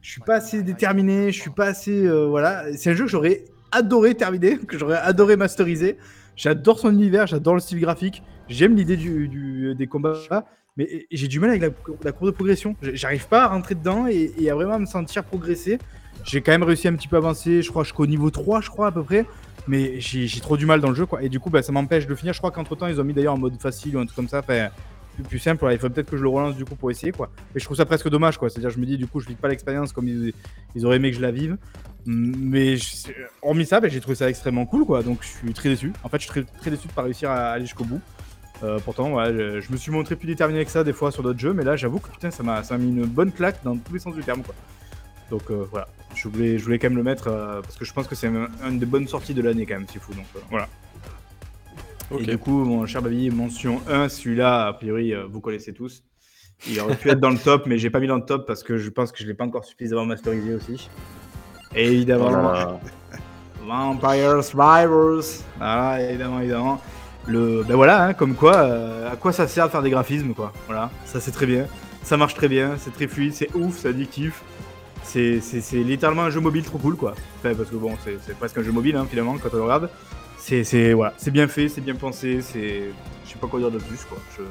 je 0.02 0.10
suis 0.10 0.20
pas 0.20 0.34
assez 0.36 0.62
déterminé, 0.62 1.32
je 1.32 1.40
suis 1.40 1.50
pas 1.50 1.66
assez, 1.66 2.06
euh, 2.06 2.26
voilà. 2.26 2.64
C'est 2.76 2.90
un 2.90 2.94
jeu 2.94 3.04
que 3.04 3.10
j'aurais 3.10 3.46
adoré 3.72 4.14
terminer, 4.14 4.58
que 4.68 4.76
j'aurais 4.78 4.98
adoré 4.98 5.36
masteriser. 5.36 5.96
J'adore 6.36 6.78
son 6.80 6.90
univers, 6.92 7.26
j'adore 7.26 7.54
le 7.54 7.60
style 7.60 7.80
graphique, 7.80 8.22
j'aime 8.48 8.76
l'idée 8.76 8.96
du, 8.98 9.28
du- 9.28 9.74
des 9.74 9.86
combats, 9.86 10.44
mais 10.76 11.06
j'ai 11.10 11.28
du 11.28 11.40
mal 11.40 11.50
avec 11.50 11.62
la, 12.02 12.12
courbe 12.12 12.30
de 12.30 12.34
progression. 12.34 12.76
J'arrive 12.82 13.28
pas 13.28 13.44
à 13.44 13.48
rentrer 13.48 13.74
dedans 13.74 14.06
et, 14.06 14.50
à 14.50 14.54
vraiment 14.54 14.78
me 14.78 14.86
sentir 14.86 15.24
progresser. 15.24 15.78
J'ai 16.24 16.40
quand 16.40 16.52
même 16.52 16.62
réussi 16.62 16.88
un 16.88 16.94
petit 16.94 17.08
peu 17.08 17.16
avancer, 17.16 17.62
je 17.62 17.70
crois 17.70 17.84
jusqu'au 17.84 18.06
niveau 18.06 18.30
3, 18.30 18.60
je 18.62 18.70
crois 18.70 18.86
à 18.86 18.92
peu 18.92 19.02
près, 19.02 19.26
mais 19.68 20.00
j'ai 20.00 20.40
trop 20.40 20.56
du 20.56 20.66
mal 20.66 20.80
dans 20.80 20.88
le 20.88 20.94
jeu, 20.94 21.06
quoi. 21.06 21.22
Et 21.22 21.28
du 21.28 21.38
coup, 21.38 21.50
bah, 21.50 21.62
ça 21.62 21.70
m'empêche 21.70 22.06
de 22.06 22.14
finir. 22.14 22.32
Je 22.32 22.38
crois 22.38 22.50
qu'entre 22.50 22.74
temps, 22.76 22.86
ils 22.86 23.00
ont 23.00 23.04
mis 23.04 23.12
d'ailleurs 23.12 23.34
en 23.34 23.38
mode 23.38 23.60
facile 23.60 23.96
ou 23.96 24.00
un 24.00 24.06
truc 24.06 24.16
comme 24.16 24.28
ça, 24.28 24.40
enfin, 24.40 24.68
plus, 25.28 25.38
simple. 25.38 25.60
Voilà, 25.60 25.74
il 25.74 25.78
faudrait 25.78 25.94
peut-être 25.94 26.10
que 26.10 26.16
je 26.16 26.22
le 26.22 26.28
relance 26.28 26.56
du 26.56 26.64
coup 26.64 26.74
pour 26.74 26.90
essayer, 26.90 27.12
quoi. 27.12 27.30
Et 27.54 27.60
je 27.60 27.64
trouve 27.64 27.76
ça 27.76 27.84
presque 27.84 28.08
dommage, 28.08 28.38
quoi. 28.38 28.48
C'est-à-dire, 28.50 28.70
je 28.70 28.78
me 28.78 28.86
dis, 28.86 28.96
du 28.96 29.06
coup, 29.06 29.20
je 29.20 29.28
vis 29.28 29.34
pas 29.36 29.48
l'expérience 29.48 29.92
comme 29.92 30.08
ils, 30.08 30.86
auraient 30.86 30.96
aimé 30.96 31.10
que 31.10 31.16
je 31.16 31.22
la 31.22 31.30
vive. 31.30 31.56
Mais 32.06 32.76
hormis 33.42 33.66
ça, 33.66 33.80
bah, 33.80 33.88
j'ai 33.88 34.00
trouvé 34.00 34.16
ça 34.16 34.28
extrêmement 34.28 34.66
cool, 34.66 34.84
quoi. 34.84 35.02
Donc, 35.02 35.18
je 35.22 35.28
suis 35.28 35.52
très 35.52 35.68
déçu. 35.68 35.92
En 36.02 36.08
fait, 36.08 36.18
je 36.18 36.22
suis 36.22 36.30
très, 36.30 36.42
très 36.42 36.70
déçu 36.70 36.88
de 36.88 36.92
pas 36.92 37.02
réussir 37.02 37.30
à 37.30 37.52
aller 37.52 37.64
jusqu'au 37.64 37.84
bout. 37.84 38.00
Euh, 38.64 38.78
pourtant, 38.84 39.22
je, 39.26 39.60
je 39.60 39.70
me 39.72 39.76
suis 39.76 39.92
montré 39.92 40.16
plus 40.16 40.26
déterminé 40.26 40.64
que 40.64 40.70
ça 40.70 40.82
des 40.84 40.92
fois 40.94 41.12
sur 41.12 41.22
d'autres 41.22 41.38
jeux, 41.38 41.52
mais 41.52 41.64
là, 41.64 41.76
j'avoue 41.76 41.98
que 42.00 42.08
putain, 42.08 42.30
ça 42.30 42.42
m'a 42.42 42.62
mis 42.78 42.88
une 42.88 43.04
bonne 43.04 43.30
claque 43.30 43.62
dans 43.62 43.76
tous 43.76 43.92
les 43.92 43.98
sens 43.98 44.14
du 44.14 44.22
terme, 44.22 44.42
quoi. 44.42 44.54
Donc 45.30 45.42
euh, 45.50 45.66
voilà, 45.70 45.88
je 46.14 46.28
voulais, 46.28 46.58
je 46.58 46.64
voulais 46.64 46.78
quand 46.78 46.88
même 46.88 46.96
le 46.96 47.02
mettre 47.02 47.28
euh, 47.28 47.60
parce 47.62 47.76
que 47.76 47.84
je 47.84 47.92
pense 47.92 48.06
que 48.06 48.14
c'est 48.14 48.28
un- 48.28 48.48
une 48.68 48.78
des 48.78 48.86
bonnes 48.86 49.06
sorties 49.08 49.34
de 49.34 49.42
l'année 49.42 49.66
quand 49.66 49.74
même, 49.74 49.86
c'est 49.92 49.98
fou. 49.98 50.12
Donc 50.14 50.24
voilà. 50.50 50.68
Et 52.18 52.22
du 52.24 52.38
coup, 52.38 52.64
mon 52.64 52.86
cher 52.86 53.02
Babi, 53.02 53.30
mention 53.30 53.80
1, 53.88 54.08
celui-là, 54.08 54.66
a 54.68 54.72
priori, 54.74 55.14
vous 55.28 55.40
connaissez 55.40 55.72
tous. 55.72 56.02
Il 56.68 56.78
aurait 56.80 56.96
pu 56.96 57.08
être 57.10 57.18
dans 57.20 57.30
le 57.30 57.38
top, 57.38 57.66
mais 57.66 57.78
j'ai 57.78 57.90
pas 57.90 57.98
mis 58.00 58.06
dans 58.06 58.16
le 58.16 58.24
top 58.24 58.46
parce 58.46 58.62
que 58.62 58.76
je 58.78 58.88
pense 58.90 59.10
que 59.12 59.18
je 59.22 59.26
l'ai 59.26 59.34
pas 59.34 59.44
encore 59.44 59.64
suffisamment 59.64 60.04
masterisé 60.06 60.54
aussi. 60.54 60.88
Et 61.74 61.86
évidemment, 61.92 62.28
Voilà. 62.30 62.78
Vampire 63.66 64.44
Survivors. 64.44 65.24
Voilà, 65.58 66.02
évidemment, 66.10 66.40
évidemment. 66.40 66.80
Le, 67.26 67.64
ben 67.66 67.74
voilà, 67.74 68.04
hein, 68.04 68.12
comme 68.14 68.34
quoi, 68.34 68.56
euh, 68.56 69.10
à 69.10 69.16
quoi 69.16 69.32
ça 69.32 69.48
sert 69.48 69.66
de 69.66 69.70
faire 69.70 69.82
des 69.82 69.90
graphismes, 69.90 70.34
quoi. 70.34 70.52
Voilà, 70.66 70.90
ça 71.06 71.20
c'est 71.20 71.30
très 71.30 71.46
bien. 71.46 71.66
Ça 72.02 72.16
marche 72.18 72.34
très 72.34 72.48
bien, 72.48 72.74
c'est 72.78 72.92
très 72.92 73.08
fluide, 73.08 73.32
c'est 73.32 73.48
ouf, 73.54 73.78
c'est 73.78 73.88
addictif. 73.88 74.42
C'est, 75.02 75.40
littéralement 75.72 76.22
un 76.22 76.30
jeu 76.30 76.40
mobile 76.40 76.64
trop 76.64 76.78
cool, 76.78 76.96
quoi. 76.96 77.14
Enfin, 77.38 77.54
parce 77.54 77.70
que 77.70 77.76
bon, 77.76 77.92
c'est, 78.04 78.36
presque 78.36 78.58
un 78.58 78.62
jeu 78.62 78.72
mobile, 78.72 78.96
hein, 78.96 79.06
finalement, 79.08 79.36
quand 79.38 79.48
on 79.52 79.56
le 79.56 79.62
regarde. 79.62 79.90
C'est, 80.38 80.64
c'est, 80.64 80.92
voilà, 80.92 81.14
c'est 81.16 81.30
bien 81.30 81.48
fait, 81.48 81.68
c'est 81.68 81.80
bien 81.80 81.94
pensé, 81.94 82.40
c'est. 82.42 82.82
Je 83.24 83.30
sais 83.30 83.38
pas 83.40 83.46
quoi 83.46 83.60
dire 83.60 83.70
de 83.70 83.78
plus, 83.78 84.04
quoi. 84.04 84.18
Je- 84.36 84.42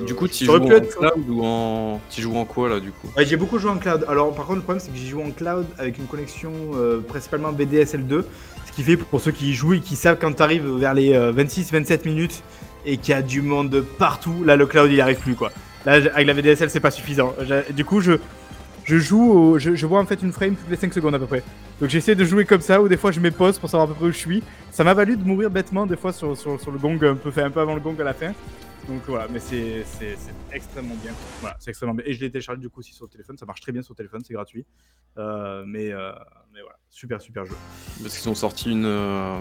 je- 0.00 0.04
Du 0.06 0.14
coup, 0.14 0.26
tu 0.26 0.46
joues 0.46 0.54
en 0.54 0.70
être- 0.70 0.96
cloud 0.98 1.28
ou 1.28 1.44
en. 1.44 2.00
Tu 2.10 2.22
joues 2.22 2.36
en 2.36 2.44
quoi 2.44 2.68
là 2.68 2.80
du 2.80 2.90
coup? 2.90 3.08
Ouais, 3.16 3.24
j'ai 3.26 3.36
beaucoup 3.36 3.58
joué 3.58 3.70
en 3.70 3.76
cloud. 3.78 4.04
Alors, 4.08 4.34
par 4.34 4.46
contre, 4.46 4.56
le 4.58 4.62
problème, 4.62 4.80
c'est 4.84 4.90
que 4.90 4.96
j'ai 4.98 5.06
joué 5.06 5.22
en 5.22 5.30
cloud 5.30 5.66
avec 5.78 5.98
une 5.98 6.06
connexion 6.06 6.50
euh, 6.74 7.00
principalement 7.00 7.52
BDSL2. 7.52 8.24
Qui 8.74 8.82
fait, 8.84 8.96
pour 8.96 9.20
ceux 9.20 9.32
qui 9.32 9.52
jouent 9.54 9.74
et 9.74 9.80
qui 9.80 9.96
savent 9.96 10.18
quand 10.20 10.32
tu 10.32 10.42
arrives 10.42 10.66
vers 10.76 10.94
les 10.94 11.12
26-27 11.12 12.06
minutes 12.06 12.42
et 12.86 12.96
qu'il 12.96 13.12
y 13.12 13.16
a 13.16 13.20
du 13.22 13.42
monde 13.42 13.84
partout, 13.98 14.42
là, 14.44 14.56
le 14.56 14.66
cloud, 14.66 14.90
il 14.90 15.00
arrive 15.00 15.18
plus, 15.18 15.34
quoi. 15.34 15.50
Là, 15.84 15.94
avec 15.94 16.26
la 16.26 16.32
VDSL, 16.32 16.70
c'est 16.70 16.80
pas 16.80 16.90
suffisant. 16.90 17.34
Du 17.74 17.84
coup, 17.84 18.00
je, 18.00 18.12
je 18.84 18.96
joue, 18.98 19.32
au- 19.32 19.58
je, 19.58 19.74
je 19.74 19.86
vois 19.86 19.98
en 20.00 20.06
fait 20.06 20.22
une 20.22 20.32
frame 20.32 20.54
toutes 20.54 20.70
les 20.70 20.76
5 20.76 20.94
secondes 20.94 21.14
à 21.14 21.18
peu 21.18 21.26
près. 21.26 21.42
Donc, 21.80 21.90
j'essaie 21.90 22.14
de 22.14 22.24
jouer 22.24 22.44
comme 22.44 22.60
ça, 22.60 22.80
ou 22.80 22.88
des 22.88 22.96
fois, 22.96 23.10
je 23.12 23.20
mets 23.20 23.30
pause 23.30 23.58
pour 23.58 23.68
savoir 23.68 23.88
à 23.88 23.92
peu 23.92 23.98
près 23.98 24.06
où 24.06 24.12
je 24.12 24.16
suis. 24.18 24.42
Ça 24.70 24.84
m'a 24.84 24.94
valu 24.94 25.16
de 25.16 25.24
mourir 25.24 25.50
bêtement, 25.50 25.84
des 25.86 25.96
fois, 25.96 26.12
sur, 26.12 26.36
sur, 26.36 26.58
sur 26.60 26.70
le 26.70 26.78
gong, 26.78 26.98
un 27.02 27.14
peu, 27.16 27.30
fait 27.30 27.42
un 27.42 27.50
peu 27.50 27.60
avant 27.60 27.74
le 27.74 27.80
gong 27.80 27.96
à 28.00 28.04
la 28.04 28.14
fin. 28.14 28.32
Donc 28.90 29.02
voilà, 29.06 29.28
mais 29.30 29.38
c'est 29.38 29.84
extrêmement 30.52 30.96
bien. 31.02 31.12
Voilà, 31.40 31.56
c'est 31.60 31.70
extrêmement 31.70 31.94
bien. 31.94 32.04
Et 32.06 32.12
je 32.12 32.20
l'ai 32.20 32.30
téléchargé 32.30 32.60
du 32.60 32.68
coup 32.68 32.80
aussi 32.80 32.92
sur 32.92 33.04
le 33.06 33.10
téléphone. 33.10 33.36
Ça 33.38 33.46
marche 33.46 33.60
très 33.60 33.70
bien 33.72 33.82
sur 33.82 33.92
le 33.92 33.96
téléphone, 33.98 34.20
c'est 34.26 34.34
gratuit. 34.34 34.66
Euh, 35.16 35.62
mais, 35.66 35.92
euh, 35.92 36.10
mais 36.52 36.60
voilà, 36.60 36.76
super 36.90 37.20
super 37.20 37.46
jeu. 37.46 37.54
Parce 38.02 38.18
qu'ils 38.18 38.28
ont 38.28 38.34
sorti 38.34 38.72
une. 38.72 38.84
euh, 38.86 39.38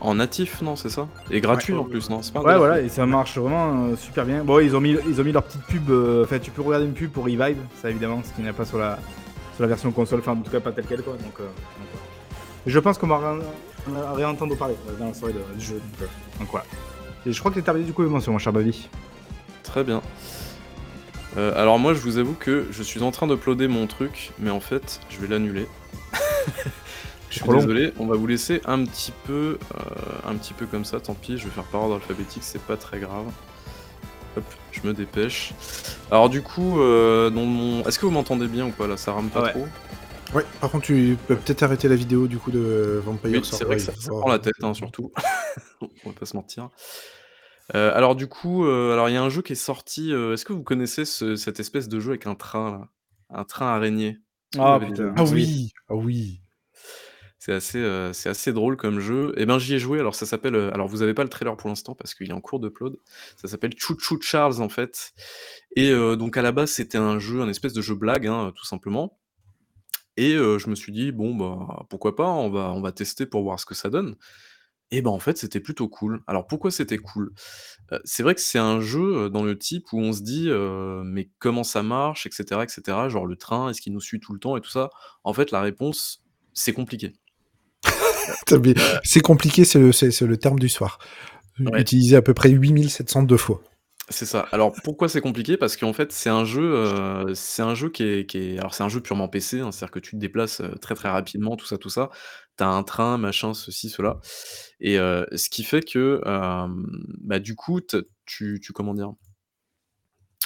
En 0.00 0.16
natif, 0.16 0.62
non, 0.62 0.74
c'est 0.76 0.88
ça? 0.88 1.08
Et 1.30 1.40
gratuit 1.40 1.74
en 1.74 1.84
plus, 1.84 2.10
non? 2.10 2.20
Pas 2.32 2.40
Ouais, 2.42 2.56
voilà, 2.56 2.80
et 2.80 2.88
ça 2.88 3.06
marche 3.06 3.38
vraiment 3.38 3.94
super 3.96 4.24
bien. 4.26 4.42
Bon, 4.44 4.58
ils 4.60 4.74
ont 4.76 4.80
mis, 4.80 4.96
ils 5.08 5.20
ont 5.20 5.24
mis 5.24 5.32
leur 5.32 5.44
petite 5.44 5.62
pub. 5.62 5.90
Enfin, 6.24 6.38
tu 6.40 6.50
peux 6.50 6.62
regarder 6.62 6.86
une 6.86 6.92
pub 6.94 7.10
pour 7.12 7.24
Revive, 7.24 7.58
ça 7.80 7.90
évidemment, 7.90 8.22
ce 8.24 8.32
qu'il 8.32 8.42
n'y 8.44 8.50
a 8.50 8.52
pas 8.52 8.64
sur 8.64 8.78
la, 8.78 8.98
sur 9.54 9.62
la 9.62 9.68
version 9.68 9.90
console. 9.92 10.20
Enfin, 10.20 10.32
en 10.32 10.42
tout 10.42 10.50
cas, 10.50 10.60
pas 10.60 10.72
tel 10.72 10.84
quel 10.88 11.02
quoi. 11.02 11.14
Donc, 11.14 11.38
euh, 11.40 11.44
donc, 11.44 12.00
je 12.66 12.78
pense 12.80 12.98
qu'on 12.98 13.06
va 13.08 13.38
réentendre 14.14 14.56
parler 14.56 14.74
dans 14.98 15.06
la 15.06 15.14
soirée 15.14 15.34
de- 15.34 15.54
du 15.58 15.64
jeu. 15.64 15.74
Donc, 16.00 16.08
donc 16.40 16.48
voilà. 16.50 16.66
Et 17.26 17.32
je 17.32 17.38
crois 17.38 17.50
que 17.50 17.56
t'es 17.56 17.62
terminé 17.62 17.84
du 17.84 17.92
coup 17.92 18.02
les 18.02 18.08
mentions, 18.08 18.32
mon 18.32 18.38
cher 18.38 18.52
Bavi. 18.52 18.88
Très 19.62 19.84
bien. 19.84 20.02
Euh, 21.36 21.52
alors 21.60 21.78
moi, 21.78 21.94
je 21.94 22.00
vous 22.00 22.18
avoue 22.18 22.34
que 22.34 22.66
je 22.70 22.82
suis 22.82 23.02
en 23.02 23.10
train 23.10 23.26
d'uploader 23.26 23.68
mon 23.68 23.86
truc, 23.86 24.32
mais 24.38 24.50
en 24.50 24.60
fait, 24.60 25.00
je 25.10 25.18
vais 25.18 25.28
l'annuler. 25.28 25.66
je 27.30 27.38
suis 27.38 27.48
désolé, 27.48 27.92
on 27.98 28.06
va 28.06 28.16
vous 28.16 28.26
laisser 28.26 28.60
un 28.64 28.84
petit 28.84 29.12
peu, 29.24 29.58
euh, 29.74 30.28
un 30.28 30.34
petit 30.34 30.54
peu 30.54 30.66
comme 30.66 30.84
ça. 30.84 31.00
Tant 31.00 31.14
pis, 31.14 31.38
je 31.38 31.44
vais 31.44 31.50
faire 31.50 31.64
par 31.64 31.82
ordre 31.82 31.96
alphabétique, 31.96 32.42
c'est 32.42 32.62
pas 32.62 32.76
très 32.76 32.98
grave. 32.98 33.26
Hop, 34.36 34.44
je 34.72 34.86
me 34.86 34.94
dépêche. 34.94 35.52
Alors 36.10 36.30
du 36.30 36.42
coup, 36.42 36.80
euh, 36.80 37.30
dans 37.30 37.44
mon... 37.44 37.84
est-ce 37.84 37.98
que 37.98 38.06
vous 38.06 38.12
m'entendez 38.12 38.46
bien 38.46 38.66
ou 38.66 38.70
pas 38.70 38.86
là? 38.86 38.96
Ça 38.96 39.12
rame 39.12 39.28
pas 39.28 39.42
ouais. 39.42 39.50
trop? 39.50 39.66
Ouais, 40.34 40.44
par 40.60 40.70
contre, 40.70 40.84
tu 40.84 41.16
peux 41.26 41.36
peut-être 41.36 41.62
arrêter 41.62 41.88
la 41.88 41.96
vidéo 41.96 42.26
du 42.26 42.36
coup 42.38 42.50
de 42.50 43.00
Vampire 43.04 43.30
Oui, 43.30 43.40
c'est 43.44 43.64
vrai 43.64 43.76
que 43.76 43.82
ça, 43.82 43.92
prend 44.08 44.28
la 44.28 44.38
tête, 44.38 44.54
hein, 44.62 44.74
surtout. 44.74 45.10
On 45.80 46.10
va 46.10 46.12
pas 46.12 46.26
se 46.26 46.36
mentir. 46.36 46.68
Euh, 47.74 47.94
alors 47.94 48.14
du 48.16 48.26
coup, 48.28 48.66
euh, 48.66 48.92
alors 48.92 49.08
il 49.08 49.12
y 49.12 49.16
a 49.16 49.22
un 49.22 49.28
jeu 49.30 49.42
qui 49.42 49.52
est 49.52 49.56
sorti. 49.56 50.12
euh, 50.12 50.32
Est-ce 50.34 50.44
que 50.44 50.52
vous 50.52 50.62
connaissez 50.62 51.04
ce- 51.04 51.36
cette 51.36 51.60
espèce 51.60 51.88
de 51.88 52.00
jeu 52.00 52.10
avec 52.10 52.26
un 52.26 52.34
train 52.34 52.70
là, 52.72 52.88
un 53.30 53.44
train 53.44 53.66
araignée 53.68 54.18
Ah 54.58 54.78
putain. 54.82 55.12
Ah 55.16 55.24
oui, 55.24 55.70
ah 55.88 55.94
oui. 55.94 56.40
C'est 57.38 57.52
assez, 57.52 57.78
euh, 57.78 58.12
c'est 58.14 58.28
assez 58.30 58.52
drôle 58.52 58.76
comme 58.76 59.00
jeu. 59.00 59.32
Et 59.36 59.44
ben 59.46 59.58
j'y 59.58 59.74
ai 59.74 59.78
joué. 59.78 59.98
Alors 60.00 60.14
ça 60.14 60.24
s'appelle. 60.26 60.54
euh, 60.54 60.70
alors 60.72 60.88
vous 60.88 61.02
avez 61.02 61.12
pas 61.14 61.22
le 61.24 61.28
trailer 61.28 61.56
pour 61.56 61.68
l'instant 61.68 61.94
parce 61.94 62.14
qu'il 62.14 62.28
est 62.30 62.32
en 62.34 62.40
cours 62.40 62.58
d'upload. 62.60 62.96
Ça 63.36 63.48
s'appelle 63.48 63.72
Choo 63.76 63.96
Choo 63.98 64.18
Charles 64.20 64.60
en 64.62 64.68
fait. 64.70 65.12
Et 65.76 65.90
euh, 65.90 66.16
donc 66.16 66.36
à 66.38 66.42
la 66.42 66.52
base 66.52 66.70
c'était 66.70 66.98
un 66.98 67.18
jeu, 67.18 67.40
un 67.42 67.48
espèce 67.48 67.74
de 67.74 67.82
jeu 67.82 67.94
blague, 67.94 68.26
hein, 68.26 68.52
tout 68.56 68.64
simplement. 68.66 69.18
Et 70.20 70.32
je 70.34 70.68
me 70.68 70.74
suis 70.74 70.90
dit 70.92 71.12
bon 71.12 71.34
bah 71.36 71.86
pourquoi 71.88 72.16
pas, 72.16 72.26
on 72.26 72.50
va 72.50 72.72
on 72.72 72.80
va 72.80 72.90
tester 72.92 73.24
pour 73.24 73.42
voir 73.44 73.60
ce 73.60 73.66
que 73.66 73.74
ça 73.74 73.88
donne. 73.88 74.16
Et 74.90 75.02
ben, 75.02 75.10
en 75.10 75.18
fait, 75.18 75.36
c'était 75.36 75.60
plutôt 75.60 75.88
cool. 75.88 76.22
Alors 76.26 76.46
pourquoi 76.46 76.70
c'était 76.70 76.96
cool? 76.98 77.32
Heu, 77.92 78.00
c'est 78.04 78.22
vrai 78.22 78.34
que 78.34 78.40
c'est 78.40 78.58
un 78.58 78.80
jeu, 78.80 79.26
heu, 79.26 79.30
dans 79.30 79.42
le 79.44 79.58
type 79.58 79.92
où 79.92 80.00
on 80.00 80.12
se 80.14 80.22
dit, 80.22 80.48
heu: 80.48 81.02
«Mais 81.04 81.28
comment 81.38 81.62
ça 81.64 81.82
marche?» 81.82 82.26
et 82.26 82.30
cetera 82.32 82.64
et 82.64 82.68
cetera. 82.68 83.08
Genre 83.10 83.26
le 83.26 83.36
train, 83.36 83.68
est-ce 83.70 83.80
qu'il 83.82 83.92
nous 83.92 84.00
suit 84.00 84.18
tout 84.20 84.32
le 84.32 84.38
temps 84.40 84.56
et 84.56 84.60
tout 84.62 84.70
ça? 84.70 84.90
En 85.24 85.34
fait, 85.34 85.50
la 85.50 85.60
réponse, 85.60 86.24
c'est 86.54 86.72
compliqué. 86.72 87.12
Tu 88.46 88.58
mais 88.58 88.70
Heu 88.70 88.98
c'est 89.04 89.20
compliqué, 89.20 89.64
c'est 89.64 89.78
le 89.78 89.92
c'est 89.92 90.10
c'est 90.10 90.26
le 90.26 90.36
terme 90.36 90.58
du 90.58 90.68
soir. 90.68 90.98
U 91.58 91.66
Ouais. 91.68 91.80
utilisé 91.80 92.16
à 92.16 92.22
peu 92.22 92.34
près 92.34 92.50
8702 92.50 93.36
fois. 93.36 93.62
C'est 94.10 94.24
ça. 94.26 94.46
Alors 94.52 94.72
pourquoi 94.84 95.08
c'est 95.08 95.20
compliqué? 95.20 95.56
Parce 95.58 95.76
qu'en 95.76 95.92
fait, 95.92 96.12
c'est 96.12 96.30
un 96.30 96.44
jeu, 96.44 96.62
heu, 96.62 97.34
c'est 97.34 97.60
un 97.62 97.74
jeu 97.74 97.90
qui 97.90 98.02
est 98.04 98.58
alors 98.58 98.72
c'est 98.74 98.82
un 98.82 98.88
jeu 98.88 99.00
purement 99.02 99.28
PC, 99.28 99.60
hein, 99.60 99.70
c'est-à-dire 99.70 99.90
que 99.92 99.98
tu 99.98 100.12
te 100.12 100.16
déplaces, 100.16 100.60
heu, 100.62 100.70
très, 100.80 100.94
très 100.94 101.10
rapidement, 101.10 101.56
tout 101.56 101.66
ça, 101.66 101.76
tout 101.76 101.90
ça. 101.90 102.08
Tu 102.56 102.64
as 102.64 102.68
un 102.68 102.82
train, 102.84 103.18
machin, 103.18 103.52
ceci, 103.54 103.90
cela 103.90 104.18
et 104.80 104.98
heu, 104.98 105.26
ce 105.34 105.50
qui 105.50 105.62
fait 105.64 105.82
que, 105.84 106.20
bah, 107.20 107.38
du 107.38 107.54
coup, 107.54 107.80
tu 107.82 108.60
tu 108.60 108.72
comment 108.72 108.94
dire? 108.94 109.12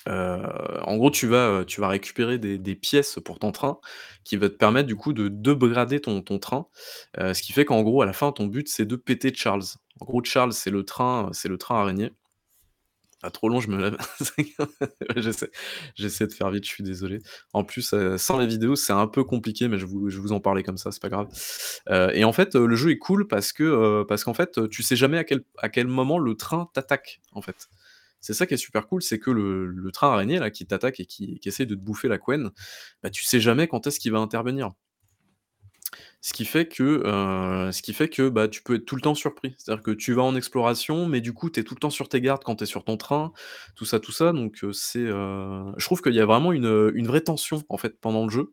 En 0.06 0.96
gros, 0.96 1.10
tu 1.10 1.26
vas, 1.26 1.64
récupérer 1.80 2.38
des 2.38 2.74
pièces 2.74 3.18
pour 3.24 3.38
ton 3.38 3.52
train 3.52 3.78
qui 4.24 4.36
va 4.36 4.48
te 4.48 4.54
permettre 4.54 4.86
du 4.88 4.96
coup 4.96 5.12
de 5.12 5.28
d'upgrader 5.28 6.00
ton 6.00 6.22
train. 6.38 6.66
Ce 7.18 7.40
qui 7.42 7.52
fait 7.52 7.64
qu'en 7.64 7.82
gros, 7.82 8.02
à 8.02 8.06
la 8.06 8.12
fin, 8.12 8.32
ton 8.32 8.46
but, 8.46 8.68
c'est 8.68 8.84
de 8.86 8.96
péter 8.96 9.32
Charles. 9.34 9.62
En 10.00 10.04
gros, 10.06 10.22
Charles, 10.24 10.52
c'est 10.52 10.70
le 10.70 10.84
train, 10.84 11.28
c'est 11.32 11.48
le 11.48 11.58
train 11.58 11.80
araignée. 11.80 12.12
Ah 13.25 13.31
trop 13.31 13.49
long, 13.49 13.61
je 13.61 13.68
me 13.68 13.77
lève. 13.81 13.97
J'essaie 15.97 16.27
de 16.27 16.33
faire 16.33 16.51
vite, 16.51 16.64
je 16.64 16.70
suis 16.70 16.83
désolé. 16.83 17.20
En 17.53 17.62
plus, 17.64 17.93
heu, 17.95 18.18
sans 18.18 18.37
la 18.37 18.47
vidéo, 18.47 18.75
c'est 18.75 18.93
un 18.93 19.07
peu 19.07 19.23
compliqué, 19.23 19.68
mais 19.68 19.79
je 19.79 19.87
vous 19.87 20.33
en 20.33 20.41
parler 20.41 20.62
comme 20.64 20.77
ça, 20.77 20.91
c'est 20.91 21.01
pas 21.01 21.09
grave. 21.09 21.29
Heu 21.91 22.11
et 22.14 22.25
en 22.25 22.33
fait, 22.33 22.57
heu, 22.57 22.66
le 22.66 22.75
jeu 22.77 22.91
est 22.91 22.99
cool 22.99 23.29
parce 23.29 23.53
que, 23.53 24.03
parce 24.05 24.25
qu'en 24.25 24.35
fait, 24.35 24.68
tu 24.70 24.83
sais 24.83 24.97
jamais 24.97 25.18
à 25.59 25.68
quel 25.68 25.87
moment 25.87 26.18
le 26.18 26.35
train 26.37 26.68
t'attaque, 26.75 27.20
en 27.33 27.43
fait. 27.43 27.68
C'est 28.20 28.35
ça 28.35 28.47
qui 28.47 28.55
est 28.55 28.57
super 28.57 28.87
cool, 28.89 29.03
c'est 29.03 29.18
que 29.18 29.31
le 29.31 29.91
train 29.93 30.12
araignée 30.12 30.41
qui 30.53 30.66
t'attaque 30.66 31.01
et 31.01 31.07
qui 31.07 31.39
qui 31.41 31.49
essaie 31.49 31.66
de 31.66 31.75
te 31.75 31.81
bouffer 31.81 32.09
la 32.09 32.18
couenne, 32.18 32.51
bah, 33.03 33.11
tu 33.11 33.25
sais 33.25 33.41
jamais 33.41 33.68
quand 33.68 33.87
est-ce 33.87 34.01
qu'il 34.01 34.12
va 34.12 34.18
intervenir. 34.18 34.70
Ce 36.25 36.33
qui 36.33 36.45
fait 36.45 36.68
que, 36.68 37.03
heu, 37.05 37.73
ce 37.73 37.83
qui 37.83 37.93
fait 37.93 38.09
que, 38.09 38.29
bah, 38.29 38.47
tu 38.49 38.62
peux 38.62 38.77
être 38.77 38.85
tout 38.87 38.95
le 38.95 39.03
temps 39.03 39.14
surpris. 39.16 39.55
C'est-à-dire 39.59 39.83
que 39.83 39.91
tu 39.91 40.12
vas 40.12 40.23
en 40.23 40.37
exploration, 40.37 41.07
mais 41.07 41.20
du 41.20 41.33
coup, 41.33 41.51
tu 41.51 41.59
es 41.61 41.64
tout 41.64 41.75
le 41.75 41.81
temps 41.81 41.91
sur 41.91 42.09
tes 42.09 42.20
gardes 42.20 42.45
quand 42.45 42.55
tu 42.57 42.62
es 42.64 42.66
sur 42.66 42.85
ton 42.85 42.97
train, 42.97 43.33
tout 43.75 43.85
ça, 43.85 43.99
tout 43.99 44.12
ça, 44.12 44.33
donc 44.33 44.62
heu, 44.62 44.73
c'est, 44.73 45.01
heu, 45.01 45.73
je 45.77 45.85
trouve 45.85 46.01
qu'il 46.01 46.14
y 46.14 46.20
a 46.20 46.27
vraiment 46.27 46.53
une, 46.53 46.93
une 46.95 47.09
vraie 47.09 47.23
tension, 47.23 47.62
en 47.68 47.77
fait, 47.77 47.99
pendant 48.01 48.25
le 48.25 48.31
jeu, 48.31 48.53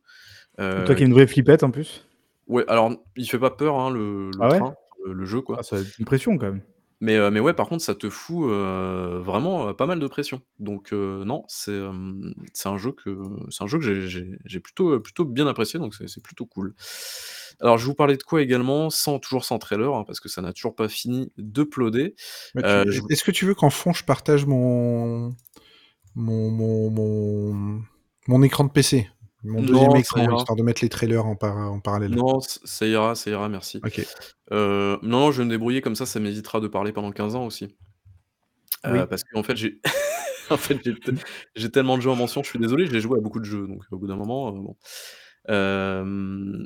Toi 0.84 0.96
qui 0.96 1.04
es 1.04 1.06
une 1.06 1.14
vraie 1.14 1.28
flippette 1.28 1.64
en 1.64 1.70
plus? 1.72 2.06
ouais, 2.48 2.66
alors, 2.68 2.92
il 3.16 3.30
fait 3.30 3.40
pas 3.40 3.52
peur, 3.52 3.76
hein, 3.80 3.90
le 3.90 4.34
le 4.34 4.46
Ah 4.46 4.50
ouais? 4.50 4.64
train, 4.64 4.76
le 5.06 5.14
le 5.14 5.26
jeu, 5.26 5.42
Ah 5.54 5.62
quoi. 5.62 5.64
ça 5.64 5.78
doit 5.78 5.88
être 5.88 5.98
une 6.00 6.06
pression 6.06 6.38
quand 6.38 6.48
même. 6.52 6.64
Mais 7.02 7.16
heu, 7.16 7.32
mais 7.32 7.40
ouais, 7.40 7.54
par 7.54 7.70
contre, 7.70 7.82
ça 7.84 7.96
te 7.96 8.10
fout, 8.10 8.44
heu, 8.50 9.20
vraiment, 9.24 9.70
heu, 9.70 9.74
pas 9.74 9.86
mal 9.86 10.00
de 10.00 10.08
pression. 10.08 10.42
Donc 10.60 10.92
heu, 10.94 11.24
non, 11.26 11.44
c'est, 11.48 11.72
hem, 11.74 12.34
c'est 12.54 12.68
un 12.70 12.78
jeu 12.78 12.92
que 12.92 13.18
c'est 13.50 13.64
un 13.64 13.68
jeu 13.68 13.78
que 13.80 13.86
j'ai 13.86 14.08
j'ai 14.10 14.38
j'ai 14.46 14.60
plutôt, 14.60 14.92
heu, 14.96 15.02
plutôt 15.02 15.24
bien 15.26 15.48
apprécié, 15.48 15.80
donc 15.80 15.96
c'est 15.96 16.08
c'est 16.10 16.22
plutôt 16.24 16.46
cool. 16.46 16.76
Alors 17.62 17.78
je 17.78 17.86
vais 17.86 17.90
vous 17.92 17.96
parler 17.96 18.18
de 18.18 18.24
quoi 18.24 18.42
également? 18.42 18.90
Sans 18.90 19.20
toujours 19.20 19.46
sans 19.46 19.60
trailer, 19.60 19.94
hein, 19.96 20.04
parce 20.06 20.20
que 20.20 20.30
ça 20.30 20.42
n'a 20.42 20.52
toujours 20.54 20.76
pas 20.76 20.90
fini 20.90 21.32
d'uploader. 21.38 22.16
Bah, 22.54 22.64
tu 22.64 22.78
Heu, 22.78 22.92
je 22.92 23.00
est 23.00 23.02
vous 23.02 23.10
est-ce 23.10 23.24
que 23.24 23.32
tu 23.32 23.46
veux 23.46 23.56
qu'en 23.56 23.70
fond 23.70 23.94
je 23.94 24.04
partage 24.04 24.46
mon 24.46 25.36
mon 26.16 26.52
mon 26.52 26.92
mon 26.92 27.84
mon 28.28 28.44
écran 28.44 28.66
de 28.66 28.72
PC? 28.72 29.10
Mon 29.44 29.62
2e 29.62 29.72
non, 29.72 29.92
ça 29.92 30.00
écran, 30.00 30.38
histoire 30.38 30.56
de 30.58 30.64
mettre 30.64 30.82
les 30.84 30.90
trailers 30.90 31.26
en 31.26 31.36
para 31.36 31.70
en 31.70 31.80
parallèle. 31.80 32.12
Non, 32.12 32.40
ça 32.42 32.86
ira, 32.86 33.16
ça 33.16 33.30
ira, 33.30 33.48
merci. 33.48 33.80
OK. 33.86 34.06
Heu, 34.52 35.00
non, 35.02 35.32
je 35.32 35.40
vais 35.40 35.46
me 35.46 35.50
débrouiller 35.50 35.82
comme 35.82 35.96
ça, 35.96 36.06
ça 36.06 36.20
m'évitera 36.20 36.60
de 36.60 36.68
parler 36.68 36.92
pendant 36.92 37.12
15 37.12 37.36
ans 37.36 37.46
aussi. 37.46 37.76
Oui. 38.86 39.00
parce 39.10 39.24
qu'en 39.24 39.44
fait, 39.44 39.56
j'ai 39.56 39.80
en 40.50 40.58
fait, 40.58 40.80
j'ai 40.84 40.94
te 40.96 41.12
j'ai 41.56 41.70
tellement 41.70 41.98
de 41.98 42.02
jeux 42.02 42.10
en 42.10 42.16
mention, 42.16 42.44
je 42.44 42.50
suis 42.50 42.60
désolé, 42.60 42.88
j'ai 42.88 43.00
joué 43.00 43.18
à 43.18 43.22
beaucoup 43.22 43.40
de 43.40 43.46
jeux, 43.46 43.68
donc 43.68 43.84
au 43.92 43.98
bout 43.98 44.08
d'un 44.08 44.16
moment, 44.16 44.50
heu, 44.50 44.60
bon. 44.60 44.76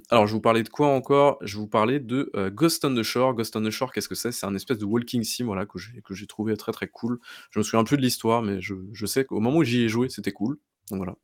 Alors 0.09 0.25
je 0.25 0.31
vais 0.31 0.37
vous 0.37 0.41
parlais 0.41 0.63
de 0.63 0.69
quoi 0.69 0.87
encore? 0.87 1.37
Je 1.41 1.55
vais 1.55 1.61
vous 1.61 1.67
parlais 1.67 1.99
de, 1.99 2.31
Ghost 2.53 2.85
on 2.85 2.95
the 2.95 3.03
Shore. 3.03 3.35
Ghost 3.35 3.55
on 3.55 3.63
the 3.63 3.69
Shore, 3.69 3.91
qu'est-ce 3.93 4.09
que 4.09 4.15
c'est? 4.15 4.31
C'est 4.31 4.47
un 4.47 4.55
espèce 4.55 4.79
de 4.79 4.85
walking 4.85 5.23
sim, 5.23 5.45
voilà, 5.45 5.65
que 5.67 5.77
j'ai 5.77 6.01
que 6.01 6.13
j'ai 6.15 6.27
trouvé 6.27 6.57
très, 6.57 6.71
très 6.71 6.87
cool. 6.87 7.19
Je 7.51 7.59
me 7.59 7.63
souviens 7.63 7.83
plus 7.83 7.97
de 7.97 8.01
l'histoire, 8.01 8.41
mais 8.41 8.61
je 8.61 8.73
je 8.91 9.05
sais 9.05 9.25
qu'au 9.25 9.39
moment 9.39 9.57
où 9.57 9.63
j'y 9.63 9.83
ai 9.83 9.89
joué, 9.89 10.09
c'était 10.09 10.31
cool, 10.31 10.57
donc 10.89 10.97
voilà. 10.97 11.15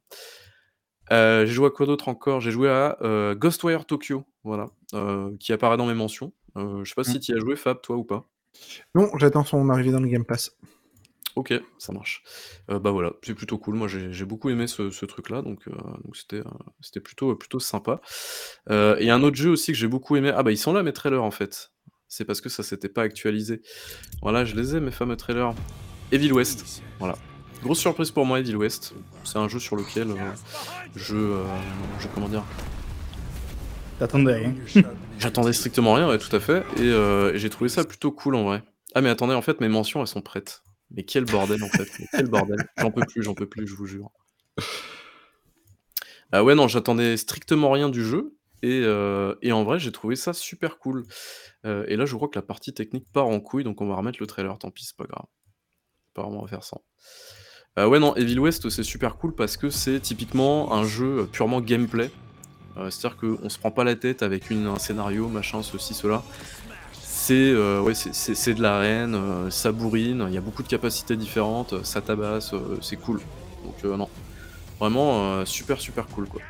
Heu, 1.11 1.45
j'ai 1.45 1.53
joué 1.53 1.67
à 1.67 1.69
quoi 1.71 1.85
d'autre 1.85 2.07
encore? 2.09 2.39
J'ai 2.41 2.51
joué 2.51 2.69
à, 2.69 2.97
heu, 3.01 3.35
Ghostwire 3.35 3.85
Tokyo, 3.85 4.25
voilà, 4.43 4.67
heu, 4.93 5.35
qui 5.39 5.53
apparaît 5.53 5.77
dans 5.77 5.87
mes 5.87 5.93
mentions. 5.93 6.33
Je 6.55 6.83
sais 6.85 6.95
pas 6.95 7.01
Mmh. 7.01 7.05
si 7.05 7.19
tu 7.19 7.31
y 7.31 7.35
as 7.35 7.39
joué 7.39 7.55
Fab, 7.55 7.81
toi 7.81 7.95
ou 7.95 8.03
pas? 8.03 8.27
Non, 8.95 9.09
j'attends 9.17 9.43
son 9.43 9.69
arrivée 9.69 9.91
dans 9.91 9.99
le 10.01 10.07
Game 10.07 10.25
Pass. 10.25 10.51
OK, 11.35 11.53
ça 11.77 11.93
marche. 11.93 12.23
Bah, 12.67 12.91
voilà, 12.91 13.13
c'est 13.23 13.33
plutôt 13.35 13.57
cool. 13.57 13.75
Moi, 13.75 13.87
j'ai 13.87 14.25
beaucoup 14.25 14.49
aimé 14.49 14.67
ce 14.67 14.89
ce 14.89 15.05
truc-là, 15.05 15.41
donc 15.41 15.63
c'était, 16.13 16.99
plutôt, 16.99 17.35
plutôt 17.35 17.59
sympa. 17.59 18.01
Et 18.69 19.09
un 19.09 19.23
autre 19.23 19.37
jeu 19.37 19.51
aussi 19.51 19.71
que 19.71 19.77
j'ai 19.77 19.87
beaucoup 19.87 20.15
aimé 20.15 20.31
ah 20.35 20.43
bah, 20.43 20.51
ils 20.51 20.57
sont 20.57 20.73
là 20.73 20.83
mes 20.83 20.91
trailers, 20.93 21.23
en 21.23 21.31
fait. 21.31 21.71
C'est 22.07 22.25
parce 22.25 22.41
que 22.41 22.49
ça 22.49 22.63
s'était 22.63 22.89
pas 22.89 23.03
actualisé. 23.03 23.61
Voilà, 24.23 24.43
je 24.43 24.55
les 24.55 24.75
ai 24.75 24.79
mes 24.79 24.91
fameux 24.91 25.15
trailers. 25.15 25.53
Evil 26.11 26.31
West, 26.33 26.81
voilà. 26.97 27.15
Grosse 27.63 27.79
surprise 27.79 28.11
pour 28.11 28.25
moi, 28.25 28.39
Evil 28.39 28.55
West. 28.55 28.93
C'est 29.25 29.37
un 29.37 29.47
jeu 29.47 29.59
sur 29.59 29.75
lequel, 29.75 30.09
heu, 30.09 30.15
je, 30.95 31.15
heu, 31.15 31.43
je 31.99 32.07
comment 32.13 32.29
dire? 32.29 32.43
T'attendais 33.99 34.33
rien. 34.33 34.53
J'attendais 35.19 35.51
strictement 35.51 35.93
rien, 35.93 36.07
ouais, 36.07 36.17
tout 36.17 36.33
à 36.33 36.39
fait 36.39 36.63
et 36.77 36.87
heu 36.87 37.33
et 37.35 37.39
j'ai 37.39 37.49
trouvé 37.49 37.69
ça 37.69 37.83
plutôt 37.83 38.11
cool, 38.11 38.35
en 38.35 38.43
vrai. 38.45 38.63
Ah 38.95 39.01
mais 39.01 39.09
attendez, 39.09 39.33
en 39.33 39.41
fait, 39.41 39.59
mes 39.59 39.67
mentions, 39.67 39.99
elles 39.99 40.07
sont 40.07 40.21
prêtes. 40.21 40.63
Mais 40.91 41.03
quel 41.03 41.25
bordel, 41.25 41.61
en 41.61 41.67
fait, 41.69 41.89
mais 41.99 42.07
quel 42.15 42.27
bordel. 42.27 42.65
J'en 42.77 42.91
peux 42.91 43.03
plus, 43.03 43.21
j'en 43.21 43.33
peux 43.33 43.45
plus, 43.45 43.67
je 43.67 43.75
vous 43.75 43.85
jure. 43.85 44.09
Ah 46.31 46.43
ouais, 46.43 46.55
non, 46.55 46.67
j'attendais 46.67 47.17
strictement 47.17 47.71
rien 47.71 47.89
du 47.89 48.03
jeu 48.05 48.37
et 48.63 48.83
et 49.41 49.51
en 49.51 49.63
vrai, 49.65 49.79
j'ai 49.79 49.91
trouvé 49.91 50.15
ça 50.15 50.31
super 50.31 50.79
cool. 50.79 51.05
Heu 51.65 51.83
et 51.89 51.97
là, 51.97 52.05
je 52.05 52.15
crois 52.15 52.29
que 52.29 52.39
la 52.39 52.41
partie 52.41 52.73
technique 52.73 53.05
part 53.11 53.27
en 53.27 53.41
couille, 53.41 53.65
donc 53.65 53.81
on 53.81 53.87
va 53.87 53.95
remettre 53.95 54.19
le 54.21 54.27
trailer, 54.27 54.57
tant 54.57 54.71
pis, 54.71 54.85
c'est 54.85 54.95
pas 54.95 55.05
grave. 55.05 55.25
Apparemment, 56.13 56.39
on 56.39 56.41
va 56.43 56.47
faire 56.47 56.63
sans. 56.63 56.81
Heu, 57.79 57.87
ouais, 57.87 57.99
non, 57.99 58.13
Evil 58.15 58.39
West, 58.39 58.69
c'est 58.69 58.83
super 58.83 59.15
cool 59.15 59.33
parce 59.33 59.55
que 59.55 59.69
c'est 59.69 60.01
typiquement 60.01 60.73
un 60.73 60.83
jeu, 60.83 61.29
purement 61.31 61.61
gameplay. 61.61 62.11
Heu, 62.77 62.89
c'est-à-dire 62.89 63.17
qu'on 63.17 63.47
se 63.47 63.57
prend 63.57 63.71
pas 63.71 63.85
la 63.85 63.95
tête 63.95 64.21
avec 64.21 64.51
un 64.51 64.77
scénario, 64.77 65.29
machin, 65.29 65.63
ceci, 65.63 65.93
cela. 65.93 66.21
C'est, 66.91 67.51
heu, 67.51 67.79
ouais, 67.79 67.93
de 67.93 68.61
l'arène, 68.61 69.15
heu, 69.15 69.49
ça 69.49 69.71
bourrine, 69.71 70.25
il 70.27 70.33
y 70.33 70.37
a 70.37 70.41
beaucoup 70.41 70.61
de 70.61 70.67
capacités 70.67 71.15
différentes, 71.15 71.85
ça 71.85 72.01
tabasse, 72.01 72.53
c'est 72.81 72.97
cool. 72.97 73.21
Donc 73.63 73.97
non, 73.97 74.09
vraiment, 74.77 75.45
super, 75.45 75.79
super 75.79 76.05
cool, 76.07 76.27
quoi. 76.27 76.41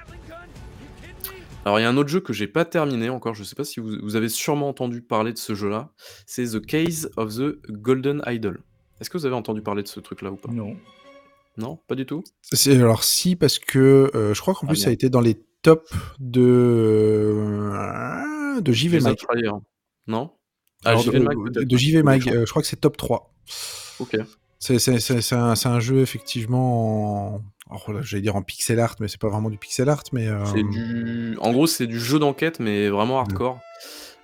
Alors 1.66 1.78
il 1.78 1.84
y 1.84 1.86
a 1.86 1.90
un 1.90 1.98
autre 1.98 2.10
jeu 2.10 2.22
que 2.22 2.34
j'ai 2.34 2.48
pas 2.48 2.66
terminé 2.66 3.10
encore, 3.10 3.36
je 3.36 3.44
sais 3.44 3.54
pas 3.54 3.66
si 3.66 3.80
vous 3.80 3.98
vous 4.02 4.16
avez 4.16 4.30
sûrement 4.30 4.70
entendu 4.70 5.02
parler 5.02 5.34
de 5.34 5.38
ce 5.38 5.54
jeu-là, 5.54 5.90
c'est 6.26 6.46
The 6.46 6.66
Case 6.66 7.12
of 7.18 7.36
the 7.36 7.60
Golden 7.70 8.24
Idol. 8.26 8.64
Est-ce 9.00 9.10
que 9.10 9.18
vous 9.18 9.26
avez 9.26 9.36
entendu 9.36 9.62
parler 9.62 9.84
de 9.84 9.88
ce 9.88 10.00
truc-là 10.00 10.32
ou 10.32 10.36
pas? 10.36 10.50
Non. 10.52 10.76
Non, 11.60 11.78
pas 11.88 11.96
du 11.96 12.06
tout? 12.06 12.24
C'est 12.42 12.74
alors 12.76 13.04
si, 13.04 13.36
parce 13.36 13.60
que, 13.60 14.10
heu, 14.16 14.34
je 14.34 14.40
crois 14.42 14.54
qu'en 14.54 14.66
Ah 14.68 14.70
plus 14.70 14.78
ça 14.78 14.90
a 14.90 14.94
été 14.94 15.10
dans 15.10 15.20
les 15.20 15.36
tops 15.62 15.92
de, 16.20 16.42
heu, 18.56 18.62
de 18.62 18.72
JV 18.72 19.02
Mag. 19.02 19.18
Non? 20.08 20.32
Ah, 20.86 20.92
Alors 20.92 21.04
de 21.04 21.12
JV 21.12 21.20
Mag 21.20 21.38
de 21.52 21.64
de 21.64 21.78
JV 21.78 22.02
Mag, 22.02 22.26
heu, 22.30 22.46
je 22.46 22.50
crois 22.50 22.62
que 22.62 22.68
c'est 22.68 22.80
top 22.80 22.96
3. 22.96 23.34
OK. 24.00 24.16
C'est 24.60 25.34
un 25.34 25.54
un 25.66 25.80
jeu 25.80 26.00
effectivement 26.00 27.36
en 27.36 27.42
oh 27.72 28.02
j'allais 28.02 28.22
dire 28.22 28.36
en 28.38 28.42
pixel 28.42 28.80
art, 28.80 28.96
mais 29.02 29.08
c'est 29.10 29.20
pas 29.20 29.30
vraiment 29.30 29.50
du 29.50 29.58
pixel 29.58 29.90
art, 29.90 30.04
mais 30.14 30.28
C'est 30.46 30.60
hem 30.60 30.70
du 30.70 31.38
en 31.42 31.52
gros, 31.52 31.68
c'est 31.68 31.88
du 31.88 32.00
jeu 32.00 32.20
d'enquête, 32.20 32.60
mais 32.62 32.88
vraiment 32.90 33.18
Mmh. 33.18 33.26
hardcore. 33.26 33.60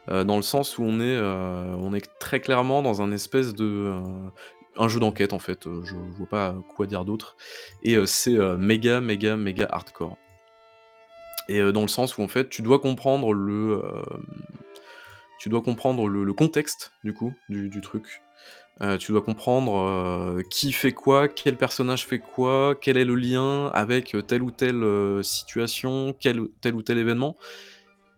Dans 0.07 0.35
le 0.37 0.43
sens 0.43 0.77
où 0.77 0.83
on 0.83 0.99
est, 1.01 1.19
on 1.19 1.93
est 1.93 2.07
très 2.19 2.39
clairement 2.39 2.81
dans 2.83 3.01
un 3.01 3.11
espèce 3.11 3.53
de, 3.55 3.91
un 4.77 4.87
jeu 4.87 4.99
d'enquête 4.99 5.33
en 5.33 5.39
fait, 5.39 5.67
heu, 5.67 5.81
je 5.83 5.95
vois 5.95 6.27
pas 6.27 6.55
quoi 6.75 6.85
dire 6.85 7.05
d'autre 7.05 7.35
et 7.83 7.95
heu, 7.95 8.05
c'est, 8.05 8.35
heu, 8.35 8.57
méga, 8.57 9.01
méga, 9.01 9.35
méga 9.37 9.67
hardcore. 9.69 10.17
Et 11.47 11.61
dans 11.71 11.83
le 11.83 11.87
sens 11.87 12.17
où 12.17 12.23
en 12.23 12.27
fait, 12.27 12.49
tu 12.49 12.63
dois 12.63 12.79
comprendre 12.79 13.31
le, 13.31 13.83
tu 15.39 15.49
dois 15.49 15.61
comprendre 15.61 16.07
le 16.07 16.33
contexte 16.33 16.91
du 17.03 17.13
coup, 17.13 17.33
du 17.49 17.81
truc. 17.81 18.23
Tu 18.99 19.11
dois 19.11 19.21
comprendre, 19.21 20.41
qui 20.49 20.71
fait 20.71 20.91
quoi, 20.91 21.27
quel 21.27 21.55
personnage 21.55 22.07
fait 22.07 22.17
quoi, 22.17 22.73
quel 22.81 22.97
est 22.97 23.05
le 23.05 23.13
lien 23.13 23.67
avec, 23.75 24.17
telle 24.27 24.41
ou 24.41 24.49
telle, 24.49 24.83
situation, 25.23 26.15
quel 26.19 26.47
tel 26.61 26.73
ou 26.73 26.81
tel 26.81 26.97
événement 26.97 27.37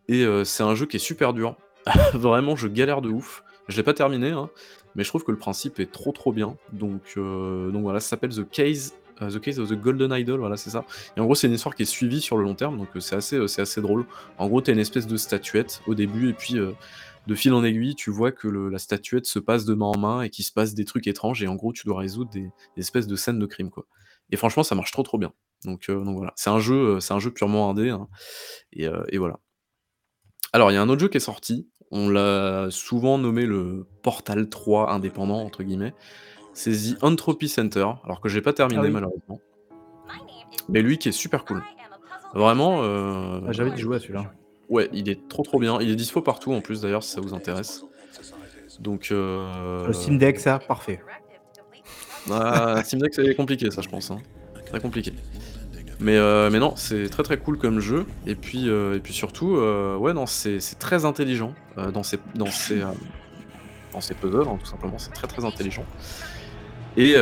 et 0.10 0.26
c'est 0.46 0.64
un 0.64 0.76
jeu 0.76 0.86
qui 0.86 0.98
est 0.98 1.00
super 1.00 1.34
dur. 1.34 1.58
Vraiment, 2.14 2.56
je 2.56 2.68
galère 2.68 3.02
de 3.02 3.10
ouf. 3.10 3.44
Je 3.68 3.76
l'ai 3.78 3.84
pas 3.84 3.94
terminé, 3.94 4.32
hein, 4.32 4.50
mais 4.96 5.04
je 5.04 5.10
trouve 5.10 5.24
que 5.24 5.32
le 5.32 5.38
principe 5.38 5.80
est 5.80 5.92
trop, 5.92 6.12
trop 6.12 6.32
bien. 6.32 6.58
Donc 6.72 7.02
heu, 7.18 7.70
donc 7.74 7.82
voilà, 7.84 8.00
ça 8.00 8.10
s'appelle 8.10 8.34
The 8.34 8.50
Case 8.50 8.94
heu, 9.22 9.30
The 9.30 9.40
Case 9.42 9.60
of 9.60 9.70
the 9.70 9.74
Golden 9.74 10.12
Idol, 10.14 10.40
voilà, 10.40 10.58
c'est 10.58 10.70
ça 10.70 10.86
et 11.16 11.20
en 11.20 11.26
gros, 11.26 11.36
c'est 11.36 11.48
une 11.48 11.54
histoire 11.54 11.76
qui 11.76 11.84
est 11.84 11.86
suivie 11.86 12.22
sur 12.22 12.38
le 12.38 12.44
long 12.44 12.56
terme, 12.56 12.78
donc 12.78 12.96
heu, 12.96 13.00
c'est 13.02 13.16
assez, 13.16 13.46
c'est 13.48 13.62
assez 13.62 13.82
drôle. 13.82 14.06
En 14.38 14.48
gros, 14.48 14.62
tu 14.62 14.72
as 14.72 14.74
une 14.74 14.80
espèce 14.80 15.08
de 15.08 15.18
statuette 15.18 15.82
au 15.88 15.96
début 15.96 16.30
et 16.30 16.34
puis, 16.34 16.56
de 17.28 17.36
fil 17.36 17.54
en 17.54 17.64
aiguille, 17.64 17.96
tu 17.96 18.10
vois 18.12 18.32
que 18.32 18.48
la 18.48 18.80
statuette 18.80 19.26
se 19.26 19.40
passe 19.40 19.66
de 19.66 19.74
main 19.74 19.88
en 19.88 19.98
main 19.98 20.22
et 20.22 20.30
qu'il 20.30 20.46
se 20.46 20.52
passe 20.54 20.74
des 20.74 20.86
trucs 20.86 21.08
étranges 21.08 21.44
et 21.44 21.48
en 21.48 21.56
gros, 21.56 21.74
tu 21.74 21.86
dois 21.86 22.00
résoudre 22.00 22.32
des 22.32 22.50
espèces 22.78 23.08
de 23.08 23.16
scènes 23.16 23.40
de 23.40 23.46
crime, 23.46 23.70
quoi. 23.70 23.86
Et 24.32 24.38
franchement, 24.38 24.64
ça 24.64 24.76
marche 24.76 24.92
trop, 24.92 25.04
trop 25.04 25.18
bien. 25.18 25.34
Donc 25.66 25.88
donc 25.90 26.16
voilà. 26.18 26.34
C'est 26.36 26.50
un 26.50 26.60
jeu, 26.60 27.00
c'est 27.00 27.14
un 27.14 27.20
jeu 27.20 27.32
purement 27.32 27.70
indé, 27.70 27.90
hein 27.90 28.08
et 28.74 29.18
voilà. 29.18 29.40
Alors, 30.54 30.72
il 30.72 30.76
y 30.76 30.78
a 30.78 30.82
un 30.82 30.90
autre 30.90 31.02
jeu 31.02 31.08
qui 31.10 31.18
est 31.18 31.22
sorti, 31.22 31.68
on 31.92 32.10
l'a 32.10 32.68
souvent 32.70 33.18
nommé 33.18 33.46
le 33.46 33.86
Portal 34.02 34.50
3 34.50 34.92
indépendant 34.92 35.42
entre 35.44 35.64
guillemets. 35.64 35.94
C'est 36.54 36.72
The 36.72 37.04
Entropy 37.04 37.48
Center, 37.50 37.88
alors 38.04 38.20
que 38.22 38.30
j'ai 38.30 38.42
pas 38.42 38.50
Ah 38.52 38.54
terminé 38.54 38.82
oui. 38.84 38.92
malheureusement. 38.92 39.40
Mais 40.70 40.82
lui 40.82 40.98
qui 40.98 41.10
est 41.10 41.14
super 41.14 41.46
cool. 41.46 41.62
Vraiment, 42.34 42.84
heu, 42.84 43.42
Ah, 43.48 43.52
j'avais 43.52 43.76
joué 43.78 43.98
à 43.98 44.00
celui-là. 44.00 44.34
ouais, 44.70 44.90
il 44.92 45.10
est 45.10 45.28
trop, 45.30 45.44
trop 45.44 45.60
bien. 45.60 45.80
Il 45.82 45.90
est 45.90 45.96
dispo 45.96 46.22
partout 46.22 46.54
en 46.54 46.62
plus 46.62 46.82
d'ailleurs 46.82 47.04
si 47.04 47.12
ça 47.12 47.22
vous 47.22 47.34
intéresse. 47.34 47.84
Donc 48.80 49.10
heu 49.12 49.46
Le 49.88 49.94
Steam 49.94 50.18
Deck, 50.18 50.40
ça, 50.40 50.60
parfait. 50.60 51.02
Ah, 52.30 52.82
Steam 52.84 53.00
Deck, 53.02 53.14
c'est 53.14 53.36
compliqué 53.36 53.72
ça, 53.72 53.82
je 53.82 53.90
pense, 53.90 54.12
hein. 54.12 54.20
Très 54.66 54.82
compliqué. 54.82 55.14
Mais 56.00 56.16
heu, 56.16 56.50
mais 56.52 56.60
non, 56.60 56.74
c'est 56.76 57.10
très, 57.10 57.24
très 57.24 57.38
cool 57.38 57.58
comme 57.58 57.80
jeu. 57.80 58.06
Et 58.26 58.36
puis, 58.36 58.68
heu 58.70 58.96
et 58.96 59.00
puis 59.00 59.14
surtout, 59.14 59.56
heu, 59.56 59.96
ouais, 59.98 60.14
non, 60.14 60.26
c'est 60.26 60.60
très 60.80 61.06
intelligent, 61.06 61.54
heu, 61.78 61.92
dans 61.92 62.04
ses 62.04 62.20
dans 62.36 62.46
puzzles, 64.22 64.48
hein, 64.48 64.58
tout 64.60 64.70
simplement, 64.70 65.00
c'est 65.00 65.14
très, 65.14 65.28
très 65.28 65.44
intelligent. 65.44 65.86
Et 66.98 67.16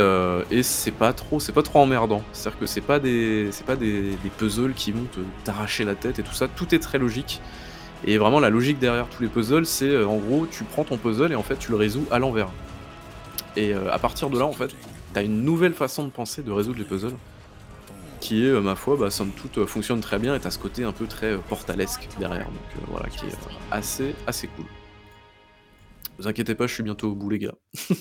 et 0.52 0.64
c'est 0.64 0.92
pas 0.92 1.12
trop 1.14 1.40
c'est 1.40 1.52
pas 1.52 1.64
trop 1.64 1.80
emmerdant. 1.80 2.22
C'est-à-dire 2.32 2.60
que 2.60 2.66
c'est 2.66 2.82
pas 2.82 3.00
des 3.00 3.50
pas 3.66 3.76
des 3.76 4.12
des 4.24 4.30
puzzles 4.38 4.74
qui 4.74 4.92
vont 4.92 5.04
te 5.06 5.20
t'arracher 5.44 5.84
la 5.84 5.96
tête 5.96 6.20
et 6.20 6.24
tout 6.24 6.34
ça. 6.34 6.48
Tout 6.48 6.74
est 6.74 6.80
très 6.80 6.98
logique. 6.98 7.42
Et 8.06 8.18
vraiment 8.18 8.40
la 8.40 8.50
logique 8.50 8.78
derrière 8.80 9.08
tous 9.08 9.24
les 9.24 9.30
puzzles, 9.30 9.66
c'est, 9.66 10.04
en 10.04 10.18
gros, 10.18 10.46
tu 10.46 10.64
prends 10.64 10.84
ton 10.84 10.98
puzzle 10.98 11.32
et 11.32 11.36
en 11.36 11.44
fait, 11.44 11.58
tu 11.58 11.72
le 11.72 11.78
résous 11.78 12.06
à 12.12 12.20
l'envers. 12.20 12.50
Et 13.56 13.74
à 13.74 13.98
partir 14.00 14.30
de 14.30 14.38
là, 14.38 14.46
en 14.46 14.52
fait, 14.52 14.76
tu 15.14 15.20
as 15.20 15.24
une 15.24 15.44
nouvelle 15.44 15.74
façon 15.74 16.04
de 16.04 16.10
penser, 16.10 16.44
de 16.44 16.52
résoudre 16.52 16.78
les 16.78 16.86
puzzles 16.86 17.16
qui 18.20 18.44
est, 18.46 18.50
heu, 18.50 18.62
ma 18.62 18.76
foi, 18.76 18.96
bah, 18.98 19.10
somme 19.10 19.32
toute, 19.32 19.58
heu, 19.58 19.66
fonctionne 19.66 20.00
très 20.02 20.20
bien 20.20 20.36
et 20.36 20.40
tu 20.40 20.48
as 20.48 20.52
ce 20.52 20.60
côté 20.60 20.84
un 20.84 20.92
peu 20.92 21.06
très, 21.08 21.34
heu, 21.34 21.40
portalesque 21.50 22.08
derrière 22.20 22.46
donc 22.46 22.88
voilà, 22.88 23.08
qui 23.10 23.26
est, 23.26 23.38
assez, 23.72 24.16
assez 24.28 24.48
cool. 24.48 24.66
Vous 26.18 26.28
inquiétez 26.28 26.56
pas, 26.56 26.66
je 26.68 26.74
suis 26.74 26.84
bientôt 26.84 27.12
au 27.12 27.16
bout 27.16 27.30
les 27.30 27.40
gars. 27.40 27.56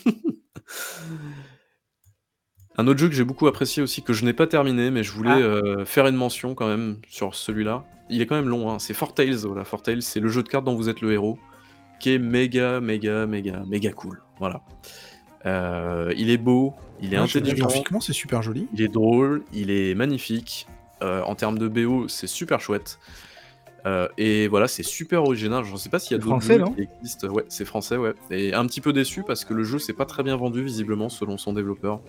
Un 2.76 2.88
autre 2.88 2.98
jeu 2.98 3.08
que 3.08 3.14
j'ai 3.14 3.24
beaucoup 3.24 3.46
apprécié 3.46 3.82
aussi, 3.84 4.02
que 4.02 4.12
je 4.12 4.24
n'ai 4.24 4.32
pas 4.32 4.48
terminé, 4.48 4.90
mais 4.90 5.04
je 5.04 5.12
voulais, 5.12 5.42
Ah. 5.42 5.84
faire 5.84 6.06
une 6.08 6.16
mention 6.16 6.54
quand 6.56 6.66
même 6.66 6.96
sur 7.08 7.34
celui-là. 7.36 7.84
Il 8.10 8.20
est 8.20 8.26
quand 8.26 8.34
même 8.34 8.48
long, 8.48 8.68
hein, 8.70 8.78
c'est 8.80 8.94
Four 8.94 9.14
Tales, 9.14 9.36
voilà, 9.46 9.64
Four 9.64 9.82
Tales, 9.82 10.02
c'est 10.02 10.18
le 10.20 10.28
jeu 10.28 10.42
de 10.42 10.48
cartes 10.48 10.64
dont 10.64 10.74
vous 10.74 10.88
êtes 10.88 11.00
le 11.00 11.12
héros, 11.12 11.38
qui 12.00 12.10
est 12.14 12.18
méga, 12.18 12.80
méga, 12.80 13.26
méga, 13.26 13.62
méga 13.66 13.92
cool, 13.92 14.20
voilà. 14.40 14.60
Heu, 15.46 16.12
il 16.16 16.30
est 16.30 16.38
beau, 16.38 16.72
il 17.00 17.12
est 17.14 17.18
Ouais, 17.18 17.24
intelligent, 17.24 17.66
graphiquement, 17.66 18.00
c'est 18.00 18.12
super 18.12 18.42
joli. 18.42 18.66
il 18.72 18.80
est 18.82 18.88
drôle, 18.88 19.42
il 19.52 19.70
est 19.70 19.94
magnifique. 19.94 20.66
Heu, 21.02 21.22
en 21.24 21.34
termes 21.34 21.58
de 21.58 21.68
BO, 21.68 22.08
c'est 22.08 22.26
super 22.26 22.60
chouette. 22.60 22.98
Heu 23.86 24.08
et 24.16 24.48
voilà, 24.48 24.66
c'est 24.68 24.82
super 24.82 25.22
original. 25.24 25.64
Je 25.64 25.72
ne 25.72 25.76
sais 25.76 25.90
pas 25.90 25.98
s'il 25.98 26.12
y 26.12 26.14
a 26.14 26.18
d'autres 26.18 26.36
français, 26.40 26.54
jeux 26.54 26.58
non 26.60 26.72
qui 26.72 26.80
existent. 26.82 27.28
Ouais, 27.28 27.44
c'est 27.48 27.66
français, 27.66 27.96
ouais 27.98 28.14
et 28.30 28.54
un 28.54 28.64
petit 28.66 28.80
peu 28.80 28.92
déçu 28.94 29.22
parce 29.26 29.44
que 29.44 29.52
le 29.52 29.64
jeu 29.64 29.78
s'est 29.78 29.92
pas 29.92 30.06
très 30.06 30.22
bien 30.22 30.36
vendu 30.36 30.62
visiblement 30.64 31.10
selon 31.10 31.36
son 31.36 31.52
développeur. 31.52 32.00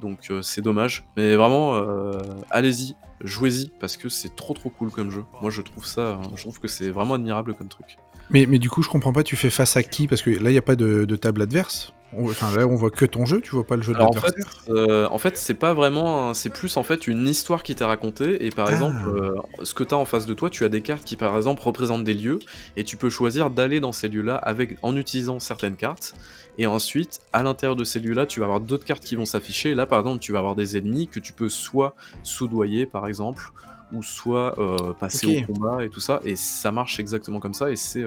Donc 0.00 0.32
c'est 0.42 0.62
dommage. 0.62 1.04
Mais 1.16 1.36
vraiment, 1.36 1.80
allez-y, 2.50 2.96
jouez-y 3.22 3.70
parce 3.78 3.96
que 3.96 4.08
c'est 4.08 4.34
trop, 4.34 4.54
trop 4.54 4.70
cool 4.70 4.90
comme 4.90 5.10
jeu. 5.10 5.22
Moi, 5.42 5.50
je 5.52 5.62
trouve 5.62 5.86
ça, 5.86 6.14
hein, 6.14 6.22
je 6.34 6.42
trouve 6.42 6.58
que 6.58 6.68
c'est 6.68 6.90
vraiment 6.90 7.14
admirable 7.14 7.54
comme 7.54 7.68
truc. 7.68 7.98
Mais, 8.30 8.46
mais 8.46 8.58
du 8.58 8.70
coup, 8.70 8.82
je 8.82 8.88
comprends 8.88 9.12
pas, 9.12 9.22
tu 9.22 9.36
fais 9.36 9.50
face 9.50 9.76
à 9.76 9.82
qui? 9.82 10.06
Parce 10.08 10.22
que 10.22 10.30
là, 10.30 10.50
il 10.50 10.52
n'y 10.52 10.58
a 10.58 10.62
pas 10.62 10.76
de, 10.76 11.04
de 11.04 11.16
table 11.16 11.42
adverse. 11.42 11.92
Enfin, 12.12 12.50
là, 12.52 12.66
on 12.66 12.74
voit 12.76 12.90
que 12.90 13.04
ton 13.04 13.24
jeu, 13.26 13.40
tu 13.40 13.50
vois 13.50 13.66
pas 13.66 13.76
le 13.76 13.82
jeu 13.82 13.94
de 13.94 13.98
Alors 13.98 14.10
en 14.10 14.14
fait, 14.14 14.34
l'adversaire. 14.34 14.66
heu, 14.68 15.06
en 15.10 15.18
fait, 15.18 15.36
c'est 15.36 15.54
pas 15.54 15.74
vraiment 15.74 16.28
un 16.30 16.34
c'est 16.34 16.50
plus 16.50 16.76
en 16.76 16.84
fait 16.84 17.08
une 17.08 17.26
histoire 17.26 17.64
qui 17.64 17.74
t'est 17.74 17.84
racontée 17.84 18.46
et 18.46 18.52
par 18.52 18.68
Ah. 18.68 18.70
exemple, 18.70 19.08
heu, 19.08 19.32
ce 19.64 19.74
que 19.74 19.82
tu 19.82 19.94
as 19.94 19.98
en 19.98 20.04
face 20.04 20.26
de 20.26 20.34
toi, 20.34 20.48
tu 20.48 20.64
as 20.64 20.68
des 20.68 20.80
cartes 20.80 21.02
qui 21.04 21.16
par 21.16 21.36
exemple 21.36 21.60
représentent 21.62 22.04
des 22.04 22.14
lieux 22.14 22.44
et 22.76 22.84
tu 22.84 22.96
peux 22.96 23.10
choisir 23.10 23.50
d'aller 23.50 23.80
dans 23.80 23.90
ces 23.90 24.08
lieux-là 24.08 24.36
avec 24.36 24.78
en 24.82 24.96
utilisant 24.96 25.40
certaines 25.40 25.76
cartes 25.76 26.14
et 26.56 26.68
ensuite 26.68 27.18
à 27.32 27.42
l'intérieur 27.42 27.74
de 27.74 27.82
ces 27.82 27.98
lieux-là, 27.98 28.26
tu 28.26 28.38
vas 28.38 28.46
avoir 28.46 28.60
d'autres 28.60 28.84
cartes 28.84 29.02
qui 29.04 29.16
vont 29.16 29.24
s'afficher 29.24 29.70
et 29.70 29.74
là 29.74 29.86
par 29.86 29.98
exemple, 29.98 30.20
tu 30.20 30.30
vas 30.32 30.38
avoir 30.38 30.54
des 30.54 30.76
ennemis 30.76 31.08
que 31.10 31.18
tu 31.18 31.32
peux 31.34 31.48
soit 31.48 31.96
soudoyer 32.22 32.86
par 32.86 33.08
exemple 33.08 33.42
ou 33.90 34.04
soit, 34.04 34.54
heu, 34.60 34.94
passer 34.94 35.26
au 35.26 35.36
combat 35.36 35.84
et 35.84 35.90
tout 35.90 35.98
ça 36.00 36.20
et 36.22 36.36
ça 36.36 36.70
marche 36.70 37.00
exactement 37.00 37.40
comme 37.40 37.54
ça 37.54 37.72
et 37.72 37.76
c'est, 37.76 38.04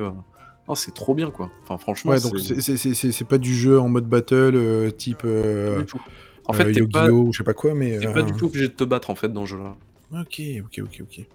non, 0.68 0.76
c'est 0.76 0.94
trop 0.94 1.14
bien 1.14 1.30
quoi. 1.30 1.52
Enfin 1.64 1.78
franchement, 1.78 2.12
Ouais, 2.12 2.22
donc 2.22 2.40
c'est 2.40 3.28
pas 3.28 3.38
du 3.38 3.54
jeu 3.54 3.80
en 3.80 3.90
mode 3.90 4.08
battle 4.08 4.56
euh, 4.56 4.92
type 4.92 5.24
euh, 5.26 5.80
du 5.80 5.86
tout. 5.86 6.02
En 6.46 6.54
fait, 6.54 6.66
euh, 6.66 6.74
tu 6.74 6.88
pas 6.88 7.10
ou 7.10 7.32
je 7.32 7.38
sais 7.38 7.44
pas 7.44 7.54
quoi, 7.54 7.74
mais. 7.74 8.00
tu 8.00 8.08
euh, 8.08 8.14
pas 8.14 8.22
du 8.22 8.34
tout 8.34 8.46
obligé 8.46 8.68
de 8.68 8.74
te 8.74 8.84
battre 8.84 9.10
en 9.10 9.16
fait 9.16 9.32
dans 9.32 9.42
le 9.42 9.48
jeu-là. 9.48 9.76
Ok, 10.12 10.42
ok, 10.64 10.82
ok, 10.84 11.02
ok. 11.02 11.26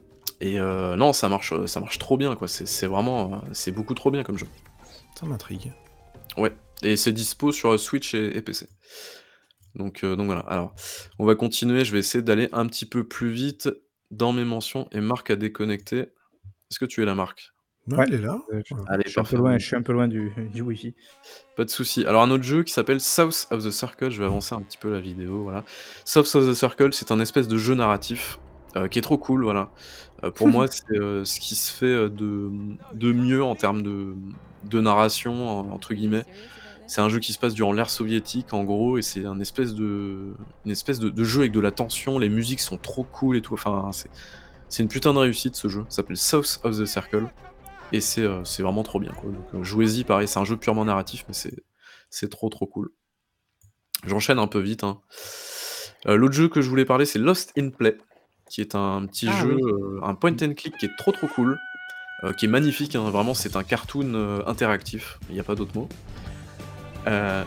Et 0.40 0.60
euh, 0.60 0.96
non, 0.96 1.12
ça 1.12 1.28
marche, 1.28 1.52
ça 1.66 1.80
marche 1.80 1.98
trop 1.98 2.16
bien, 2.16 2.36
quoi. 2.36 2.46
C'est 2.48 2.86
vraiment, 2.86 3.42
c'est 3.52 3.72
beaucoup 3.72 3.94
trop 3.94 4.10
bien 4.10 4.22
comme 4.22 4.38
jeu. 4.38 4.46
Ça 5.18 5.26
m'intrigue. 5.26 5.72
Ouais. 6.36 6.52
Et 6.82 6.96
c'est 6.96 7.12
dispo 7.12 7.50
sur 7.50 7.78
Switch 7.80 8.14
et, 8.14 8.36
et 8.36 8.42
PC. 8.42 8.68
Donc, 9.74 10.04
donc 10.04 10.26
voilà. 10.26 10.42
Alors, 10.42 10.74
on 11.18 11.24
va 11.26 11.34
continuer. 11.34 11.84
Je 11.84 11.92
vais 11.92 11.98
essayer 11.98 12.22
d'aller 12.22 12.48
un 12.52 12.66
petit 12.66 12.86
peu 12.86 13.02
plus 13.02 13.30
vite 13.30 13.68
dans 14.10 14.32
mes 14.32 14.44
mentions 14.44 14.88
et 14.92 15.00
marque 15.00 15.30
à 15.30 15.36
déconnecter. 15.36 15.98
Est-ce 16.70 16.78
que 16.78 16.84
tu 16.84 17.02
es 17.02 17.04
la 17.04 17.14
marque 17.14 17.52
Ouais, 17.90 17.98
Ouais. 17.98 18.04
il 18.08 18.14
est 18.14 18.18
là. 18.18 18.38
Euh, 18.52 18.60
je, 18.64 18.74
Allez, 18.88 19.02
je 19.06 19.10
suis 19.10 19.20
un 19.20 19.24
peu 19.24 19.36
loin, 19.36 19.58
je 19.58 19.64
suis 19.66 19.76
un 19.76 19.82
peu 19.82 19.92
loin 19.92 20.08
du, 20.08 20.32
du 20.52 20.62
Wi-Fi. 20.62 20.94
Pas 21.56 21.64
de 21.64 21.70
souci. 21.70 22.04
Alors 22.06 22.22
un 22.22 22.30
autre 22.30 22.44
jeu 22.44 22.62
qui 22.62 22.72
s'appelle 22.72 23.00
South 23.00 23.46
of 23.50 23.64
the 23.64 23.70
Circle, 23.70 24.10
je 24.10 24.18
vais 24.18 24.26
avancer 24.26 24.54
un 24.54 24.60
petit 24.62 24.78
peu 24.78 24.90
la 24.92 25.00
vidéo, 25.00 25.42
voilà. 25.42 25.64
South 26.04 26.34
of 26.34 26.46
the 26.48 26.54
Circle, 26.54 26.92
c'est 26.92 27.10
un 27.12 27.20
espèce 27.20 27.48
de 27.48 27.56
jeu 27.58 27.74
narratif 27.74 28.38
euh, 28.76 28.88
qui 28.88 28.98
est 28.98 29.02
trop 29.02 29.18
cool, 29.18 29.44
voilà. 29.44 29.70
Euh, 30.24 30.30
pour 30.30 30.48
moi, 30.48 30.66
c'est 30.68 30.90
euh, 30.98 31.24
ce 31.24 31.40
qui 31.40 31.54
se 31.54 31.72
fait 31.72 32.10
de, 32.10 32.50
de 32.94 33.12
mieux 33.12 33.42
en 33.42 33.54
termes 33.54 33.82
de, 33.82 34.14
de 34.64 34.80
narration, 34.80 35.48
en- 35.48 35.70
entre 35.70 35.94
guillemets. 35.94 36.24
C'est 36.86 37.02
un 37.02 37.10
jeu 37.10 37.18
qui 37.18 37.34
se 37.34 37.38
passe 37.38 37.52
durant 37.52 37.72
l'ère 37.74 37.90
soviétique, 37.90 38.54
en 38.54 38.64
gros, 38.64 38.96
et 38.96 39.02
c'est 39.02 39.26
un 39.26 39.40
espèce 39.40 39.74
de, 39.74 40.32
une 40.64 40.70
espèce 40.72 40.98
de, 40.98 41.10
de 41.10 41.24
jeu 41.24 41.40
avec 41.40 41.52
de 41.52 41.60
la 41.60 41.70
tension. 41.70 42.18
Les 42.18 42.30
musiques 42.30 42.60
sont 42.60 42.78
trop 42.78 43.04
cool 43.04 43.36
et 43.36 43.42
tout. 43.42 43.52
Enfin, 43.52 43.90
c'est, 43.92 44.08
c'est 44.70 44.82
une 44.82 44.88
putain 44.88 45.12
de 45.12 45.18
réussite 45.18 45.54
ce 45.54 45.68
jeu. 45.68 45.84
Ça 45.90 45.96
s'appelle 45.96 46.16
South 46.16 46.60
of 46.64 46.78
the 46.78 46.86
Circle. 46.86 47.26
Et 47.92 48.00
c'est 48.00 48.22
euh, 48.22 48.44
c'est 48.44 48.62
vraiment 48.62 48.82
trop 48.82 49.00
bien. 49.00 49.12
Quoi. 49.12 49.30
Donc, 49.30 49.46
euh, 49.54 49.62
jouez-y, 49.64 50.04
pareil, 50.04 50.28
c'est 50.28 50.38
un 50.38 50.44
jeu 50.44 50.56
purement 50.56 50.84
narratif, 50.84 51.24
mais 51.28 51.34
c'est 52.10 52.28
trop 52.30 52.48
trop 52.48 52.66
cool. 52.66 52.90
J'enchaîne 54.06 54.38
un 54.38 54.46
peu 54.46 54.60
vite. 54.60 54.84
hein. 54.84 55.00
Euh, 56.06 56.16
L'autre 56.16 56.34
jeu 56.34 56.48
que 56.48 56.60
je 56.60 56.68
voulais 56.68 56.84
parler, 56.84 57.06
c'est 57.06 57.18
Lost 57.18 57.52
in 57.58 57.70
Play, 57.70 57.96
qui 58.48 58.60
est 58.60 58.74
un 58.74 59.06
petit 59.06 59.28
Ah 59.28 59.40
jeu, 59.42 59.56
oui. 59.60 60.00
un 60.02 60.14
point 60.14 60.32
and 60.42 60.54
click 60.54 60.76
qui 60.78 60.86
est 60.86 60.96
trop 60.96 61.12
trop 61.12 61.26
cool, 61.28 61.58
qui 62.36 62.44
est 62.44 62.48
magnifique. 62.48 62.94
hein, 62.94 63.10
Vraiment, 63.10 63.34
c'est 63.34 63.56
un 63.56 63.64
cartoon 63.64 64.42
interactif. 64.46 65.18
Il 65.28 65.34
n'y 65.34 65.40
a 65.40 65.44
pas 65.44 65.54
d'autre 65.54 65.72
mot. 65.74 65.88
Euh, 67.06 67.42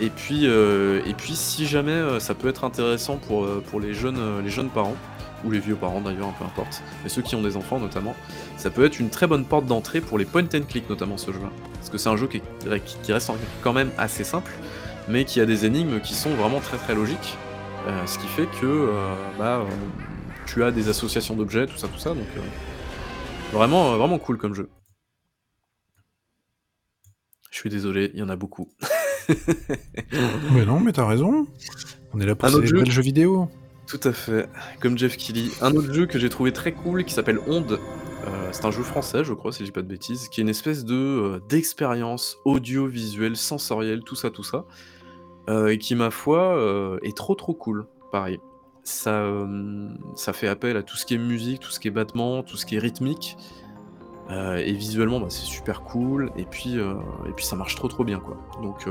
et 0.00 0.10
puis, 0.10 0.46
euh, 0.46 1.02
et 1.06 1.14
puis, 1.14 1.36
si 1.36 1.66
jamais 1.66 1.92
euh, 1.92 2.18
ça 2.18 2.34
peut 2.34 2.48
être 2.48 2.64
intéressant 2.64 3.18
pour, 3.18 3.46
pour 3.64 3.78
les, 3.80 3.94
jeunes, 3.94 4.40
les 4.42 4.50
jeunes 4.50 4.70
parents, 4.70 4.96
ou 5.44 5.50
les 5.50 5.58
vieux 5.58 5.74
parents 5.74 6.00
d'ailleurs, 6.00 6.32
peu 6.34 6.44
importe, 6.44 6.82
mais 7.02 7.08
ceux 7.08 7.22
qui 7.22 7.34
ont 7.34 7.42
des 7.42 7.56
enfants 7.56 7.78
notamment, 7.78 8.14
ça 8.56 8.70
peut 8.70 8.84
être 8.84 9.00
une 9.00 9.10
très 9.10 9.26
bonne 9.26 9.44
porte 9.44 9.66
d'entrée 9.66 10.00
pour 10.00 10.18
les 10.18 10.24
point 10.24 10.44
and 10.54 10.62
click 10.68 10.88
notamment 10.88 11.16
ce 11.16 11.32
jeu-là. 11.32 11.50
Parce 11.74 11.90
que 11.90 11.98
c'est 11.98 12.08
un 12.08 12.16
jeu 12.16 12.28
qui, 12.28 12.42
reste 13.12 13.32
quand 13.62 13.72
même 13.72 13.90
assez 13.98 14.24
simple, 14.24 14.52
mais 15.08 15.24
qui 15.24 15.40
a 15.40 15.46
des 15.46 15.66
énigmes 15.66 16.00
qui 16.00 16.14
sont 16.14 16.30
vraiment 16.30 16.60
très 16.60 16.76
très 16.76 16.94
logiques. 16.94 17.36
Euh, 17.88 18.06
ce 18.06 18.16
qui 18.16 18.28
fait 18.28 18.46
que 18.60 18.64
euh, 18.66 19.14
bah, 19.40 19.56
euh, 19.56 19.66
tu 20.46 20.62
as 20.62 20.70
des 20.70 20.88
associations 20.88 21.34
d'objets, 21.34 21.66
tout 21.66 21.78
ça, 21.78 21.88
tout 21.88 21.98
ça, 21.98 22.10
donc 22.10 22.26
euh, 22.36 22.40
vraiment, 23.52 23.92
euh, 23.92 23.96
vraiment 23.96 24.18
cool 24.18 24.38
comme 24.38 24.54
jeu. 24.54 24.68
Je 27.50 27.58
suis 27.58 27.70
désolé, 27.70 28.10
il 28.14 28.20
y 28.20 28.22
en 28.22 28.28
a 28.28 28.36
beaucoup. 28.36 28.68
Mais 30.52 30.64
non, 30.66 30.80
mais 30.80 30.92
t'as 30.92 31.06
raison. 31.06 31.46
On 32.12 32.20
est 32.20 32.26
là 32.26 32.34
pour 32.34 32.48
célébrer 32.48 32.66
jeu 32.66 32.84
le 32.84 32.90
jeu 32.90 33.02
vidéo. 33.02 33.48
Tout 33.92 34.08
à 34.08 34.12
fait, 34.12 34.48
comme 34.80 34.96
Jeff 34.96 35.18
Kelly. 35.18 35.50
Un 35.60 35.76
autre 35.76 35.92
jeu 35.92 36.06
que 36.06 36.18
j'ai 36.18 36.30
trouvé 36.30 36.50
très 36.50 36.72
cool 36.72 37.04
qui 37.04 37.12
s'appelle 37.12 37.38
Onde. 37.46 37.72
Euh, 38.26 38.48
c'est 38.50 38.64
un 38.64 38.70
jeu 38.70 38.82
français, 38.82 39.22
je 39.22 39.34
crois, 39.34 39.52
si 39.52 39.58
je 39.58 39.64
dis 39.64 39.70
pas 39.70 39.82
de 39.82 39.86
bêtises, 39.86 40.30
qui 40.30 40.40
est 40.40 40.44
une 40.44 40.48
espèce 40.48 40.86
de 40.86 40.94
euh, 40.94 41.40
d'expérience 41.50 42.38
audiovisuelle, 42.46 43.36
sensorielle, 43.36 44.02
tout 44.02 44.14
ça, 44.14 44.30
tout 44.30 44.44
ça, 44.44 44.64
euh, 45.50 45.66
et 45.66 45.76
qui, 45.76 45.94
ma 45.94 46.10
foi, 46.10 46.98
est 47.02 47.14
trop 47.14 47.34
trop 47.34 47.52
cool. 47.52 47.84
Pareil, 48.10 48.40
ça, 48.82 49.28
ça 50.14 50.32
fait 50.32 50.48
appel 50.48 50.78
à 50.78 50.82
tout 50.82 50.96
ce 50.96 51.04
qui 51.04 51.12
est 51.12 51.18
musique, 51.18 51.60
tout 51.60 51.70
ce 51.70 51.78
qui 51.78 51.88
est 51.88 51.90
battement, 51.90 52.42
tout 52.42 52.56
ce 52.56 52.64
qui 52.64 52.76
est 52.76 52.78
rythmique, 52.78 53.36
et 54.30 54.72
visuellement, 54.72 55.20
bah, 55.20 55.26
c'est 55.28 55.44
super 55.44 55.82
cool, 55.82 56.32
et 56.38 56.46
puis, 56.46 56.76
et 56.76 57.32
puis 57.36 57.44
ça 57.44 57.56
marche 57.56 57.74
trop 57.74 57.88
trop 57.88 58.04
bien, 58.04 58.20
quoi. 58.20 58.38
Donc, 58.62 58.88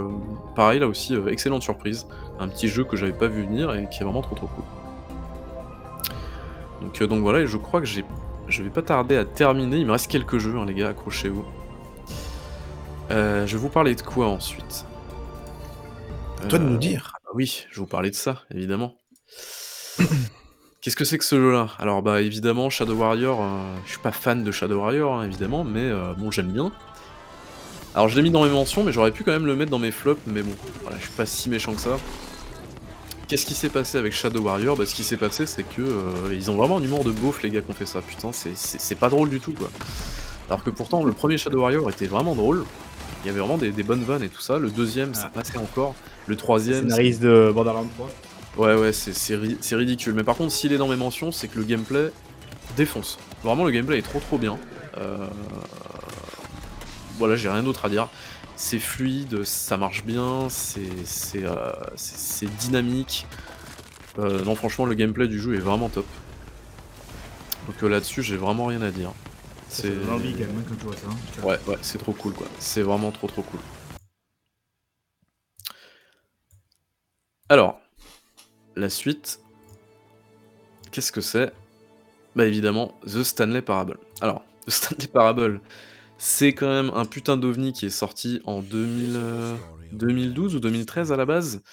pareil, 0.56 0.80
là 0.80 0.88
aussi, 0.88 1.16
excellente 1.28 1.64
surprise, 1.64 2.06
un 2.40 2.48
petit 2.48 2.68
jeu 2.68 2.84
que 2.84 2.96
j'avais 2.96 3.14
pas 3.14 3.26
vu 3.26 3.42
venir 3.42 3.74
et 3.74 3.90
qui 3.90 4.02
est 4.02 4.04
vraiment 4.04 4.22
trop 4.22 4.36
trop 4.36 4.46
cool. 4.46 4.64
Donc, 6.82 7.02
euh, 7.02 7.08
donc 7.08 7.22
voilà, 7.22 7.42
et 7.42 7.48
je 7.48 7.58
crois 7.58 7.80
que 7.82 7.86
j'ai, 7.88 8.06
je 8.48 8.64
vais 8.64 8.70
pas 8.72 8.82
tarder 8.82 9.18
à 9.18 9.26
terminer. 9.26 9.78
Il 9.78 9.86
me 9.88 9.92
reste 9.94 10.10
quelques 10.12 10.38
jeux, 10.40 10.58
hein, 10.58 10.66
les 10.66 10.74
gars, 10.74 10.90
accrochez-vous. 10.90 11.46
Euh, 13.12 13.46
je 13.46 13.54
vais 13.58 13.62
vous 13.62 13.70
parler 13.70 13.96
de 13.96 14.02
quoi 14.02 14.28
ensuite? 14.28 14.88
Toi 16.48 16.60
de 16.60 16.66
Euh, 16.66 16.70
nous 16.70 16.78
dire. 16.78 17.12
ah 17.16 17.20
bah 17.26 17.32
oui, 17.36 17.66
je 17.70 17.76
vais 17.76 17.82
vous 17.82 17.88
parler 17.88 18.10
de 18.10 18.16
ça, 18.16 18.44
évidemment. 18.54 18.96
Qu'est-ce 20.82 20.96
que 20.96 21.06
c'est 21.06 21.18
que 21.18 21.26
ce 21.26 21.36
jeu-là? 21.36 21.70
Alors 21.78 22.02
bah 22.02 22.22
évidemment 22.22 22.70
Shadow 22.72 22.96
Warrior, 22.96 23.42
euh, 23.42 23.78
je 23.86 23.92
suis 23.92 24.00
pas 24.00 24.12
fan 24.12 24.44
de 24.44 24.52
Shadow 24.52 24.80
Warrior 24.80 25.20
hein, 25.20 25.26
évidemment, 25.26 25.64
mais 25.64 25.82
euh, 25.84 26.14
bon 26.16 26.32
j'aime 26.32 26.52
bien. 26.52 26.72
Alors 27.94 28.08
je 28.10 28.16
l'ai 28.16 28.24
mis 28.24 28.32
dans 28.32 28.44
mes 28.44 28.50
mentions, 28.50 28.84
mais 28.84 28.92
j'aurais 28.92 29.12
pu 29.12 29.24
quand 29.24 29.32
même 29.32 29.46
le 29.46 29.56
mettre 29.56 29.70
dans 29.72 29.80
mes 29.80 29.92
flops, 29.92 30.22
mais 30.26 30.42
bon, 30.44 30.56
voilà, 30.82 30.98
je 30.98 31.04
suis 31.04 31.12
pas 31.14 31.26
si 31.28 31.50
méchant 31.50 31.74
que 31.76 31.82
ça. 31.82 32.00
Qu'est-ce 33.32 33.46
qui 33.46 33.54
s'est 33.54 33.70
passé 33.70 33.98
avec 33.98 34.12
Shadow 34.12 34.42
Warrior 34.42 34.76
Bah 34.76 34.86
ce 34.86 34.94
qui 34.94 35.06
s'est 35.06 35.16
passé 35.16 35.46
c'est 35.46 35.64
que 35.64 35.82
euh, 35.82 36.34
ils 36.34 36.52
ont 36.52 36.56
vraiment 36.58 36.80
un 36.80 36.84
humour 36.84 37.06
de 37.06 37.12
beauf 37.12 37.42
les 37.44 37.50
gars 37.50 37.62
qui 37.62 37.72
ont 37.72 37.74
fait 37.74 37.86
ça, 37.86 38.02
putain 38.02 38.34
c'est- 38.34 38.96
pas 38.96 39.08
drôle 39.08 39.30
du 39.30 39.40
tout 39.40 39.54
quoi. 39.54 39.70
Alors 40.50 40.66
que 40.66 40.70
pourtant 40.70 41.02
le 41.06 41.14
premier 41.14 41.38
Shadow 41.38 41.62
Warrior 41.62 41.90
était 41.90 42.08
vraiment 42.08 42.36
drôle, 42.36 42.66
il 43.24 43.28
y 43.28 43.30
avait 43.30 43.40
vraiment 43.40 43.58
des, 43.58 43.72
des 43.72 43.84
bonnes 43.84 44.04
vannes 44.04 44.24
et 44.24 44.28
tout 44.28 44.42
ça, 44.42 44.60
le 44.60 44.70
deuxième 44.70 45.14
ça 45.14 45.30
passait 45.34 45.58
encore, 45.58 45.96
le 46.28 46.36
troisième... 46.36 46.82
Scénariste 46.90 47.22
de 47.22 47.52
Borderlands 47.56 47.88
3. 47.96 48.10
Ouais, 48.58 48.76
ouais, 48.78 48.92
c'est 48.92 49.14
c'est 49.14 49.38
ri- 49.38 49.58
c'est 49.62 49.78
ridicule. 49.78 50.14
Mais 50.14 50.26
par 50.26 50.36
contre, 50.36 50.52
s'il 50.52 50.74
est 50.74 50.78
dans 50.78 50.90
mes 50.90 50.98
mentions, 50.98 51.32
c'est 51.32 51.48
que 51.48 51.58
le 51.58 51.64
gameplay 51.64 52.12
défonce. 52.76 53.18
Vraiment, 53.46 53.64
le 53.64 53.72
gameplay 53.72 54.00
est 54.00 54.02
trop 54.02 54.20
trop 54.20 54.38
bien. 54.38 54.58
Euh, 54.98 55.16
Voilà, 57.22 57.36
j'ai 57.36 57.50
rien 57.50 57.62
d'autre 57.62 57.86
à 57.86 57.90
dire. 57.90 58.10
C'est 58.56 58.80
fluide, 58.80 59.44
ça 59.44 59.78
marche 59.78 60.04
bien, 60.04 60.48
c'est 60.50 60.82
euh, 61.36 61.72
dynamique. 62.60 63.28
Euh, 64.18 64.44
non, 64.44 64.56
franchement, 64.56 64.86
le 64.88 64.96
gameplay 64.96 65.28
du 65.28 65.40
jeu 65.40 65.54
est 65.54 65.60
vraiment 65.60 65.88
top. 65.88 66.08
Donc 67.68 67.76
euh, 67.84 67.90
là-dessus, 67.90 68.24
j'ai 68.24 68.38
vraiment 68.38 68.66
rien 68.66 68.82
à 68.82 68.90
dire. 68.90 69.12
C'est 69.70 69.84
C'est 70.04 70.12
envie 70.12 70.34
quand 70.34 70.40
même 70.40 70.58
hein, 70.58 70.64
quand 70.68 70.76
tu 70.78 70.86
vois 70.86 70.96
ça. 70.96 71.08
hein. 71.12 71.48
Ouais, 71.48 71.60
ouais, 71.68 71.78
c'est 71.84 72.00
trop 72.00 72.14
cool 72.14 72.34
quoi. 72.34 72.48
C'est 72.58 72.82
vraiment 72.82 73.12
trop 73.12 73.28
trop 73.28 73.44
cool. 73.44 73.60
Alors, 77.50 77.80
la 78.76 78.90
suite, 78.90 79.40
qu'est-ce 80.92 81.12
que 81.12 81.22
c'est? 81.22 81.54
Bah 82.36 82.48
évidemment, 82.48 82.96
The 83.06 83.22
Stanley 83.22 83.62
Parable. 83.62 84.00
Alors, 84.22 84.44
The 84.66 84.72
Stanley 84.72 85.08
Parable, 85.08 85.62
c'est 86.24 86.54
quand 86.54 86.70
même 86.70 86.92
un 86.94 87.06
putain 87.06 87.36
d'ovni 87.36 87.74
qui 87.74 87.88
est 87.88 87.90
sorti 87.90 88.42
en 88.46 88.62
2000, 88.62 89.14
euh, 89.16 89.56
2012 89.92 90.56
ou 90.56 90.60
2013 90.60 91.12
à 91.12 91.18
la 91.18 91.26
base. 91.26 91.64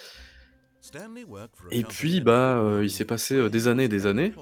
Et 1.70 1.82
puis, 1.84 2.22
bah, 2.22 2.56
euh, 2.56 2.80
il 2.82 2.90
s'est 2.90 3.04
passé 3.04 3.34
euh, 3.34 3.50
des 3.50 3.68
années 3.68 3.84
et 3.84 3.88
des 3.88 4.06
années. 4.06 4.32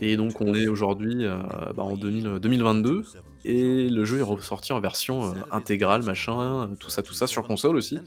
Et 0.00 0.18
donc 0.18 0.42
on 0.42 0.54
est 0.54 0.68
aujourd'hui 0.68 1.24
bah, 1.24 1.82
en 1.82 1.96
2000 1.96 2.40
2022 2.40 3.04
et 3.46 3.88
le 3.88 4.04
jeu 4.04 4.18
est 4.18 4.22
ressorti 4.22 4.74
en 4.74 4.80
version 4.80 5.34
intégrale, 5.50 6.02
machin, 6.02 6.68
tout 6.78 6.90
ça, 6.90 7.02
tout 7.02 7.14
ça, 7.14 7.26
sur 7.26 7.42
console 7.46 7.76
aussi. 7.76 7.98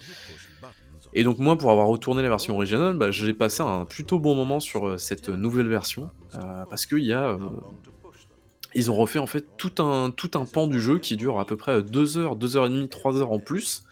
Et 1.14 1.24
donc 1.24 1.40
moi, 1.40 1.58
pour 1.58 1.72
avoir 1.72 1.88
retourné 1.88 2.22
la 2.22 2.30
version 2.30 2.54
originale, 2.54 2.96
bah, 2.96 3.10
j'ai 3.10 3.34
passé 3.34 3.64
un 3.64 3.86
plutôt 3.86 4.20
bon 4.20 4.36
moment 4.36 4.60
sur 4.60 5.00
cette 5.00 5.30
nouvelle 5.30 5.68
version, 5.68 6.12
parce 6.70 6.86
qu'il 6.86 7.04
y 7.04 7.14
a... 7.14 7.40
euh, 8.70 8.74
ils 8.76 8.92
ont 8.92 8.96
refait 8.96 9.20
en 9.20 9.28
fait 9.28 9.46
tout 9.58 9.82
un, 9.82 10.12
tout 10.12 10.32
un 10.36 10.46
pan 10.46 10.68
du 10.68 10.80
jeu 10.80 11.00
qui 11.00 11.18
dure 11.18 11.40
à 11.40 11.46
peu 11.46 11.58
près 11.58 11.82
2 11.82 12.18
heures, 12.18 12.36
2 12.36 12.58
heures 12.58 12.66
et 12.68 12.70
demie, 12.70 12.90
3 12.90 13.18
heures 13.18 13.32
en 13.32 13.40
plus, 13.40 13.84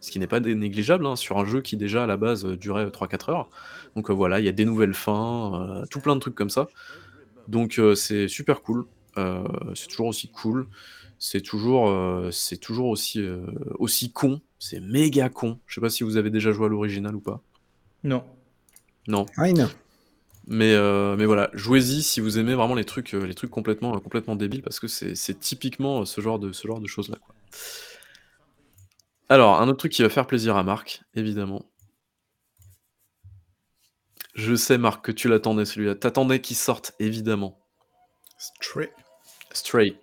ce 0.00 0.10
qui 0.10 0.18
n'est 0.18 0.26
pas 0.26 0.40
négligeable 0.40 1.06
hein, 1.06 1.16
sur 1.16 1.38
un 1.38 1.44
jeu 1.44 1.60
qui 1.60 1.76
déjà 1.76 2.04
à 2.04 2.06
la 2.06 2.16
base 2.16 2.44
euh, 2.44 2.56
durait 2.56 2.86
3-4 2.86 3.30
heures. 3.30 3.48
Donc 3.94 4.10
euh, 4.10 4.12
voilà, 4.12 4.40
il 4.40 4.46
y 4.46 4.48
a 4.48 4.52
des 4.52 4.64
nouvelles 4.64 4.94
fins, 4.94 5.80
euh, 5.82 5.86
tout 5.90 6.00
plein 6.00 6.14
de 6.14 6.20
trucs 6.20 6.34
comme 6.34 6.50
ça. 6.50 6.68
Donc 7.48 7.78
euh, 7.78 7.94
c'est 7.94 8.28
super 8.28 8.62
cool, 8.62 8.86
euh, 9.18 9.44
c'est 9.74 9.88
toujours 9.88 10.08
aussi 10.08 10.28
cool, 10.28 10.66
c'est 11.18 11.40
toujours, 11.40 11.88
euh, 11.88 12.30
c'est 12.30 12.58
toujours 12.58 12.88
aussi, 12.88 13.20
euh, 13.20 13.46
aussi 13.78 14.12
con, 14.12 14.40
c'est 14.58 14.80
méga 14.80 15.28
con. 15.28 15.58
Je 15.66 15.76
sais 15.76 15.80
pas 15.80 15.90
si 15.90 16.04
vous 16.04 16.16
avez 16.16 16.30
déjà 16.30 16.52
joué 16.52 16.66
à 16.66 16.68
l'original 16.68 17.14
ou 17.14 17.20
pas. 17.20 17.40
Non. 18.04 18.24
Non. 19.08 19.26
Fine. 19.34 19.68
Mais, 20.48 20.74
euh, 20.74 21.16
mais 21.16 21.24
voilà, 21.24 21.50
jouez-y 21.54 22.02
si 22.02 22.20
vous 22.20 22.38
aimez 22.38 22.54
vraiment 22.54 22.76
les 22.76 22.84
trucs, 22.84 23.14
euh, 23.14 23.26
les 23.26 23.34
trucs 23.34 23.50
complètement, 23.50 23.96
euh, 23.96 23.98
complètement 23.98 24.36
débiles, 24.36 24.62
parce 24.62 24.78
que 24.78 24.86
c'est 24.86 25.40
typiquement 25.40 26.04
ce 26.04 26.20
genre 26.20 26.38
de, 26.38 26.52
ce 26.52 26.68
genre 26.68 26.80
de 26.80 26.86
choses-là. 26.86 27.18
Alors, 29.28 29.60
un 29.60 29.66
autre 29.68 29.78
truc 29.78 29.90
qui 29.92 30.02
va 30.02 30.08
faire 30.08 30.28
plaisir 30.28 30.56
à 30.56 30.62
Marc, 30.62 31.02
évidemment. 31.14 31.68
Je 34.34 34.54
sais, 34.54 34.78
Marc, 34.78 35.04
que 35.04 35.10
tu 35.10 35.28
l'attendais 35.28 35.64
celui-là. 35.64 35.96
T'attendais 35.96 36.40
qu'il 36.40 36.56
sorte, 36.56 36.94
évidemment. 37.00 37.58
Stray. 38.38 38.90
Stray. 39.52 39.98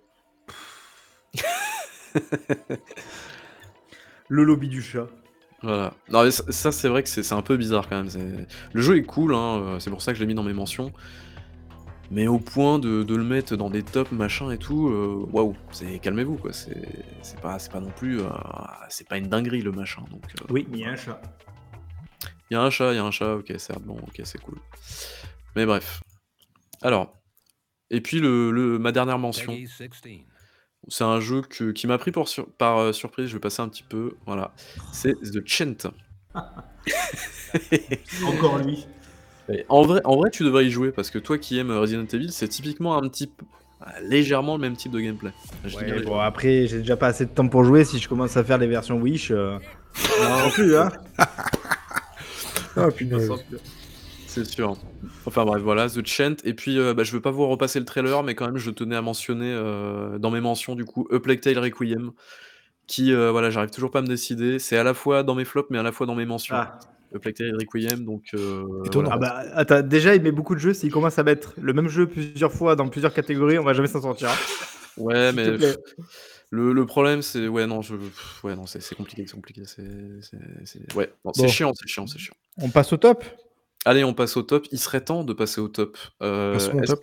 Le 4.28 4.44
lobby 4.44 4.68
du 4.68 4.82
chat. 4.82 5.08
Voilà. 5.64 5.94
Non, 6.10 6.24
mais 6.24 6.30
ça, 6.30 6.44
ça, 6.50 6.72
c'est 6.72 6.88
vrai 6.88 7.02
que 7.02 7.08
c'est 7.08 7.22
c'est 7.22 7.34
un 7.34 7.42
peu 7.42 7.56
bizarre 7.56 7.88
quand 7.88 7.96
même. 7.96 8.10
c'est- 8.10 8.46
Le 8.72 8.82
jeu 8.82 8.96
est 8.98 9.02
cool, 9.02 9.34
hein, 9.34 9.60
euh, 9.62 9.78
c'est 9.80 9.90
pour 9.90 10.02
ça 10.02 10.12
que 10.12 10.16
je 10.18 10.22
l'ai 10.22 10.26
mis 10.26 10.34
dans 10.34 10.42
mes 10.42 10.52
mentions. 10.52 10.92
Mais 12.10 12.26
au 12.28 12.38
point 12.38 12.78
de, 12.78 13.02
de 13.02 13.16
le 13.16 13.24
mettre 13.24 13.56
dans 13.56 13.70
des 13.70 13.82
tops, 13.82 14.12
machin 14.12 14.50
et 14.50 14.58
tout, 14.58 14.88
euh, 14.88 15.26
waouh, 15.32 15.56
c'est 15.72 15.98
calmez-vous 16.00 16.36
quoi. 16.36 16.52
C'est 16.52 16.86
c'est 17.22 17.40
pas, 17.40 17.58
c'est 17.58 17.72
pas 17.72 17.80
non 17.80 17.90
plus, 17.90 18.20
euh, 18.20 18.28
c'est 18.90 19.08
pas 19.08 19.16
une 19.16 19.28
dinguerie 19.28 19.62
le 19.62 19.72
machin. 19.72 20.02
Donc, 20.10 20.22
euh, 20.40 20.44
Oui, 20.50 20.66
il 20.70 20.78
y 20.80 20.84
a 20.84 20.90
un 20.90 20.96
chat. 20.96 21.20
il 22.50 22.54
y 22.54 22.56
a 22.56 22.62
un 22.62 22.68
chat, 22.70 22.92
il 22.92 22.96
y 22.96 22.98
a 22.98 23.04
un 23.04 23.10
chat, 23.10 23.34
ok, 23.36 23.52
certes, 23.56 23.82
bon, 23.82 23.96
ok, 23.96 24.20
c'est 24.24 24.38
cool. 24.42 24.58
Mais 25.56 25.64
bref. 25.64 26.02
Alors, 26.82 27.16
et 27.90 28.02
puis 28.02 28.20
le, 28.20 28.50
le- 28.50 28.78
ma 28.78 28.92
dernière 28.92 29.18
mention, 29.18 29.52
c'est 30.88 31.04
un 31.04 31.20
jeu 31.20 31.42
que- 31.42 31.70
qui 31.72 31.86
m'a 31.86 31.98
pris 31.98 32.10
pour 32.12 32.28
sur- 32.28 32.46
par 32.46 32.78
euh, 32.78 32.92
surprise, 32.92 33.28
je 33.28 33.34
vais 33.34 33.40
passer 33.40 33.62
un 33.62 33.68
petit 33.68 33.82
peu, 33.82 34.12
voilà. 34.26 34.52
C'est 34.92 35.14
The 35.20 35.42
Chant. 35.46 35.90
Encore 38.26 38.58
lui. 38.58 38.86
Et 39.48 39.64
En 39.68 39.82
vrai, 39.82 40.00
en 40.04 40.16
vrai, 40.16 40.30
tu 40.30 40.42
devrais 40.44 40.66
y 40.66 40.70
jouer 40.70 40.90
parce 40.90 41.10
que 41.10 41.18
toi 41.18 41.36
qui 41.38 41.58
aimes 41.58 41.70
Resident 41.70 42.06
Evil, 42.12 42.32
c'est 42.32 42.48
typiquement 42.48 42.96
un 42.96 43.08
petit 43.08 43.26
peu, 43.26 43.44
légèrement 44.02 44.54
le 44.56 44.60
même 44.62 44.76
type 44.76 44.92
de 44.92 45.00
gameplay. 45.00 45.32
Je 45.64 45.76
Ouais, 45.76 45.84
dirais. 45.84 46.00
bon, 46.02 46.18
après, 46.18 46.66
j'ai 46.66 46.78
déjà 46.78 46.96
pas 46.96 47.08
assez 47.08 47.26
de 47.26 47.30
temps 47.30 47.48
pour 47.48 47.62
jouer. 47.64 47.84
Si 47.84 47.98
je 47.98 48.08
commence 48.08 48.36
à 48.36 48.44
faire 48.44 48.58
les 48.58 48.66
versions 48.66 48.96
Wish, 48.98 49.30
euh... 49.30 49.58
non 50.20 50.50
plus, 50.50 50.76
hein. 50.76 50.90
Ah, 52.76 52.88
punaise. 52.90 53.30
C'est 54.34 54.44
sûr. 54.44 54.76
Enfin 55.26 55.44
bref, 55.44 55.62
voilà, 55.62 55.88
The 55.88 56.04
Chant. 56.06 56.34
Et 56.44 56.54
puis, 56.54 56.78
euh, 56.78 56.92
bah, 56.94 57.04
je 57.04 57.12
veux 57.12 57.20
pas 57.20 57.30
vous 57.30 57.46
repasser 57.46 57.78
le 57.78 57.84
trailer, 57.84 58.22
mais 58.24 58.34
quand 58.34 58.46
même, 58.46 58.56
je 58.56 58.70
tenais 58.70 58.96
à 58.96 59.02
mentionner 59.02 59.52
euh, 59.52 60.18
dans 60.18 60.30
mes 60.30 60.40
mentions, 60.40 60.74
du 60.74 60.84
coup, 60.84 61.06
A 61.12 61.20
Plague 61.20 61.40
Tale 61.40 61.58
Requiem, 61.58 62.10
qui, 62.86 63.12
euh, 63.12 63.30
voilà, 63.30 63.50
j'arrive 63.50 63.70
toujours 63.70 63.90
pas 63.90 64.00
à 64.00 64.02
me 64.02 64.08
décider. 64.08 64.58
C'est 64.58 64.76
à 64.76 64.82
la 64.82 64.92
fois 64.94 65.22
dans 65.22 65.34
mes 65.34 65.44
flops, 65.44 65.70
mais 65.70 65.78
à 65.78 65.82
la 65.82 65.92
fois 65.92 66.06
dans 66.06 66.14
mes 66.16 66.26
mentions. 66.26 66.56
Ah. 66.56 66.78
A 67.14 67.18
Plague 67.20 67.34
Tale 67.34 67.54
Requiem, 67.56 68.04
donc. 68.04 68.24
euh, 68.34 68.64
Étonnant. 68.84 69.10
voilà. 69.16 69.36
Ah 69.38 69.44
bah, 69.44 69.50
attends, 69.54 69.82
déjà, 69.82 70.16
il 70.16 70.22
met 70.22 70.32
beaucoup 70.32 70.54
de 70.56 70.60
jeux. 70.60 70.74
S'il 70.74 70.90
commence 70.90 71.16
à 71.18 71.22
mettre 71.22 71.54
le 71.60 71.72
même 71.72 71.88
jeu 71.88 72.06
plusieurs 72.08 72.52
fois 72.52 72.74
dans 72.74 72.88
plusieurs 72.88 73.14
catégories, 73.14 73.58
on 73.58 73.62
va 73.64 73.72
jamais 73.72 73.86
s'en 73.88 74.02
sortir. 74.02 74.28
hein. 74.30 74.34
Ouais, 74.96 75.30
S'il 75.32 75.36
te 75.44 75.50
mais 75.50 75.56
plaît. 75.58 75.76
le, 76.50 76.72
le 76.72 76.86
problème, 76.86 77.22
c'est. 77.22 77.46
Ouais, 77.46 77.66
non, 77.68 77.82
je... 77.82 77.94
ouais, 78.42 78.54
non 78.56 78.66
c'est 78.66 78.80
c'est 78.82 78.94
compliqué, 78.96 79.24
c'est 79.28 79.34
compliqué. 79.34 79.62
C'est. 79.64 79.82
c'est- 80.22 80.36
c'est- 80.64 80.94
Ouais, 80.96 81.12
non, 81.24 81.32
c'est 81.34 81.42
Bon. 81.42 81.48
chiant, 81.48 81.72
c'est 81.74 81.86
chiant, 81.88 82.06
c'est 82.08 82.18
chiant. 82.18 82.34
On 82.60 82.68
passe 82.68 82.92
au 82.92 82.96
top 82.96 83.24
Allez, 83.84 84.04
on 84.04 84.14
passe 84.14 84.36
au 84.36 84.42
top. 84.42 84.66
Il 84.72 84.78
serait 84.78 85.04
temps 85.04 85.24
de 85.24 85.32
passer 85.32 85.60
au 85.60 85.68
top. 85.68 85.98
Euh, 86.22 86.54
Passons 86.54 86.76
au 86.76 86.80
Est-ce 86.80 86.92
top. 86.92 87.02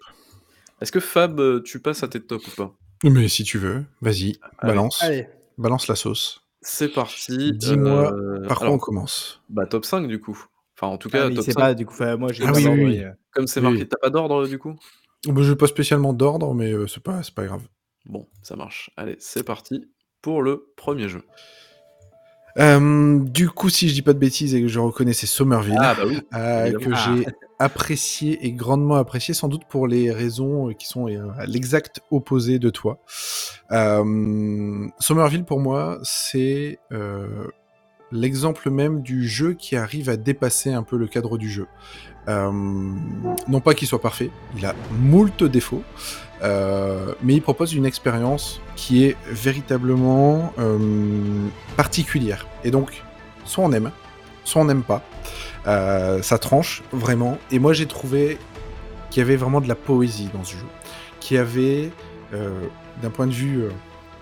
est-ce 0.82 0.92
que 0.92 1.00
Fab, 1.00 1.40
euh, 1.40 1.62
tu 1.64 1.80
passes 1.80 2.04
à 2.04 2.08
tes 2.08 2.22
tops 2.22 2.48
ou 2.48 2.52
pas? 2.56 2.76
Mais 3.04 3.28
si 3.28 3.44
tu 3.44 3.58
veux, 3.58 3.84
vas-y, 4.02 4.38
balance. 4.62 5.02
Allez. 5.02 5.28
Balance 5.58 5.88
la 5.88 5.96
sauce. 5.96 6.44
C'est 6.62 6.90
parti. 6.94 7.54
Dis-moi 7.54 8.14
euh, 8.14 8.48
Par 8.48 8.58
quoi 8.60 8.68
alors, 8.68 8.76
on 8.76 8.80
commence 8.80 9.42
bah, 9.50 9.66
top 9.66 9.86
5 9.86 10.08
du 10.08 10.20
coup. 10.22 10.40
Enfin, 10.78 10.94
en 10.94 10.98
tout 10.98 11.10
Ah, 11.14 11.18
cas, 11.18 11.30
top 11.30 11.44
sait 11.44 11.52
5. 11.52 11.60
pas, 11.60 11.74
du 11.74 11.86
coup, 11.86 11.94
enfin, 11.94 12.18
moi 12.18 12.32
j'ai 12.32 12.44
Ah 12.46 12.52
pas 12.52 12.58
oui, 12.58 12.64
d'ordre, 12.64 12.78
oui, 12.80 12.86
oui. 12.90 12.96
et, 12.98 13.08
Comme 13.32 13.48
c'est 13.48 13.62
marqué, 13.62 13.80
oui. 13.82 13.88
t'as 13.88 13.98
pas 13.98 14.10
d'ordre 14.12 14.48
du 14.48 14.58
coup? 14.60 14.76
Bah, 15.28 15.42
Je 15.42 15.50
n'ai 15.52 15.56
pas 15.56 15.68
spécialement 15.68 16.14
d'ordre, 16.14 16.54
mais 16.54 16.72
euh, 16.72 16.88
c'est 16.88 17.02
pas, 17.04 17.22
c'est 17.24 17.34
pas 17.34 17.46
grave. 17.46 17.64
Bon, 18.06 18.28
ça 18.44 18.56
marche. 18.56 18.90
Allez, 18.98 19.16
c'est 19.20 19.44
parti 19.44 19.88
pour 20.22 20.42
le 20.44 20.72
premier 20.76 21.10
jeu. 21.10 21.24
Euh, 22.60 23.20
du 23.20 23.50
coup, 23.50 23.70
si 23.70 23.88
je 23.90 23.94
dis 23.94 24.02
pas 24.02 24.14
de 24.14 24.20
bêtises 24.20 24.54
et 24.56 24.62
que 24.62 24.68
je 24.68 24.80
reconnais, 24.80 25.14
c'est 25.14 25.28
Somerville. 25.28 25.78
Ah 25.80 25.96
bah 25.96 26.04
oui. 26.06 26.20
euh, 26.34 26.72
que 26.78 26.90
Ah. 26.94 27.16
j'ai 27.18 27.26
apprécié 27.60 28.46
et 28.46 28.52
grandement 28.52 28.96
apprécié, 28.96 29.34
sans 29.34 29.48
doute 29.48 29.64
pour 29.70 29.88
les 29.88 30.12
raisons 30.12 30.74
qui 30.78 30.88
sont 30.88 31.08
euh, 31.08 31.30
à 31.38 31.46
l'exact 31.46 32.02
opposé 32.12 32.60
de 32.60 32.70
toi. 32.70 33.00
Euh, 33.72 34.88
Somerville, 35.00 35.44
pour 35.46 35.60
moi, 35.60 36.00
c'est 36.04 36.80
l'exemple 38.12 38.70
même 38.70 39.02
du 39.02 39.28
jeu 39.28 39.54
qui 39.54 39.76
arrive 39.78 40.10
à 40.10 40.18
dépasser 40.18 40.74
un 40.74 40.84
peu 40.84 40.98
le 40.98 41.08
cadre 41.08 41.38
du 41.38 41.50
jeu. 41.50 41.68
Non 42.28 43.60
pas 43.64 43.74
qu'il 43.74 43.88
soit 43.88 44.02
parfait, 44.02 44.30
il 44.58 44.66
a 44.66 44.76
moult 45.00 45.44
défauts, 45.44 45.84
euh, 46.44 47.14
mais 47.22 47.36
il 47.36 47.42
propose 47.42 47.74
une 47.74 47.86
expérience 47.86 48.62
qui 48.76 49.06
est 49.06 49.16
véritablement 49.28 50.54
euh, 50.60 50.78
particulière. 51.78 52.48
Et 52.64 52.72
donc, 52.72 53.04
soit 53.46 53.64
on 53.64 53.72
aime, 53.72 53.92
soit 54.44 54.62
on 54.62 54.66
n'aime 54.66 54.84
pas. 54.84 55.04
Euh, 55.68 56.22
ça 56.22 56.38
tranche 56.38 56.82
vraiment. 56.92 57.38
Et 57.52 57.60
moi, 57.60 57.74
j'ai 57.74 57.86
trouvé 57.86 58.38
qu'il 59.10 59.22
y 59.22 59.24
avait 59.24 59.36
vraiment 59.36 59.62
de 59.62 59.68
la 59.68 59.76
poésie 59.76 60.30
dans 60.34 60.44
ce 60.44 60.54
jeu, 60.54 60.66
qu'il 61.20 61.38
y 61.38 61.40
avait, 61.40 61.92
d'un 63.02 63.10
point 63.10 63.28
de 63.28 63.34
vue 63.34 63.66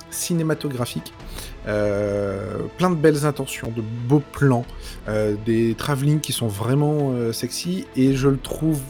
cinématographique. 0.10 1.14
Plein 1.66 2.90
de 2.90 2.96
belles 2.96 3.24
intentions, 3.28 3.72
de 3.76 3.82
beaux 3.82 4.24
plans, 4.32 4.66
des 5.46 5.76
travelling 5.76 6.20
qui 6.20 6.34
sont 6.34 6.48
vraiment 6.48 7.14
sexy, 7.32 7.86
et 7.96 8.16
je 8.16 8.30
le 8.30 8.40
trouve 8.40 8.82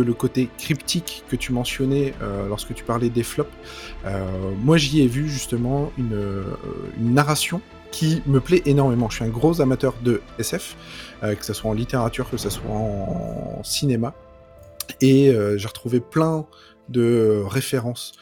le 0.00 0.14
côté 0.14 0.48
cryptique 0.58 1.24
que 1.28 1.36
tu 1.36 1.52
mentionnais 1.52 2.14
euh, 2.22 2.48
lorsque 2.48 2.74
tu 2.74 2.84
parlais 2.84 3.10
des 3.10 3.22
flops, 3.22 3.50
euh, 4.04 4.24
moi 4.62 4.76
j'y 4.76 5.02
ai 5.02 5.06
vu 5.06 5.28
justement 5.28 5.92
une, 5.98 6.14
euh, 6.14 6.44
une 6.98 7.14
narration 7.14 7.60
qui 7.90 8.22
me 8.26 8.40
plaît 8.40 8.62
énormément. 8.64 9.10
Je 9.10 9.16
suis 9.16 9.24
un 9.24 9.28
gros 9.28 9.60
amateur 9.60 9.94
de 10.02 10.22
SF, 10.38 10.76
que 11.20 11.44
ce 11.44 11.52
soit 11.52 11.70
en 11.70 11.74
littérature, 11.74 12.30
que 12.30 12.38
ce 12.38 12.48
soit 12.48 12.70
en, 12.70 13.60
cinéma, 13.64 14.14
et 15.02 15.30
j'ai 15.56 15.68
retrouvé 15.68 16.00
plein 16.00 16.46
de 16.88 17.42
références 17.46 18.12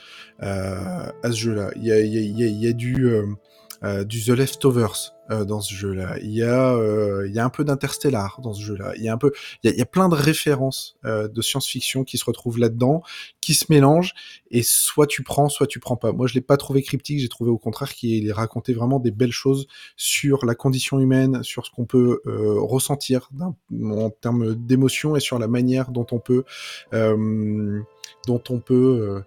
à 0.40 1.12
ce 1.22 1.36
jeu-là. 1.36 1.70
Il 1.76 1.84
y 1.84 2.66
a, 2.66 2.72
du 2.72 4.24
The 4.24 4.28
Leftovers 4.30 5.12
euh, 5.30 5.44
dans 5.44 5.60
ce 5.60 5.74
jeu-là. 5.74 6.16
Il 6.22 6.30
y 6.32 6.42
a, 6.42 6.74
euh, 6.74 7.26
il 7.28 7.34
y 7.34 7.38
a 7.38 7.44
un 7.44 7.50
peu 7.50 7.62
d'Interstellar 7.64 8.40
dans 8.42 8.52
ce 8.52 8.62
jeu-là. 8.62 8.92
Il 8.96 9.04
y 9.04 9.08
a 9.08 9.12
un 9.12 9.16
peu, 9.16 9.30
il 9.62 9.70
y 9.72 9.80
a, 9.80 9.86
plein 9.86 10.08
de 10.08 10.14
références 10.14 10.96
euh, 11.04 11.28
de 11.28 11.40
science-fiction 11.42 12.04
qui 12.04 12.18
se 12.18 12.24
retrouvent 12.24 12.58
là-dedans, 12.58 13.02
qui 13.40 13.54
se 13.54 13.66
mélangent, 13.70 14.14
et 14.50 14.62
soit 14.62 15.06
tu 15.06 15.22
prends, 15.22 15.48
soit 15.48 15.66
tu 15.66 15.78
prends 15.78 15.96
pas. 15.96 16.12
Moi, 16.12 16.26
je 16.26 16.34
l'ai 16.34 16.40
pas 16.40 16.56
trouvé 16.56 16.82
cryptique. 16.82 17.20
J'ai 17.20 17.28
trouvé 17.28 17.50
au 17.50 17.58
contraire 17.58 17.94
qu'il 17.94 18.30
racontait 18.32 18.72
vraiment 18.72 18.98
des 18.98 19.12
belles 19.12 19.30
choses 19.30 19.66
sur 19.96 20.44
la 20.44 20.54
condition 20.54 20.98
humaine, 20.98 21.42
sur 21.42 21.64
ce 21.64 21.70
qu'on 21.70 21.86
peut 21.86 22.20
euh, 22.26 22.60
ressentir 22.60 23.30
en 23.72 24.10
termes 24.10 24.54
d'émotion 24.54 25.16
et 25.16 25.20
sur 25.20 25.38
la 25.38 25.48
manière 25.48 25.90
dont 25.90 26.06
on 26.10 26.18
peut, 26.18 26.44
euh, 26.92 27.80
dont 28.26 28.42
on 28.48 28.58
peut 28.58 29.22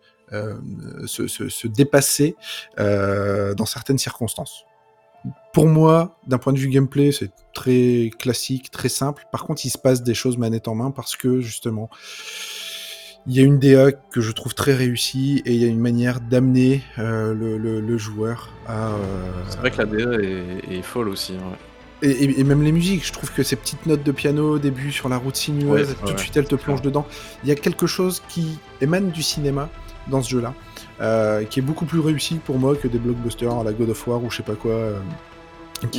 se, 1.06 1.28
se- 1.28 1.50
se 1.50 1.68
dépasser 1.68 2.36
dans 2.78 3.66
certaines 3.66 4.00
circonstances. 4.00 4.66
Pour 5.54 5.68
moi, 5.68 6.18
d'un 6.28 6.38
point 6.40 6.52
de 6.54 6.58
vue 6.58 6.68
gameplay, 6.70 7.12
c'est 7.12 7.32
très 7.54 8.10
classique, 8.18 8.72
très 8.72 8.90
simple. 8.90 9.26
Par 9.32 9.44
contre, 9.46 9.66
il 9.66 9.70
se 9.70 9.78
passe 9.78 10.02
des 10.04 10.16
choses 10.16 10.38
manette 10.38 10.68
en 10.68 10.76
main 10.76 10.90
parce 10.92 11.16
que 11.16 11.42
justement, 11.42 11.90
il 13.28 13.36
y 13.36 13.40
a 13.40 13.44
une 13.44 13.60
DA 13.60 13.92
que 13.92 14.20
je 14.20 14.32
trouve 14.32 14.54
très 14.54 14.74
réussie 14.74 15.42
et 15.46 15.54
il 15.54 15.62
y 15.62 15.64
a 15.64 15.68
une 15.68 15.80
manière 15.80 16.20
d'amener 16.20 16.82
euh, 17.00 17.34
le, 17.34 17.58
le- 17.58 17.80
le 17.82 17.98
joueur 17.98 18.50
à. 18.68 18.90
euh, 18.90 19.32
C'est 19.48 19.60
vrai 19.60 19.72
que 19.72 19.78
la 19.78 19.86
DA 19.86 20.14
est, 20.22 20.78
est 20.78 20.82
folle 20.82 21.08
aussi. 21.10 21.34
hein. 21.36 21.56
et, 22.02 22.10
et- 22.10 22.40
et 22.40 22.44
même 22.44 22.64
les 22.64 22.72
musiques, 22.74 23.06
je 23.06 23.14
trouve 23.14 23.32
que 23.32 23.44
ces 23.44 23.56
petites 23.56 23.86
notes 23.86 24.04
de 24.04 24.12
piano 24.12 24.56
au 24.56 24.60
début 24.60 24.92
sur 24.92 25.08
la 25.08 25.18
route 25.18 25.36
sinueuse, 25.38 25.90
Ouais, 25.90 25.96
tout 26.02 26.06
de 26.08 26.12
ouais, 26.12 26.18
suite 26.18 26.36
elle 26.36 26.48
te 26.48 26.56
plonge 26.56 26.82
dedans. 26.82 27.06
Il 27.44 27.50
y 27.50 27.52
a 27.52 27.56
quelque 27.56 27.88
chose 27.88 28.22
qui 28.28 28.60
émane 28.82 29.12
du 29.12 29.24
cinéma 29.24 29.70
dans 30.10 30.22
ce 30.22 30.30
jeu-là, 30.32 30.54
euh, 31.02 31.44
qui 31.46 31.60
est 31.60 31.64
beaucoup 31.64 31.86
plus 31.86 32.00
réussi 32.00 32.36
pour 32.36 32.58
moi 32.60 32.76
que 32.76 32.88
des 32.88 33.00
blockbusters 33.00 33.52
à 33.54 33.64
la 33.64 33.74
God 33.74 33.90
of 33.90 34.08
War 34.08 34.24
ou 34.24 34.30
je 34.30 34.38
sais 34.38 34.44
pas 34.44 34.56
quoi. 34.56 34.72
euh, 34.72 35.00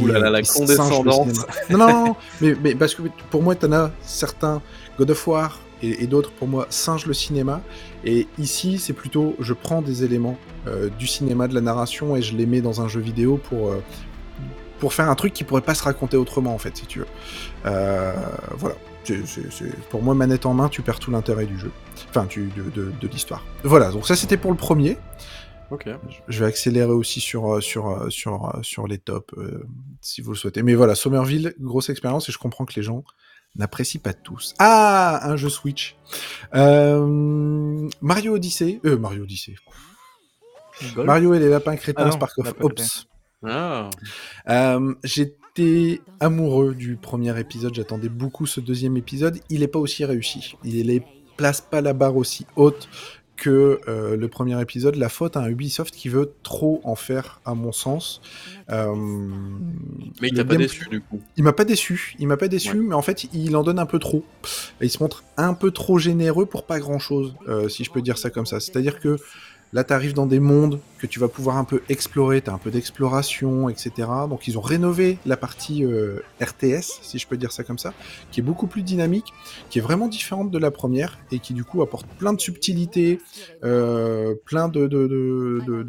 Ouh 0.01 0.07
là 0.07 0.19
là, 0.19 0.31
la 0.31 0.41
qui 0.43 0.51
le 0.53 0.59
condescendance. 0.61 1.47
Non, 1.69 1.79
non, 1.79 2.05
non, 2.07 2.17
mais, 2.41 2.55
mais 2.63 2.75
parce 2.75 2.95
que 2.95 3.03
pour 3.31 3.43
moi, 3.43 3.55
t'en 3.55 3.73
as 3.73 3.91
certains 4.03 4.63
God 4.99 5.11
of 5.11 5.27
War 5.29 5.61
et, 5.83 6.05
et 6.05 6.07
d'autres 6.07 6.31
pour 6.31 6.49
moi 6.49 6.67
singent 6.71 7.07
le 7.07 7.13
cinéma. 7.13 7.61
Et 8.05 8.27
ici, 8.39 8.79
c'est 8.79 8.95
plutôt 8.95 9.35
je 9.41 9.53
prends 9.53 9.83
des 9.83 10.03
éléments 10.05 10.39
euh, 10.69 10.89
du 10.99 11.07
cinéma, 11.07 11.49
de 11.49 11.55
la 11.55 11.61
narration 11.61 12.17
et 12.17 12.23
je 12.23 12.35
les 12.35 12.47
mets 12.47 12.63
dans 12.63 12.81
un 12.81 12.89
jeu 12.89 13.01
vidéo 13.01 13.37
pour 13.37 13.71
euh, 13.73 13.83
pour 14.79 14.95
faire 14.95 15.11
un 15.11 15.15
truc 15.15 15.33
qui 15.35 15.45
pourrait 15.45 15.61
pas 15.61 15.75
se 15.75 15.83
raconter 15.83 16.17
autrement 16.17 16.55
en 16.55 16.59
fait, 16.59 16.77
si 16.77 16.87
tu 16.87 17.01
veux. 17.01 17.07
Pour 19.91 20.03
moi, 20.03 20.15
manette 20.15 20.47
en 20.47 20.55
main, 20.55 20.69
tu 20.69 20.83
perds 20.83 20.99
tout 21.01 21.11
l'intérêt 21.11 21.47
du 21.47 21.59
jeu. 21.59 21.71
Enfin, 22.09 22.27
tu, 22.27 22.51
de, 22.57 22.63
de, 22.71 22.93
de 23.01 23.09
l'histoire. 23.09 23.45
Voilà, 23.63 23.91
donc 23.91 24.07
ça 24.07 24.17
c'était 24.17 24.37
pour 24.37 24.51
le 24.51 24.57
premier. 24.57 24.97
Ok. 25.71 25.89
Je 26.29 26.41
vais 26.41 26.47
accélérer 26.47 26.93
aussi 26.93 27.21
sur, 27.21 27.55
euh, 27.55 27.61
sur, 27.61 27.89
euh, 27.89 28.11
sur, 28.11 28.47
euh, 28.55 28.63
sur 28.63 28.87
les 28.87 28.99
tops, 28.99 29.33
euh, 29.39 29.67
si 30.01 30.21
vous 30.21 30.33
le 30.33 30.37
souhaitez. 30.37 30.63
Mais 30.63 30.75
voilà, 30.75 30.95
Somerville, 30.95 31.55
grosse 31.59 31.89
expérience, 31.89 32.29
et 32.29 32.33
je 32.33 32.39
comprends 32.39 32.65
que 32.65 32.75
les 32.77 32.83
gens 32.83 33.03
n'apprécient 33.57 34.01
pas 34.01 34.13
tous. 34.13 34.55
Ah, 34.59 35.21
un 35.29 35.37
jeu 35.37 35.49
Switch. 35.49 35.97
Euh, 36.55 37.89
Mario 38.03 38.35
Odyssey. 38.35 38.81
Euh, 38.85 38.99
Mario 38.99 39.23
Odyssey. 39.25 39.55
Golf 40.95 41.07
Mario 41.07 41.35
et 41.35 41.39
les 41.39 41.49
lapins 41.49 41.77
crétins, 41.77 42.03
Ah 42.03 42.07
non, 42.07 42.13
Spark 42.13 42.39
of 42.39 42.53
Ops. 42.61 43.07
Ah, 43.47 43.91
Euh, 44.49 44.95
J'étais 45.57 46.01
amoureux 46.19 46.75
du 46.75 46.97
premier 46.97 47.39
épisode, 47.39 47.75
j'attendais 47.75 48.09
beaucoup 48.09 48.45
ce 48.45 48.59
deuxième 48.59 48.97
épisode. 48.97 49.39
Il 49.51 49.61
n'est 49.61 49.69
pas 49.69 49.79
aussi 49.79 50.05
réussi. 50.05 50.57
Il 50.65 50.85
ne 50.85 50.99
place 51.37 51.61
pas 51.61 51.81
la 51.81 51.93
barre 51.93 52.17
aussi 52.17 52.45
haute 52.57 52.89
que 53.37 53.81
euh, 53.87 54.17
le 54.17 54.29
premier 54.29 54.61
épisode. 54.61 54.97
La 54.97 55.09
faute 55.09 55.37
à 55.37 55.41
un 55.41 55.49
Ubisoft 55.49 55.95
qui 55.95 56.09
veut 56.09 56.33
trop 56.43 56.81
en 56.83 56.97
faire, 56.97 57.41
à 57.45 57.55
mon 57.55 57.71
sens. 57.71 58.21
Euh, 58.71 58.97
mais 60.21 60.29
il 60.29 60.35
t'a 60.35 60.45
pas 60.45 60.57
déçu 60.57 60.89
du 60.89 61.01
coup. 61.01 61.21
Il 61.37 61.45
m'a 61.45 61.53
pas 61.53 61.65
déçu. 61.65 62.17
Il 62.19 62.27
m'a 62.27 62.37
pas 62.37 62.49
déçu, 62.49 62.79
mais 62.79 62.97
en 62.97 63.03
fait, 63.03 63.33
il 63.33 63.55
en 63.57 63.63
donne 63.63 63.79
un 63.79 63.87
peu 63.87 64.01
trop. 64.01 64.25
Et 64.81 64.87
il 64.87 64.91
se 64.91 65.01
montre 65.01 65.23
un 65.37 65.55
peu 65.55 65.71
trop 65.71 65.99
généreux 65.99 66.47
pour 66.47 66.67
pas 66.67 66.81
grand 66.81 66.99
chose, 66.99 67.37
si 67.69 67.85
je 67.85 67.93
peux 67.93 68.03
dire 68.03 68.19
ça 68.19 68.31
comme 68.31 68.47
ça. 68.47 68.59
C'est-à-dire 68.59 68.99
que 68.99 69.19
Là, 69.75 69.83
tu 69.83 69.93
arrives 69.93 70.15
dans 70.15 70.27
des 70.27 70.39
mondes 70.39 70.79
que 70.99 71.07
tu 71.09 71.19
vas 71.19 71.27
pouvoir 71.27 71.57
un 71.57 71.65
peu 71.65 71.83
explorer, 71.89 72.41
tu 72.41 72.49
as 72.49 72.53
un 72.53 72.59
peu 72.59 72.71
d'exploration, 72.71 73.69
etc. 73.69 73.91
Donc, 74.31 74.47
ils 74.47 74.57
ont 74.57 74.61
rénové 74.61 75.19
la 75.27 75.37
partie 75.37 75.85
euh, 75.85 76.21
RTS, 76.41 77.01
si 77.03 77.19
je 77.19 77.27
peux 77.27 77.37
dire 77.37 77.51
ça 77.51 77.65
comme 77.65 77.79
ça, 77.79 77.93
qui 78.31 78.39
est 78.39 78.43
beaucoup 78.45 78.69
plus 78.69 78.83
dynamique, 78.83 79.33
qui 79.71 79.81
est 79.81 79.83
vraiment 79.83 80.07
différente 80.07 80.53
de 80.53 80.59
la 80.59 80.71
première 80.71 81.19
et 81.33 81.41
qui, 81.41 81.55
du 81.55 81.65
coup, 81.65 81.83
apporte 81.83 82.07
plein 82.07 82.33
de 82.33 82.41
subtilités, 82.41 83.21
euh, 83.65 84.37
plein 84.45 84.69
de, 84.69 84.87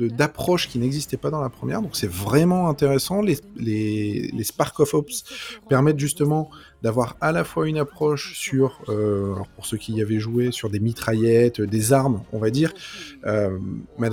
d'approches 0.10 0.68
qui 0.68 0.80
n'existaient 0.80 1.16
pas 1.16 1.30
dans 1.30 1.42
la 1.42 1.50
première. 1.50 1.84
Donc, 1.84 1.96
c'est 1.96 2.10
vraiment 2.10 2.70
intéressant. 2.70 3.22
Les, 3.22 3.38
les, 3.56 4.32
les 4.34 4.44
Spark 4.44 4.80
of 4.80 4.96
Ops 4.96 5.24
permettent 5.70 6.00
justement 6.00 6.50
d'avoir 6.82 7.16
à 7.22 7.32
la 7.32 7.44
fois 7.44 7.68
une 7.68 7.78
approche 7.78 8.38
sur, 8.38 8.82
euh, 8.90 9.34
pour 9.56 9.66
ceux 9.66 9.78
qui 9.78 9.94
y 9.94 10.02
avaient 10.02 10.20
joué, 10.20 10.52
sur 10.52 10.70
des 10.70 10.80
mitraillettes, 10.80 11.62
des 11.62 11.94
armes, 11.94 12.22
on 12.32 12.38
va 12.40 12.50
dire, 12.50 12.74
euh, 13.26 13.58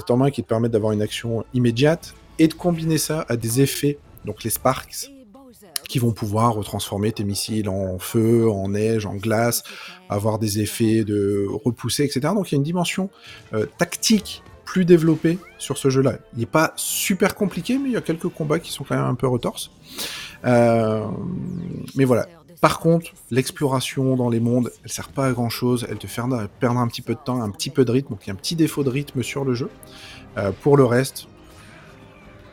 en 0.08 0.16
main 0.16 0.30
qui 0.30 0.42
te 0.42 0.48
permettent 0.48 0.72
d'avoir 0.72 0.92
une 0.92 1.02
action 1.02 1.44
immédiate, 1.54 2.14
et 2.38 2.48
de 2.48 2.54
combiner 2.54 2.98
ça 2.98 3.26
à 3.28 3.36
des 3.36 3.60
effets, 3.60 3.98
donc 4.24 4.42
les 4.42 4.50
sparks, 4.50 5.12
qui 5.88 5.98
vont 5.98 6.12
pouvoir 6.12 6.58
transformer 6.64 7.12
tes 7.12 7.22
missiles 7.22 7.68
en 7.68 7.98
feu, 7.98 8.48
en 8.50 8.70
neige, 8.70 9.04
en 9.04 9.14
glace, 9.14 9.62
avoir 10.08 10.38
des 10.38 10.60
effets 10.60 11.04
de 11.04 11.46
repousser, 11.64 12.04
etc. 12.04 12.20
Donc 12.34 12.50
il 12.50 12.54
y 12.54 12.56
a 12.56 12.58
une 12.58 12.62
dimension 12.62 13.10
euh, 13.52 13.66
tactique 13.76 14.42
plus 14.64 14.86
développée 14.86 15.38
sur 15.58 15.76
ce 15.76 15.90
jeu-là. 15.90 16.14
Il 16.32 16.40
n'est 16.40 16.46
pas 16.46 16.72
super 16.76 17.34
compliqué, 17.34 17.76
mais 17.76 17.90
il 17.90 17.92
y 17.92 17.96
a 17.96 18.00
quelques 18.00 18.28
combats 18.28 18.58
qui 18.58 18.72
sont 18.72 18.84
quand 18.84 18.96
même 18.96 19.04
un 19.04 19.14
peu 19.14 19.26
retorses. 19.26 19.70
Euh, 20.46 21.04
mais 21.94 22.04
voilà, 22.04 22.26
par 22.62 22.78
contre, 22.78 23.10
l'exploration 23.32 24.14
dans 24.14 24.30
les 24.30 24.38
mondes, 24.38 24.70
elle 24.84 24.92
sert 24.92 25.08
pas 25.08 25.26
à 25.26 25.32
grand 25.32 25.50
chose, 25.50 25.84
elle 25.90 25.98
te 25.98 26.06
fait 26.06 26.22
perdre 26.60 26.78
un 26.78 26.86
petit 26.86 27.02
peu 27.02 27.14
de 27.14 27.18
temps, 27.18 27.42
un 27.42 27.50
petit 27.50 27.70
peu 27.70 27.84
de 27.84 27.90
rythme, 27.90 28.10
donc 28.10 28.20
il 28.24 28.28
y 28.28 28.30
a 28.30 28.34
un 28.34 28.36
petit 28.36 28.54
défaut 28.54 28.84
de 28.84 28.88
rythme 28.88 29.24
sur 29.24 29.44
le 29.44 29.52
jeu. 29.52 29.68
Euh, 30.38 30.52
pour 30.62 30.76
le 30.76 30.84
reste, 30.84 31.26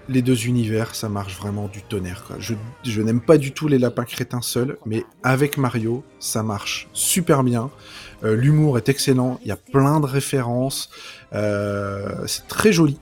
les 0.07 0.24
deux 0.24 0.47
univers, 0.47 0.95
ça 0.95 1.10
marche 1.10 1.38
vraiment 1.38 1.68
du 1.68 1.84
tonnerre. 1.84 2.32
je 2.39 3.01
n'aime 3.03 3.22
pas 3.22 3.38
du 3.38 3.51
tout 3.51 3.68
les 3.68 3.78
lapins 3.78 4.03
crétins 4.03 4.41
seuls, 4.41 4.80
mais 4.84 5.05
avec 5.22 5.57
Mario, 5.57 6.03
ça 6.20 6.41
marche 6.41 6.89
super 6.91 7.43
bien. 7.43 7.70
Euh, 8.24 8.36
L'humour 8.36 8.80
est 8.80 8.89
excellent, 8.89 9.39
il 9.43 9.49
y 9.49 9.51
a 9.51 9.57
plein 9.57 9.99
de 9.99 10.07
références, 10.07 10.90
euh, 11.34 12.26
c'est 12.26 12.48
très 12.48 12.73
joli 12.73 12.98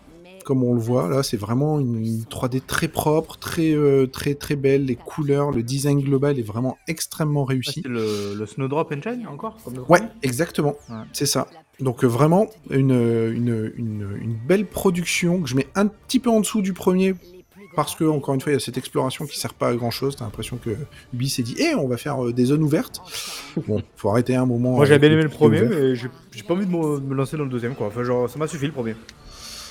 comme 0.48 0.64
on 0.64 0.74
le 0.74 0.80
voit 0.80 1.10
là, 1.10 1.24
c'est 1.24 1.36
vraiment 1.36 1.78
une, 1.78 1.98
une 1.98 2.22
3D 2.24 2.61
très 2.65 2.88
propre, 2.88 3.36
très 3.38 3.74
euh, 3.74 4.07
très 4.07 4.34
très 4.34 4.56
belle. 4.56 4.86
Les 4.86 4.95
couleurs, 4.95 5.52
le 5.52 5.61
design 5.61 5.99
global 5.99 6.40
est 6.40 6.48
vraiment 6.53 6.78
extrêmement 6.88 7.44
réussi. 7.44 7.84
le, 7.86 8.34
le 8.34 8.45
Snowdrop 8.45 8.90
Engine 8.94 9.28
encore 9.28 9.57
comme 9.64 9.76
le 9.76 9.82
Ouais, 9.90 9.99
exactement, 10.24 10.76
Ouais. 10.90 10.95
c'est 11.11 11.26
ça. 11.26 11.48
Donc 11.82 12.06
euh, 12.06 12.07
vraiment 12.07 12.48
une, 12.69 12.91
une, 12.91 13.74
une, 13.76 14.07
une 14.22 14.34
belle 14.48 14.65
production 14.65 15.41
que 15.41 15.49
je 15.49 15.56
mets 15.57 15.68
un 15.76 15.88
petit 15.88 16.19
peu 16.19 16.30
en 16.30 16.40
dessous 16.40 16.61
du 16.61 16.72
premier 16.72 17.14
parce 17.76 17.94
que 17.94 18.06
encore 18.06 18.34
une 18.34 18.41
fois 18.41 18.52
il 18.53 18.56
y 18.56 18.57
a 18.57 18.60
cette 18.61 18.78
exploration 18.78 19.26
qui 19.26 19.38
sert 19.38 19.53
pas 19.53 19.68
à 19.68 19.76
grand 19.76 19.91
chose. 19.91 20.15
T'as 20.15 20.24
l'impression 20.24 20.57
que 20.57 20.72
Ubi 21.14 21.30
s'est 21.30 21.44
dit, 21.44 21.56
eh 21.60 21.76
on 21.76 21.90
va 21.90 21.98
faire 21.98 22.26
euh, 22.26 22.32
des 22.32 22.45
zones 22.45 22.64
ouvertes. 22.64 23.02
Bon, 23.68 23.84
faut 23.98 24.10
arrêter 24.10 24.34
un 24.36 24.45
moment. 24.45 24.72
Moi 24.72 24.86
j'avais 24.86 24.99
bien 25.07 25.11
aimé 25.11 25.24
le 25.24 25.30
premier, 25.30 25.61
ouvert. 25.61 25.78
mais 25.78 25.95
j'ai 25.95 26.44
pas 26.48 26.53
envie 26.53 26.65
de 26.65 26.72
me, 26.72 26.99
de 27.02 27.06
me 27.06 27.14
lancer 27.14 27.36
dans 27.36 27.44
le 27.44 27.49
deuxième 27.49 27.76
quoi. 27.76 27.88
Enfin, 27.88 28.03
genre, 28.03 28.30
ça 28.30 28.40
m'a 28.40 28.48
suffi 28.48 28.65
le 28.65 28.72
premier. 28.72 28.95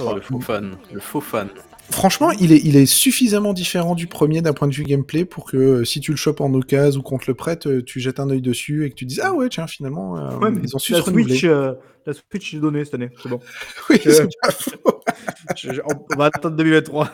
Oh, 0.01 0.14
le 0.14 0.20
faux 0.20 0.40
fan. 0.40 0.77
Le 0.93 1.01
faux 1.01 1.20
fan. 1.20 1.48
Franchement, 1.90 2.32
il 2.32 2.51
est, 2.52 2.60
il 2.64 2.74
est 2.77 2.86
suffisamment 2.86 3.52
différent 3.52 3.94
du 3.94 4.09
premier 4.09 4.43
d'un 4.43 4.52
point 4.52 4.66
de 4.66 4.74
vue 4.74 4.82
gameplay 4.82 5.24
pour 5.24 5.44
que 5.48 5.56
euh, 5.56 5.85
si 5.85 6.01
tu 6.01 6.10
le 6.10 6.16
chopes 6.16 6.40
en 6.40 6.52
occasion 6.55 6.98
ou 7.01 7.02
qu'on 7.05 7.18
te 7.18 7.27
le 7.28 7.35
prête, 7.35 7.66
euh, 7.68 7.82
tu 7.82 8.01
jettes 8.01 8.18
un 8.18 8.28
œil 8.28 8.43
dessus 8.43 8.85
et 8.85 8.90
que 8.90 8.97
tu 8.97 9.05
dises 9.06 9.20
ah 9.23 9.32
ouais 9.32 9.48
tiens 9.48 9.68
finalement 9.68 10.18
euh, 10.18 10.36
Ouais, 10.39 10.51
mais 10.51 10.60
ils 10.64 10.74
ont 10.74 10.81
su 10.81 10.93
la 10.93 10.98
se 10.98 11.05
renouveler. 11.05 11.35
Switch, 11.35 11.44
euh, 11.44 11.74
la 12.05 12.12
Switch 12.12 12.55
est 12.55 12.59
donnée 12.59 12.85
cette 12.85 12.94
année, 12.94 13.10
c'est 13.23 13.28
bon. 13.28 13.39
Oui, 13.90 14.01
c'est. 14.02 14.28
Je- 15.56 15.73
je- 15.74 15.81
on 15.85 16.16
va 16.16 16.24
attendre 16.27 16.56
2023. 16.56 17.09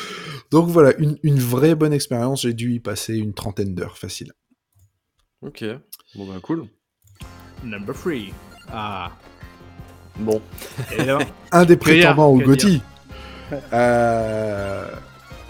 Donc 0.50 0.68
voilà, 0.68 0.94
une, 0.98 1.16
une 1.22 1.38
vraie 1.38 1.74
bonne 1.74 1.92
expérience. 1.94 2.42
J'ai 2.42 2.52
dû 2.52 2.74
y 2.74 2.80
passer 2.80 3.16
une 3.16 3.32
trentaine 3.32 3.74
d'heures 3.74 3.96
facile. 3.96 4.32
Ok. 5.42 5.64
Bon 6.14 6.26
bah 6.26 6.40
cool. 6.42 6.66
Number 7.64 7.94
3. 7.94 8.12
Ah. 8.70 9.12
Bon. 10.18 10.40
Et 10.96 11.04
là, 11.04 11.18
Un 11.52 11.64
des 11.64 11.76
prétendants 11.76 12.28
au 12.28 12.38
GOTY. 12.38 12.82
Euh, 13.72 14.84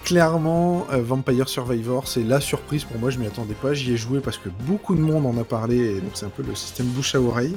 clairement, 0.03 0.87
euh, 0.91 1.01
Vampire 1.01 1.47
Survivor, 1.47 2.07
c'est 2.07 2.23
la 2.23 2.39
surprise 2.39 2.83
pour 2.83 2.97
moi. 2.99 3.09
Je 3.09 3.19
m'y 3.19 3.27
attendais 3.27 3.53
pas. 3.53 3.73
J'y 3.73 3.93
ai 3.93 3.97
joué 3.97 4.19
parce 4.19 4.37
que 4.37 4.49
beaucoup 4.49 4.95
de 4.95 5.01
monde 5.01 5.25
en 5.25 5.39
a 5.39 5.43
parlé. 5.43 5.77
Et 5.77 6.01
donc, 6.01 6.11
c'est 6.13 6.25
un 6.25 6.29
peu 6.29 6.43
le 6.43 6.55
système 6.55 6.87
bouche 6.87 7.15
à 7.15 7.21
oreille. 7.21 7.55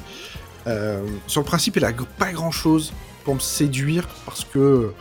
Euh, 0.67 1.03
sur 1.27 1.41
le 1.41 1.47
principe, 1.47 1.77
il 1.77 1.85
a 1.85 1.93
pas 1.93 2.33
grand 2.33 2.51
chose 2.51 2.93
pour 3.25 3.35
me 3.35 3.41
séduire 3.41 4.07
parce 4.27 4.45
que 4.45 4.93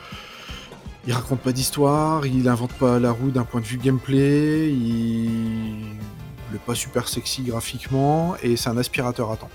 il 1.06 1.14
raconte 1.14 1.42
pas 1.42 1.52
d'histoire, 1.52 2.26
il 2.26 2.48
invente 2.48 2.72
pas 2.74 2.98
la 2.98 3.12
roue 3.12 3.30
d'un 3.30 3.44
point 3.44 3.60
de 3.60 3.66
vue 3.66 3.78
gameplay, 3.78 4.70
il 4.70 5.98
il 6.54 6.58
est 6.58 6.60
pas 6.60 6.76
super 6.76 7.08
sexy 7.08 7.42
graphiquement 7.42 8.36
et 8.44 8.56
c'est 8.58 8.70
un 8.70 8.78
aspirateur 8.78 9.32
à 9.32 9.38
temps. 9.38 9.50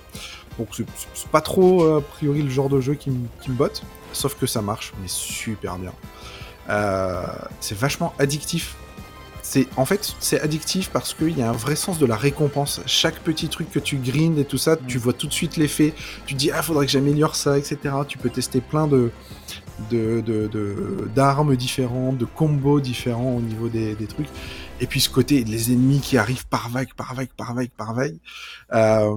Donc 0.59 0.69
c'est- 0.73 0.87
pas 1.31 1.41
trop 1.41 1.83
euh, 1.85 1.99
a 1.99 2.01
priori 2.01 2.43
le 2.43 2.51
genre 2.51 2.69
de 2.69 2.81
jeu 2.81 2.95
qui, 2.95 3.11
me- 3.11 3.27
botte, 3.55 3.83
sauf 4.13 4.35
que 4.35 4.47
ça 4.47 4.61
marche, 4.63 4.93
mais 5.01 5.09
super 5.09 5.77
bien. 5.79 5.93
Euh, 6.69 7.23
c'est 7.61 7.77
vachement 7.79 8.13
addictif. 8.19 8.77
C'est 9.43 9.67
en 9.79 9.87
fait 9.87 10.15
c'est 10.21 10.41
addictif 10.43 10.91
parce 10.91 11.15
qu'il 11.15 11.39
y 11.39 11.43
a 11.43 11.49
un 11.49 11.53
vrai 11.53 11.77
sens 11.77 11.99
de 11.99 12.05
la 12.05 12.17
récompense. 12.17 12.83
Chaque 12.85 13.21
petit 13.21 13.49
truc 13.49 13.71
que 13.71 13.79
tu 13.79 13.97
grindes 13.97 14.39
et 14.39 14.45
tout 14.45 14.59
ça, 14.59 14.77
tu 14.77 14.99
vois 14.99 15.15
tout 15.15 15.27
de 15.27 15.33
suite 15.33 15.57
l'effet. 15.57 15.95
Tu 16.27 16.35
te 16.35 16.39
dis 16.39 16.51
ah 16.51 16.61
faudrait 16.63 16.85
que 16.85 16.93
j'améliore 16.93 17.35
ça, 17.37 17.57
etc. 17.57 17.79
Tu 18.07 18.19
peux 18.19 18.29
tester 18.29 18.61
plein 18.61 18.87
de 18.87 19.11
de- 19.91 20.21
de- 20.21 20.49
de- 20.49 21.09
d'armes 21.15 21.55
différentes, 21.57 22.19
de 22.19 22.25
combos 22.27 22.81
différents 22.81 23.37
au 23.37 23.41
niveau 23.41 23.69
des, 23.69 23.95
des 23.95 24.07
trucs. 24.07 24.27
Et 24.81 24.87
puis 24.87 25.01
ce 25.01 25.09
côté, 25.11 25.43
les 25.45 25.73
ennemis 25.73 26.01
qui 26.01 26.17
arrivent 26.17 26.47
par 26.47 26.69
vague, 26.69 26.95
par 26.95 27.15
vague, 27.15 27.31
par 27.37 27.55
vague, 27.55 27.71
par 27.71 27.95
vague. 27.95 28.19
Euh, 28.73 29.17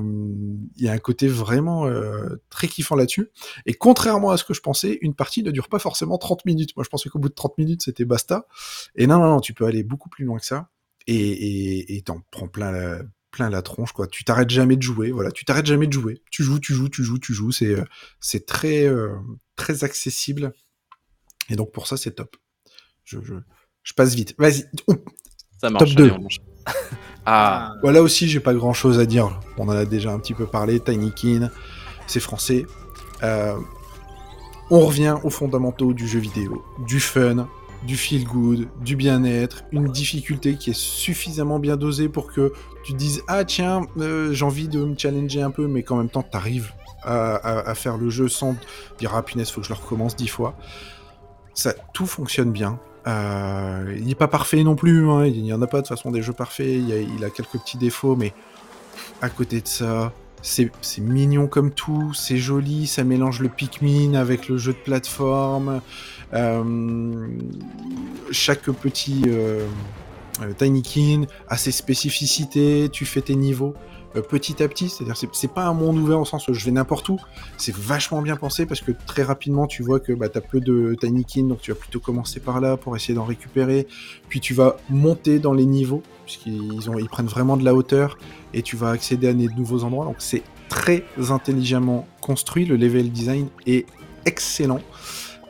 Il 0.75 0.83
y 0.83 0.89
a 0.89 0.91
un 0.91 0.97
côté 0.97 1.27
vraiment 1.27 1.85
euh, 1.88 2.41
très 2.49 2.67
kiffant 2.67 2.95
là-dessus. 2.95 3.29
Et 3.65 3.73
contrairement 3.73 4.31
à 4.31 4.38
ce 4.38 4.43
que 4.43 4.53
je 4.53 4.61
pensais, 4.61 4.97
une 5.01 5.13
partie 5.13 5.43
ne 5.43 5.51
dure 5.51 5.69
pas 5.69 5.79
forcément 5.79 6.17
30 6.17 6.45
minutes. 6.45 6.75
Moi, 6.75 6.83
je 6.83 6.89
pensais 6.89 7.09
qu'au 7.09 7.19
bout 7.19 7.29
de 7.29 7.35
30 7.35 7.57
minutes, 7.57 7.83
c'était 7.83 8.05
basta. 8.05 8.47
Et 8.95 9.05
non, 9.05 9.19
non, 9.19 9.29
non, 9.29 9.39
tu 9.39 9.53
peux 9.53 9.65
aller 9.65 9.83
beaucoup 9.83 10.09
plus 10.09 10.25
loin 10.25 10.39
que 10.39 10.45
ça. 10.45 10.69
Et 11.07 12.01
t'en 12.05 12.21
prends 12.31 12.47
plein 12.47 12.71
la, 12.71 13.01
plein 13.31 13.49
la 13.49 13.61
tronche, 13.61 13.93
quoi. 13.93 14.07
Tu 14.07 14.23
t'arrêtes 14.23 14.49
jamais 14.49 14.75
de 14.75 14.81
jouer, 14.81 15.11
voilà. 15.11 15.31
Tu 15.31 15.45
t'arrêtes 15.45 15.65
jamais 15.65 15.88
de 15.88 15.93
jouer. 15.93 16.21
Tu 16.29 16.43
joues, 16.43 16.59
tu 16.59 16.73
joues, 16.73 16.89
tu 16.89 17.03
joues, 17.03 17.19
tu 17.19 17.33
joues. 17.33 17.51
C'est 17.51 17.75
euh, 17.75 18.39
très, 18.45 18.85
euh, 18.85 19.15
très 19.55 19.83
accessible. 19.83 20.53
Et 21.49 21.55
donc, 21.55 21.71
pour 21.71 21.88
ça, 21.88 21.97
c'est 21.97 22.11
top. 22.11 22.35
Je, 23.03 23.19
je, 23.21 23.35
je 23.83 23.93
passe 23.93 24.13
vite. 24.13 24.35
Vas-y. 24.38 24.65
Ça 25.61 25.69
marche. 25.69 25.93
deux. 25.93 26.05
allez, 26.05 26.13
on 26.19 26.25
enchaîne. 26.25 26.43
ah, 27.25 27.75
là 27.83 28.01
aussi, 28.01 28.27
j'ai 28.27 28.39
pas 28.39 28.53
grand 28.53 28.73
chose 28.73 28.99
à 28.99 29.05
dire. 29.05 29.39
On 29.57 29.67
en 29.67 29.69
a 29.69 29.85
déjà 29.85 30.11
un 30.11 30.17
petit 30.17 30.33
peu 30.33 30.47
parlé. 30.47 30.79
Tinykin, 30.79 31.51
c'est 32.07 32.19
français. 32.19 32.65
Euh, 33.21 33.53
on 34.71 34.79
revient 34.79 35.17
aux 35.23 35.29
fondamentaux 35.29 35.93
du 35.93 36.07
jeu 36.07 36.19
vidéo. 36.19 36.65
Du 36.88 36.99
fun, 36.99 37.47
du 37.83 37.95
feel 37.95 38.23
good, 38.23 38.69
du 38.83 38.95
bien-être, 38.95 39.63
une 39.71 39.88
difficulté 39.88 40.55
qui 40.55 40.71
est 40.71 40.79
suffisamment 40.79 41.59
bien 41.59 41.77
dosée 41.77 42.09
pour 42.09 42.31
que 42.31 42.53
tu 42.83 42.93
te 42.93 42.97
dises 42.97 43.21
Ah, 43.27 43.45
tiens, 43.45 43.81
euh, 43.99 44.33
j'ai 44.33 44.45
envie 44.45 44.67
de 44.67 44.83
me 44.83 44.97
challenger 44.97 45.43
un 45.43 45.51
peu, 45.51 45.67
mais 45.67 45.83
qu'en 45.83 45.97
même 45.97 46.09
temps, 46.09 46.23
t'arrives 46.23 46.73
à, 47.03 47.35
à, 47.35 47.69
à 47.69 47.75
faire 47.75 47.97
le 47.97 48.09
jeu 48.09 48.29
sans 48.29 48.55
te 48.55 48.65
dire 48.97 49.13
Ah, 49.13 49.21
punaise, 49.21 49.51
faut 49.51 49.61
que 49.61 49.67
je 49.67 49.73
le 49.73 49.77
recommence 49.79 50.15
dix 50.15 50.27
fois. 50.27 50.55
Ça, 51.53 51.73
tout 51.93 52.07
fonctionne 52.07 52.51
bien. 52.51 52.79
Euh, 53.07 53.95
il 53.98 54.06
n'est 54.06 54.15
pas 54.15 54.28
parfait 54.28 54.64
non 54.64 54.76
plus, 54.76 55.10
hein, 55.10 55.26
il 55.26 55.41
n'y 55.41 55.53
en 55.53 55.61
a 55.61 55.68
pas 55.68 55.82
de 55.82 55.88
façon 55.88 56.11
des 56.11 56.22
jeux 56.22 56.34
parfaits, 56.34 56.68
il, 56.68 56.91
a, 56.94 56.98
il 56.98 57.23
a 57.26 57.30
quelques 57.30 57.57
petits 57.57 57.78
défauts, 57.78 58.15
mais 58.15 58.34
à 59.22 59.30
côté 59.30 59.61
de 59.61 59.68
ça, 59.68 60.14
c'est 60.41 60.72
mignon 60.99 61.48
comme 61.48 61.72
tout, 61.72 62.14
c'est 62.14 62.38
joli, 62.38 62.88
ça 62.88 63.03
mélange 63.03 63.40
le 63.40 63.49
Pikmin 63.49 64.15
avec 64.15 64.48
le 64.48 64.57
jeu 64.57 64.73
de 64.73 64.78
plateforme, 64.78 65.82
euh, 66.34 67.28
chaque 68.32 68.64
petit 68.64 69.23
euh, 69.28 69.65
euh, 70.41 70.53
Tinykin 70.57 71.26
a 71.48 71.57
ses 71.57 71.72
spécificités, 71.72 72.90
tu 72.91 73.06
fais 73.06 73.22
tes 73.22 73.36
niveaux 73.36 73.76
petit 74.29 74.61
à 74.61 74.67
petit, 74.67 74.89
c'est-à-dire 74.89 75.15
c'est 75.31 75.53
pas 75.53 75.65
un 75.65 75.73
monde 75.73 75.97
ouvert 75.97 76.19
au 76.19 76.25
sens 76.25 76.47
où 76.47 76.53
je 76.53 76.65
vais 76.65 76.71
n'importe 76.71 77.07
où, 77.09 77.17
c'est 77.57 77.73
vachement 77.73 78.21
bien 78.21 78.35
pensé 78.35 78.65
parce 78.65 78.81
que 78.81 78.91
très 79.05 79.23
rapidement 79.23 79.67
tu 79.67 79.83
vois 79.83 79.99
que 79.99 80.11
bah, 80.13 80.29
tu 80.29 80.38
as 80.38 80.41
peu 80.41 80.59
de 80.59 80.95
Tinykin, 80.99 81.43
donc 81.43 81.61
tu 81.61 81.71
vas 81.71 81.77
plutôt 81.77 81.99
commencer 81.99 82.39
par 82.39 82.59
là 82.59 82.77
pour 82.77 82.95
essayer 82.95 83.13
d'en 83.13 83.25
récupérer, 83.25 83.88
puis 84.29 84.39
tu 84.39 84.53
vas 84.53 84.77
monter 84.89 85.39
dans 85.39 85.53
les 85.53 85.65
niveaux, 85.65 86.03
puisqu'ils 86.25 87.09
prennent 87.09 87.27
vraiment 87.27 87.57
de 87.57 87.63
la 87.63 87.73
hauteur, 87.73 88.17
et 88.53 88.61
tu 88.61 88.75
vas 88.75 88.89
accéder 88.89 89.27
à 89.27 89.33
des 89.33 89.47
nouveaux 89.47 89.83
endroits, 89.83 90.05
donc 90.05 90.17
c'est 90.19 90.43
très 90.69 91.03
intelligemment 91.29 92.07
construit, 92.21 92.65
le 92.65 92.77
level 92.77 93.11
design 93.11 93.47
est 93.65 93.85
excellent. 94.25 94.81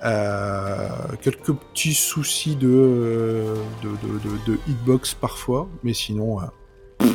Euh, 0.04 0.90
quelques 1.22 1.54
petits 1.54 1.94
soucis 1.94 2.56
de, 2.56 2.68
euh, 2.68 3.56
de, 3.84 4.58
hitbox 4.68 5.14
parfois, 5.14 5.70
mais 5.84 5.94
sinon, 5.94 6.40
euh, 6.42 7.06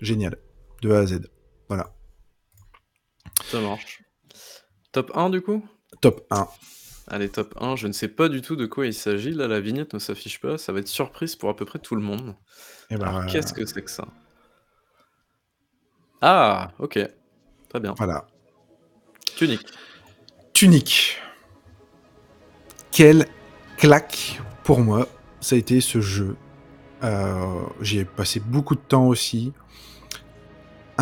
génial, 0.00 0.36
de 0.82 0.90
A 0.92 0.98
à 0.98 1.06
Z. 1.06 1.20
Voilà. 1.68 1.94
ça 3.50 3.60
marche. 3.60 4.02
Top 4.92 5.10
1 5.14 5.30
du 5.30 5.40
coup? 5.40 5.66
Top 6.00 6.26
1. 6.30 6.48
Allez, 7.06 7.28
top 7.28 7.54
1. 7.60 7.76
Je 7.76 7.86
ne 7.86 7.92
sais 7.92 8.08
pas 8.08 8.28
du 8.28 8.42
tout 8.42 8.56
de 8.56 8.66
quoi 8.66 8.86
il 8.86 8.94
s'agit. 8.94 9.30
Là, 9.30 9.48
la 9.48 9.60
vignette 9.60 9.94
ne 9.94 9.98
s'affiche 9.98 10.40
pas. 10.40 10.58
Ça 10.58 10.72
va 10.72 10.80
être 10.80 10.88
surprise 10.88 11.36
pour 11.36 11.48
à 11.48 11.56
peu 11.56 11.64
près 11.64 11.78
tout 11.78 11.94
le 11.94 12.02
monde. 12.02 12.34
Et 12.90 12.96
ben, 12.96 13.06
Alors, 13.06 13.26
qu'est-ce 13.26 13.54
que 13.54 13.64
c'est 13.64 13.82
que 13.82 13.90
ça? 13.90 14.06
Ah, 16.20 16.72
ok. 16.78 16.98
Très 17.68 17.80
bien. 17.80 17.94
Voilà. 17.96 18.26
Tunique. 19.36 19.66
Tunique. 20.52 21.18
Quelle 22.90 23.26
claque 23.78 24.40
pour 24.64 24.80
moi, 24.80 25.08
ça 25.40 25.56
a 25.56 25.58
été 25.58 25.80
ce 25.80 26.00
jeu. 26.00 26.36
Euh, 27.02 27.62
J'y 27.80 27.98
ai 27.98 28.04
passé 28.04 28.40
beaucoup 28.40 28.74
de 28.74 28.80
temps 28.80 29.06
aussi. 29.06 29.52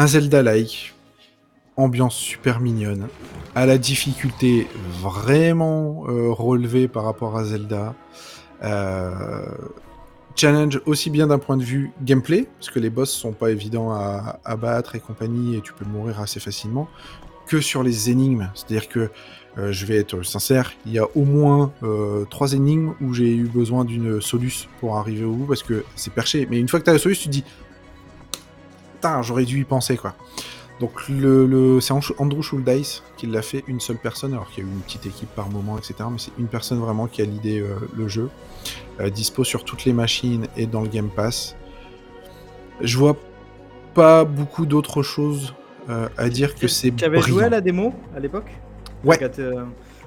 Un 0.01 0.07
Zelda-like, 0.07 0.95
ambiance 1.77 2.15
super 2.15 2.59
mignonne, 2.61 3.09
à 3.55 3.67
la 3.67 3.77
difficulté 3.77 4.67
vraiment 4.99 6.07
euh, 6.09 6.33
relevée 6.33 6.89
par 6.89 7.05
rapport 7.05 7.37
à 7.37 7.45
Zelda. 7.45 7.95
Euh, 8.65 9.45
challenge 10.37 10.81
aussi 10.87 11.11
bien 11.11 11.27
d'un 11.27 11.39
point 11.39 11.59
de 11.59 11.63
vue 11.63 11.91
gameplay, 12.01 12.49
parce 12.59 12.71
que 12.71 12.79
les 12.79 12.89
boss 12.89 13.11
sont 13.11 13.33
pas 13.33 13.51
évidents 13.51 13.93
à, 13.93 14.57
battre 14.57 14.97
et 14.97 15.01
compagnie, 15.01 15.57
et 15.57 15.61
tu 15.61 15.75
peux 15.75 15.85
mourir 15.85 16.19
assez 16.19 16.41
facilement, 16.41 16.89
que 17.47 17.61
sur 17.61 17.83
les 17.83 18.09
énigmes. 18.09 18.49
C'est-à-dire 18.55 18.89
que 18.89 19.11
euh, 19.59 19.71
je 19.71 19.85
vais 19.85 19.97
être 19.97 20.23
sincère, 20.23 20.73
il 20.87 20.93
y 20.93 20.99
a 20.99 21.05
au 21.15 21.27
moins 21.27 21.75
trois 22.31 22.55
énigmes 22.55 22.95
où 23.03 23.13
j'ai 23.13 23.37
eu 23.37 23.49
besoin 23.49 23.85
d'une 23.85 24.19
soluce 24.23 24.67
pour 24.81 24.97
arriver 24.97 25.27
au 25.27 25.33
bout 25.33 25.45
parce 25.45 25.63
que 25.63 25.85
c'est 25.95 26.15
perché. 26.15 26.49
Mais 26.51 26.59
une 26.59 26.71
fois 26.71 26.81
que 26.81 26.87
tu 26.87 26.91
as 26.91 26.95
la 26.95 26.99
soluce, 26.99 27.19
tu 27.19 27.27
te 27.27 27.33
dis 27.33 27.45
j'aurais 29.23 29.45
dû 29.45 29.61
y 29.61 29.65
penser 29.65 29.97
quoi. 29.97 30.15
Donc 30.81 31.09
le, 31.09 31.45
le- 31.47 31.81
c'est 31.81 31.93
Andrew- 31.93 32.41
Schuldice 32.43 33.03
qui 33.19 33.27
l'a 33.27 33.43
fait, 33.43 33.63
une 33.69 33.81
seule 33.81 33.99
personne, 33.99 34.33
alors 34.33 34.49
qu'il 34.51 34.65
y 34.65 34.67
a 34.67 34.71
eu 34.71 34.73
une 34.73 34.81
petite 34.81 35.05
équipe 35.05 35.29
par 35.35 35.51
moment, 35.51 35.77
etc. 35.77 35.95
Mais 36.11 36.19
c'est 36.19 36.33
une 36.39 36.47
personne 36.47 36.79
vraiment 36.79 37.07
qui 37.07 37.21
a 37.21 37.27
l'idée 37.27 37.61
euh, 37.61 37.75
le 37.95 38.09
jeu. 38.09 38.31
Euh, 38.99 39.11
dispo 39.11 39.45
sur 39.45 39.65
toutes 39.65 39.85
les 39.85 39.93
machines 39.93 40.47
et 40.57 40.67
dans 40.67 40.81
le 40.81 40.89
Game 40.89 41.11
Pass. 41.11 41.55
Je 42.81 42.97
vois 42.97 43.17
pas 43.93 44.25
beaucoup 44.25 44.65
d'autres 44.65 45.03
choses 45.03 45.55
euh, 45.91 46.09
à 46.17 46.29
dire 46.31 46.55
que 46.55 46.67
c'est 46.69 46.91
Tu 46.97 47.05
avais 47.05 47.21
joué 47.21 47.45
à 47.45 47.49
la 47.51 47.61
démo 47.61 47.95
à 48.17 48.21
l'époque? 48.21 48.51
Ouais. 49.05 49.19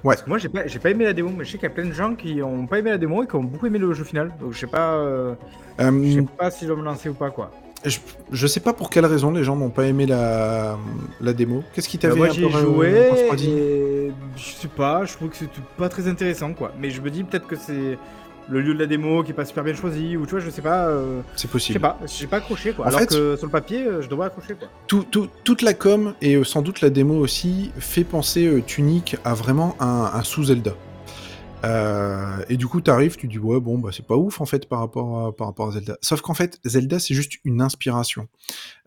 Ouais. 0.04 0.16
moi, 0.28 0.38
j'ai 0.38 0.50
pas, 0.50 0.68
j'ai 0.68 0.80
pas 0.80 0.90
aimé 0.90 1.06
la 1.06 1.14
démo, 1.14 1.30
mais 1.38 1.46
je 1.46 1.52
sais 1.52 1.58
qu'il 1.58 1.68
y 1.70 1.72
a 1.72 1.74
plein 1.74 1.86
de 1.86 1.94
gens 1.94 2.14
qui 2.16 2.42
ont 2.42 2.68
pas 2.68 2.80
aimé 2.80 2.90
la 2.90 2.98
démo 2.98 3.24
et 3.24 3.28
qui 3.28 3.36
ont 3.36 3.44
beaucoup 3.44 3.68
aimé 3.68 3.80
le 3.80 3.94
jeu 3.94 4.04
final. 4.04 4.34
Donc 4.40 4.54
je 4.54 4.60
sais 4.60 4.68
pas, 4.68 4.96
euh, 4.96 5.34
je 5.80 5.84
sais 6.16 6.28
pas 6.38 6.52
si 6.52 6.62
je 6.66 6.68
dois 6.68 6.76
me 6.78 6.84
lancer 6.84 7.10
ou 7.10 7.14
pas 7.14 7.30
quoi. 7.32 7.52
Je, 7.86 8.00
je 8.32 8.48
sais 8.48 8.60
pas 8.62 8.72
pour 8.74 8.90
quelle 8.90 9.06
raison 9.06 9.32
les 9.32 9.44
gens 9.44 9.56
n'ont 9.56 9.70
pas 9.70 9.86
aimé 9.86 10.06
la, 10.06 10.78
la 11.20 11.34
démo. 11.34 11.64
Qu'est-ce 11.74 11.90
qui 11.90 11.98
Bah, 11.98 12.02
t'avait 12.10 12.16
moi 12.16 12.28
un 12.28 12.34
peu 12.34 12.50
joué 12.50 12.90
et 13.46 14.12
je 14.38 14.44
sais 14.44 14.68
pas, 14.70 15.06
je 15.06 15.14
trouve 15.14 15.30
que 15.30 15.36
c'était 15.38 15.62
pas 15.78 15.90
très 15.90 16.08
intéressant 16.08 16.54
quoi. 16.54 16.72
Mais 16.80 16.90
je 16.92 17.02
me 17.02 17.10
dis 17.10 17.24
peut-être 17.24 17.48
que 17.48 17.56
c'est 17.56 17.98
le 18.50 18.60
lieu 18.62 18.74
de 18.74 18.80
la 18.80 18.86
démo 18.86 19.24
qui 19.24 19.32
est 19.32 19.34
pas 19.34 19.46
super 19.46 19.64
bien 19.64 19.74
choisi 19.74 20.18
ou 20.18 20.26
tu 20.26 20.32
vois, 20.32 20.40
je 20.40 20.50
sais 20.50 20.62
pas. 20.62 20.88
euh, 20.88 21.22
C'est 21.36 21.48
je 21.48 21.52
possible. 21.52 21.74
sais 21.76 21.80
pas, 21.80 21.98
j'ai 22.06 22.28
pas 22.28 22.38
accroché 22.38 22.72
quoi. 22.74 22.86
En 22.86 22.88
Alors 22.90 23.00
fait- 23.02 23.08
que 23.08 23.36
sur 23.36 23.46
le 23.48 23.52
papier, 23.52 23.86
euh, 23.86 24.02
je 24.02 24.08
devrais 24.10 24.28
accrocher 24.28 24.54
quoi. 24.56 24.68
Tout- 24.88 25.06
tout- 25.10 25.28
toute 25.44 25.62
la 25.62 25.74
com 25.74 26.14
et 26.22 26.36
euh, 26.36 26.44
sans 26.44 26.62
doute 26.62 26.82
la 26.82 26.90
démo 26.90 27.16
aussi 27.16 27.72
fait 27.80 28.04
penser 28.04 28.46
euh, 28.46 28.62
Tunic 28.66 29.18
à 29.26 29.34
vraiment 29.34 29.76
un, 29.80 30.12
un 30.14 30.24
sous-Zelda. 30.24 30.72
Euh, 31.64 32.44
et 32.50 32.58
du 32.58 32.68
coup, 32.68 32.82
t'arrives, 32.82 33.16
tu 33.16 33.28
dis 33.28 33.40
ouais 33.40 33.60
bon 33.60 33.78
bah 33.78 33.90
c'est 33.94 34.06
pas 34.06 34.18
ouf 34.18 34.42
en 34.42 34.46
fait 34.46 34.68
par 34.68 34.80
rapport 34.80 35.28
à, 35.28 35.36
par 35.36 35.48
rapport 35.48 35.70
à 35.70 35.72
Zelda. 35.72 35.98
Sauf 36.02 36.22
qu'en 36.22 36.34
fait 36.34 36.60
Zelda 36.66 37.00
c'est 37.00 37.14
juste 37.14 37.34
une 37.46 37.62
inspiration. 37.62 38.28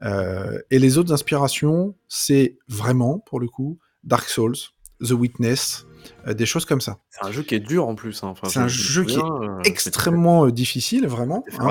Euh, 0.03 0.59
et 0.70 0.78
les 0.78 0.98
autres 0.98 1.12
inspirations 1.12 1.94
c'est 2.09 2.59
vraiment 2.69 3.19
pour 3.19 3.40
le 3.40 3.48
coup 3.48 3.78
Dark 4.05 4.28
Souls, 4.28 4.57
The 5.03 5.12
Witness, 5.12 5.86
euh, 6.27 6.35
des 6.35 6.47
choses 6.47 6.65
comme 6.66 6.81
ça. 6.82 6.98
C'est 7.11 7.24
un 7.27 7.31
jeu 7.32 7.43
qui 7.43 7.55
est 7.55 7.61
dur 7.61 7.89
en 7.89 7.94
plus. 7.94 8.23
hein. 8.23 8.28
Enfin, 8.28 8.48
C'est 8.48 8.61
un 8.61 8.69
jeu 8.69 9.05
qui 9.05 9.16
est 9.19 9.23
Extrêmement 9.65 10.47
difficile 10.48 11.07
vraiment. 11.07 11.44
hein. 11.59 11.65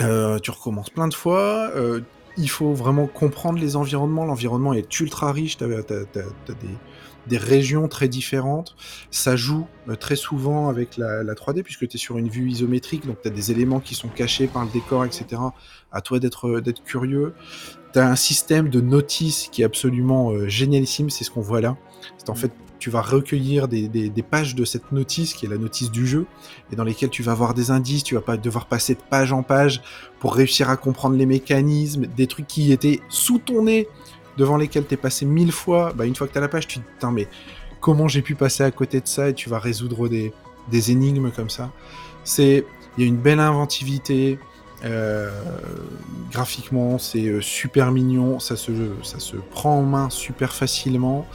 hein. 0.00 0.38
Tu 0.42 0.50
recommences 0.50 0.90
plein 0.90 1.08
de 1.08 1.14
fois. 1.14 1.70
il 2.36 2.48
faut 2.50 2.74
vraiment 2.74 3.06
comprendre 3.06 3.58
les 3.58 3.76
environnements. 3.76 4.24
L'environnement 4.26 4.74
est 4.74 5.00
ultra 5.00 5.32
riche. 5.32 5.56
Tu 5.56 5.64
as, 5.64 5.68
des, 5.68 5.74
des, 7.26 7.36
régions 7.36 7.88
très 7.88 8.08
différentes. 8.08 8.76
Ça 9.10 9.36
joue 9.36 9.66
euh, 9.88 9.96
très 9.96 10.16
souvent 10.16 10.68
avec 10.68 10.96
la, 10.96 11.22
la 11.22 11.34
3D 11.34 11.62
puisque 11.62 11.88
tu 11.88 11.96
es 11.96 12.00
sur 12.00 12.18
une 12.18 12.28
vue 12.28 12.48
isométrique. 12.48 13.06
Donc 13.06 13.22
tu 13.22 13.28
as 13.28 13.30
des 13.30 13.50
éléments 13.50 13.80
qui 13.80 13.94
sont 13.94 14.08
cachés 14.08 14.46
par 14.46 14.64
le 14.64 14.70
décor, 14.70 15.04
etc. 15.04 15.40
À 15.90 16.00
toi 16.00 16.18
d'être 16.18 16.60
d'être 16.60 16.82
curieux. 16.84 17.34
Tu 17.92 17.98
as 17.98 18.08
un 18.08 18.16
système 18.16 18.68
de 18.68 18.80
notice 18.80 19.48
qui 19.52 19.62
est 19.62 19.64
absolument 19.64 20.30
euh, 20.30 20.48
génialissime. 20.48 21.10
C'est 21.10 21.24
ce 21.24 21.30
qu'on 21.30 21.40
voit 21.40 21.60
là. 21.60 21.76
C'est 22.18 22.30
en 22.30 22.34
fait 22.34 22.52
tu 22.82 22.90
vas 22.90 23.00
recueillir 23.00 23.68
des, 23.68 24.10
pages 24.28 24.56
de 24.56 24.64
cette 24.64 24.90
notice, 24.90 25.34
qui 25.34 25.46
est 25.46 25.48
la 25.48 25.56
notice 25.56 25.92
du 25.92 26.04
jeu, 26.04 26.26
et 26.72 26.74
dans 26.74 26.82
lesquelles 26.82 27.10
tu 27.10 27.22
vas 27.22 27.30
avoir 27.30 27.54
des 27.54 27.70
indices, 27.70 28.02
tu 28.02 28.16
vas 28.16 28.20
pas 28.20 28.36
devoir 28.36 28.66
passer 28.66 28.96
de 28.96 29.00
page 29.08 29.32
en 29.32 29.44
page 29.44 29.82
pour 30.18 30.34
réussir 30.34 30.68
à 30.68 30.76
comprendre 30.76 31.14
les 31.14 31.24
mécanismes, 31.24 32.06
des 32.06 32.26
trucs 32.26 32.48
qui 32.48 32.72
étaient 32.72 33.00
sous 33.08 33.38
ton 33.38 33.62
nez, 33.62 33.86
devant 34.36 34.56
lesquels 34.56 34.86
tu 34.86 34.94
es 34.94 34.96
passé 34.96 35.24
mille 35.26 35.52
fois, 35.52 35.92
bah 35.94 36.06
une 36.06 36.14
fois 36.14 36.26
que 36.26 36.32
tu 36.32 36.38
as 36.38 36.40
la 36.40 36.48
page, 36.48 36.66
tu 36.66 36.80
te 36.80 37.06
dis, 37.06 37.12
mais 37.12 37.28
comment 37.80 38.08
j'ai 38.08 38.22
pu 38.22 38.34
passer 38.34 38.62
à 38.62 38.70
côté 38.70 39.00
de 39.00 39.08
ça, 39.08 39.28
et 39.28 39.34
tu 39.34 39.48
vas 39.48 39.58
résoudre 39.58 40.08
des, 40.08 40.32
énigmes 40.90 41.30
comme 41.30 41.50
ça. 41.50 41.70
C'est, 42.24 42.64
il 42.96 43.02
y 43.02 43.04
a 43.04 43.08
une 43.08 43.16
belle 43.16 43.40
inventivité, 43.40 44.38
euh, 44.84 45.30
graphiquement, 46.30 46.98
c'est 46.98 47.26
euh, 47.26 47.40
super 47.40 47.92
mignon, 47.92 48.38
ça 48.38 48.56
se, 48.56 48.72
ça 49.02 49.18
se 49.20 49.36
prend 49.36 49.78
en 49.78 49.82
main 49.82 50.10
super 50.10 50.54
facilement. 50.54 51.26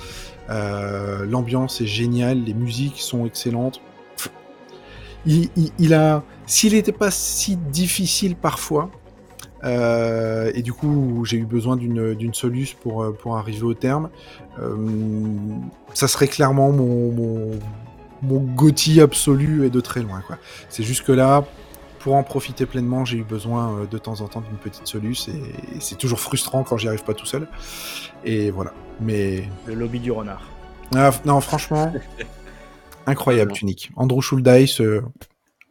Euh, 0.49 1.25
l'ambiance 1.25 1.81
est 1.81 1.87
géniale, 1.87 2.43
les 2.43 2.53
musiques 2.53 2.99
sont 2.99 3.25
excellentes. 3.25 3.81
Il, 5.25 5.93
a, 5.93 6.23
s'il 6.45 6.71
n'était 6.71 6.93
pas 6.93 7.11
si 7.11 7.57
difficile 7.57 8.37
parfois, 8.37 8.89
euh, 9.63 10.51
et 10.53 10.61
du 10.61 10.73
coup 10.73 11.23
j'ai 11.25 11.37
eu 11.37 11.45
besoin 11.45 11.75
d'une 11.77 12.33
soluce 12.33 12.73
pour, 12.73 13.03
euh, 13.03 13.11
pour 13.11 13.37
arriver 13.37 13.63
au 13.63 13.73
terme, 13.73 14.09
ça 15.93 16.07
serait 16.07 16.27
clairement 16.27 16.71
mon, 16.71 17.11
mon, 17.11 17.59
mon 18.21 19.01
absolu 19.01 19.65
et 19.65 19.69
de 19.69 19.79
très 19.79 20.01
loin. 20.01 20.23
C'est 20.69 20.83
juste 20.83 21.03
que 21.03 21.11
là, 21.11 21.45
pour 21.99 22.15
en 22.15 22.23
profiter 22.23 22.65
pleinement, 22.65 23.05
j'ai 23.05 23.17
eu 23.17 23.23
besoin 23.23 23.85
de 23.89 23.97
temps 23.97 24.21
en 24.21 24.27
temps 24.27 24.41
d'une 24.41 24.57
petite 24.57 24.87
soluce 24.87 25.27
et, 25.27 25.79
c'est 25.79 25.97
toujours 25.97 26.19
frustrant 26.19 26.63
quand 26.63 26.77
j'y 26.77 26.87
arrive 26.87 27.03
pas 27.03 27.13
tout 27.13 27.25
seul. 27.25 27.47
Et 28.23 28.49
voilà. 28.49 28.73
Mais. 28.99 29.43
Le 29.65 29.75
lobby 29.75 29.99
du 29.99 30.11
renard. 30.11 30.49
Ah, 30.95 31.11
non, 31.25 31.41
franchement. 31.41 31.93
incroyable, 33.07 33.53
Tunique. 33.53 33.89
Andrew 33.95 34.21
Schuldeis, 34.21 34.77
euh, 34.79 35.01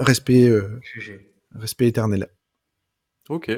respect, 0.00 0.48
euh, 0.48 0.80
respect 1.54 1.86
éternel. 1.86 2.28
Ok. 3.28 3.50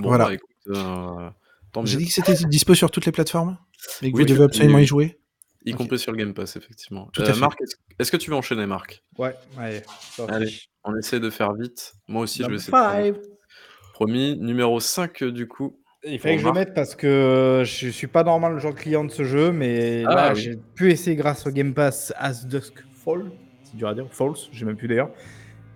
Bon, 0.00 0.08
voilà. 0.08 0.30
Bah, 0.66 1.32
euh, 1.76 1.84
j'ai 1.84 1.98
dit 1.98 2.06
que 2.06 2.12
c'était 2.12 2.34
dispo 2.46 2.74
sur 2.74 2.90
toutes 2.90 3.06
les 3.06 3.12
plateformes 3.12 3.58
et 4.02 4.10
que 4.10 4.16
vous 4.16 4.24
devez 4.24 4.44
absolument 4.44 4.78
y 4.78 4.86
jouer. 4.86 5.18
Y 5.64 5.72
compris 5.74 5.98
sur 5.98 6.12
le 6.12 6.18
Game 6.18 6.32
Pass, 6.32 6.56
effectivement. 6.56 7.08
Tout 7.12 7.22
à 7.22 7.34
Marc, 7.36 7.58
est-ce 7.98 8.10
que 8.10 8.16
tu 8.16 8.30
veux 8.30 8.36
enchaîner, 8.36 8.66
Marc? 8.66 9.02
Ouais, 9.18 9.34
allez. 9.58 9.82
Allez, 10.28 10.52
on 10.84 10.96
essaie 10.96 11.20
de 11.20 11.30
faire 11.30 11.52
vite. 11.54 11.92
Moi 12.08 12.22
aussi, 12.22 12.42
je 12.42 12.48
vais 12.48 12.56
essayer. 12.56 13.12
Promis, 13.92 14.38
numéro 14.38 14.80
5 14.80 15.24
du 15.24 15.46
coup. 15.46 15.76
Il 16.02 16.18
fallait 16.18 16.36
que 16.36 16.42
je 16.42 16.46
le 16.46 16.54
mette 16.54 16.72
parce 16.72 16.94
que 16.94 17.62
je 17.66 17.88
suis 17.90 18.06
pas 18.06 18.24
normal 18.24 18.54
le 18.54 18.58
genre 18.58 18.74
client 18.74 19.04
de 19.04 19.10
ce 19.10 19.24
jeu, 19.24 19.52
mais 19.52 20.02
ah 20.06 20.14
là, 20.14 20.34
j'ai 20.34 20.56
pu 20.56 20.90
essayer 20.90 21.14
grâce 21.14 21.46
au 21.46 21.50
Game 21.50 21.74
Pass 21.74 22.14
As 22.16 22.46
Dusk 22.46 22.82
Fall. 23.04 23.30
C'est 23.62 23.76
dur 23.76 23.88
à 23.88 23.94
dire. 23.94 24.06
False, 24.10 24.48
j'ai 24.50 24.64
même 24.64 24.76
plus 24.76 24.88
d'ailleurs. 24.88 25.10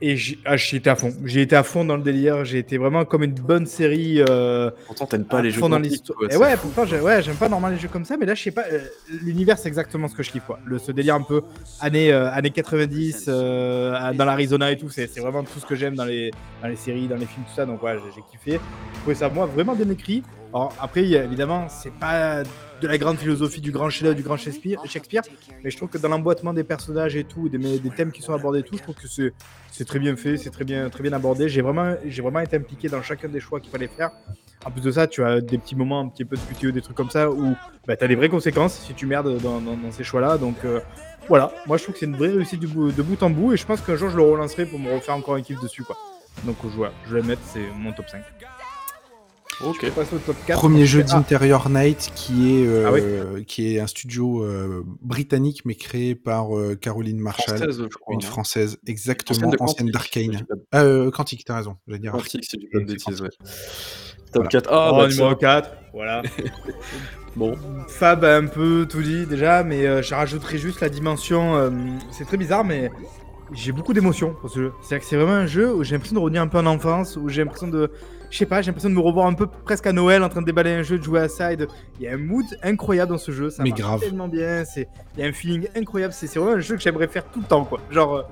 Et 0.06 0.18
ah, 0.44 0.58
j'y 0.58 0.76
étais 0.76 0.90
à 0.90 0.96
fond. 0.96 1.14
J'ai 1.24 1.40
été 1.40 1.56
à 1.56 1.62
fond 1.62 1.82
dans 1.82 1.96
le 1.96 2.02
délire. 2.02 2.44
J'ai 2.44 2.58
été 2.58 2.76
vraiment 2.76 3.06
comme 3.06 3.22
une 3.22 3.32
bonne 3.32 3.64
série. 3.64 4.22
Euh, 4.28 4.70
pourtant, 4.84 5.06
t'aimes 5.06 5.24
pas 5.24 5.40
les 5.40 5.50
jeux 5.50 5.62
dans 5.62 5.78
l'histoire. 5.78 6.18
Et 6.30 6.36
ouais, 6.36 6.58
pourtant, 6.58 6.84
ouais, 6.84 7.22
j'aime 7.22 7.36
pas 7.36 7.48
normalement 7.48 7.74
les 7.74 7.80
jeux 7.80 7.88
comme 7.88 8.04
ça. 8.04 8.18
Mais 8.18 8.26
là, 8.26 8.34
je 8.34 8.42
sais 8.42 8.50
pas. 8.50 8.64
Euh, 8.70 8.80
l'univers, 9.22 9.56
c'est 9.56 9.68
exactement 9.68 10.06
ce 10.08 10.14
que 10.14 10.22
je 10.22 10.30
kiffe. 10.30 10.44
Quoi. 10.44 10.58
Le, 10.66 10.78
ce 10.78 10.92
délire 10.92 11.14
un 11.14 11.22
peu 11.22 11.40
années, 11.80 12.12
euh, 12.12 12.30
années 12.30 12.50
90, 12.50 13.24
euh, 13.28 14.12
dans 14.12 14.26
l'Arizona 14.26 14.70
et 14.72 14.76
tout. 14.76 14.90
C'est 14.90 15.08
vraiment 15.20 15.42
tout 15.42 15.58
ce 15.58 15.64
que 15.64 15.74
j'aime 15.74 15.94
dans 15.94 16.04
les, 16.04 16.32
dans 16.60 16.68
les 16.68 16.76
séries, 16.76 17.08
dans 17.08 17.16
les 17.16 17.24
films, 17.24 17.46
tout 17.48 17.54
ça. 17.56 17.64
Donc, 17.64 17.82
ouais, 17.82 17.96
j'ai 18.14 18.22
kiffé. 18.30 18.60
Je 18.92 18.98
trouvais 19.00 19.14
ça, 19.14 19.30
moi, 19.30 19.46
vraiment 19.46 19.74
bien 19.74 19.88
écrit. 19.88 20.22
Alors, 20.52 20.74
après, 20.78 21.02
évidemment, 21.02 21.66
c'est 21.70 21.94
pas 21.94 22.42
de 22.80 22.88
la 22.88 22.98
grande 22.98 23.18
philosophie 23.18 23.60
du 23.60 23.70
grand 23.70 23.90
chef 23.90 24.14
du 24.14 24.22
grand 24.22 24.36
Shakespeare, 24.36 24.80
Shakespeare, 24.86 25.22
mais 25.62 25.70
je 25.70 25.76
trouve 25.76 25.88
que 25.88 25.98
dans 25.98 26.08
l'emboîtement 26.08 26.52
des 26.52 26.64
personnages 26.64 27.16
et 27.16 27.24
tout, 27.24 27.48
des, 27.48 27.58
des 27.58 27.90
thèmes 27.90 28.12
qui 28.12 28.22
sont 28.22 28.34
abordés 28.34 28.60
et 28.60 28.62
tout, 28.62 28.76
je 28.76 28.82
trouve 28.82 28.94
que 28.94 29.08
c'est 29.08 29.84
très 29.84 29.98
bien 29.98 30.16
fait, 30.16 30.36
c'est 30.36 30.50
très 30.50 30.64
bien, 30.64 30.88
très 30.90 31.02
bien 31.02 31.12
abordé. 31.12 31.48
J'ai 31.48 31.62
vraiment, 31.62 31.94
vraiment 32.04 32.40
été 32.40 32.56
impliqué 32.56 32.88
dans 32.88 33.02
chacun 33.02 33.28
des 33.28 33.40
choix 33.40 33.60
qu'il 33.60 33.70
fallait 33.70 33.88
faire. 33.88 34.10
En 34.64 34.70
plus 34.70 34.80
de 34.80 34.90
ça, 34.90 35.06
tu 35.06 35.22
as 35.22 35.40
des 35.40 35.58
petits 35.58 35.76
moments 35.76 36.00
un 36.00 36.08
petit 36.08 36.24
peu 36.24 36.36
de 36.36 36.40
QTE, 36.40 36.72
des 36.72 36.80
trucs 36.80 36.96
comme 36.96 37.10
ça, 37.10 37.30
où 37.30 37.54
bah, 37.86 37.96
tu 37.96 38.04
as 38.04 38.08
des 38.08 38.14
vraies 38.14 38.28
conséquences 38.28 38.74
si 38.74 38.94
tu 38.94 39.06
merdes 39.06 39.40
dans, 39.40 39.60
ces 39.90 40.04
choix-là. 40.04 40.38
Donc 40.38 40.56
euh, 40.64 40.80
voilà, 41.28 41.52
moi 41.66 41.76
je 41.76 41.82
trouve 41.82 41.94
que 41.94 42.00
c'est 42.00 42.06
une 42.06 42.16
vraie 42.16 42.30
réussite 42.30 42.60
de 42.60 43.02
bout 43.02 43.22
en 43.22 43.30
bout, 43.30 43.52
et 43.52 43.56
je 43.56 43.66
pense 43.66 43.80
qu'un 43.80 43.96
jour 43.96 44.10
je 44.10 44.16
le 44.16 44.22
relancerai 44.22 44.66
pour 44.66 44.78
me 44.78 44.92
refaire 44.92 45.16
encore 45.16 45.34
un 45.34 45.42
kiff 45.42 45.60
dessus. 45.60 45.82
quoi. 45.82 45.96
Donc 46.44 46.56
voilà, 46.62 46.92
je 47.06 47.14
vais 47.14 47.20
le 47.20 47.26
mettre, 47.26 47.42
c'est 47.44 47.66
mon 47.76 47.92
top 47.92 48.08
5. 48.08 48.22
Ok. 49.60 49.90
Premier 50.48 50.86
jeu 50.86 51.02
d'Interior 51.02 51.68
Night 51.70 52.10
qui 52.14 52.56
est, 52.56 52.66
euh, 52.66 53.36
ah 53.36 53.40
qui 53.46 53.74
est 53.74 53.80
un 53.80 53.86
studio 53.86 54.42
euh, 54.42 54.82
britannique 55.00 55.62
mais 55.64 55.74
créé 55.74 56.14
par 56.14 56.56
euh, 56.56 56.74
Caroline 56.74 57.18
Marshall, 57.18 57.70
une 58.10 58.22
française 58.22 58.78
exactement 58.86 59.52
ancienne 59.60 59.90
d'Arkane. 59.90 60.44
Euh, 60.74 61.10
Quantique, 61.10 61.44
t'as 61.44 61.56
raison. 61.56 61.76
dire 61.86 62.12
Quantique, 62.12 62.44
c'est 62.48 62.56
du 62.56 62.68
pas 62.68 62.80
de 62.80 62.84
bêtises, 62.92 63.20
ouais. 63.20 63.30
Top 64.32 64.48
4. 64.48 64.68
Ah, 64.72 64.90
oh, 64.92 64.96
bah, 64.96 65.08
numéro 65.08 65.36
4. 65.36 65.70
Voilà. 65.92 66.22
bon. 67.36 67.56
Fab 67.88 68.24
a 68.24 68.36
un 68.36 68.46
peu 68.46 68.86
tout 68.88 69.02
dit 69.02 69.26
déjà, 69.26 69.62
mais 69.62 70.02
je 70.02 70.14
rajouterai 70.14 70.58
juste 70.58 70.80
la 70.80 70.88
dimension. 70.88 71.70
c'est 72.10 72.24
très 72.24 72.36
bizarre, 72.36 72.64
mais 72.64 72.90
j'ai 73.52 73.72
beaucoup 73.72 73.92
d'émotions 73.92 74.34
pour 74.40 74.50
ce 74.50 74.58
jeu. 74.58 74.72
C'est-à-dire 74.82 75.04
que 75.04 75.08
c'est 75.08 75.16
vraiment 75.16 75.32
un 75.32 75.46
jeu 75.46 75.72
où 75.72 75.84
j'ai 75.84 75.92
l'impression 75.92 76.16
de 76.16 76.20
revenir 76.20 76.42
un 76.42 76.48
peu 76.48 76.58
en 76.58 76.66
enfance, 76.66 77.16
où 77.16 77.28
j'ai 77.28 77.42
l'impression 77.42 77.68
de 77.68 77.90
je 78.34 78.40
sais 78.40 78.46
pas, 78.46 78.62
j'ai 78.62 78.66
l'impression 78.66 78.90
de 78.90 78.96
me 78.96 79.00
revoir 79.00 79.28
un 79.28 79.34
peu 79.34 79.46
presque 79.46 79.86
à 79.86 79.92
Noël 79.92 80.24
en 80.24 80.28
train 80.28 80.40
de 80.40 80.46
déballer 80.46 80.72
un 80.72 80.82
jeu, 80.82 80.98
de 80.98 81.04
jouer 81.04 81.20
à 81.20 81.28
ça. 81.28 81.52
Il 81.52 81.68
y 82.00 82.08
a 82.08 82.14
un 82.14 82.16
mood 82.16 82.44
incroyable 82.64 83.12
dans 83.12 83.18
ce 83.18 83.30
jeu, 83.30 83.48
ça 83.48 83.62
marche 83.62 84.00
tellement 84.00 84.26
bien, 84.26 84.64
il 84.76 84.86
y 85.18 85.22
a 85.22 85.26
un 85.28 85.32
feeling 85.32 85.68
incroyable, 85.76 86.12
c'est 86.12 86.26
vraiment 86.34 86.56
un 86.56 86.58
jeu 86.58 86.74
que 86.74 86.82
j'aimerais 86.82 87.06
faire 87.06 87.24
tout 87.26 87.40
le 87.40 87.46
temps, 87.46 87.64
quoi. 87.64 87.78
Genre, 87.92 88.12
euh, 88.12 88.22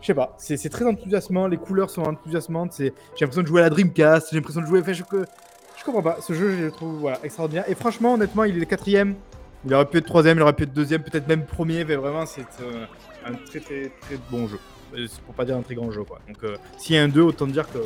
je 0.00 0.06
sais 0.06 0.14
pas, 0.14 0.36
c'est 0.38 0.68
très 0.68 0.84
enthousiasmant, 0.84 1.48
les 1.48 1.56
couleurs 1.56 1.90
sont 1.90 2.02
enthousiasmantes, 2.02 2.74
j'ai 2.78 2.92
l'impression 3.20 3.42
de 3.42 3.48
jouer 3.48 3.62
à 3.62 3.64
la 3.64 3.70
Dreamcast, 3.70 4.28
j'ai 4.30 4.36
l'impression 4.36 4.60
de 4.60 4.66
jouer, 4.66 4.80
enfin, 4.80 4.92
je, 4.92 5.02
je 5.02 5.84
comprends 5.84 6.02
pas, 6.02 6.18
ce 6.20 6.34
jeu 6.34 6.56
je 6.56 6.64
le 6.66 6.70
trouve 6.70 7.00
voilà, 7.00 7.18
extraordinaire. 7.24 7.64
Et 7.68 7.74
franchement, 7.74 8.14
honnêtement, 8.14 8.44
il 8.44 8.54
est 8.54 8.60
le 8.60 8.64
quatrième, 8.64 9.16
il 9.64 9.74
aurait 9.74 9.86
pu 9.86 9.98
être 9.98 10.06
troisième, 10.06 10.38
il 10.38 10.42
aurait 10.42 10.52
pu 10.52 10.62
être 10.62 10.72
deuxième, 10.72 11.02
peut-être 11.02 11.26
même 11.26 11.44
premier, 11.44 11.84
mais 11.84 11.96
vraiment, 11.96 12.26
c'est 12.26 12.46
euh, 12.62 12.86
un 13.26 13.32
très 13.34 13.58
très 13.58 13.90
très 14.02 14.18
bon 14.30 14.46
jeu. 14.46 14.60
Euh, 14.96 15.08
pour 15.26 15.34
pas 15.34 15.44
dire 15.44 15.56
un 15.56 15.62
très 15.62 15.74
grand 15.74 15.90
jeu, 15.90 16.04
quoi. 16.04 16.20
Donc, 16.28 16.38
s'il 16.78 16.94
y 16.94 16.98
a 16.98 17.02
un 17.02 17.08
2, 17.08 17.20
autant 17.20 17.48
dire 17.48 17.68
que 17.68 17.78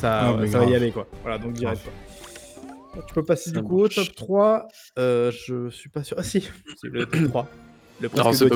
ça, 0.00 0.32
va 0.32 0.64
y 0.64 0.74
aller 0.74 0.92
quoi. 0.92 1.06
Voilà, 1.22 1.38
donc 1.38 1.52
direct. 1.52 1.82
Quoi. 1.82 1.92
Tu 3.06 3.14
peux 3.14 3.24
passer 3.24 3.52
du 3.52 3.62
coup 3.62 3.82
au 3.82 3.88
top 3.88 4.14
3. 4.14 4.68
Euh, 4.98 5.30
je 5.30 5.70
suis 5.70 5.88
pas 5.88 6.02
sûr. 6.02 6.16
Ah 6.18 6.22
si, 6.22 6.48
c'est 6.80 6.88
le 6.88 7.06
top 7.06 7.28
3. 7.28 7.48
Le 8.00 8.08
presque 8.08 8.44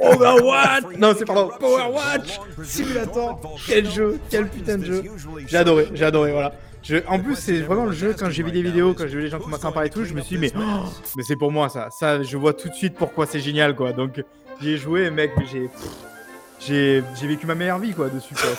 Overwatch 0.00 0.84
Non, 0.98 1.14
c'est 1.16 1.24
pardon. 1.26 1.50
Powerwatch 1.60 2.40
Simulator 2.64 3.38
Quel 3.66 3.88
jeu 3.90 4.18
Quel 4.30 4.48
putain 4.48 4.78
de 4.78 4.84
jeu 4.84 5.04
J'ai 5.46 5.58
adoré, 5.58 5.88
j'ai 5.92 6.06
adoré, 6.06 6.32
voilà. 6.32 6.54
Je, 6.82 6.96
en 7.06 7.18
plus, 7.18 7.36
c'est 7.36 7.60
vraiment 7.60 7.84
le 7.86 7.92
jeu, 7.92 8.14
quand 8.18 8.30
j'ai 8.30 8.42
vu 8.42 8.50
les 8.50 8.62
vidéos, 8.62 8.94
quand 8.94 9.06
j'ai 9.06 9.16
vu 9.16 9.22
les 9.22 9.28
gens 9.28 9.40
commencer 9.40 9.66
à 9.66 9.68
en 9.68 9.72
parler 9.72 9.88
et 9.88 9.92
tout, 9.92 10.04
je 10.04 10.14
me 10.14 10.22
suis 10.22 10.36
dit, 10.36 10.40
mais, 10.40 10.52
oh, 10.56 10.88
mais 11.16 11.22
c'est 11.22 11.36
pour 11.36 11.52
moi 11.52 11.68
ça. 11.68 11.88
Ça, 11.90 12.22
je 12.22 12.36
vois 12.38 12.54
tout 12.54 12.70
de 12.70 12.74
suite 12.74 12.94
pourquoi 12.94 13.26
c'est 13.26 13.40
génial, 13.40 13.74
quoi. 13.74 13.92
Donc, 13.92 14.24
j'ai 14.62 14.78
joué, 14.78 15.10
mec, 15.10 15.32
j'ai 15.52 15.68
j'ai 16.60 17.02
vécu 17.22 17.46
ma 17.46 17.54
meilleure 17.54 17.78
vie 17.78 17.92
quoi 17.92 18.08
dessus 18.08 18.34
quoi. 18.34 18.50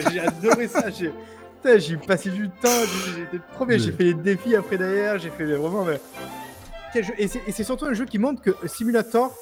J'ai 0.12 0.20
adoré 0.20 0.68
ça. 0.68 0.84
J'ai 0.90 1.96
passé 1.96 2.30
du 2.30 2.50
temps, 2.50 2.68
j'étais 3.16 3.42
trop 3.54 3.64
bien. 3.64 3.78
J'ai 3.78 3.92
fait 3.92 4.04
les 4.04 4.14
défis 4.14 4.54
après 4.54 4.76
derrière, 4.76 5.18
j'ai 5.18 5.30
fait 5.30 5.44
vraiment. 5.44 5.84
Mais... 5.84 6.00
Et 7.18 7.26
c'est 7.26 7.64
surtout 7.64 7.86
un 7.86 7.94
jeu 7.94 8.04
qui 8.04 8.18
montre 8.18 8.42
que 8.42 8.54
Simulator, 8.66 9.34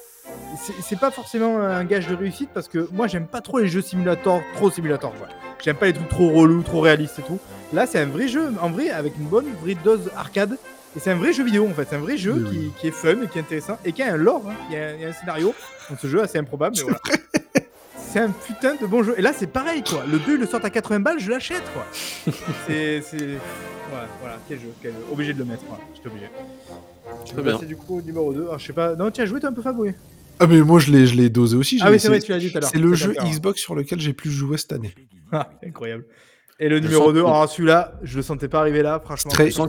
c'est 0.81 0.99
pas 0.99 1.11
forcément 1.11 1.59
un 1.59 1.83
gage 1.83 2.07
de 2.07 2.15
réussite 2.15 2.49
parce 2.53 2.67
que 2.67 2.87
moi 2.91 3.07
j'aime 3.07 3.27
pas 3.27 3.41
trop 3.41 3.59
les 3.59 3.67
jeux 3.67 3.81
Simulator, 3.81 4.41
trop 4.55 4.71
Simulator 4.71 5.13
quoi. 5.15 5.27
J'aime 5.63 5.75
pas 5.75 5.87
les 5.87 5.93
trucs 5.93 6.09
trop 6.09 6.29
relous, 6.29 6.63
trop 6.63 6.81
réalistes 6.81 7.19
et 7.19 7.23
tout. 7.23 7.39
Là 7.73 7.85
c'est 7.85 7.99
un 7.99 8.05
vrai 8.05 8.27
jeu, 8.27 8.53
en 8.61 8.69
vrai, 8.69 8.89
avec 8.89 9.17
une 9.17 9.25
bonne 9.25 9.51
vraie 9.61 9.75
dose 9.83 10.09
arcade. 10.15 10.57
Et 10.95 10.99
c'est 10.99 11.11
un 11.11 11.15
vrai 11.15 11.33
jeu 11.33 11.43
vidéo 11.43 11.67
en 11.67 11.73
fait, 11.73 11.87
c'est 11.89 11.95
un 11.95 11.99
vrai 11.99 12.17
jeu 12.17 12.47
qui, 12.49 12.71
qui, 12.79 12.87
est 12.87 12.91
fun 12.91 13.23
et 13.23 13.27
qui 13.27 13.39
est 13.39 13.41
intéressant 13.41 13.79
et 13.83 13.91
qui 13.91 14.03
a 14.03 14.13
un 14.13 14.17
lore, 14.17 14.43
hein. 14.47 14.53
il, 14.69 14.75
y 14.75 14.79
a, 14.79 14.93
il, 14.93 15.01
y 15.01 15.05
a, 15.05 15.09
un 15.09 15.13
scénario 15.13 15.53
dans 15.89 15.97
ce 15.97 16.07
jeu 16.07 16.21
assez 16.21 16.37
improbable. 16.37 16.75
Mais 16.77 16.83
voilà. 16.83 16.99
C'est 18.13 18.19
un 18.19 18.29
putain 18.31 18.75
de 18.75 18.85
bon 18.85 19.03
jeu. 19.03 19.15
Et 19.17 19.21
là, 19.21 19.33
c'est 19.33 19.47
pareil, 19.47 19.83
quoi. 19.83 20.03
Le 20.09 20.19
2, 20.19 20.35
il 20.35 20.39
le 20.39 20.45
sort 20.45 20.63
à 20.63 20.69
80 20.69 20.99
balles, 20.99 21.19
je 21.19 21.29
l'achète, 21.29 21.63
quoi. 21.73 21.85
c'est. 22.67 23.01
Ouais, 23.11 23.99
voilà, 24.21 24.39
quel 24.47 24.59
jeu, 24.59 24.67
quel 24.81 24.91
jeu. 24.91 24.97
Obligé 25.11 25.33
de 25.33 25.39
le 25.39 25.45
mettre, 25.45 25.63
voilà. 25.67 25.83
J'étais 25.95 26.07
obligé. 26.07 26.25
Tu 27.25 27.35
peux 27.35 27.43
passer 27.43 27.65
du 27.65 27.75
coup 27.75 27.97
au 27.97 28.01
numéro 28.01 28.33
2. 28.33 28.41
Alors, 28.43 28.59
je 28.59 28.65
sais 28.67 28.73
pas. 28.73 28.95
Non, 28.95 29.11
tu 29.11 29.21
as 29.21 29.25
joué, 29.25 29.39
t'es 29.39 29.47
un 29.47 29.53
peu 29.53 29.61
favori. 29.61 29.93
Ah, 30.39 30.47
mais 30.47 30.61
moi, 30.61 30.79
je 30.79 30.91
l'ai, 30.91 31.05
je 31.05 31.15
l'ai 31.15 31.29
dosé 31.29 31.55
aussi. 31.57 31.79
Ah, 31.81 31.91
oui, 31.91 31.99
c'est 31.99 32.07
vrai, 32.07 32.19
tu 32.19 32.31
l'as 32.31 32.39
dit 32.39 32.51
tout 32.51 32.57
à 32.57 32.61
l'heure. 32.61 32.69
C'est 32.71 32.79
le 32.79 32.93
jeu 32.95 33.13
Xbox 33.23 33.61
sur 33.61 33.75
lequel 33.75 33.99
j'ai 33.99 34.13
plus 34.13 34.31
joué 34.31 34.57
cette 34.57 34.73
année. 34.73 34.93
Ah, 35.35 35.49
incroyable. 35.65 36.05
Et 36.59 36.69
le 36.69 36.77
Je 36.77 36.83
numéro 36.83 37.05
sens 37.05 37.13
2, 37.15 37.21
que- 37.21 37.25
alors 37.25 37.49
celui-là, 37.49 37.93
je 38.03 38.17
le 38.17 38.21
sentais 38.21 38.47
pas 38.47 38.59
arriver 38.59 38.83
là, 38.83 38.99
franchement. 39.03 39.31
Très- 39.31 39.49
Je 39.49 39.57
ton, 39.57 39.67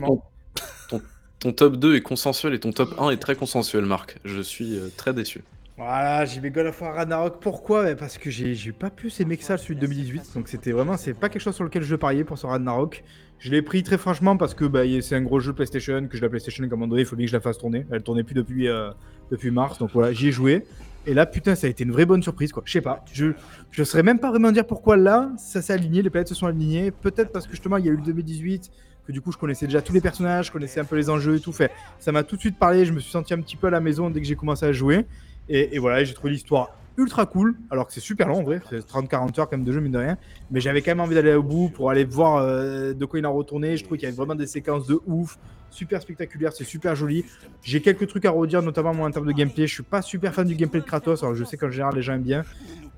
ton- 0.90 1.02
ton 1.38 1.52
top 1.54 1.76
2 1.76 1.96
est 1.96 2.02
consensuel 2.02 2.52
et 2.52 2.60
ton 2.60 2.70
top 2.70 2.94
1 3.00 3.08
est 3.08 3.16
très 3.16 3.34
consensuel, 3.34 3.86
Marc. 3.86 4.18
Je 4.26 4.42
suis 4.42 4.76
euh, 4.76 4.88
très 4.94 5.14
déçu. 5.14 5.42
Voilà, 5.76 6.24
j'ai 6.24 6.40
mis 6.40 6.50
God 6.50 6.66
of 6.66 6.80
War 6.80 6.94
Ragnarok. 6.94 7.40
Pourquoi? 7.40 7.82
Ben, 7.82 7.96
Parce 7.96 8.16
que 8.16 8.30
j'ai 8.30 8.72
pas 8.72 8.90
plus 8.90 9.18
aimé 9.20 9.36
que 9.36 9.42
ça 9.42 9.58
celui 9.58 9.74
de 9.74 9.80
2018. 9.80 10.34
Donc 10.36 10.46
c'était 10.46 10.70
vraiment, 10.70 10.96
c'est 10.96 11.14
pas 11.14 11.28
quelque 11.28 11.42
chose 11.42 11.56
sur 11.56 11.64
lequel 11.64 11.82
je 11.82 11.96
pariais 11.96 12.22
pour 12.22 12.38
ce 12.38 12.46
Ragnarok. 12.46 13.02
Je 13.40 13.50
l'ai 13.50 13.60
pris 13.60 13.82
très 13.82 13.98
franchement 13.98 14.36
parce 14.36 14.54
que 14.54 14.64
bah, 14.66 14.82
c'est 15.02 15.16
un 15.16 15.22
gros 15.22 15.40
jeu 15.40 15.52
PlayStation, 15.52 16.06
que 16.06 16.16
je 16.16 16.22
la 16.22 16.28
PlayStation, 16.28 16.66
comme 16.68 16.88
donné, 16.88 17.02
il 17.02 17.06
faut 17.06 17.16
bien 17.16 17.26
que 17.26 17.30
je 17.30 17.36
la 17.36 17.40
fasse 17.40 17.58
tourner. 17.58 17.86
Elle 17.90 18.04
tournait 18.04 18.22
plus 18.22 18.34
depuis, 18.34 18.68
euh, 18.68 18.90
depuis 19.32 19.50
mars, 19.50 19.78
donc 19.78 19.90
voilà, 19.92 20.12
j'y 20.12 20.28
ai 20.28 20.32
joué. 20.32 20.64
Et 21.06 21.12
là, 21.12 21.26
putain, 21.26 21.56
ça 21.56 21.66
a 21.66 21.70
été 21.70 21.82
une 21.82 21.90
vraie 21.90 22.06
bonne 22.06 22.22
surprise, 22.22 22.52
quoi. 22.52 22.62
Je 22.64 22.72
sais 22.72 22.80
pas, 22.80 23.04
je, 23.12 23.32
je 23.72 23.84
saurais 23.84 24.04
même 24.04 24.20
pas 24.20 24.30
vraiment 24.30 24.52
dire 24.52 24.66
pourquoi 24.66 24.96
là, 24.96 25.32
ça 25.36 25.60
s'est 25.60 25.72
aligné, 25.72 26.02
les 26.02 26.08
planètes 26.08 26.28
se 26.28 26.36
sont 26.36 26.46
alignées. 26.46 26.92
Peut-être 26.92 27.32
parce 27.32 27.46
que 27.46 27.50
justement, 27.50 27.78
il 27.78 27.84
y 27.84 27.88
a 27.88 27.92
eu 27.92 27.96
le 27.96 28.02
2018, 28.02 28.70
que 29.06 29.12
du 29.12 29.20
coup, 29.20 29.32
je 29.32 29.36
connaissais 29.36 29.66
déjà 29.66 29.82
tous 29.82 29.92
les 29.92 30.00
personnages, 30.00 30.46
je 30.46 30.52
connaissais 30.52 30.80
un 30.80 30.84
peu 30.84 30.96
les 30.96 31.10
enjeux 31.10 31.34
et 31.34 31.40
tout. 31.40 31.52
Fait, 31.52 31.72
ça 31.98 32.12
m'a 32.12 32.22
tout 32.22 32.36
de 32.36 32.40
suite 32.40 32.58
parlé, 32.58 32.86
je 32.86 32.92
me 32.92 33.00
suis 33.00 33.10
senti 33.10 33.34
un 33.34 33.40
petit 33.40 33.56
peu 33.56 33.66
à 33.66 33.70
la 33.70 33.80
maison 33.80 34.08
dès 34.08 34.20
que 34.20 34.26
j'ai 34.26 34.36
commencé 34.36 34.64
à 34.64 34.72
jouer. 34.72 35.04
Et, 35.48 35.78
voilà, 35.78 36.02
j'ai 36.04 36.14
trouvé 36.14 36.32
l'histoire 36.32 36.70
ultra 36.96 37.26
cool, 37.26 37.56
alors 37.70 37.88
que 37.88 37.92
c'est 37.92 38.00
super 38.00 38.28
long 38.28 38.38
en 38.38 38.42
vrai, 38.44 38.60
c'est 38.70 38.78
30-40 38.86 39.40
heures 39.40 39.50
quand 39.50 39.58
de 39.58 39.72
jeu, 39.72 39.80
mine 39.80 39.92
de 39.92 39.98
rien. 39.98 40.16
Mais 40.50 40.60
j'avais 40.60 40.80
quand 40.80 40.92
même 40.92 41.00
envie 41.00 41.14
d'aller 41.14 41.34
au 41.34 41.42
bout 41.42 41.68
pour 41.68 41.90
aller 41.90 42.04
voir 42.04 42.36
euh, 42.36 42.94
de 42.94 43.04
quoi 43.04 43.18
il 43.18 43.26
en 43.26 43.32
retournait. 43.32 43.76
Je 43.76 43.84
trouve 43.84 43.98
qu'il 43.98 44.04
y 44.04 44.08
avait 44.08 44.16
vraiment 44.16 44.36
des 44.36 44.46
séquences 44.46 44.86
de 44.86 45.00
ouf, 45.06 45.36
super 45.70 46.00
spectaculaires, 46.00 46.52
c'est 46.52 46.64
super 46.64 46.94
joli. 46.94 47.24
J'ai 47.62 47.82
quelques 47.82 48.06
trucs 48.06 48.24
à 48.24 48.30
redire, 48.30 48.62
notamment 48.62 48.90
en 48.90 49.10
termes 49.10 49.26
de 49.26 49.32
gameplay. 49.32 49.66
Je 49.66 49.74
suis 49.74 49.82
pas 49.82 50.02
super 50.02 50.32
fan 50.32 50.46
du 50.46 50.54
gameplay 50.54 50.80
de 50.80 50.86
Kratos, 50.86 51.22
alors 51.22 51.34
je 51.34 51.44
sais 51.44 51.56
qu'en 51.56 51.70
général 51.70 51.94
les 51.94 52.02
gens 52.02 52.14
aiment 52.14 52.22
bien. 52.22 52.44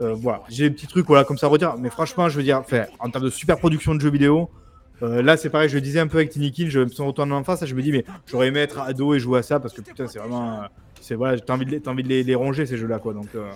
Euh, 0.03 0.13
voilà, 0.13 0.43
j'ai 0.51 0.69
des 0.69 0.75
petits 0.75 0.87
trucs 0.87 1.07
voilà, 1.07 1.25
comme 1.25 1.39
ça 1.39 1.47
à 1.47 1.49
redire. 1.49 1.77
Mais 1.79 1.91
franchement, 1.91 2.29
je 2.29 2.37
veux 2.37 2.43
dire, 2.43 2.63
en 3.01 3.11
termes 3.11 3.25
de 3.25 3.31
super 3.31 3.57
production 3.57 3.95
de 3.95 4.01
jeux 4.01 4.11
vidéo, 4.11 4.51
euh, 5.03 5.23
là 5.23 5.37
c'est 5.37 5.51
pareil, 5.51 5.69
je 5.69 5.75
le 5.75 5.81
disais 5.81 6.01
un 6.01 6.07
peu 6.07 6.19
avec 6.19 6.31
Tinikin, 6.31 6.69
je 6.69 6.81
me 6.81 6.89
suis 6.89 7.03
retourné 7.03 7.35
en 7.35 7.45
face, 7.45 7.65
je 7.65 7.75
me 7.75 7.83
dis, 7.83 7.93
mais 7.93 8.05
j'aurais 8.27 8.49
aimé 8.49 8.61
être 8.61 8.79
ado 8.79 9.15
et 9.15 9.19
jouer 9.19 9.39
à 9.39 9.43
ça 9.43 9.59
parce 9.59 9.73
que 9.73 9.81
putain, 9.81 10.07
c'est 10.07 10.19
vraiment. 10.19 10.63
C'est 11.07 11.15
voilà, 11.15 11.39
t'as 11.39 11.55
envie 11.55 11.65
de 11.67 11.71
les, 11.71 11.81
t'as 11.81 11.91
envie 11.91 12.03
de 12.03 12.09
les, 12.09 12.23
les 12.23 12.35
ronger 12.35 12.67
ces 12.67 12.77
jeux-là, 12.77 12.99
quoi. 12.99 13.15
Donc, 13.15 13.29
euh, 13.35 13.51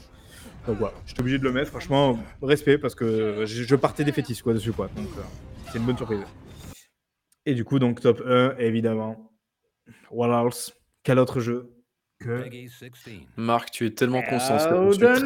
donc 0.67 0.79
voilà, 0.79 0.95
j'étais 1.07 1.21
obligé 1.21 1.39
de 1.39 1.45
le 1.45 1.53
mettre. 1.53 1.71
Franchement, 1.71 2.19
respect 2.43 2.79
parce 2.79 2.95
que 2.95 3.45
je, 3.47 3.65
je 3.65 3.77
partais 3.77 4.05
défaitiste 4.05 4.43
quoi 4.43 4.55
dessus, 4.55 4.73
quoi. 4.73 4.89
Donc 4.97 5.09
euh, 5.19 5.23
c'est 5.73 5.79
une 5.79 5.85
bonne 5.85 5.97
surprise. 5.97 6.21
Et 7.47 7.55
du 7.55 7.65
coup, 7.65 7.79
donc 7.79 8.01
top 8.01 8.23
1, 8.27 8.57
évidemment. 8.59 9.33
What 10.11 10.29
else 10.47 10.73
Quel 11.03 11.19
autre 11.19 11.41
jeu 11.41 11.71
que 12.21 12.43
Marc, 13.37 13.71
tu 13.71 13.87
es 13.87 13.91
tellement. 13.93 14.21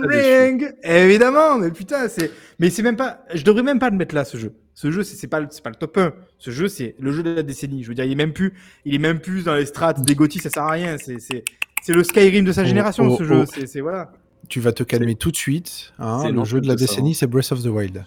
Ring 0.08 0.72
Évidemment, 0.84 1.58
mais 1.58 1.70
putain, 1.72 2.08
c'est. 2.08 2.30
Mais 2.60 2.70
c'est 2.70 2.82
même 2.82 2.96
pas. 2.96 3.24
Je 3.34 3.42
devrais 3.42 3.64
même 3.64 3.80
pas 3.80 3.90
le 3.90 3.96
mettre 3.96 4.14
là, 4.14 4.24
ce 4.24 4.38
jeu. 4.38 4.54
Ce 4.74 4.90
jeu, 4.92 5.02
c'est 5.02 5.16
c'est 5.16 5.26
pas, 5.28 5.40
le- 5.40 5.48
c'est 5.50 5.62
pas 5.62 5.70
le 5.70 5.76
top 5.76 5.96
1. 5.98 6.12
Ce 6.38 6.50
jeu, 6.52 6.68
c'est 6.68 6.94
le 7.00 7.10
jeu 7.12 7.22
de 7.24 7.30
la 7.34 7.42
décennie. 7.42 7.82
Je 7.82 7.88
veux 7.88 7.94
dire, 7.94 8.04
il 8.04 8.12
est 8.12 8.16
même 8.16 8.32
plus, 8.32 8.54
il 8.84 8.94
est 8.94 8.98
même 8.98 9.20
plus 9.20 9.44
dans 9.44 9.54
les 9.56 9.66
strates 9.66 10.02
des 10.02 10.14
GOTY, 10.14 10.38
ça 10.38 10.50
sert 10.50 10.62
à 10.62 10.70
rien. 10.70 10.96
C'est, 10.98 11.42
c'est, 11.84 11.92
le 11.92 12.02
Skyrim 12.02 12.44
de 12.44 12.52
sa 12.52 12.64
génération, 12.64 13.06
oh, 13.08 13.16
ce 13.16 13.24
jeu. 13.24 13.44
oh. 13.46 13.62
C'est, 13.66 13.80
voilà. 13.80 14.10
Tu 14.48 14.60
vas 14.60 14.72
te 14.72 14.82
calmer 14.82 15.14
tout 15.14 15.30
de 15.30 15.36
suite. 15.36 15.92
hein, 15.98 16.20
c'est 16.22 16.32
le 16.32 16.44
jeu 16.44 16.60
de 16.60 16.66
la 16.66 16.76
ça, 16.76 16.84
décennie, 16.86 17.10
hein. 17.10 17.16
c'est 17.16 17.26
Breath 17.26 17.52
of 17.52 17.62
the 17.62 17.66
Wild. 17.66 18.04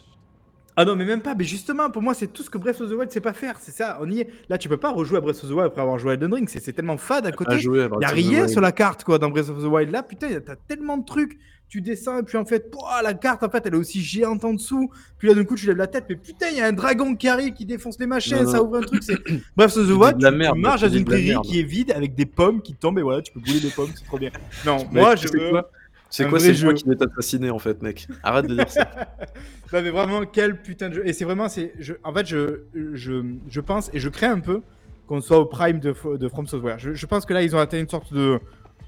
Ah 0.77 0.85
non, 0.85 0.95
mais 0.95 1.05
même 1.05 1.21
pas. 1.21 1.35
Mais 1.35 1.43
justement, 1.43 1.89
pour 1.89 2.01
moi, 2.01 2.13
c'est 2.13 2.27
tout 2.27 2.43
ce 2.43 2.49
que 2.49 2.57
Breath 2.57 2.79
of 2.79 2.89
the 2.89 2.93
Wild 2.93 3.11
sait 3.11 3.19
pas 3.19 3.33
faire. 3.33 3.57
C'est 3.59 3.71
ça, 3.71 3.97
on 3.99 4.09
y 4.09 4.21
est. 4.21 4.29
Là, 4.47 4.57
tu 4.57 4.69
peux 4.69 4.77
pas 4.77 4.91
rejouer 4.91 5.17
à 5.17 5.21
Breath 5.21 5.43
of 5.43 5.49
the 5.49 5.53
Wild 5.53 5.65
après 5.65 5.81
avoir 5.81 5.97
joué 5.97 6.11
à 6.11 6.13
Elden 6.13 6.33
Ring. 6.33 6.47
C'est, 6.47 6.63
c'est 6.63 6.73
tellement 6.73 6.97
fade 6.97 7.25
à 7.25 7.31
côté. 7.31 7.57
Il 7.59 7.67
Breath 7.67 8.01
y 8.01 8.05
a 8.05 8.09
rien 8.09 8.47
sur 8.47 8.61
la 8.61 8.71
carte 8.71 9.03
quoi 9.03 9.17
dans 9.19 9.29
Breath 9.29 9.49
of 9.49 9.61
the 9.61 9.67
Wild 9.67 9.91
là 9.91 10.03
putain 10.03 10.27
t'as 10.39 10.55
tellement 10.55 10.97
de 10.97 11.05
trucs 11.05 11.37
tu 11.69 11.81
descends 11.81 12.19
et 12.19 12.23
puis 12.23 12.37
en 12.37 12.45
fait 12.45 12.71
pouah, 12.71 13.01
la 13.03 13.13
carte 13.13 13.43
en 13.43 13.49
fait 13.49 13.65
elle 13.65 13.73
est 13.73 13.77
aussi 13.77 14.01
géante 14.01 14.45
en 14.45 14.53
dessous 14.53 14.89
puis 15.17 15.27
là 15.27 15.33
d'un 15.33 15.43
coup 15.43 15.55
tu 15.55 15.65
lèves 15.65 15.77
la 15.77 15.87
tête 15.87 16.05
mais 16.09 16.15
putain 16.15 16.47
il 16.51 16.57
y 16.57 16.61
a 16.61 16.65
un 16.65 16.73
dragon 16.73 17.15
qui 17.15 17.27
arrive 17.27 17.53
qui 17.53 17.65
défonce 17.65 17.99
les 17.99 18.07
machines 18.07 18.43
Non, 18.43 18.51
ça 18.51 18.63
ouvre 18.63 18.77
un 18.77 18.81
truc 18.81 19.03
c'est 19.03 19.17
Breath 19.57 19.75
of 19.77 19.87
the 19.87 19.91
Wild 19.91 20.21
la 20.21 20.31
tu, 20.31 20.37
merde, 20.37 20.55
tu 20.55 20.61
marches 20.61 20.81
dans 20.81 20.89
une 20.89 21.05
prairie 21.05 21.35
qui 21.43 21.59
est 21.59 21.63
vide 21.63 21.91
avec 21.91 22.15
des 22.15 22.25
pommes 22.25 22.61
qui 22.61 22.73
tombent 22.75 22.99
et 22.99 23.03
voilà 23.03 23.21
tu 23.21 23.33
peux 23.33 23.39
brûler 23.39 23.59
des 23.59 23.69
pommes 23.69 23.89
c'est 23.95 24.05
trop 24.05 24.17
bien 24.17 24.31
non 24.65 24.85
moi 24.91 25.15
je 25.15 25.27
veux 25.27 25.61
C'est 26.09 26.27
quoi 26.27 26.39
C'est 26.39 26.49
moi 26.63 26.71
jeu. 26.71 26.73
qui 26.73 26.87
vais 26.87 26.95
t'assassiner 26.95 27.49
en 27.49 27.59
fait, 27.59 27.81
mec? 27.81 28.07
Arrête 28.23 28.47
de 28.47 28.55
dire 28.55 28.69
ça. 28.69 28.87
Non, 29.73 29.81
mais 29.81 29.89
vraiment, 29.89 30.25
quel 30.25 30.61
putain 30.61 30.87
de 30.87 30.93
jeu. 30.93 31.07
Et 31.07 31.11
c'est 31.11 31.25
vraiment, 31.25 31.49
c'est, 31.49 31.73
je, 31.77 31.93
en 32.05 32.13
fait, 32.13 32.25
je, 32.25 32.61
je, 32.93 33.21
je 33.49 33.59
pense 33.59 33.89
et 33.93 33.99
je 33.99 34.07
crains 34.07 34.31
un 34.31 34.39
peu 34.39 34.61
qu'on 35.07 35.19
soit 35.19 35.39
au 35.39 35.45
prime 35.45 35.81
de, 35.81 35.93
de 36.15 36.29
From 36.29 36.47
Software. 36.47 36.79
Je, 36.79 36.93
je 36.93 37.05
pense 37.05 37.25
que 37.25 37.33
là, 37.33 37.43
ils 37.43 37.53
ont 37.53 37.59
atteint 37.59 37.77
une 37.77 37.89
sorte 37.89 38.13
de, 38.13 38.39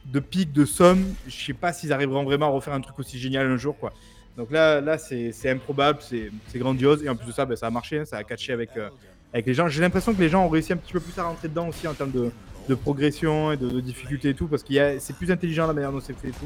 de 0.06 0.20
pic 0.22 0.54
de 0.54 0.64
somme. 0.64 1.04
Je 1.28 1.36
sais 1.48 1.54
pas 1.54 1.74
s'ils 1.74 1.92
arriveront 1.92 2.24
vraiment 2.24 2.46
à 2.46 2.50
refaire 2.50 2.74
un 2.74 2.80
truc 2.80 2.98
aussi 2.98 3.20
génial 3.20 3.48
un 3.48 3.58
jour, 3.58 3.78
quoi. 3.78 3.92
Donc 4.38 4.52
là, 4.52 4.80
là 4.80 4.98
c'est, 4.98 5.34
improbable, 5.50 6.00
c'est, 6.02 6.32
c'est 6.48 6.60
grandiose. 6.60 7.04
Et 7.04 7.10
en 7.10 7.16
plus 7.18 7.28
de 7.28 7.32
ça, 7.34 7.46
ben, 7.46 7.58
ça 7.58 7.68
a 7.68 7.72
marché, 7.72 8.00
hein, 8.00 8.06
ça 8.06 8.16
a 8.16 8.24
catché 8.24 8.54
avec, 8.54 8.70
euh, 8.78 8.88
avec 9.34 9.46
les 9.46 9.54
gens. 9.54 9.68
J'ai 9.68 9.82
l'impression 9.82 10.14
que 10.14 10.22
les 10.22 10.30
gens 10.30 10.46
ont 10.46 10.50
réussi 10.50 10.72
un 10.72 10.78
petit 10.78 10.94
peu 10.94 11.02
plus 11.02 11.18
à 11.20 11.24
rentrer 11.24 11.50
dedans 11.50 11.68
aussi 11.68 11.90
en 11.90 11.94
termes 11.94 12.12
de, 12.12 12.32
de 12.70 12.76
progression 12.76 13.52
et 13.52 13.58
de, 13.58 13.68
de 13.68 13.82
difficulté 13.82 14.30
et 14.30 14.34
tout, 14.34 14.48
parce 14.48 14.64
a, 14.64 14.98
c'est 15.00 15.16
plus 15.16 15.30
intelligent 15.30 15.68
la 15.68 15.74
manière 15.74 15.92
dont 15.92 16.00
c'est 16.00 16.18
fait 16.18 16.30
et 16.30 16.32
tout. 16.32 16.46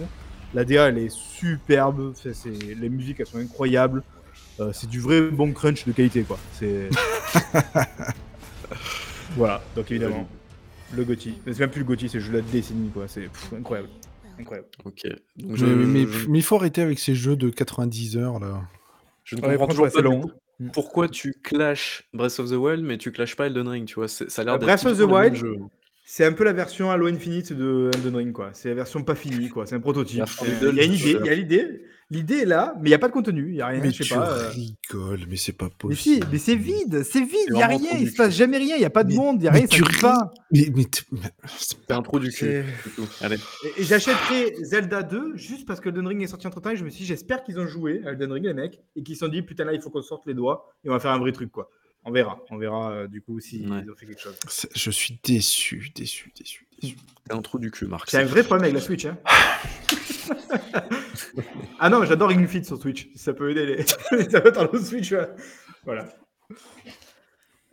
La 0.54 0.66
DA, 0.66 0.90
elle 0.90 0.98
est 1.00 1.10
superbe. 1.10 2.14
C'est, 2.16 2.34
c'est- 2.34 2.50
les 2.52 2.90
musiques, 2.90 3.20
elles 3.20 3.26
sont 3.28 3.40
incroyables. 3.40 4.04
Euh, 4.60 4.72
c'est 4.72 4.88
du 4.90 5.00
vrai 5.00 5.22
bon 5.32 5.52
crunch 5.52 5.86
de 5.86 5.92
qualité, 5.92 6.22
quoi. 6.24 6.38
C'est. 6.54 6.90
voilà, 9.36 9.62
donc 9.76 9.90
évidemment, 9.92 10.28
le 10.96 11.04
Gotti. 11.04 11.36
Mais 11.46 11.54
c'est 11.54 11.62
même 11.62 11.72
plus 11.72 11.80
le 11.80 11.86
Gotti, 11.86 12.10
c'est 12.10 12.18
le 12.20 12.24
jeu 12.24 12.32
de 12.32 12.38
la 12.38 12.44
décennie, 12.44 12.90
quoi. 12.90 13.08
C'est 13.08 13.22
pff, 13.22 13.54
incroyable. 13.58 13.90
Incroyable. 14.40 14.68
Ok. 14.86 15.02
Donc 15.38 15.52
Mais, 15.52 15.58
je, 15.58 15.66
mais, 15.66 16.08
je- 16.08 16.30
mais 16.30 16.40
il 16.40 16.44
faut 16.44 16.56
arrêter 16.56 16.82
avec 16.82 17.00
ces 17.00 17.16
jeux 17.16 17.36
de 17.36 17.50
90 17.50 18.18
heures 18.18 18.40
là. 18.40 18.62
je 19.24 19.36
ne 19.36 19.42
Ouais, 19.42 19.50
comprends 19.58 19.66
franchement, 19.68 19.68
toujours 19.68 19.86
c'est 19.88 19.94
pas 20.04 20.10
du 20.10 20.16
long. 20.16 20.22
coup, 20.22 20.32
pourquoi 20.74 21.08
tu 21.10 21.34
clashes 21.44 22.04
Breath 22.14 22.40
of 22.40 22.50
the 22.50 22.54
Wild 22.54 22.84
mais 22.84 22.98
tu 22.98 23.12
clashes 23.12 23.36
pas 23.36 23.46
Elden 23.48 23.68
Ring, 23.68 23.86
tu 23.88 23.96
vois? 23.96 24.08
c'est- 24.08 24.30
Ça 24.30 24.42
a 24.42 24.46
l'air 24.46 24.58
d'être 24.60 24.68
Breath 24.68 24.86
of 24.86 24.92
the 24.94 24.96
typiquement 24.96 25.18
le 25.20 25.24
même 25.24 25.34
Wild, 25.34 25.46
jeu. 25.46 25.58
C'est 26.06 26.26
un 26.26 26.34
peu 26.34 26.44
la 26.44 26.54
version 26.54 26.92
Halo 26.92 27.08
Infinite 27.08 27.54
de 27.54 27.90
Elden 27.96 28.16
Ring, 28.18 28.34
quoi. 28.34 28.50
C'est 28.54 28.70
la 28.70 28.76
version 28.76 29.04
pas 29.04 29.16
finie, 29.16 29.48
quoi. 29.50 29.66
C'est 29.66 29.76
un 29.76 29.80
prototype. 29.80 30.24
Il 30.62 30.76
y 30.76 30.80
a 30.82 30.84
une 30.84 30.94
idée, 30.94 31.18
il 31.20 31.26
y 31.26 31.30
a 31.30 31.34
l'idée. 31.36 31.82
L'idée 32.10 32.40
est 32.40 32.46
là, 32.46 32.74
mais 32.78 32.90
il 32.90 32.92
n'y 32.92 32.94
a 32.94 33.00
pas 33.00 33.08
de 33.08 33.14
contenu. 33.14 33.48
Il 33.48 33.54
n'y 33.54 33.62
a 33.62 33.68
rien, 33.68 33.80
mais 33.82 33.90
je 33.90 34.04
sais 34.04 34.04
tu 34.04 34.14
pas. 34.14 34.30
euh. 34.38 34.50
rigoles, 34.50 35.22
mais 35.30 35.38
c'est 35.38 35.54
pas 35.54 35.70
Mais 35.86 35.96
si, 35.96 36.10
possible. 36.20 36.28
mais 36.32 36.38
c'est 36.38 36.56
vide, 36.56 37.04
c'est 37.04 37.22
vide, 37.22 37.32
il 37.48 37.54
n'y 37.54 37.64
a 37.64 37.68
rien, 37.68 37.80
il 37.94 38.00
du 38.06 38.10
se 38.12 38.16
passe 38.18 38.36
jamais 38.36 38.58
rien, 38.58 38.76
il 38.76 38.80
n'y 38.80 38.86
a 38.86 38.90
pas 38.92 39.04
de 39.06 39.10
Mais- 39.10 39.16
monde, 39.16 39.38
il 39.40 39.44
n'y 39.44 39.48
a 39.48 39.52
rien, 39.52 39.62
ça 39.62 39.68
tu 39.70 39.82
ne 39.82 40.02
pas. 40.02 40.32
Mais, 40.52 40.68
mais 40.76 40.84
mais 41.12 41.20
c'est 41.58 41.90
un 41.92 42.02
trou 42.04 42.20
du 42.20 42.28
cul. 42.30 42.36
C'est- 42.36 42.66
c'est 42.84 42.90
tout. 42.96 43.08
Allez. 43.22 43.38
Et, 43.78 43.82
et 43.82 43.84
j'achèterai 43.86 44.54
Zelda 44.62 45.02
2 45.02 45.32
juste 45.38 45.66
parce 45.66 45.80
que 45.80 45.90
Elden 45.90 46.06
Ring 46.06 46.22
est 46.22 46.28
sorti 46.28 46.46
entre 46.46 46.60
temps 46.62 46.70
et 46.72 46.76
je 46.76 46.84
me 46.84 46.90
suis 46.90 47.00
dit, 47.00 47.06
j'espère 47.08 47.42
qu'ils 47.44 47.60
ont 47.60 47.66
joué 47.68 48.02
à 48.06 48.12
Elden 48.12 48.32
Ring, 48.34 48.46
les 48.46 48.54
mecs, 48.54 48.80
et 48.98 49.02
qu'ils 49.02 49.16
se 49.16 49.26
sont 49.26 49.32
dit, 49.32 49.42
putain, 49.42 49.64
là, 49.64 49.74
il 49.74 49.82
faut 49.82 49.90
qu'on 49.90 50.02
sorte 50.04 50.28
les 50.28 50.34
doigts 50.36 50.70
et 50.84 50.90
on 50.90 50.92
va 50.92 51.00
faire 51.00 51.12
un 51.12 51.20
vrai 51.20 51.32
truc, 51.32 51.52
quoi. 51.52 51.72
On 52.06 52.12
verra, 52.12 52.40
on 52.50 52.58
verra 52.58 52.92
euh, 52.92 53.08
du 53.08 53.22
coup 53.22 53.40
s'ils 53.40 53.70
Ouais. 53.70 53.84
ont 53.90 53.96
fait 53.96 54.06
quelque 54.06 54.22
chose. 54.22 54.36
je 54.76 54.92
suis 54.92 55.20
déçu, 55.24 55.92
déçu, 55.96 56.34
déçu, 56.36 56.68
déçu. 56.82 56.98
C'est 57.26 57.34
un 57.34 57.42
trou 57.42 57.60
du 57.60 57.72
cul, 57.72 57.88
Marc. 57.88 58.10
C'est 58.10 58.18
un 58.18 58.26
vrai 58.26 58.44
problème 58.44 58.64
avec 58.64 58.76
la 58.76 58.82
Switch, 58.82 59.06
hein. 59.06 59.18
ah 61.80 61.90
non, 61.90 62.04
j'adore 62.04 62.30
Ring 62.30 62.46
Fit 62.48 62.66
sur 62.66 62.78
Twitch, 62.78 63.08
ça 63.16 63.34
peut 63.34 63.52
aider 63.52 63.66
les. 63.66 63.84
ça 64.30 64.42
peut 64.42 64.50
être 64.50 64.60
un 64.60 64.66
autre 64.66 64.80
Switch, 64.80 65.12
ouais. 65.12 65.30
Voilà. 65.86 66.10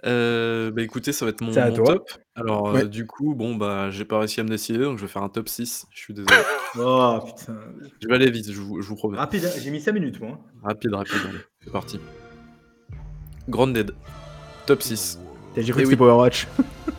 Euh, 0.07 0.71
bah 0.71 0.83
écoutez, 0.83 1.13
ça 1.13 1.27
va 1.27 1.31
être 1.31 1.43
mon, 1.43 1.53
top. 1.53 2.09
Alors 2.35 2.75
euh, 2.75 2.85
du 2.85 3.07
coup, 3.07 3.35
bon 3.35 3.55
bah 3.55 3.91
j'ai 3.91 4.07
pas 4.07 4.19
réussi 4.19 4.41
à 4.41 4.45
me 4.45 4.49
décider, 4.49 4.79
donc 4.79 4.97
je 4.97 5.03
vais 5.03 5.13
faire 5.13 5.23
un 5.23 5.29
top 5.29 5.49
6. 5.49 5.87
Je 5.91 5.99
suis 5.99 6.15
désolé. 6.15 6.35
Oh 6.79 7.19
putain. 7.27 7.59
je 8.01 8.07
vais 8.07 8.15
aller 8.15 8.31
vite, 8.31 8.53
je 8.53 8.61
vous, 8.61 8.81
je 8.81 8.87
vous 8.87 8.95
promets. 8.95 9.19
Rapide, 9.19 9.45
hein. 9.45 9.51
j'ai 9.61 9.73
mis 9.73 9.81
5 9.81 9.91
minutes, 9.91 10.21
moi. 10.21 10.39
Rapide, 10.63 10.95
rapide, 10.95 11.17
allez, 11.29 11.39
c'est 11.65 11.73
parti. 11.73 11.99
Grounded. 13.49 13.93
Top 14.71 14.83
6. 14.83 15.19
T'as 15.57 15.63
j'ai 15.63 15.69
Eh 15.69 15.73
cru 15.73 15.73
que 15.73 15.79
oui. 15.81 15.85
c'était 15.87 15.97
Power 15.97 16.13
Watch. 16.13 16.47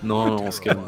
Non, 0.04 0.26
non, 0.32 0.44
on 0.44 0.52
se 0.52 0.60
calme. 0.60 0.82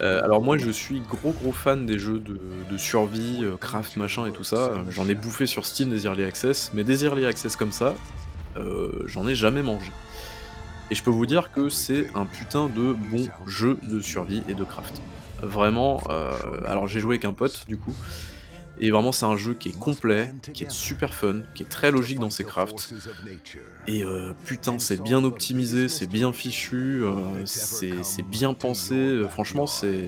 Euh, 0.00 0.22
alors 0.22 0.40
moi 0.40 0.56
je 0.56 0.70
suis 0.70 1.00
gros 1.00 1.32
gros 1.32 1.50
fan 1.50 1.84
des 1.84 1.98
jeux 1.98 2.20
de, 2.20 2.38
de 2.70 2.76
survie, 2.78 3.40
euh, 3.42 3.56
craft, 3.56 3.96
machin 3.96 4.24
et 4.24 4.30
tout 4.30 4.44
ça. 4.44 4.70
J'en 4.90 5.08
ai 5.08 5.16
bouffé 5.16 5.46
sur 5.46 5.66
Steam 5.66 5.90
des 5.90 6.04
Early 6.04 6.22
Access, 6.22 6.70
mais 6.74 6.84
des 6.84 7.04
Early 7.04 7.26
Access 7.26 7.56
comme 7.56 7.72
ça, 7.72 7.96
euh, 8.56 9.02
j'en 9.06 9.26
ai 9.26 9.34
jamais 9.34 9.64
mangé. 9.64 9.90
Et 10.92 10.94
je 10.94 11.02
peux 11.02 11.10
vous 11.10 11.26
dire 11.26 11.50
que 11.50 11.68
c'est 11.70 12.06
un 12.14 12.24
putain 12.24 12.68
de 12.68 12.92
bon 12.92 13.28
jeu 13.48 13.76
de 13.82 13.98
survie 13.98 14.44
et 14.48 14.54
de 14.54 14.62
craft. 14.62 15.02
Vraiment, 15.42 16.04
alors 16.68 16.86
j'ai 16.86 17.00
joué 17.00 17.16
avec 17.16 17.24
un 17.24 17.32
pote 17.32 17.64
du 17.66 17.78
coup, 17.78 17.92
et 18.80 18.90
vraiment 18.90 19.12
c'est 19.12 19.24
un 19.26 19.36
jeu 19.36 19.54
qui 19.54 19.70
est 19.70 19.78
complet, 19.78 20.32
qui 20.52 20.64
est 20.64 20.70
super 20.70 21.14
fun, 21.14 21.42
qui 21.54 21.62
est 21.62 21.66
très 21.66 21.90
logique 21.90 22.18
dans 22.18 22.30
ses 22.30 22.44
crafts. 22.44 22.92
Et 23.86 24.02
euh, 24.04 24.32
putain, 24.44 24.78
c'est 24.78 25.02
bien 25.02 25.24
optimisé, 25.24 25.88
c'est 25.88 26.06
bien 26.06 26.32
fichu, 26.32 27.02
euh, 27.02 27.14
c'est 27.44 28.22
bien 28.26 28.54
pensé. 28.54 29.22
franchement, 29.30 29.66
c'est. 29.66 30.06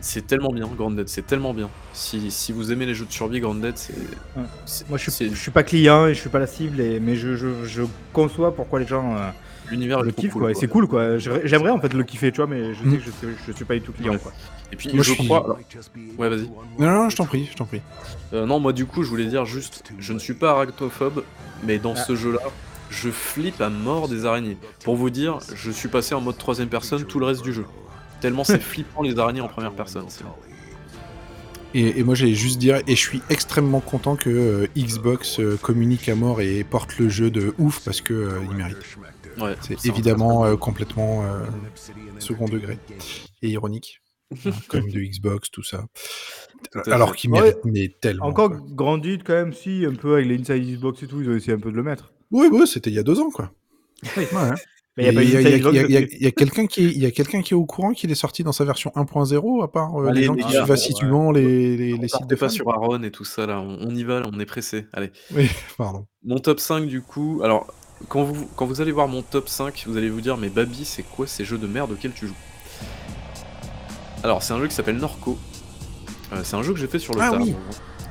C'est 0.00 0.26
tellement 0.26 0.52
bien, 0.52 0.66
Grounded, 0.66 1.08
c'est 1.08 1.24
tellement 1.26 1.54
bien. 1.54 1.70
Si, 1.92 2.32
si 2.32 2.50
vous 2.50 2.72
aimez 2.72 2.86
les 2.86 2.94
jeux 2.94 3.04
de 3.06 3.12
survie, 3.12 3.40
c'est. 3.76 3.92
Ouais. 3.92 4.42
c'est- 4.66 4.88
Moi, 4.88 4.98
je 4.98 5.10
suis, 5.10 5.30
je 5.30 5.34
suis 5.40 5.52
pas 5.52 5.62
client 5.62 6.08
et 6.08 6.14
je 6.14 6.18
suis 6.20 6.28
pas 6.28 6.40
la 6.40 6.48
cible, 6.48 6.80
et, 6.80 6.98
mais 6.98 7.14
je, 7.14 7.36
je, 7.36 7.64
je 7.64 7.82
conçois 8.12 8.52
pourquoi 8.52 8.80
les 8.80 8.86
gens 8.86 9.14
euh, 9.16 9.30
L'univers 9.70 10.02
le 10.02 10.10
kiffent, 10.10 10.32
cool, 10.32 10.42
quoi. 10.42 10.54
C'est 10.54 10.66
cool, 10.66 10.88
quoi. 10.88 11.18
J'aimerais 11.18 11.70
en 11.70 11.78
fait 11.80 11.94
le 11.94 12.02
kiffer, 12.02 12.32
tu 12.32 12.38
vois, 12.38 12.48
mais 12.48 12.74
je 12.74 12.80
sais 12.80 12.96
que 12.96 13.02
je, 13.04 13.10
suis- 13.10 13.36
je 13.46 13.52
suis 13.52 13.64
pas 13.64 13.74
du 13.74 13.80
tout 13.80 13.92
client, 13.92 14.14
Ouais. 14.14 14.18
quoi. 14.18 14.32
Et 14.74 14.76
puis, 14.76 14.88
Moi, 14.92 15.04
je 15.04 15.10
je 15.10 15.14
suis- 15.14 15.24
crois. 15.26 15.44
alors- 15.44 15.58
Ouais, 16.18 16.28
vas-y. 16.28 16.50
Non, 16.80 16.90
non, 16.90 17.08
je 17.08 17.14
t'en 17.16 17.26
prie, 17.26 17.48
je 17.48 17.56
t'en 17.56 17.64
prie. 17.64 17.80
Euh, 18.32 18.44
non, 18.44 18.58
moi, 18.58 18.72
du 18.72 18.86
coup, 18.86 19.04
je 19.04 19.08
voulais 19.08 19.26
dire 19.26 19.44
juste, 19.44 19.84
je 20.00 20.12
ne 20.12 20.18
suis 20.18 20.34
pas 20.34 20.50
arachnophobe, 20.50 21.22
mais 21.62 21.78
dans 21.78 21.94
Ah. 21.96 22.02
ce 22.02 22.16
jeu-là, 22.16 22.40
je 22.90 23.08
flippe 23.10 23.60
à 23.60 23.68
mort 23.68 24.08
des 24.08 24.26
araignées. 24.26 24.58
Pour 24.82 24.96
vous 24.96 25.10
dire, 25.10 25.38
je 25.54 25.70
suis 25.70 25.88
passé 25.88 26.16
en 26.16 26.20
mode 26.20 26.38
troisième 26.38 26.68
personne 26.68 27.04
tout 27.04 27.20
le 27.20 27.26
reste 27.26 27.42
du 27.44 27.52
jeu. 27.52 27.66
Tellement 28.20 28.42
c'est 28.42 28.58
flippant 28.60 29.02
les 29.02 29.16
araignées 29.16 29.42
en 29.42 29.48
première 29.48 29.72
personne. 29.74 30.06
Et, 31.72 32.00
et 32.00 32.02
moi, 32.02 32.16
j'allais 32.16 32.34
juste 32.34 32.58
dire, 32.58 32.78
et 32.88 32.96
je 32.96 33.00
suis 33.00 33.22
extrêmement 33.30 33.80
content 33.80 34.16
que 34.16 34.28
euh, 34.30 34.66
Xbox 34.76 35.38
euh, 35.38 35.56
communique 35.60 36.08
à 36.08 36.16
mort 36.16 36.40
et 36.40 36.64
porte 36.64 36.98
le 36.98 37.08
jeu 37.08 37.30
de 37.30 37.54
ouf 37.58 37.80
parce 37.84 38.00
que 38.00 38.12
euh, 38.14 38.40
il 38.50 38.56
mérite. 38.56 38.76
Ouais, 39.40 39.56
C'est 39.60 39.86
évidemment 39.86 40.44
euh, 40.44 40.56
complètement 40.56 41.24
euh, 41.24 41.44
second 42.20 42.46
degré 42.46 42.78
et 43.42 43.48
ironique, 43.48 44.00
hein, 44.46 44.50
comme 44.68 44.90
de 44.90 45.00
Xbox, 45.00 45.50
tout 45.50 45.62
ça. 45.62 45.84
Tout 46.72 46.80
Alors 46.90 47.14
qu'il 47.14 47.30
Ouais. 47.30 47.40
mérite, 47.40 47.58
mais 47.64 47.94
tellement. 48.00 48.26
Encore 48.26 48.50
quoi. 48.50 48.60
grandi 48.70 49.18
quand 49.24 49.34
même, 49.34 49.52
si, 49.52 49.84
un 49.86 49.94
peu 49.94 50.14
avec 50.14 50.26
les 50.26 50.36
Inside 50.38 50.62
Xbox 50.76 51.02
et 51.02 51.06
tout, 51.06 51.20
ils 51.20 51.28
ont 51.28 51.34
essayé 51.36 51.52
un 51.52 51.58
peu 51.60 51.70
de 51.70 51.76
le 51.76 51.82
mettre. 51.82 52.12
Oui, 52.30 52.48
oui, 52.50 52.66
c'était 52.66 52.90
il 52.90 52.94
y 52.96 52.98
a 52.98 53.02
deux 53.02 53.20
ans, 53.20 53.30
quoi. 53.30 53.52
Ouais. 54.16 54.26
Mais 54.96 55.08
il 55.12 55.28
y 55.28 55.36
a, 55.36 55.40
a- 55.40 55.42
a- 55.42 56.28
a- 56.28 56.30
quelqu'un 56.30 56.66
qui, 56.68 56.84
est- 56.86 56.90
il 56.92 56.98
y 57.02 57.06
a 57.06 57.10
quelqu'un 57.10 57.42
qui 57.42 57.52
est 57.52 57.56
au 57.56 57.66
courant 57.66 57.90
qu'il 57.92 58.12
est 58.12 58.14
sorti 58.14 58.44
dans 58.44 58.52
sa 58.52 58.64
version 58.64 58.92
1.0, 58.94 59.64
à 59.64 59.66
part 59.66 60.00
euh, 60.00 60.06
Allez, 60.06 60.20
les 60.20 60.26
gens 60.28 60.36
qui 60.36 60.48
suivent 60.48 60.70
assidument 60.70 61.32
les, 61.32 61.76
les, 61.76 61.96
les 61.96 62.06
sites 62.08 62.28
de 62.28 62.36
pas 62.36 62.48
fans. 62.48 62.54
sur 62.54 62.70
Aaron 62.70 63.02
et 63.02 63.10
tout 63.10 63.24
ça 63.24 63.44
là, 63.44 63.60
on, 63.60 63.76
on 63.80 63.90
y 63.92 64.04
va, 64.04 64.20
là, 64.20 64.30
on 64.32 64.38
est 64.38 64.46
pressé. 64.46 64.86
Allez. 64.92 65.10
Oui, 65.34 65.48
pardon. 65.78 66.06
Mon 66.22 66.38
top 66.38 66.60
5 66.60 66.86
du 66.86 67.02
coup, 67.02 67.40
alors 67.42 67.66
quand 68.08 68.22
vous, 68.22 68.46
quand 68.54 68.66
vous 68.66 68.80
allez 68.80 68.92
voir 68.92 69.08
mon 69.08 69.22
top 69.22 69.48
5, 69.48 69.82
vous 69.88 69.96
allez 69.96 70.10
vous 70.10 70.20
dire 70.20 70.36
mais 70.36 70.48
Babi 70.48 70.84
c'est 70.84 71.02
quoi 71.02 71.26
ces 71.26 71.44
jeux 71.44 71.58
de 71.58 71.66
merde 71.66 71.90
auxquels 71.90 72.12
tu 72.12 72.28
joues? 72.28 72.34
Alors 74.24 74.42
c'est 74.42 74.54
un 74.54 74.58
jeu 74.58 74.66
qui 74.68 74.74
s'appelle 74.74 74.96
Norco. 74.96 75.38
Euh, 76.32 76.40
c'est 76.44 76.56
un 76.56 76.62
jeu 76.62 76.72
que 76.72 76.78
j'ai 76.80 76.86
fait 76.86 76.98
sur 76.98 77.12
le 77.14 77.20
Ah 77.20 77.30
tard. 77.30 77.42
oui. 77.42 77.54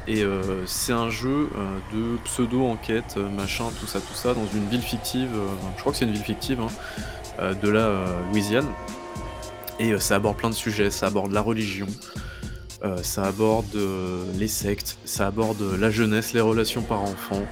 Et 0.08 0.22
euh, 0.22 0.64
c'est 0.68 0.94
un 0.94 1.10
jeu 1.10 1.50
euh, 1.58 1.78
de 1.92 2.18
pseudo-enquête, 2.26 3.18
machin, 3.36 3.66
tout 3.80 3.88
ça, 3.88 4.00
tout 4.00 4.14
ça, 4.14 4.36
dans 4.36 4.46
une 4.54 4.68
ville 4.70 4.82
fictive, 4.82 5.30
je 5.76 5.80
crois 5.82 5.92
que 5.92 5.98
c'est 5.98 6.06
une 6.06 6.12
ville 6.12 6.22
fictive, 6.24 6.60
hein, 6.62 7.54
de 7.60 7.70
la 7.70 7.90
Louisiane. 8.32 8.68
Et 9.80 9.98
ça 10.00 10.18
aborde 10.18 10.38
plein 10.38 10.50
de 10.52 10.56
sujets, 10.56 10.92
ça 10.92 11.08
aborde 11.08 11.32
la 11.32 11.42
religion, 11.42 11.88
ça 13.02 13.24
aborde 13.24 13.76
les 14.38 14.48
sectes, 14.50 14.98
ça 15.06 15.28
aborde 15.28 15.64
la 15.80 15.90
jeunesse, 15.90 16.34
les 16.34 16.42
relations 16.42 16.84
par 16.84 17.02
enfants, 17.02 17.46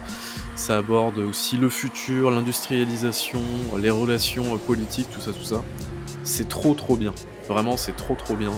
ça 0.56 0.78
aborde 0.78 1.18
aussi 1.18 1.58
le 1.58 1.70
futur, 1.70 2.30
l'industrialisation, 2.30 3.42
les 3.80 3.90
relations 3.90 4.58
politiques, 4.58 5.10
tout 5.10 5.22
ça, 5.22 5.32
tout 5.32 5.46
ça. 5.46 5.64
C'est 6.24 6.48
trop 6.48 6.76
trop 6.76 6.96
bien. 6.98 7.14
Vraiment, 7.52 7.76
c'est 7.76 7.96
trop 7.98 8.16
trop 8.16 8.36
bien. 8.36 8.54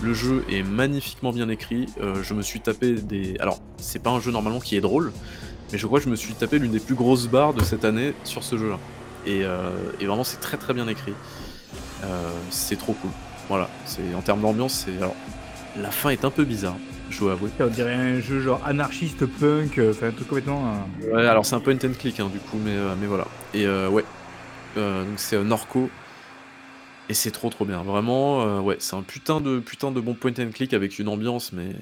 Le 0.00 0.14
jeu 0.14 0.46
est 0.50 0.62
magnifiquement 0.62 1.30
bien 1.30 1.50
écrit. 1.50 1.84
Euh, 2.00 2.22
je 2.22 2.32
me 2.32 2.40
suis 2.40 2.60
tapé 2.60 2.94
des. 2.94 3.36
Alors, 3.38 3.60
c'est 3.76 3.98
pas 3.98 4.08
un 4.08 4.18
jeu 4.18 4.32
normalement 4.32 4.60
qui 4.60 4.76
est 4.76 4.80
drôle, 4.80 5.12
mais 5.70 5.76
je 5.76 5.86
crois 5.86 5.98
que 5.98 6.06
je 6.06 6.10
me 6.10 6.16
suis 6.16 6.32
tapé 6.32 6.58
l'une 6.58 6.72
des 6.72 6.80
plus 6.80 6.94
grosses 6.94 7.26
barres 7.26 7.52
de 7.52 7.62
cette 7.62 7.84
année 7.84 8.14
sur 8.24 8.42
ce 8.42 8.56
jeu-là. 8.56 8.78
Et, 9.26 9.44
euh, 9.44 9.68
et 10.00 10.06
vraiment, 10.06 10.24
c'est 10.24 10.40
très 10.40 10.56
très 10.56 10.72
bien 10.72 10.88
écrit. 10.88 11.12
Euh, 12.04 12.30
c'est 12.48 12.78
trop 12.78 12.94
cool. 12.94 13.10
Voilà. 13.50 13.68
C'est 13.84 14.14
en 14.16 14.22
termes 14.22 14.40
d'ambiance, 14.40 14.86
c'est. 14.86 14.96
Alors, 14.96 15.16
la 15.76 15.90
fin 15.90 16.08
est 16.08 16.24
un 16.24 16.30
peu 16.30 16.44
bizarre. 16.44 16.76
Je 17.10 17.20
dois 17.20 17.32
avouer. 17.32 17.50
On 17.60 17.66
dirait 17.66 17.92
un 17.92 18.20
jeu 18.20 18.40
genre 18.40 18.62
anarchiste 18.64 19.26
punk, 19.26 19.78
enfin 19.90 20.06
un 20.06 20.12
truc 20.12 20.28
complètement. 20.28 20.76
Ouais, 21.12 21.26
alors 21.26 21.44
c'est 21.44 21.56
un 21.56 21.60
point 21.60 21.74
and 21.74 21.92
click 21.98 22.20
hein, 22.20 22.30
du 22.32 22.38
coup, 22.38 22.56
mais, 22.64 22.76
mais 22.98 23.06
voilà. 23.06 23.26
Et 23.52 23.66
ouais, 23.66 24.04
donc 24.76 25.16
c'est 25.16 25.42
Norco. 25.42 25.90
Et 27.10 27.14
c'est 27.14 27.32
trop 27.32 27.50
trop 27.50 27.64
bien. 27.64 27.82
Vraiment, 27.82 28.42
euh, 28.42 28.60
ouais, 28.60 28.76
c'est 28.78 28.94
un 28.94 29.02
putain 29.02 29.40
de, 29.40 29.58
putain 29.58 29.90
de 29.90 30.00
bon 30.00 30.14
point 30.14 30.30
and 30.38 30.50
click 30.54 30.72
avec 30.72 31.00
une 31.00 31.08
ambiance, 31.08 31.52
mais 31.52 31.74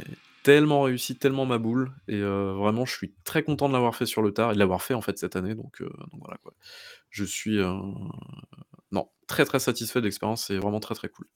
tellement 0.43 0.81
réussi, 0.81 1.17
tellement 1.17 1.45
ma 1.45 1.59
boule. 1.59 1.93
Et 2.09 2.15
euh, 2.15 2.55
vraiment, 2.55 2.87
je 2.87 2.95
suis 2.95 3.13
très 3.25 3.43
content 3.43 3.69
de 3.69 3.75
l'avoir 3.75 3.95
fait 3.95 4.07
sur 4.07 4.23
le 4.23 4.33
tard 4.33 4.53
et 4.53 4.55
de 4.55 4.59
l'avoir 4.59 4.83
fait 4.83 4.95
en 4.95 5.03
fait 5.03 5.19
cette 5.19 5.37
année. 5.37 5.55
Donc, 5.55 5.83
euh, 5.83 5.91
voilà 6.19 6.39
quoi. 6.43 6.55
Je 7.11 7.25
suis. 7.25 7.59
Non, 8.91 9.11
très 9.27 9.45
très 9.45 9.59
satisfait 9.59 10.01
de 10.01 10.07
l'expérience, 10.07 10.47
c'est 10.47 10.57
vraiment 10.57 10.81
très 10.81 10.95
très 10.95 11.11
cool. 11.11 11.27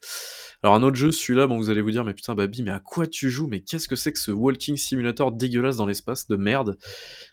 Alors 0.62 0.74
un 0.74 0.82
autre 0.82 0.96
jeu, 0.96 1.12
celui-là, 1.12 1.46
bon 1.46 1.58
vous 1.58 1.68
allez 1.68 1.82
vous 1.82 1.90
dire, 1.90 2.06
mais 2.06 2.14
putain 2.14 2.34
Babi, 2.34 2.62
mais 2.62 2.70
à 2.70 2.80
quoi 2.80 3.06
tu 3.06 3.28
joues? 3.28 3.46
Mais 3.46 3.60
qu'est-ce 3.60 3.88
que 3.88 3.96
c'est 3.96 4.14
que 4.14 4.18
ce 4.18 4.30
walking 4.30 4.78
simulator 4.78 5.32
dégueulasse 5.32 5.76
dans 5.76 5.84
l'espace 5.84 6.28
de 6.28 6.36
merde? 6.36 6.78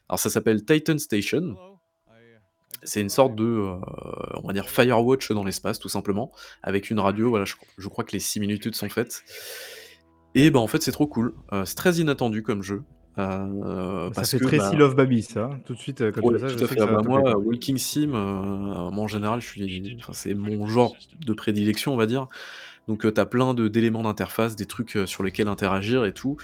Alors 0.09 0.19
ça 0.19 0.29
s'appelle 0.29 0.65
Titan 0.65 0.97
Station. 0.97 1.55
C'est 2.83 3.01
une 3.01 3.09
sorte 3.09 3.35
de, 3.35 3.43
euh, 3.43 3.75
on 4.41 4.47
va 4.47 4.53
dire, 4.53 4.69
Firewatch 4.69 5.31
dans 5.31 5.43
l'espace, 5.43 5.79
tout 5.79 5.89
simplement, 5.89 6.31
avec 6.63 6.89
une 6.89 6.99
radio. 6.99 7.29
Voilà, 7.29 7.45
je, 7.45 7.55
je 7.77 7.87
crois 7.89 8.03
que 8.03 8.13
les 8.13 8.19
similitudes 8.19 8.75
sont 8.75 8.87
faites. 8.89 9.23
Et 10.35 10.49
ben 10.51 10.59
en 10.59 10.67
fait, 10.67 10.81
c'est 10.81 10.91
trop 10.91 11.07
cool. 11.07 11.33
Euh, 11.51 11.65
c'est 11.65 11.75
très 11.75 11.95
inattendu 11.95 12.43
comme 12.43 12.61
jeu. 12.61 12.83
euh, 13.17 14.07
Ça 14.09 14.13
parce 14.15 14.31
fait 14.31 14.39
que, 14.39 14.45
très 14.45 14.57
bah, 14.57 14.69
Seal 14.69 14.81
of 14.81 14.95
Baby, 14.95 15.23
ça. 15.23 15.45
hein. 15.45 15.59
Tout 15.65 15.73
de 15.73 15.79
suite, 15.79 16.01
euh, 16.01 16.11
quand 16.11 16.21
Ouais, 16.21 16.39
ça, 16.39 16.47
tout 16.47 16.53
à 16.53 16.57
sais 16.59 16.67
fait. 16.67 16.75
que 16.75 16.81
ça 16.81 16.87
Ah 16.87 16.91
va 16.91 16.97
bah, 16.97 17.01
te 17.03 17.07
moi. 17.07 17.35
Walking 17.37 17.77
Sim, 17.77 18.13
euh, 18.13 18.91
moi 18.91 19.03
en 19.03 19.07
général, 19.07 19.41
je 19.41 19.47
suis, 19.47 19.97
enfin, 19.99 20.13
c'est 20.13 20.33
mon 20.33 20.65
genre 20.67 20.95
de 21.25 21.33
prédilection, 21.33 21.93
on 21.93 21.97
va 21.97 22.05
dire. 22.05 22.27
Donc, 22.87 23.11
tu 23.13 23.19
as 23.21 23.25
plein 23.25 23.53
de- 23.53 23.67
d'éléments 23.67 24.03
d'interface, 24.03 24.55
des 24.55 24.65
trucs 24.65 24.97
sur 25.05 25.23
lesquels 25.23 25.47
interagir 25.47 26.05
et 26.05 26.13
tout. 26.13 26.37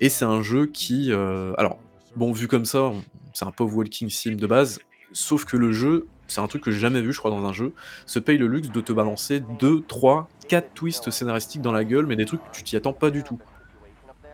Et 0.00 0.08
c'est 0.08 0.24
un 0.24 0.42
jeu 0.42 0.66
qui, 0.66 1.12
alors, 1.12 1.78
bon, 2.16 2.32
vu 2.32 2.48
comme 2.48 2.64
ça, 2.64 2.82
on- 2.84 3.02
c'est 3.32 3.44
un 3.44 3.52
pauvre 3.52 3.76
Walking 3.76 4.08
Sim 4.08 4.36
de 4.36 4.46
base. 4.46 4.78
Sauf 5.14 5.44
que 5.46 5.56
le 5.56 5.72
jeu, 5.72 6.06
c'est 6.28 6.40
un 6.40 6.48
truc 6.48 6.62
que 6.62 6.70
j'ai 6.70 6.80
jamais 6.80 7.00
vu, 7.00 7.12
je 7.12 7.18
crois, 7.18 7.30
dans 7.30 7.46
un 7.46 7.52
jeu, 7.52 7.72
se 8.04 8.18
paye 8.18 8.36
le 8.36 8.48
luxe 8.48 8.68
de 8.68 8.80
te 8.80 8.92
balancer 8.92 9.40
2, 9.60 9.82
3, 9.88 10.28
4 10.48 10.74
twists 10.74 11.10
scénaristiques 11.10 11.62
dans 11.62 11.72
la 11.72 11.84
gueule, 11.84 12.04
mais 12.04 12.16
des 12.16 12.26
trucs 12.26 12.42
que 12.42 12.56
tu 12.56 12.64
t'y 12.64 12.76
attends 12.76 12.92
pas 12.92 13.10
du 13.10 13.22
tout. 13.22 13.38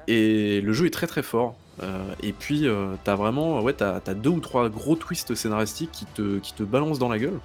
Et 0.08 0.60
le 0.62 0.72
jeu 0.72 0.86
est 0.86 0.90
très 0.90 1.06
très 1.06 1.22
fort. 1.22 1.54
Euh, 1.82 2.02
et 2.22 2.32
puis, 2.32 2.66
euh, 2.66 2.94
t'as 3.04 3.14
vraiment, 3.14 3.60
ouais, 3.62 3.74
t'as, 3.74 4.00
deux 4.14 4.30
ou 4.30 4.40
trois 4.40 4.68
gros 4.68 4.96
twists 4.96 5.34
scénaristiques 5.34 5.92
qui 5.92 6.06
te, 6.06 6.38
qui 6.38 6.54
te 6.54 6.62
balancent 6.62 6.98
dans 6.98 7.08
la 7.08 7.18
gueule. 7.18 7.38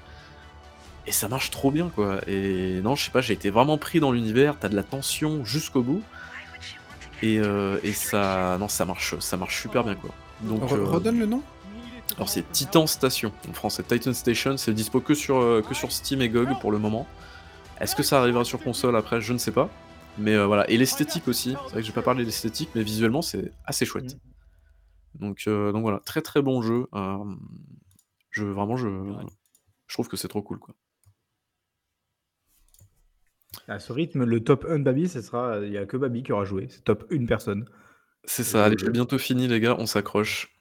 Et 1.05 1.11
ça 1.11 1.27
marche 1.27 1.51
trop 1.51 1.69
bien, 1.69 1.89
quoi. 1.93 2.19
Et 2.27 2.79
non, 2.83 2.95
je 2.95 3.05
sais 3.05 3.11
pas, 3.11 3.21
j'ai 3.21 3.33
été 3.33 3.49
vraiment 3.49 3.77
pris 3.77 3.99
dans 3.99 4.11
l'univers, 4.11 4.55
t'as 4.59 4.69
de 4.69 4.75
la 4.75 4.83
tension 4.83 5.45
jusqu'au 5.45 5.83
bout. 5.83 6.01
Et, 7.21 7.39
euh, 7.39 7.77
et 7.83 7.93
ça, 7.93 8.57
non, 8.59 8.67
ça 8.67 8.85
marche, 8.85 9.19
ça 9.19 9.37
marche 9.37 9.61
super 9.61 9.83
bien, 9.83 9.95
quoi. 9.95 10.11
Donc, 10.41 10.63
Re- 10.63 10.83
Redonne 10.83 11.19
le 11.19 11.25
nom 11.25 11.41
alors 12.15 12.29
c'est 12.29 12.49
Titan 12.51 12.87
Station 12.87 13.31
en 13.49 13.53
français, 13.53 13.83
Titan 13.83 14.13
Station, 14.13 14.57
c'est 14.57 14.73
dispo 14.73 15.01
que 15.01 15.13
sur, 15.13 15.37
euh, 15.37 15.61
que 15.61 15.73
sur 15.73 15.91
Steam 15.91 16.21
et 16.21 16.29
GOG 16.29 16.59
pour 16.61 16.71
le 16.71 16.77
moment. 16.77 17.07
Est-ce 17.81 17.95
que 17.95 18.03
ça 18.03 18.19
arrivera 18.19 18.45
sur 18.45 18.61
console 18.61 18.95
après? 18.95 19.19
Je 19.21 19.33
ne 19.33 19.37
sais 19.37 19.51
pas. 19.51 19.69
Mais 20.17 20.33
euh, 20.33 20.45
voilà, 20.45 20.69
et 20.69 20.77
l'esthétique 20.77 21.27
aussi, 21.27 21.51
c'est 21.65 21.71
vrai 21.71 21.81
que 21.81 21.87
j'ai 21.87 21.91
pas 21.91 22.01
parlé 22.01 22.21
de 22.21 22.27
l'esthétique, 22.27 22.69
mais 22.73 22.83
visuellement 22.83 23.21
c'est 23.21 23.51
assez 23.65 23.85
chouette. 23.85 24.17
Donc, 25.15 25.43
euh, 25.47 25.71
donc 25.71 25.81
voilà, 25.81 25.99
très 26.05 26.21
très 26.21 26.41
bon 26.41 26.61
jeu. 26.61 26.87
euh, 26.93 27.17
je, 28.31 28.45
vraiment, 28.45 28.77
je, 28.77 28.87
je 29.87 29.93
trouve 29.93 30.07
que 30.07 30.15
c'est 30.17 30.27
trop 30.27 30.41
cool 30.41 30.59
quoi. 30.59 30.73
À 33.67 33.79
ce 33.79 33.91
rythme, 33.91 34.25
le 34.25 34.43
top 34.43 34.65
1 34.69 34.79
de 34.79 34.83
Baby, 34.83 35.09
ce 35.09 35.21
sera. 35.21 35.59
Il 35.61 35.71
n'y 35.71 35.77
a 35.77 35.85
que 35.85 35.97
Baby 35.97 36.23
qui 36.23 36.31
aura 36.31 36.45
joué. 36.45 36.67
C'est 36.69 36.83
top 36.83 37.05
1 37.11 37.25
personne. 37.25 37.65
C'est 38.25 38.43
ça, 38.43 38.65
allez, 38.65 38.75
c'est 38.79 38.91
bientôt 38.91 39.17
fini 39.17 39.47
les 39.47 39.59
gars, 39.59 39.75
on 39.79 39.85
s'accroche. 39.85 40.54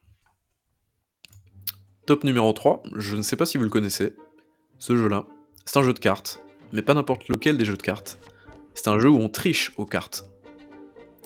Top 2.06 2.22
numéro 2.24 2.52
3, 2.52 2.82
je 2.96 3.16
ne 3.16 3.22
sais 3.22 3.36
pas 3.36 3.46
si 3.46 3.56
vous 3.56 3.64
le 3.64 3.70
connaissez, 3.70 4.14
ce 4.78 4.94
jeu-là. 4.94 5.24
C'est 5.64 5.78
un 5.78 5.82
jeu 5.82 5.94
de 5.94 5.98
cartes, 5.98 6.42
mais 6.72 6.82
pas 6.82 6.92
n'importe 6.92 7.28
lequel 7.28 7.56
des 7.56 7.64
jeux 7.64 7.76
de 7.76 7.82
cartes. 7.82 8.18
C'est 8.74 8.88
un 8.88 8.98
jeu 8.98 9.08
où 9.08 9.18
on 9.18 9.30
triche 9.30 9.72
aux 9.78 9.86
cartes. 9.86 10.26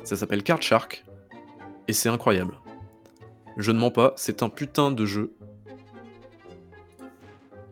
Ça 0.04 0.14
s'appelle 0.14 0.44
Card 0.44 0.62
Shark, 0.62 1.04
et 1.88 1.92
c'est 1.92 2.08
incroyable. 2.08 2.54
Je 3.56 3.72
ne 3.72 3.78
mens 3.80 3.90
pas, 3.90 4.12
c'est 4.16 4.44
un 4.44 4.48
putain 4.48 4.92
de 4.92 5.04
jeu 5.04 5.34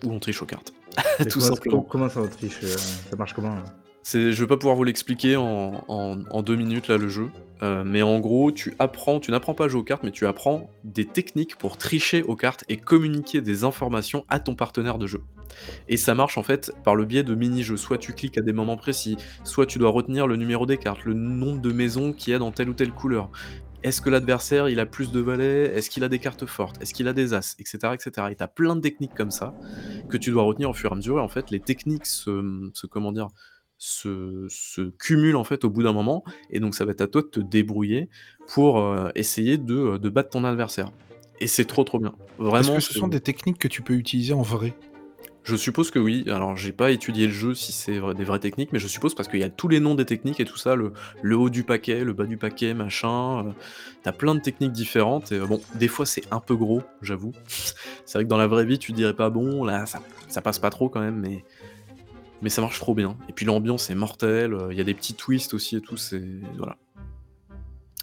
où 0.05 0.11
on 0.11 0.19
triche 0.19 0.43
aux 0.43 0.47
cartes. 0.47 0.73
Tout 1.19 1.39
comment, 1.39 1.45
simplement. 1.45 1.83
Comment 1.83 2.09
ça 2.09 2.27
triche 2.27 2.59
euh, 2.65 2.77
Ça 3.11 3.17
marche 3.17 3.35
comment 3.35 3.57
C'est, 3.65 3.86
je 4.13 4.41
vais 4.41 4.47
pas 4.47 4.57
pouvoir 4.57 4.77
vous 4.77 4.85
l'expliquer 4.85 5.37
en 5.37 6.43
deux 6.43 6.57
minutes 6.57 6.89
là 6.89 6.97
le 6.99 7.09
jeu, 7.09 7.31
Euh, 7.63 7.85
mais 7.87 8.03
en 8.03 8.21
gros 8.21 8.53
tu 8.53 8.75
apprends, 8.79 9.19
tu 9.19 9.31
n'apprends 9.31 9.55
pas 9.55 9.65
à 9.65 9.69
jouer 9.69 9.81
aux 9.81 9.85
cartes, 9.85 10.03
mais 10.03 10.11
tu 10.11 10.27
apprends 10.27 10.69
des 10.85 11.07
techniques 11.07 11.57
pour 11.57 11.79
tricher 11.79 12.23
aux 12.23 12.37
cartes 12.37 12.65
et 12.69 12.77
communiquer 12.77 13.41
des 13.41 13.65
informations 13.65 14.27
à 14.29 14.41
ton 14.41 14.55
partenaire 14.55 14.99
de 14.99 15.07
jeu. 15.07 15.23
Et 15.89 15.97
ça 15.97 16.15
marche 16.15 16.37
en 16.37 16.43
fait 16.43 16.71
par 16.85 16.95
le 16.97 17.07
biais 17.07 17.23
de 17.23 17.35
mini-jeux. 17.35 17.79
Soit 17.79 17.97
tu 17.97 18.13
cliques 18.13 18.37
à 18.37 18.43
des 18.43 18.53
moments 18.53 18.77
précis, 18.77 19.17
soit 19.43 19.65
tu 19.65 19.79
dois 19.79 19.89
retenir 19.91 20.27
le 20.27 20.37
numéro 20.37 20.67
des 20.67 20.77
cartes, 20.77 21.05
le 21.05 21.15
nombre 21.15 21.63
de 21.63 21.73
maisons 21.73 22.13
qu'il 22.13 22.33
y 22.33 22.37
a 22.37 22.39
dans 22.39 22.53
telle 22.53 22.69
ou 22.69 22.75
telle 22.75 22.93
couleur. 22.93 23.31
Est-ce 23.83 24.03
que 24.03 24.11
l'adversaire 24.11 24.69
il 24.69 24.79
a 24.79 24.85
plus 24.87 25.11
de 25.11 25.21
valets? 25.21 25.73
Est-ce 25.75 25.89
qu'il 25.89 26.05
a 26.05 26.09
des 26.11 26.19
cartes 26.19 26.45
fortes? 26.45 26.77
Est-ce 26.83 26.93
qu'il 26.93 27.09
a 27.09 27.15
des 27.15 27.33
as? 27.33 27.57
Etc. 27.59 27.79
etc. 27.95 28.11
Et 28.31 28.35
t'as 28.35 28.49
plein 28.49 28.77
de 28.77 28.81
techniques 28.83 29.15
comme 29.15 29.31
ça 29.31 29.55
que 30.11 30.19
tu 30.19 30.31
dois 30.31 30.43
retenir 30.43 30.69
au 30.69 30.75
fur 30.75 30.91
et 30.91 30.93
à 30.93 30.97
mesure. 30.97 31.17
Et 31.19 31.23
en 31.23 31.29
fait, 31.29 31.51
les 31.51 31.61
techniques 31.61 32.05
se, 32.07 32.71
se- 32.75 32.87
comment 32.87 33.13
dire, 33.13 33.29
se, 33.79 34.47
se 34.49 34.91
cumulent 34.99 35.37
en 35.37 35.45
fait 35.45 35.65
au 35.65 35.71
bout 35.71 35.83
d'un 35.83 35.93
moment. 35.93 36.25
Et 36.51 36.61
donc, 36.61 36.75
ça 36.75 36.85
va 36.85 36.93
être 36.93 37.01
à 37.01 37.07
toi 37.09 37.23
de 37.23 37.29
te 37.29 37.41
débrouiller 37.41 38.09
pour 38.49 38.79
euh, 38.81 39.11
essayer 39.15 39.59
de, 39.59 39.97
de 39.99 40.09
battre 40.09 40.31
ton 40.31 40.45
adversaire. 40.45 40.91
Et 41.41 41.47
c'est 41.47 41.67
trop 41.67 41.85
trop 41.85 41.99
bien. 41.99 42.15
Est-ce 42.39 42.45
Vraiment. 42.45 42.75
que 42.77 42.81
ce 42.81 42.95
sont 42.95 43.09
des 43.09 43.21
techniques 43.21 43.59
que 43.59 43.69
tu 43.69 43.83
peux 43.83 43.95
utiliser 43.95 44.33
en 44.33 44.43
vrai? 44.43 44.75
Je 45.45 45.55
suppose 45.55 45.93
que 45.93 46.01
oui. 46.01 46.25
Alors, 46.27 46.57
j'ai 46.57 46.73
pas 46.73 46.91
étudié 46.91 47.27
le 47.27 47.33
jeu 47.33 47.55
si 47.55 47.71
c'est 47.71 47.99
vrai 47.99 48.15
des 48.15 48.25
vraies 48.25 48.41
techniques, 48.41 48.73
mais 48.73 48.81
je 48.81 48.89
suppose 48.89 49.15
parce 49.15 49.29
qu'il 49.29 49.39
y 49.39 49.45
a 49.45 49.49
tous 49.49 49.69
les 49.69 49.79
noms 49.79 49.95
des 49.95 50.05
techniques 50.05 50.41
et 50.41 50.45
tout 50.45 50.57
ça, 50.57 50.75
le 50.75 50.93
le 51.23 51.37
haut 51.37 51.51
du 51.51 51.63
paquet, 51.63 52.03
le 52.03 52.15
bas 52.15 52.27
du 52.27 52.37
paquet, 52.37 52.75
machin, 52.75 53.45
heu, 53.47 53.53
tu 54.05 54.13
plein 54.13 54.35
de 54.35 54.41
techniques 54.41 54.73
différentes 54.73 55.31
et 55.31 55.39
bon, 55.39 55.61
des 55.79 55.87
fois, 55.87 56.05
c'est 56.05 56.25
un 56.33 56.41
peu 56.41 56.57
gros, 56.57 56.83
j'avoue. 57.01 57.33
C'est 58.07 58.19
vrai 58.19 58.25
que 58.25 58.29
dans 58.29 58.39
la 58.39 58.49
vraie 58.49 58.65
vie, 58.65 58.81
tu 58.81 58.93
dirais 58.93 59.15
pas: 59.15 59.31
«Bon, 59.31 59.63
là, 59.63 59.87
ça 59.87 60.01
ça 60.29 60.43
passe 60.43 60.59
pas 60.59 60.71
trop 60.71 60.89
quand 60.89 61.01
même», 61.01 61.21
mais 61.21 61.45
mais 62.43 62.51
ça 62.51 62.61
marche 62.63 62.79
trop 62.79 62.95
bien 62.95 63.17
et 63.29 63.33
puis 63.33 63.47
l'ambiance 63.47 63.91
est 63.91 63.95
mortelle, 63.95 64.53
heu, 64.55 64.69
il 64.71 64.79
y 64.79 64.81
a 64.81 64.85
des 64.85 64.95
petits 64.95 65.15
twists 65.15 65.55
aussi 65.55 65.77
et 65.77 65.81
tout, 65.81 65.97
c'est 65.97 66.23
voilà. 66.57 66.77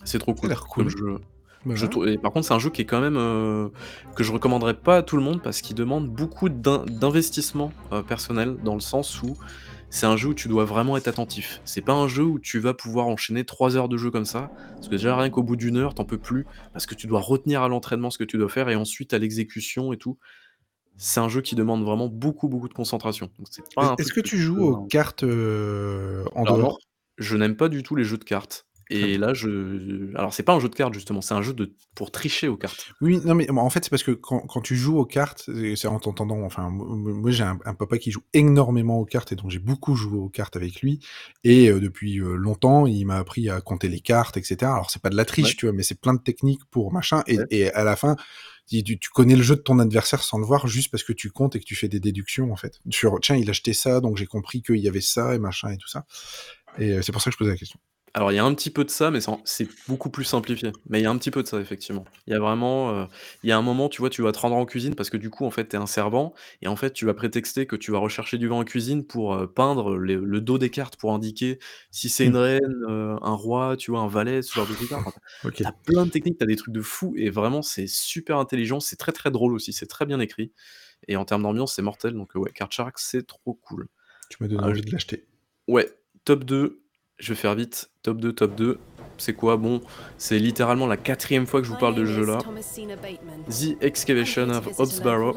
C'est 0.06 0.20
trop 0.20 0.34
cool 0.34 0.54
comme 0.76 0.90
jeu. 0.90 1.18
Bah, 1.66 1.76
Je 1.76 1.84
ouais. 1.84 1.90
trou 1.90 2.06
et 2.06 2.18
par 2.18 2.32
contre, 2.34 2.46
c'est 2.48 2.54
un 2.54 2.60
jeu 2.60 2.70
qui 2.70 2.82
est 2.82 2.86
quand 2.86 3.00
même, 3.00 3.16
heu, 3.18 3.72
que 4.16 4.24
je 4.24 4.32
recommanderais 4.34 4.74
pas 4.74 4.98
à 4.98 5.04
tout 5.04 5.16
le 5.16 5.24
monde 5.24 5.42
parce 5.42 5.62
qu'il 5.62 5.76
demande 5.76 6.10
beaucoup 6.10 6.50
d'in 6.50 6.84
d'investissement, 6.88 7.72
heu, 7.94 8.04
personnel, 8.04 8.58
dans 8.62 8.74
le 8.76 8.82
sens 8.82 9.22
où 9.22 9.38
c'est 9.90 10.06
un 10.08 10.18
jeu 10.18 10.30
où 10.30 10.34
tu 10.34 10.48
dois 10.48 10.66
vraiment 10.66 10.98
être 10.98 11.08
attentif. 11.08 11.62
C'est 11.66 11.82
pas 11.82 11.94
un 11.94 12.08
jeu 12.08 12.24
où 12.24 12.40
tu 12.40 12.60
vas 12.60 12.74
pouvoir 12.74 13.08
enchaîner 13.08 13.46
3 13.46 13.78
heures 13.78 13.90
de 13.90 13.98
jeu 13.98 14.10
comme 14.12 14.26
ça, 14.26 14.52
parce 14.80 14.90
que 14.90 14.96
déjà 14.96 15.16
rien 15.16 15.30
qu'au 15.30 15.44
bout 15.44 15.56
d'une 15.56 15.78
heure, 15.78 15.94
tu 15.94 16.04
peux 16.06 16.18
plus, 16.18 16.48
parce 16.74 16.86
que 16.88 16.96
tu 16.96 17.08
dois 17.08 17.22
retenir 17.22 17.62
à 17.62 17.68
l'entraînement 17.70 18.10
ce 18.10 18.18
que 18.18 18.24
tu 18.24 18.38
dois 18.38 18.50
faire 18.50 18.70
et 18.70 18.76
ensuite 18.76 19.14
à 19.14 19.20
l'exécution 19.20 19.94
et 19.94 19.98
tout. 19.98 20.18
C'est 20.98 21.20
un 21.20 21.30
jeu 21.30 21.42
qui 21.42 21.56
demande 21.56 21.84
vraiment 21.84 22.08
beaucoup, 22.08 22.48
beaucoup 22.48 22.70
de 22.70 22.74
concentration. 22.74 23.30
Est 23.82 24.00
est-ce 24.02 24.14
que 24.14 24.22
tu 24.22 24.38
joues 24.38 24.62
aux 24.62 24.88
cartes, 24.88 25.24
heu, 25.24 26.26
en 26.36 26.44
alors 26.44 26.58
dehors? 26.58 26.78
je 27.18 27.36
n'aime 27.38 27.56
pas 27.56 27.70
du 27.70 27.84
tout 27.84 27.96
les 27.96 28.04
jeux 28.04 28.18
de 28.18 28.24
cartes 28.24 28.68
et 28.90 29.18
là 29.18 29.34
je 29.34 30.16
alors 30.16 30.34
c'est 30.34 30.44
pas 30.44 30.54
un 30.54 30.60
jeu 30.60 30.70
de 30.70 30.76
cartes 30.76 30.94
justement, 30.94 31.22
c'est 31.22 31.34
un 31.34 31.42
jeu 31.42 31.54
de 31.54 31.76
pour 31.96 32.12
tricher 32.12 32.48
aux 32.48 32.58
cartes. 32.58 32.90
Oui, 33.02 33.20
non, 33.26 33.36
mais 33.36 33.50
en 33.50 33.70
fait, 33.70 33.84
c'est 33.84 33.90
parce 33.90 34.04
que 34.04 34.12
quand 34.12 34.40
quand 34.42 34.62
tu 34.62 34.76
joues 34.76 34.98
aux 34.98 35.06
cartes, 35.06 35.50
c'est 35.76 35.88
en 35.88 36.00
t'entendant 36.00 36.42
enfin, 36.44 36.70
mo 36.70 36.86
mo 36.96 37.14
moi, 37.14 37.32
j'ai 37.32 37.44
un 37.44 37.60
un 37.66 37.74
papa 37.74 37.98
qui 37.98 38.12
joue 38.12 38.22
énormément 38.34 38.98
aux 39.00 39.06
cartes 39.06 39.32
et 39.32 39.36
donc 39.36 39.52
j'ai 39.52 39.60
beaucoup 39.60 39.96
joué 39.96 40.18
aux 40.18 40.30
cartes 40.30 40.56
avec 40.56 40.82
lui 40.82 41.00
et 41.44 41.70
heu, 41.70 41.80
depuis, 41.80 42.20
heu, 42.20 42.36
longtemps, 42.36 42.86
il 42.88 43.06
m'a 43.06 43.18
appris 43.18 43.50
à 43.50 43.62
compter 43.62 43.88
les 43.90 44.00
cartes 44.00 44.38
et 44.38 44.44
cetera. 44.44 44.74
Alors 44.74 44.90
c'est 44.92 45.02
pas 45.02 45.10
de 45.10 45.16
la 45.16 45.26
Ouais, 45.42 45.52
triche, 45.52 45.58
tu 45.58 45.66
vois? 45.66 45.74
Mais 45.74 45.84
c'est 45.84 46.00
plein 46.00 46.14
de 46.14 46.22
techniques 46.22 46.62
pour 46.72 46.92
machin 46.94 47.24
et 47.28 47.38
ouais. 47.38 47.46
et 47.50 47.72
à 47.74 47.84
la 47.84 47.96
fin, 47.96 48.16
tu 48.68 49.10
connais 49.14 49.36
le 49.36 49.44
jeu 49.44 49.56
de 49.56 49.62
ton 49.62 49.80
adversaire 49.80 50.24
sans 50.24 50.38
le 50.40 50.46
voir, 50.46 50.68
juste 50.68 50.90
parce 50.92 51.04
que 51.04 51.14
tu 51.14 51.30
comptes 51.32 51.56
et 51.56 51.60
que 51.60 51.66
tu 51.66 51.76
fais 51.76 51.90
des 51.90 52.00
déductions, 52.00 52.52
en 52.52 52.56
fait. 52.56 52.80
Sur: 52.90 53.20
«Tiens, 53.22 53.36
il 53.36 53.48
a 53.50 53.52
acheté 53.52 53.74
ça, 53.74 54.00
donc 54.02 54.18
j'ai 54.18 54.26
compris 54.26 54.62
qu'il 54.62 54.78
y 54.78 54.88
avait 54.88 55.02
ça 55.02 55.36
et 55.36 55.40
machin 55.40 55.70
et 55.72 55.78
tout 55.78 55.88
ça» 55.90 56.06
et 56.78 56.92
heu, 56.94 57.02
c'est 57.02 57.12
pour 57.12 57.22
ça 57.22 57.30
que 57.30 57.34
je 57.36 57.38
posais 57.40 57.52
la 57.52 57.58
question. 57.58 57.80
Alors, 58.16 58.32
il 58.32 58.36
y 58.36 58.38
a 58.40 58.46
un 58.46 58.54
petit 58.54 58.70
peu 58.70 58.84
de 58.86 58.92
ça, 58.92 59.10
mais 59.10 59.20
c'est 59.44 59.72
beaucoup 59.88 60.12
plus 60.12 60.24
simplifié. 60.24 60.72
Mais 60.88 61.00
il 61.00 61.04
y 61.04 61.06
a 61.08 61.10
un 61.10 61.18
petit 61.18 61.32
peu 61.32 61.42
de 61.42 61.48
ça, 61.48 61.60
effectivement. 61.60 62.12
Il 62.28 62.34
y 62.34 62.36
a 62.36 62.40
vraiment, 62.40 62.92
heu, 63.06 63.08
il 63.42 63.50
y 63.50 63.52
a 63.52 63.58
un 63.58 63.64
moment, 63.64 63.90
tu 63.90 64.02
vois, 64.02 64.12
tu 64.12 64.22
vas 64.22 64.32
te 64.32 64.38
rendre 64.38 64.56
en 64.56 64.66
cuisine 64.68 64.94
parce 64.94 65.10
que 65.10 65.18
du 65.18 65.32
coup, 65.32 65.46
en 65.46 65.50
fait, 65.52 65.70
tu 65.70 65.76
es 65.76 65.80
un 65.80 65.88
servant 65.88 66.36
et 66.62 66.68
en 66.68 66.76
fait, 66.76 66.94
tu 66.94 67.06
vas 67.08 67.16
prétexter 67.16 67.66
que 67.66 67.76
tu 67.76 67.92
vas 67.92 67.98
rechercher 67.98 68.38
du 68.38 68.48
vin 68.48 68.58
en 68.58 68.64
cuisine 68.66 69.04
pour, 69.08 69.34
heu, 69.34 69.52
peindre 69.52 69.98
les 69.98 70.16
le 70.16 70.42
dos 70.42 70.60
des 70.60 70.70
cartes 70.70 70.96
pour 70.98 71.12
indiquer 71.14 71.58
si 71.90 72.08
c'est 72.08 72.26
Mmh. 72.26 72.34
une 72.34 72.38
reine, 72.38 72.62
heu, 72.88 73.16
un 73.20 73.34
roi, 73.34 73.78
tu 73.78 73.90
vois, 73.90 74.02
un 74.02 74.08
valet, 74.08 74.44
ce 74.44 74.54
genre 74.54 74.68
de 74.68 74.76
trucs-là. 74.76 74.98
Enfin, 75.00 75.12
tu 75.12 75.22
OK. 75.44 75.64
as 75.68 75.72
plein 75.72 76.06
de 76.06 76.12
techniques, 76.12 76.38
tu 76.38 76.44
as 76.44 76.48
des 76.48 76.56
trucs 76.56 76.74
de 76.74 76.82
fou 76.82 77.16
et 77.18 77.32
vraiment, 77.32 77.64
c'est 77.64 77.88
super 77.88 78.38
intelligent, 78.38 78.80
c'est 78.80 78.96
très, 78.98 79.12
très 79.12 79.32
drôle 79.32 79.54
aussi, 79.54 79.74
c'est 79.74 79.88
très 79.88 80.06
bien 80.06 80.20
écrit 80.20 80.54
et 81.08 81.18
en 81.18 81.26
termes 81.26 81.44
d'ambiance, 81.44 81.76
c'est 81.76 81.84
mortel 81.84 82.16
donc, 82.16 82.36
heu, 82.36 82.40
ouais, 82.40 82.52
Card 82.54 82.72
Shark, 82.74 83.00
c'est 83.00 83.28
trop 83.28 83.54
cool. 83.56 83.88
Tu 84.28 84.36
m'as 84.42 84.50
donné 84.50 84.66
Ah, 84.66 84.68
envie 84.68 84.82
de 84.82 84.92
l'acheter. 84.92 85.30
Ouais, 85.68 85.90
top 86.26 86.44
2, 86.44 86.83
je 87.20 87.30
vais 87.30 87.36
faire 87.40 87.56
vite. 87.56 87.90
Top 88.02 88.18
2, 88.18 88.34
top 88.34 88.56
2, 88.56 88.80
c'est 89.18 89.34
quoi? 89.34 89.58
Bon, 89.58 89.82
c'est 90.18 90.40
littéralement 90.40 90.88
la 90.88 90.98
quatrième 90.98 91.46
fois 91.48 91.62
que 91.62 91.68
je 91.68 91.72
vous 91.72 91.78
parle 91.78 91.96
de 91.96 92.06
ce 92.06 92.12
jeu-là. 92.12 92.40
The 93.50 93.78
Excavation 93.82 94.50
of 94.50 94.68
Hobbs 94.80 95.02
Barrow, 95.04 95.34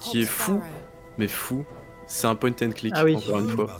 qui 0.00 0.22
est 0.22 0.26
fou, 0.26 0.60
mais 1.18 1.28
fou. 1.28 1.64
C'est 2.10 2.26
un 2.26 2.34
point 2.34 2.52
and 2.62 2.70
click, 2.70 2.94
Ah 2.96 3.04
oui. 3.04 3.14
encore 3.16 3.38
une 3.38 3.50
fois, 3.50 3.78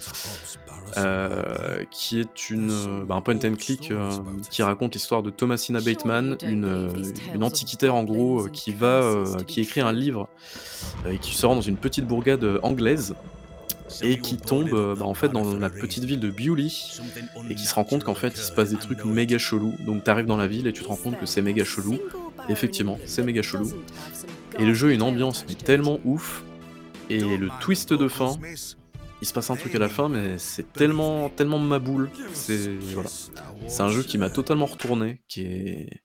heu, 0.98 1.86
qui 1.90 2.20
est 2.20 2.50
une, 2.50 3.04
bah, 3.06 3.14
un 3.14 3.22
point 3.22 3.36
and 3.42 3.54
click, 3.58 3.90
heu, 3.90 4.10
qui 4.50 4.62
raconte 4.62 4.94
l'histoire 4.94 5.22
de 5.22 5.30
Thomasina 5.30 5.80
Bateman, 5.80 6.36
une, 6.42 6.92
une 7.34 7.42
antiquitaire 7.42 7.94
en 7.94 8.04
gros, 8.04 8.46
qui 8.52 8.72
va, 8.72 9.24
qui 9.46 9.62
écrit 9.62 9.80
un 9.80 9.92
livre, 9.92 10.28
et 11.08 11.18
qui 11.18 11.34
se 11.34 11.46
rend 11.46 11.54
dans 11.54 11.62
une 11.62 11.78
petite 11.78 12.06
bourgade, 12.06 12.60
anglaise 12.62 13.14
et 14.02 14.18
qui 14.18 14.36
tombe, 14.36 14.72
heu, 14.72 14.94
bah, 14.98 15.06
en 15.06 15.14
fait, 15.14 15.28
dans 15.28 15.58
la 15.58 15.70
petite 15.70 16.04
ville 16.04 16.20
de 16.20 16.30
Bewley 16.30 16.68
et 17.48 17.54
qui 17.54 17.64
se 17.64 17.74
rend 17.74 17.84
compte 17.84 18.04
qu'en 18.04 18.14
fait, 18.14 18.28
il 18.28 18.40
se 18.40 18.52
passe 18.52 18.70
des 18.70 18.76
trucs 18.76 19.04
méga 19.04 19.38
chelous. 19.38 19.74
Donc 19.86 20.04
tu 20.04 20.10
arrives 20.10 20.26
dans 20.26 20.36
la 20.36 20.46
ville 20.46 20.66
et 20.66 20.72
tu 20.72 20.82
te 20.82 20.88
rends 20.88 20.96
compte 20.96 21.18
que 21.18 21.26
c'est 21.26 21.42
méga 21.42 21.64
chelou. 21.64 21.98
Effectivement, 22.48 22.98
c'est 23.04 23.22
méga 23.22 23.42
chelou. 23.42 23.70
Et 24.58 24.64
le 24.64 24.74
jeu 24.74 24.90
a 24.90 24.92
une 24.92 25.02
ambiance 25.02 25.44
mais 25.48 25.54
tellement 25.54 26.00
ouf 26.04 26.42
et 27.10 27.20
le 27.20 27.48
twist 27.60 27.92
de 27.92 28.08
fin, 28.08 28.36
il 29.20 29.26
se 29.26 29.32
passe 29.32 29.50
un 29.50 29.56
truc 29.56 29.74
à 29.74 29.78
la 29.78 29.88
fin, 29.88 30.08
mais 30.08 30.38
c'est 30.38 30.72
tellement 30.72 31.28
tellement 31.30 31.58
ma 31.58 31.78
boule. 31.78 32.10
C'est 32.32 32.76
voilà. 32.92 33.08
C'est 33.66 33.82
un 33.82 33.88
jeu 33.88 34.02
qui 34.02 34.18
m'a 34.18 34.30
totalement 34.30 34.66
retourné, 34.66 35.22
qui 35.28 35.42
est 35.42 36.02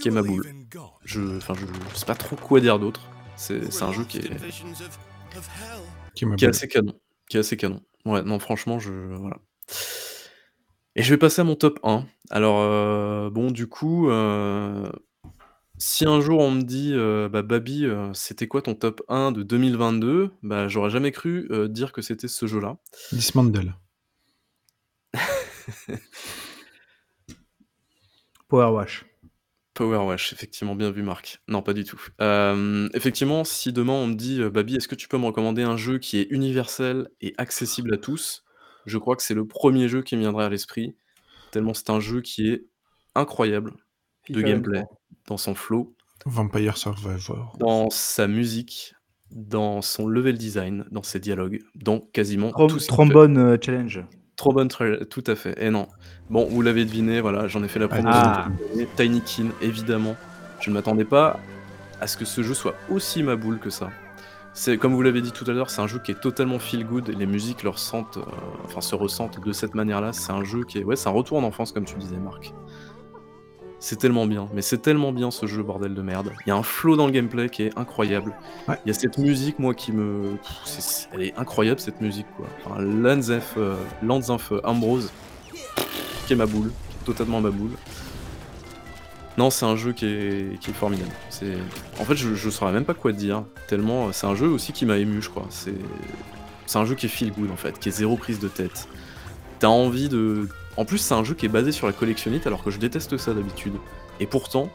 qui 0.00 0.08
est 0.08 0.12
ma 0.12 0.22
boule. 0.22 0.46
Je 1.04 1.36
enfin, 1.36 1.54
je 1.54 1.98
sais 1.98 2.06
pas 2.06 2.14
trop 2.14 2.36
quoi 2.36 2.60
dire 2.60 2.78
d'autre. 2.78 3.02
C'est 3.36 3.82
un 3.82 3.92
jeu 3.92 4.04
qui 4.04 4.18
est 4.18 4.30
Qui 6.14 6.26
qui 6.36 6.44
est 6.44 6.48
assez 6.48 6.68
canon 6.68 6.94
qui 7.30 7.38
est 7.38 7.40
assez 7.40 7.56
canon. 7.56 7.80
Ouais, 8.04 8.22
non, 8.22 8.38
franchement, 8.38 8.78
je 8.78 8.92
voilà. 8.92 9.38
Et 10.96 11.02
je 11.02 11.14
vais 11.14 11.18
passer 11.18 11.40
à 11.40 11.44
mon 11.44 11.54
top 11.54 11.78
1. 11.84 12.04
Alors, 12.28 12.60
heu, 12.60 13.30
bon, 13.30 13.52
du 13.52 13.68
coup, 13.68 14.10
heu, 14.10 14.90
si 15.78 16.04
un 16.04 16.20
jour 16.20 16.40
on 16.40 16.50
me 16.50 16.62
dit, 16.62 16.92
heu: 16.92 17.28
«Bah, 17.28 17.42
Babi, 17.42 17.86
c'était 18.12 18.48
quoi 18.48 18.62
ton 18.62 18.74
top 18.74 19.02
1 19.08 19.30
de 19.32 19.44
2022?» 19.44 20.32
bah, 20.42 20.66
j'aurais 20.68 20.90
jamais 20.90 21.12
cru, 21.12 21.48
dire 21.68 21.92
que 21.92 22.02
c'était 22.02 22.28
ce 22.28 22.46
jeu-là. 22.46 22.76
Dismantle. 23.12 23.74
Power 28.48 28.72
Wash. 28.74 29.04
Power 29.80 30.06
Wash, 30.06 30.34
effectivement, 30.34 30.74
bien 30.74 30.90
vu 30.90 31.02
Marc. 31.02 31.40
Non, 31.48 31.62
pas 31.62 31.72
du 31.72 31.84
tout. 31.84 32.00
Hem, 32.18 32.90
effectivement, 32.92 33.44
si 33.44 33.72
demain 33.72 33.94
on 33.94 34.08
me 34.08 34.14
dit, 34.14 34.40
heu: 34.42 34.50
«Babi, 34.50 34.76
est-ce 34.76 34.88
que 34.88 34.94
tu 34.94 35.08
peux 35.08 35.16
me 35.16 35.24
recommander 35.24 35.62
un 35.62 35.78
jeu 35.78 35.98
qui 35.98 36.18
est 36.18 36.26
universel 36.30 37.08
et 37.22 37.32
accessible 37.38 37.94
à 37.94 37.96
tous?» 37.96 38.44
je 38.86 38.98
crois 38.98 39.16
que 39.16 39.22
c'est 39.22 39.34
le 39.34 39.44
1er 39.44 39.88
jeu 39.88 40.02
qui 40.02 40.16
me 40.16 40.20
viendrait 40.20 40.44
à 40.44 40.48
l'esprit, 40.50 40.96
tellement 41.50 41.72
c'est 41.74 41.88
un 41.90 42.00
jeu 42.00 42.20
qui 42.20 42.48
est 42.48 42.66
incroyable 43.14 43.72
de 44.28 44.42
gameplay, 44.42 44.80
23. 44.80 44.98
dans 45.28 45.36
son 45.38 45.54
flow, 45.54 45.94
Vampire 46.26 46.76
Survivor. 46.76 47.56
dans 47.58 47.88
sa 47.90 48.26
musique, 48.26 48.94
dans 49.30 49.80
son 49.80 50.06
level 50.06 50.36
design, 50.36 50.84
dans 50.90 51.02
ses 51.02 51.20
dialogues, 51.20 51.60
dans 51.74 52.00
quasiment 52.00 52.50
Trom 52.50 52.68
tout 52.68 52.78
ce 52.78 52.86
qu'il 52.86 52.96
fait. 52.96 52.96
Trombone, 52.96 53.38
heu, 53.38 53.58
Challenge. 53.62 54.04
Trombone 54.40 54.68
Trail, 54.68 55.06
tout 55.10 55.22
à 55.26 55.34
fait. 55.34 55.54
Et 55.62 55.68
non. 55.68 55.86
Bon, 56.30 56.46
vous 56.46 56.62
l'avez 56.62 56.86
deviné, 56.86 57.20
voilà, 57.20 57.46
j'en 57.46 57.62
ai 57.62 57.68
fait 57.68 57.78
la 57.78 57.84
Ah, 57.90 57.94
promotion 57.96 58.10
Ah. 58.24 58.48
l'année. 58.70 58.88
Tinykin, 58.96 59.48
évidemment. 59.60 60.16
Je 60.60 60.70
ne 60.70 60.74
m'attendais 60.74 61.04
pas 61.04 61.38
à 62.00 62.06
ce 62.06 62.16
que 62.16 62.24
ce 62.24 62.42
jeu 62.42 62.54
soit 62.54 62.74
aussi 62.90 63.22
ma 63.22 63.36
boule 63.36 63.58
que 63.58 63.68
ça. 63.68 63.90
C'est 64.54 64.78
comme 64.78 64.94
vous 64.94 65.02
l'avez 65.02 65.20
dit 65.20 65.30
tout 65.32 65.44
à 65.46 65.52
l'heure, 65.52 65.68
c'est 65.68 65.82
un 65.82 65.86
jeu 65.86 65.98
qui 66.02 66.10
est 66.10 66.20
totalement 66.20 66.58
feel 66.58 66.86
good 66.86 67.10
et 67.10 67.12
les 67.12 67.26
musiques 67.26 67.62
le 67.64 67.68
ressentent, 67.70 68.16
heu, 68.16 68.22
enfin 68.64 68.80
se 68.80 68.94
ressentent 68.94 69.44
de 69.44 69.52
cette 69.52 69.74
manière-là. 69.74 70.12
C'est 70.14 70.32
un 70.32 70.42
jeu 70.42 70.64
qui 70.64 70.78
est 70.78 70.84
ouais, 70.84 70.96
c'est 70.96 71.08
un 71.08 71.12
retour 71.12 71.36
en 71.36 71.42
enfance 71.44 71.70
comme 71.72 71.84
tu 71.84 71.94
disais 71.96 72.16
Marc. 72.16 72.52
C'est 73.82 73.96
tellement 73.96 74.26
bien, 74.26 74.46
mais 74.52 74.60
c'est 74.60 74.78
tellement 74.78 75.10
bien 75.10 75.30
ce 75.30 75.46
jeu 75.46 75.62
bordel 75.62 75.94
de 75.94 76.02
merde. 76.02 76.32
Il 76.44 76.50
y 76.50 76.52
a 76.52 76.56
un 76.56 76.62
flow 76.62 76.96
dans 76.96 77.06
le 77.06 77.12
gameplay 77.12 77.48
qui 77.48 77.62
est 77.62 77.78
incroyable. 77.78 78.34
Ouais. 78.68 78.76
Il 78.84 78.88
y 78.88 78.90
a 78.90 78.94
cette 78.94 79.16
musique 79.16 79.58
moi 79.58 79.72
qui 79.74 79.90
me 79.92 80.36
pff, 80.36 81.08
elle 81.12 81.22
est 81.22 81.38
incroyable 81.38 81.80
cette 81.80 82.02
musique 82.02 82.26
quoi. 82.36 82.46
Enfin 82.66 82.82
of, 82.82 83.56
heu, 83.56 83.76
Lands 84.02 84.28
of 84.28 84.52
Ambrose, 84.64 85.10
qui 86.26 86.34
est 86.34 86.36
ma 86.36 86.44
boule, 86.44 86.70
qui 86.90 86.96
est 86.96 87.04
totalement 87.06 87.40
ma 87.40 87.50
boule. 87.50 87.72
Non, 89.38 89.48
c'est 89.48 89.64
un 89.64 89.76
jeu 89.76 89.92
qui 89.94 90.04
est 90.04 90.60
qui 90.60 90.70
est 90.70 90.74
formidable. 90.74 91.12
C'est 91.30 91.56
en 91.98 92.04
fait, 92.04 92.16
je 92.16 92.34
je 92.34 92.50
saurais 92.50 92.72
même 92.72 92.84
pas 92.84 92.92
quoi 92.92 93.12
te 93.12 93.16
dire, 93.16 93.44
tellement, 93.66 94.08
heu, 94.08 94.12
c'est 94.12 94.26
un 94.26 94.34
jeu 94.34 94.48
aussi 94.48 94.72
qui 94.72 94.84
m'a 94.84 94.98
ému, 94.98 95.22
je 95.22 95.30
crois. 95.30 95.46
C'est 95.48 95.74
c'est 96.66 96.78
un 96.78 96.84
jeu 96.84 96.94
qui 96.94 97.06
est 97.06 97.08
feel 97.08 97.32
good 97.32 97.50
en 97.50 97.56
fait, 97.56 97.78
qui 97.78 97.88
est 97.88 97.92
zéro 97.92 98.16
prise 98.18 98.40
de 98.40 98.48
tête. 98.48 98.88
Tu 99.60 99.66
as 99.66 99.70
envie 99.70 100.08
de 100.08 100.48
en 100.76 100.84
plus, 100.84 100.98
c'est 100.98 101.14
un 101.14 101.24
jeu 101.24 101.34
qui 101.34 101.46
est 101.46 101.50
basé 101.50 101.72
sur 101.72 101.86
la 101.86 101.92
collectionnite 101.92 102.46
alors 102.46 102.64
que 102.64 102.70
je 102.70 102.78
déteste 102.78 103.16
ça 103.18 103.34
d'habitude 103.34 103.74
et 104.18 104.26
pourtant, 104.26 104.70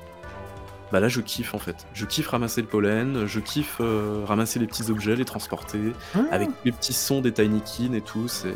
bah, 0.91 0.99
là, 0.99 1.07
je 1.07 1.19
kiffe 1.21 1.53
en 1.55 1.59
fait. 1.59 1.75
Je 1.93 2.05
kiffe 2.05 2.27
ramasser 2.27 2.61
le 2.61 2.67
pollen, 2.67 3.25
je 3.25 3.39
kiffe, 3.39 3.77
heu, 3.81 4.23
ramasser 4.25 4.59
les 4.59 4.67
petits 4.67 4.91
objets, 4.91 5.15
les 5.15 5.25
transporter, 5.25 5.79
Ah! 6.13 6.19
avec 6.31 6.49
les 6.63 6.71
petits 6.71 6.93
sons 6.93 7.21
des 7.21 7.31
Tinykin 7.31 7.93
et 7.93 8.01
tout, 8.01 8.27
c'est 8.27 8.53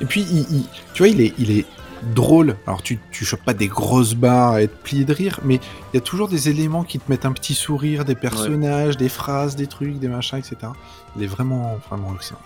Et 0.00 0.04
puis, 0.04 0.22
il, 0.30 0.40
il- 0.56 0.66
tu 0.94 1.02
vois, 1.02 1.08
il 1.08 1.20
est, 1.20 1.32
il 1.38 1.50
est 1.50 1.64
drôle. 2.14 2.56
Alors, 2.66 2.82
tu, 2.82 3.00
tu 3.10 3.24
chopes 3.24 3.42
pas 3.44 3.54
des 3.54 3.66
grosses 3.68 4.14
barres 4.14 4.52
à 4.52 4.62
être 4.62 4.76
plié 4.82 5.04
de 5.04 5.12
rire, 5.12 5.40
mais 5.42 5.56
il 5.56 5.94
y 5.94 5.96
a 5.96 6.00
toujours 6.02 6.28
des 6.28 6.48
éléments 6.50 6.84
qui 6.84 6.98
te 6.98 7.10
mettent 7.10 7.24
un 7.24 7.32
petit 7.32 7.54
sourire, 7.54 8.04
des 8.04 8.14
personnages, 8.14 8.96
des 8.98 9.08
phrases, 9.08 9.56
des 9.56 9.66
trucs, 9.66 9.98
des 9.98 10.08
machins, 10.08 10.38
etc. 10.38 10.56
Il 11.16 11.22
est 11.22 11.26
vraiment, 11.26 11.78
vraiment 11.88 12.14
excellent. 12.14 12.40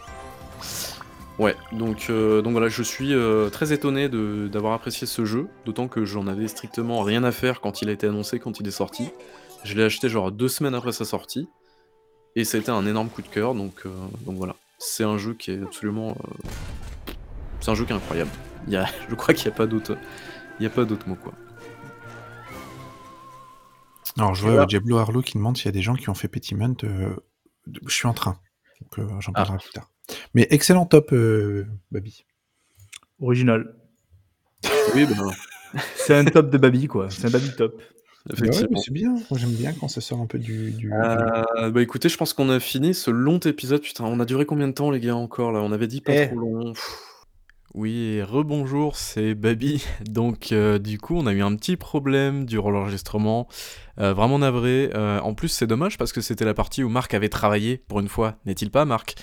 Ouais, 1.40 1.56
donc, 1.72 2.08
heu, 2.10 2.42
donc 2.42 2.52
voilà, 2.52 2.68
je 2.68 2.82
suis, 2.82 3.14
heu, 3.14 3.48
très 3.50 3.72
étonné 3.72 4.10
de 4.10 4.46
d'avoir 4.52 4.74
apprécié 4.74 5.06
ce 5.06 5.24
jeu, 5.24 5.48
d'autant 5.64 5.88
que 5.88 6.04
j'en 6.04 6.26
avais 6.26 6.46
strictement 6.48 7.00
rien 7.02 7.24
à 7.24 7.32
faire 7.32 7.62
quand 7.62 7.80
il 7.80 7.88
a 7.88 7.92
été 7.92 8.06
annoncé, 8.06 8.38
quand 8.38 8.60
il 8.60 8.68
est 8.68 8.70
sorti. 8.70 9.08
Je 9.64 9.74
l'ai 9.74 9.82
acheté 9.82 10.10
genre 10.10 10.32
2 10.32 10.48
semaines 10.48 10.74
après 10.74 10.92
sa 10.92 11.06
sortie 11.06 11.48
et 12.36 12.44
ça 12.44 12.58
a 12.58 12.60
été 12.60 12.70
un 12.70 12.86
énorme 12.86 13.08
coup 13.08 13.22
de 13.22 13.28
cœur, 13.28 13.54
donc, 13.54 13.84
donc 14.26 14.36
voilà. 14.36 14.54
C'est 14.78 15.02
un 15.02 15.16
jeu 15.16 15.32
qui 15.32 15.50
est 15.50 15.62
absolument... 15.62 16.14
c'est 17.60 17.70
un 17.70 17.74
jeu 17.74 17.86
qui 17.86 17.92
est 17.92 17.96
incroyable. 17.96 18.30
Il 18.66 18.74
y 18.74 18.76
a, 18.76 18.84
je 19.08 19.14
crois 19.14 19.32
qu'il 19.32 19.48
n'y 19.48 19.54
a 19.54 19.56
pas 19.56 19.66
d'autre... 19.66 19.96
Il 20.58 20.64
n'y 20.64 20.66
a 20.66 20.70
pas 20.70 20.84
d'autre 20.84 21.08
mot, 21.08 21.16
quoi. 21.16 21.32
Alors, 24.18 24.34
je 24.34 24.46
vois 24.46 24.66
Diablo 24.66 24.98
Harlow 24.98 25.22
qui 25.22 25.38
demande 25.38 25.56
s'il 25.56 25.64
y 25.64 25.68
a 25.70 25.72
des 25.72 25.80
gens 25.80 25.94
qui 25.94 26.10
ont 26.10 26.14
fait 26.14 26.28
Petiment. 26.28 26.74
je 26.82 27.94
suis 27.94 28.06
en 28.06 28.12
train. 28.12 28.36
Donc, 28.82 29.20
j'en 29.20 29.32
ah. 29.34 29.44
parlerai 29.44 29.58
plus 29.58 29.72
tard. 29.72 29.90
Mais 30.34 30.46
excellent 30.50 30.86
top, 30.86 31.14
Babi. 31.90 32.24
Original. 33.20 33.74
Oui, 34.94 35.06
ben... 35.06 35.30
c'est 35.96 36.16
un 36.16 36.24
top 36.24 36.50
de 36.50 36.58
Babi, 36.58 36.86
quoi. 36.86 37.10
C'est 37.10 37.26
un 37.26 37.30
Babi 37.30 37.50
top. 37.56 37.80
c'est 38.34 38.90
bien. 38.90 39.14
j'aime 39.34 39.52
bien 39.52 39.72
quand 39.72 39.88
ça 39.88 40.00
sort 40.00 40.20
un 40.20 40.26
peu 40.26 40.38
du. 40.38 40.92
Euh, 40.92 41.70
bah 41.70 41.82
écoutez, 41.82 42.08
je 42.08 42.16
pense 42.16 42.32
qu'on 42.32 42.50
a 42.50 42.60
fini 42.60 42.94
ce 42.94 43.10
long 43.10 43.38
épisode. 43.38 43.80
Putain, 43.80 44.04
on 44.04 44.20
a 44.20 44.24
duré 44.24 44.46
combien 44.46 44.68
de 44.68 44.72
temps, 44.72 44.90
les 44.90 45.00
gars, 45.00 45.16
encore 45.16 45.52
là? 45.52 45.60
On 45.60 45.72
avait 45.72 45.86
dit 45.86 46.00
pas 46.00 46.14
eh. 46.14 46.28
trop 46.28 46.38
long. 46.38 46.72
Oui, 47.74 48.22
rebonjour, 48.22 48.96
c'est 48.96 49.34
Babi. 49.34 49.84
Donc, 50.04 50.52
euh, 50.52 50.78
du 50.78 50.98
coup, 50.98 51.16
on 51.16 51.26
a 51.26 51.32
eu 51.32 51.42
un 51.42 51.54
petit 51.56 51.76
problème 51.76 52.44
durant 52.44 52.70
l'enregistrement. 52.70 53.48
Euh, 53.98 54.12
vraiment 54.12 54.38
navré. 54.38 54.90
en 54.94 55.34
plus, 55.34 55.48
c'est 55.48 55.66
dommage 55.66 55.98
parce 55.98 56.12
que 56.12 56.20
c'était 56.20 56.44
la 56.44 56.54
partie 56.54 56.82
où 56.82 56.88
Marc 56.88 57.14
avait 57.14 57.28
travaillé 57.28 57.78
pour 57.88 58.00
une 58.00 58.08
fois. 58.08 58.36
N'est-il 58.46 58.70
pas, 58.70 58.84
Marc? 58.84 59.16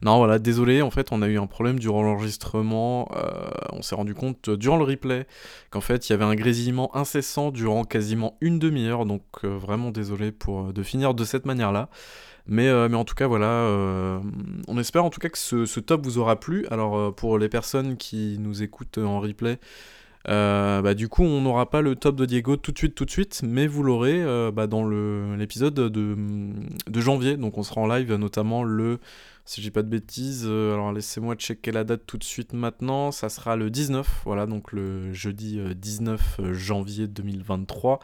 Non, 0.00 0.18
voilà, 0.18 0.38
désolé, 0.38 0.80
en 0.80 0.90
fait, 0.90 1.10
on 1.10 1.22
a 1.22 1.28
eu 1.28 1.38
un 1.38 1.48
problème 1.48 1.80
durant 1.80 2.02
l'enregistrement. 2.02 3.10
Euh, 3.16 3.50
on 3.72 3.82
s'est 3.82 3.96
rendu 3.96 4.14
compte 4.14 4.48
euh, 4.48 4.56
durant 4.56 4.76
le 4.76 4.84
replay 4.84 5.26
qu'en 5.70 5.80
fait, 5.80 6.08
il 6.08 6.12
y 6.12 6.14
avait 6.14 6.24
un 6.24 6.36
grésillement 6.36 6.94
incessant 6.96 7.50
durant 7.50 7.82
quasiment 7.82 8.36
une 8.40 8.60
demi-heure. 8.60 9.06
Donc, 9.06 9.22
euh, 9.42 9.48
vraiment 9.48 9.90
désolé 9.90 10.30
pour 10.30 10.72
de 10.72 10.82
finir 10.84 11.14
de 11.14 11.24
cette 11.24 11.46
manière-là. 11.46 11.88
Mais, 12.48 12.88
mais 12.88 12.96
en 12.96 13.04
tout 13.04 13.14
cas, 13.14 13.26
voilà, 13.26 14.20
on 14.68 14.78
espère 14.78 15.04
en 15.04 15.10
tout 15.10 15.20
cas 15.20 15.28
que 15.28 15.38
ce, 15.38 15.80
top 15.80 16.04
vous 16.04 16.18
aura 16.18 16.40
plu. 16.40 16.66
Alors, 16.70 17.14
pour 17.14 17.38
les 17.38 17.48
personnes 17.48 17.96
qui 17.96 18.38
nous 18.40 18.62
écoutent 18.62 18.98
en 18.98 19.20
replay, 19.20 19.58
bah, 20.26 20.94
du 20.94 21.08
coup, 21.08 21.24
on 21.24 21.42
n'aura 21.42 21.68
pas 21.68 21.82
le 21.82 21.94
top 21.94 22.16
de 22.16 22.24
Diego 22.24 22.56
tout 22.56 22.72
de 22.72 22.78
suite, 22.78 22.94
tout 22.94 23.04
de 23.04 23.10
suite, 23.10 23.42
mais 23.44 23.66
vous 23.66 23.82
l'aurez 23.82 24.24
bah, 24.52 24.66
dans 24.66 24.88
l'épisode 24.88 25.74
de, 25.74 25.88
de, 25.88 27.00
janvier. 27.00 27.36
Donc, 27.36 27.58
on 27.58 27.62
sera 27.62 27.82
en 27.82 27.86
live 27.86 28.14
notamment 28.14 28.64
le 28.64 28.98
si 29.48 29.62
j'ai 29.62 29.70
pas 29.70 29.82
de 29.82 29.88
bêtises. 29.88 30.44
Euh, 30.46 30.74
alors 30.74 30.92
laissez-moi 30.92 31.34
checker 31.34 31.72
la 31.72 31.82
date 31.82 32.02
tout 32.06 32.18
de 32.18 32.24
suite 32.24 32.52
maintenant. 32.52 33.10
Ça 33.10 33.30
sera 33.30 33.56
le 33.56 33.70
19, 33.70 34.22
voilà, 34.24 34.46
donc 34.46 34.72
le 34.72 35.12
jeudi 35.14 35.58
19 35.74 36.20
euh, 36.40 36.42
euh, 36.42 36.52
janvier 36.52 37.06
2023. 37.08 37.98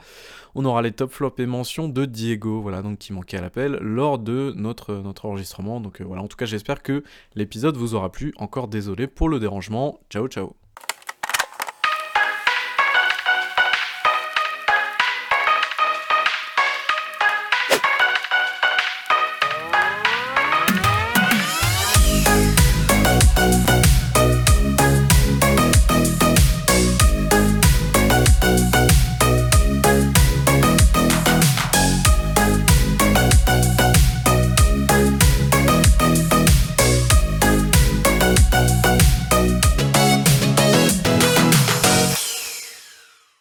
On 0.55 0.65
aura 0.65 0.81
les 0.81 0.93
top 0.93 1.13
flops 1.13 1.39
et 1.41 1.47
mentions 1.47 1.89
de 1.89 2.07
Diego, 2.07 2.63
voilà, 2.63 2.81
donc 2.81 2.99
qui 2.99 3.13
manquait 3.13 3.37
à 3.37 3.43
l'appel 3.43 3.79
lors 3.83 4.19
de 4.19 4.55
notre, 4.57 4.95
notre 4.95 5.27
enregistrement. 5.27 5.81
Donc 5.81 6.01
voilà, 6.01 6.23
en 6.23 6.29
tout 6.29 6.37
cas, 6.37 6.47
j'espère 6.47 6.83
que 6.83 7.05
l'épisode 7.35 7.77
vous 7.77 7.95
aura 7.95 8.11
plu. 8.11 8.33
Encore 8.37 8.69
désolé 8.69 9.07
pour 9.07 9.29
le 9.29 9.39
dérangement. 9.39 10.01
Ciao, 10.09 10.27
ciao. 10.29 10.64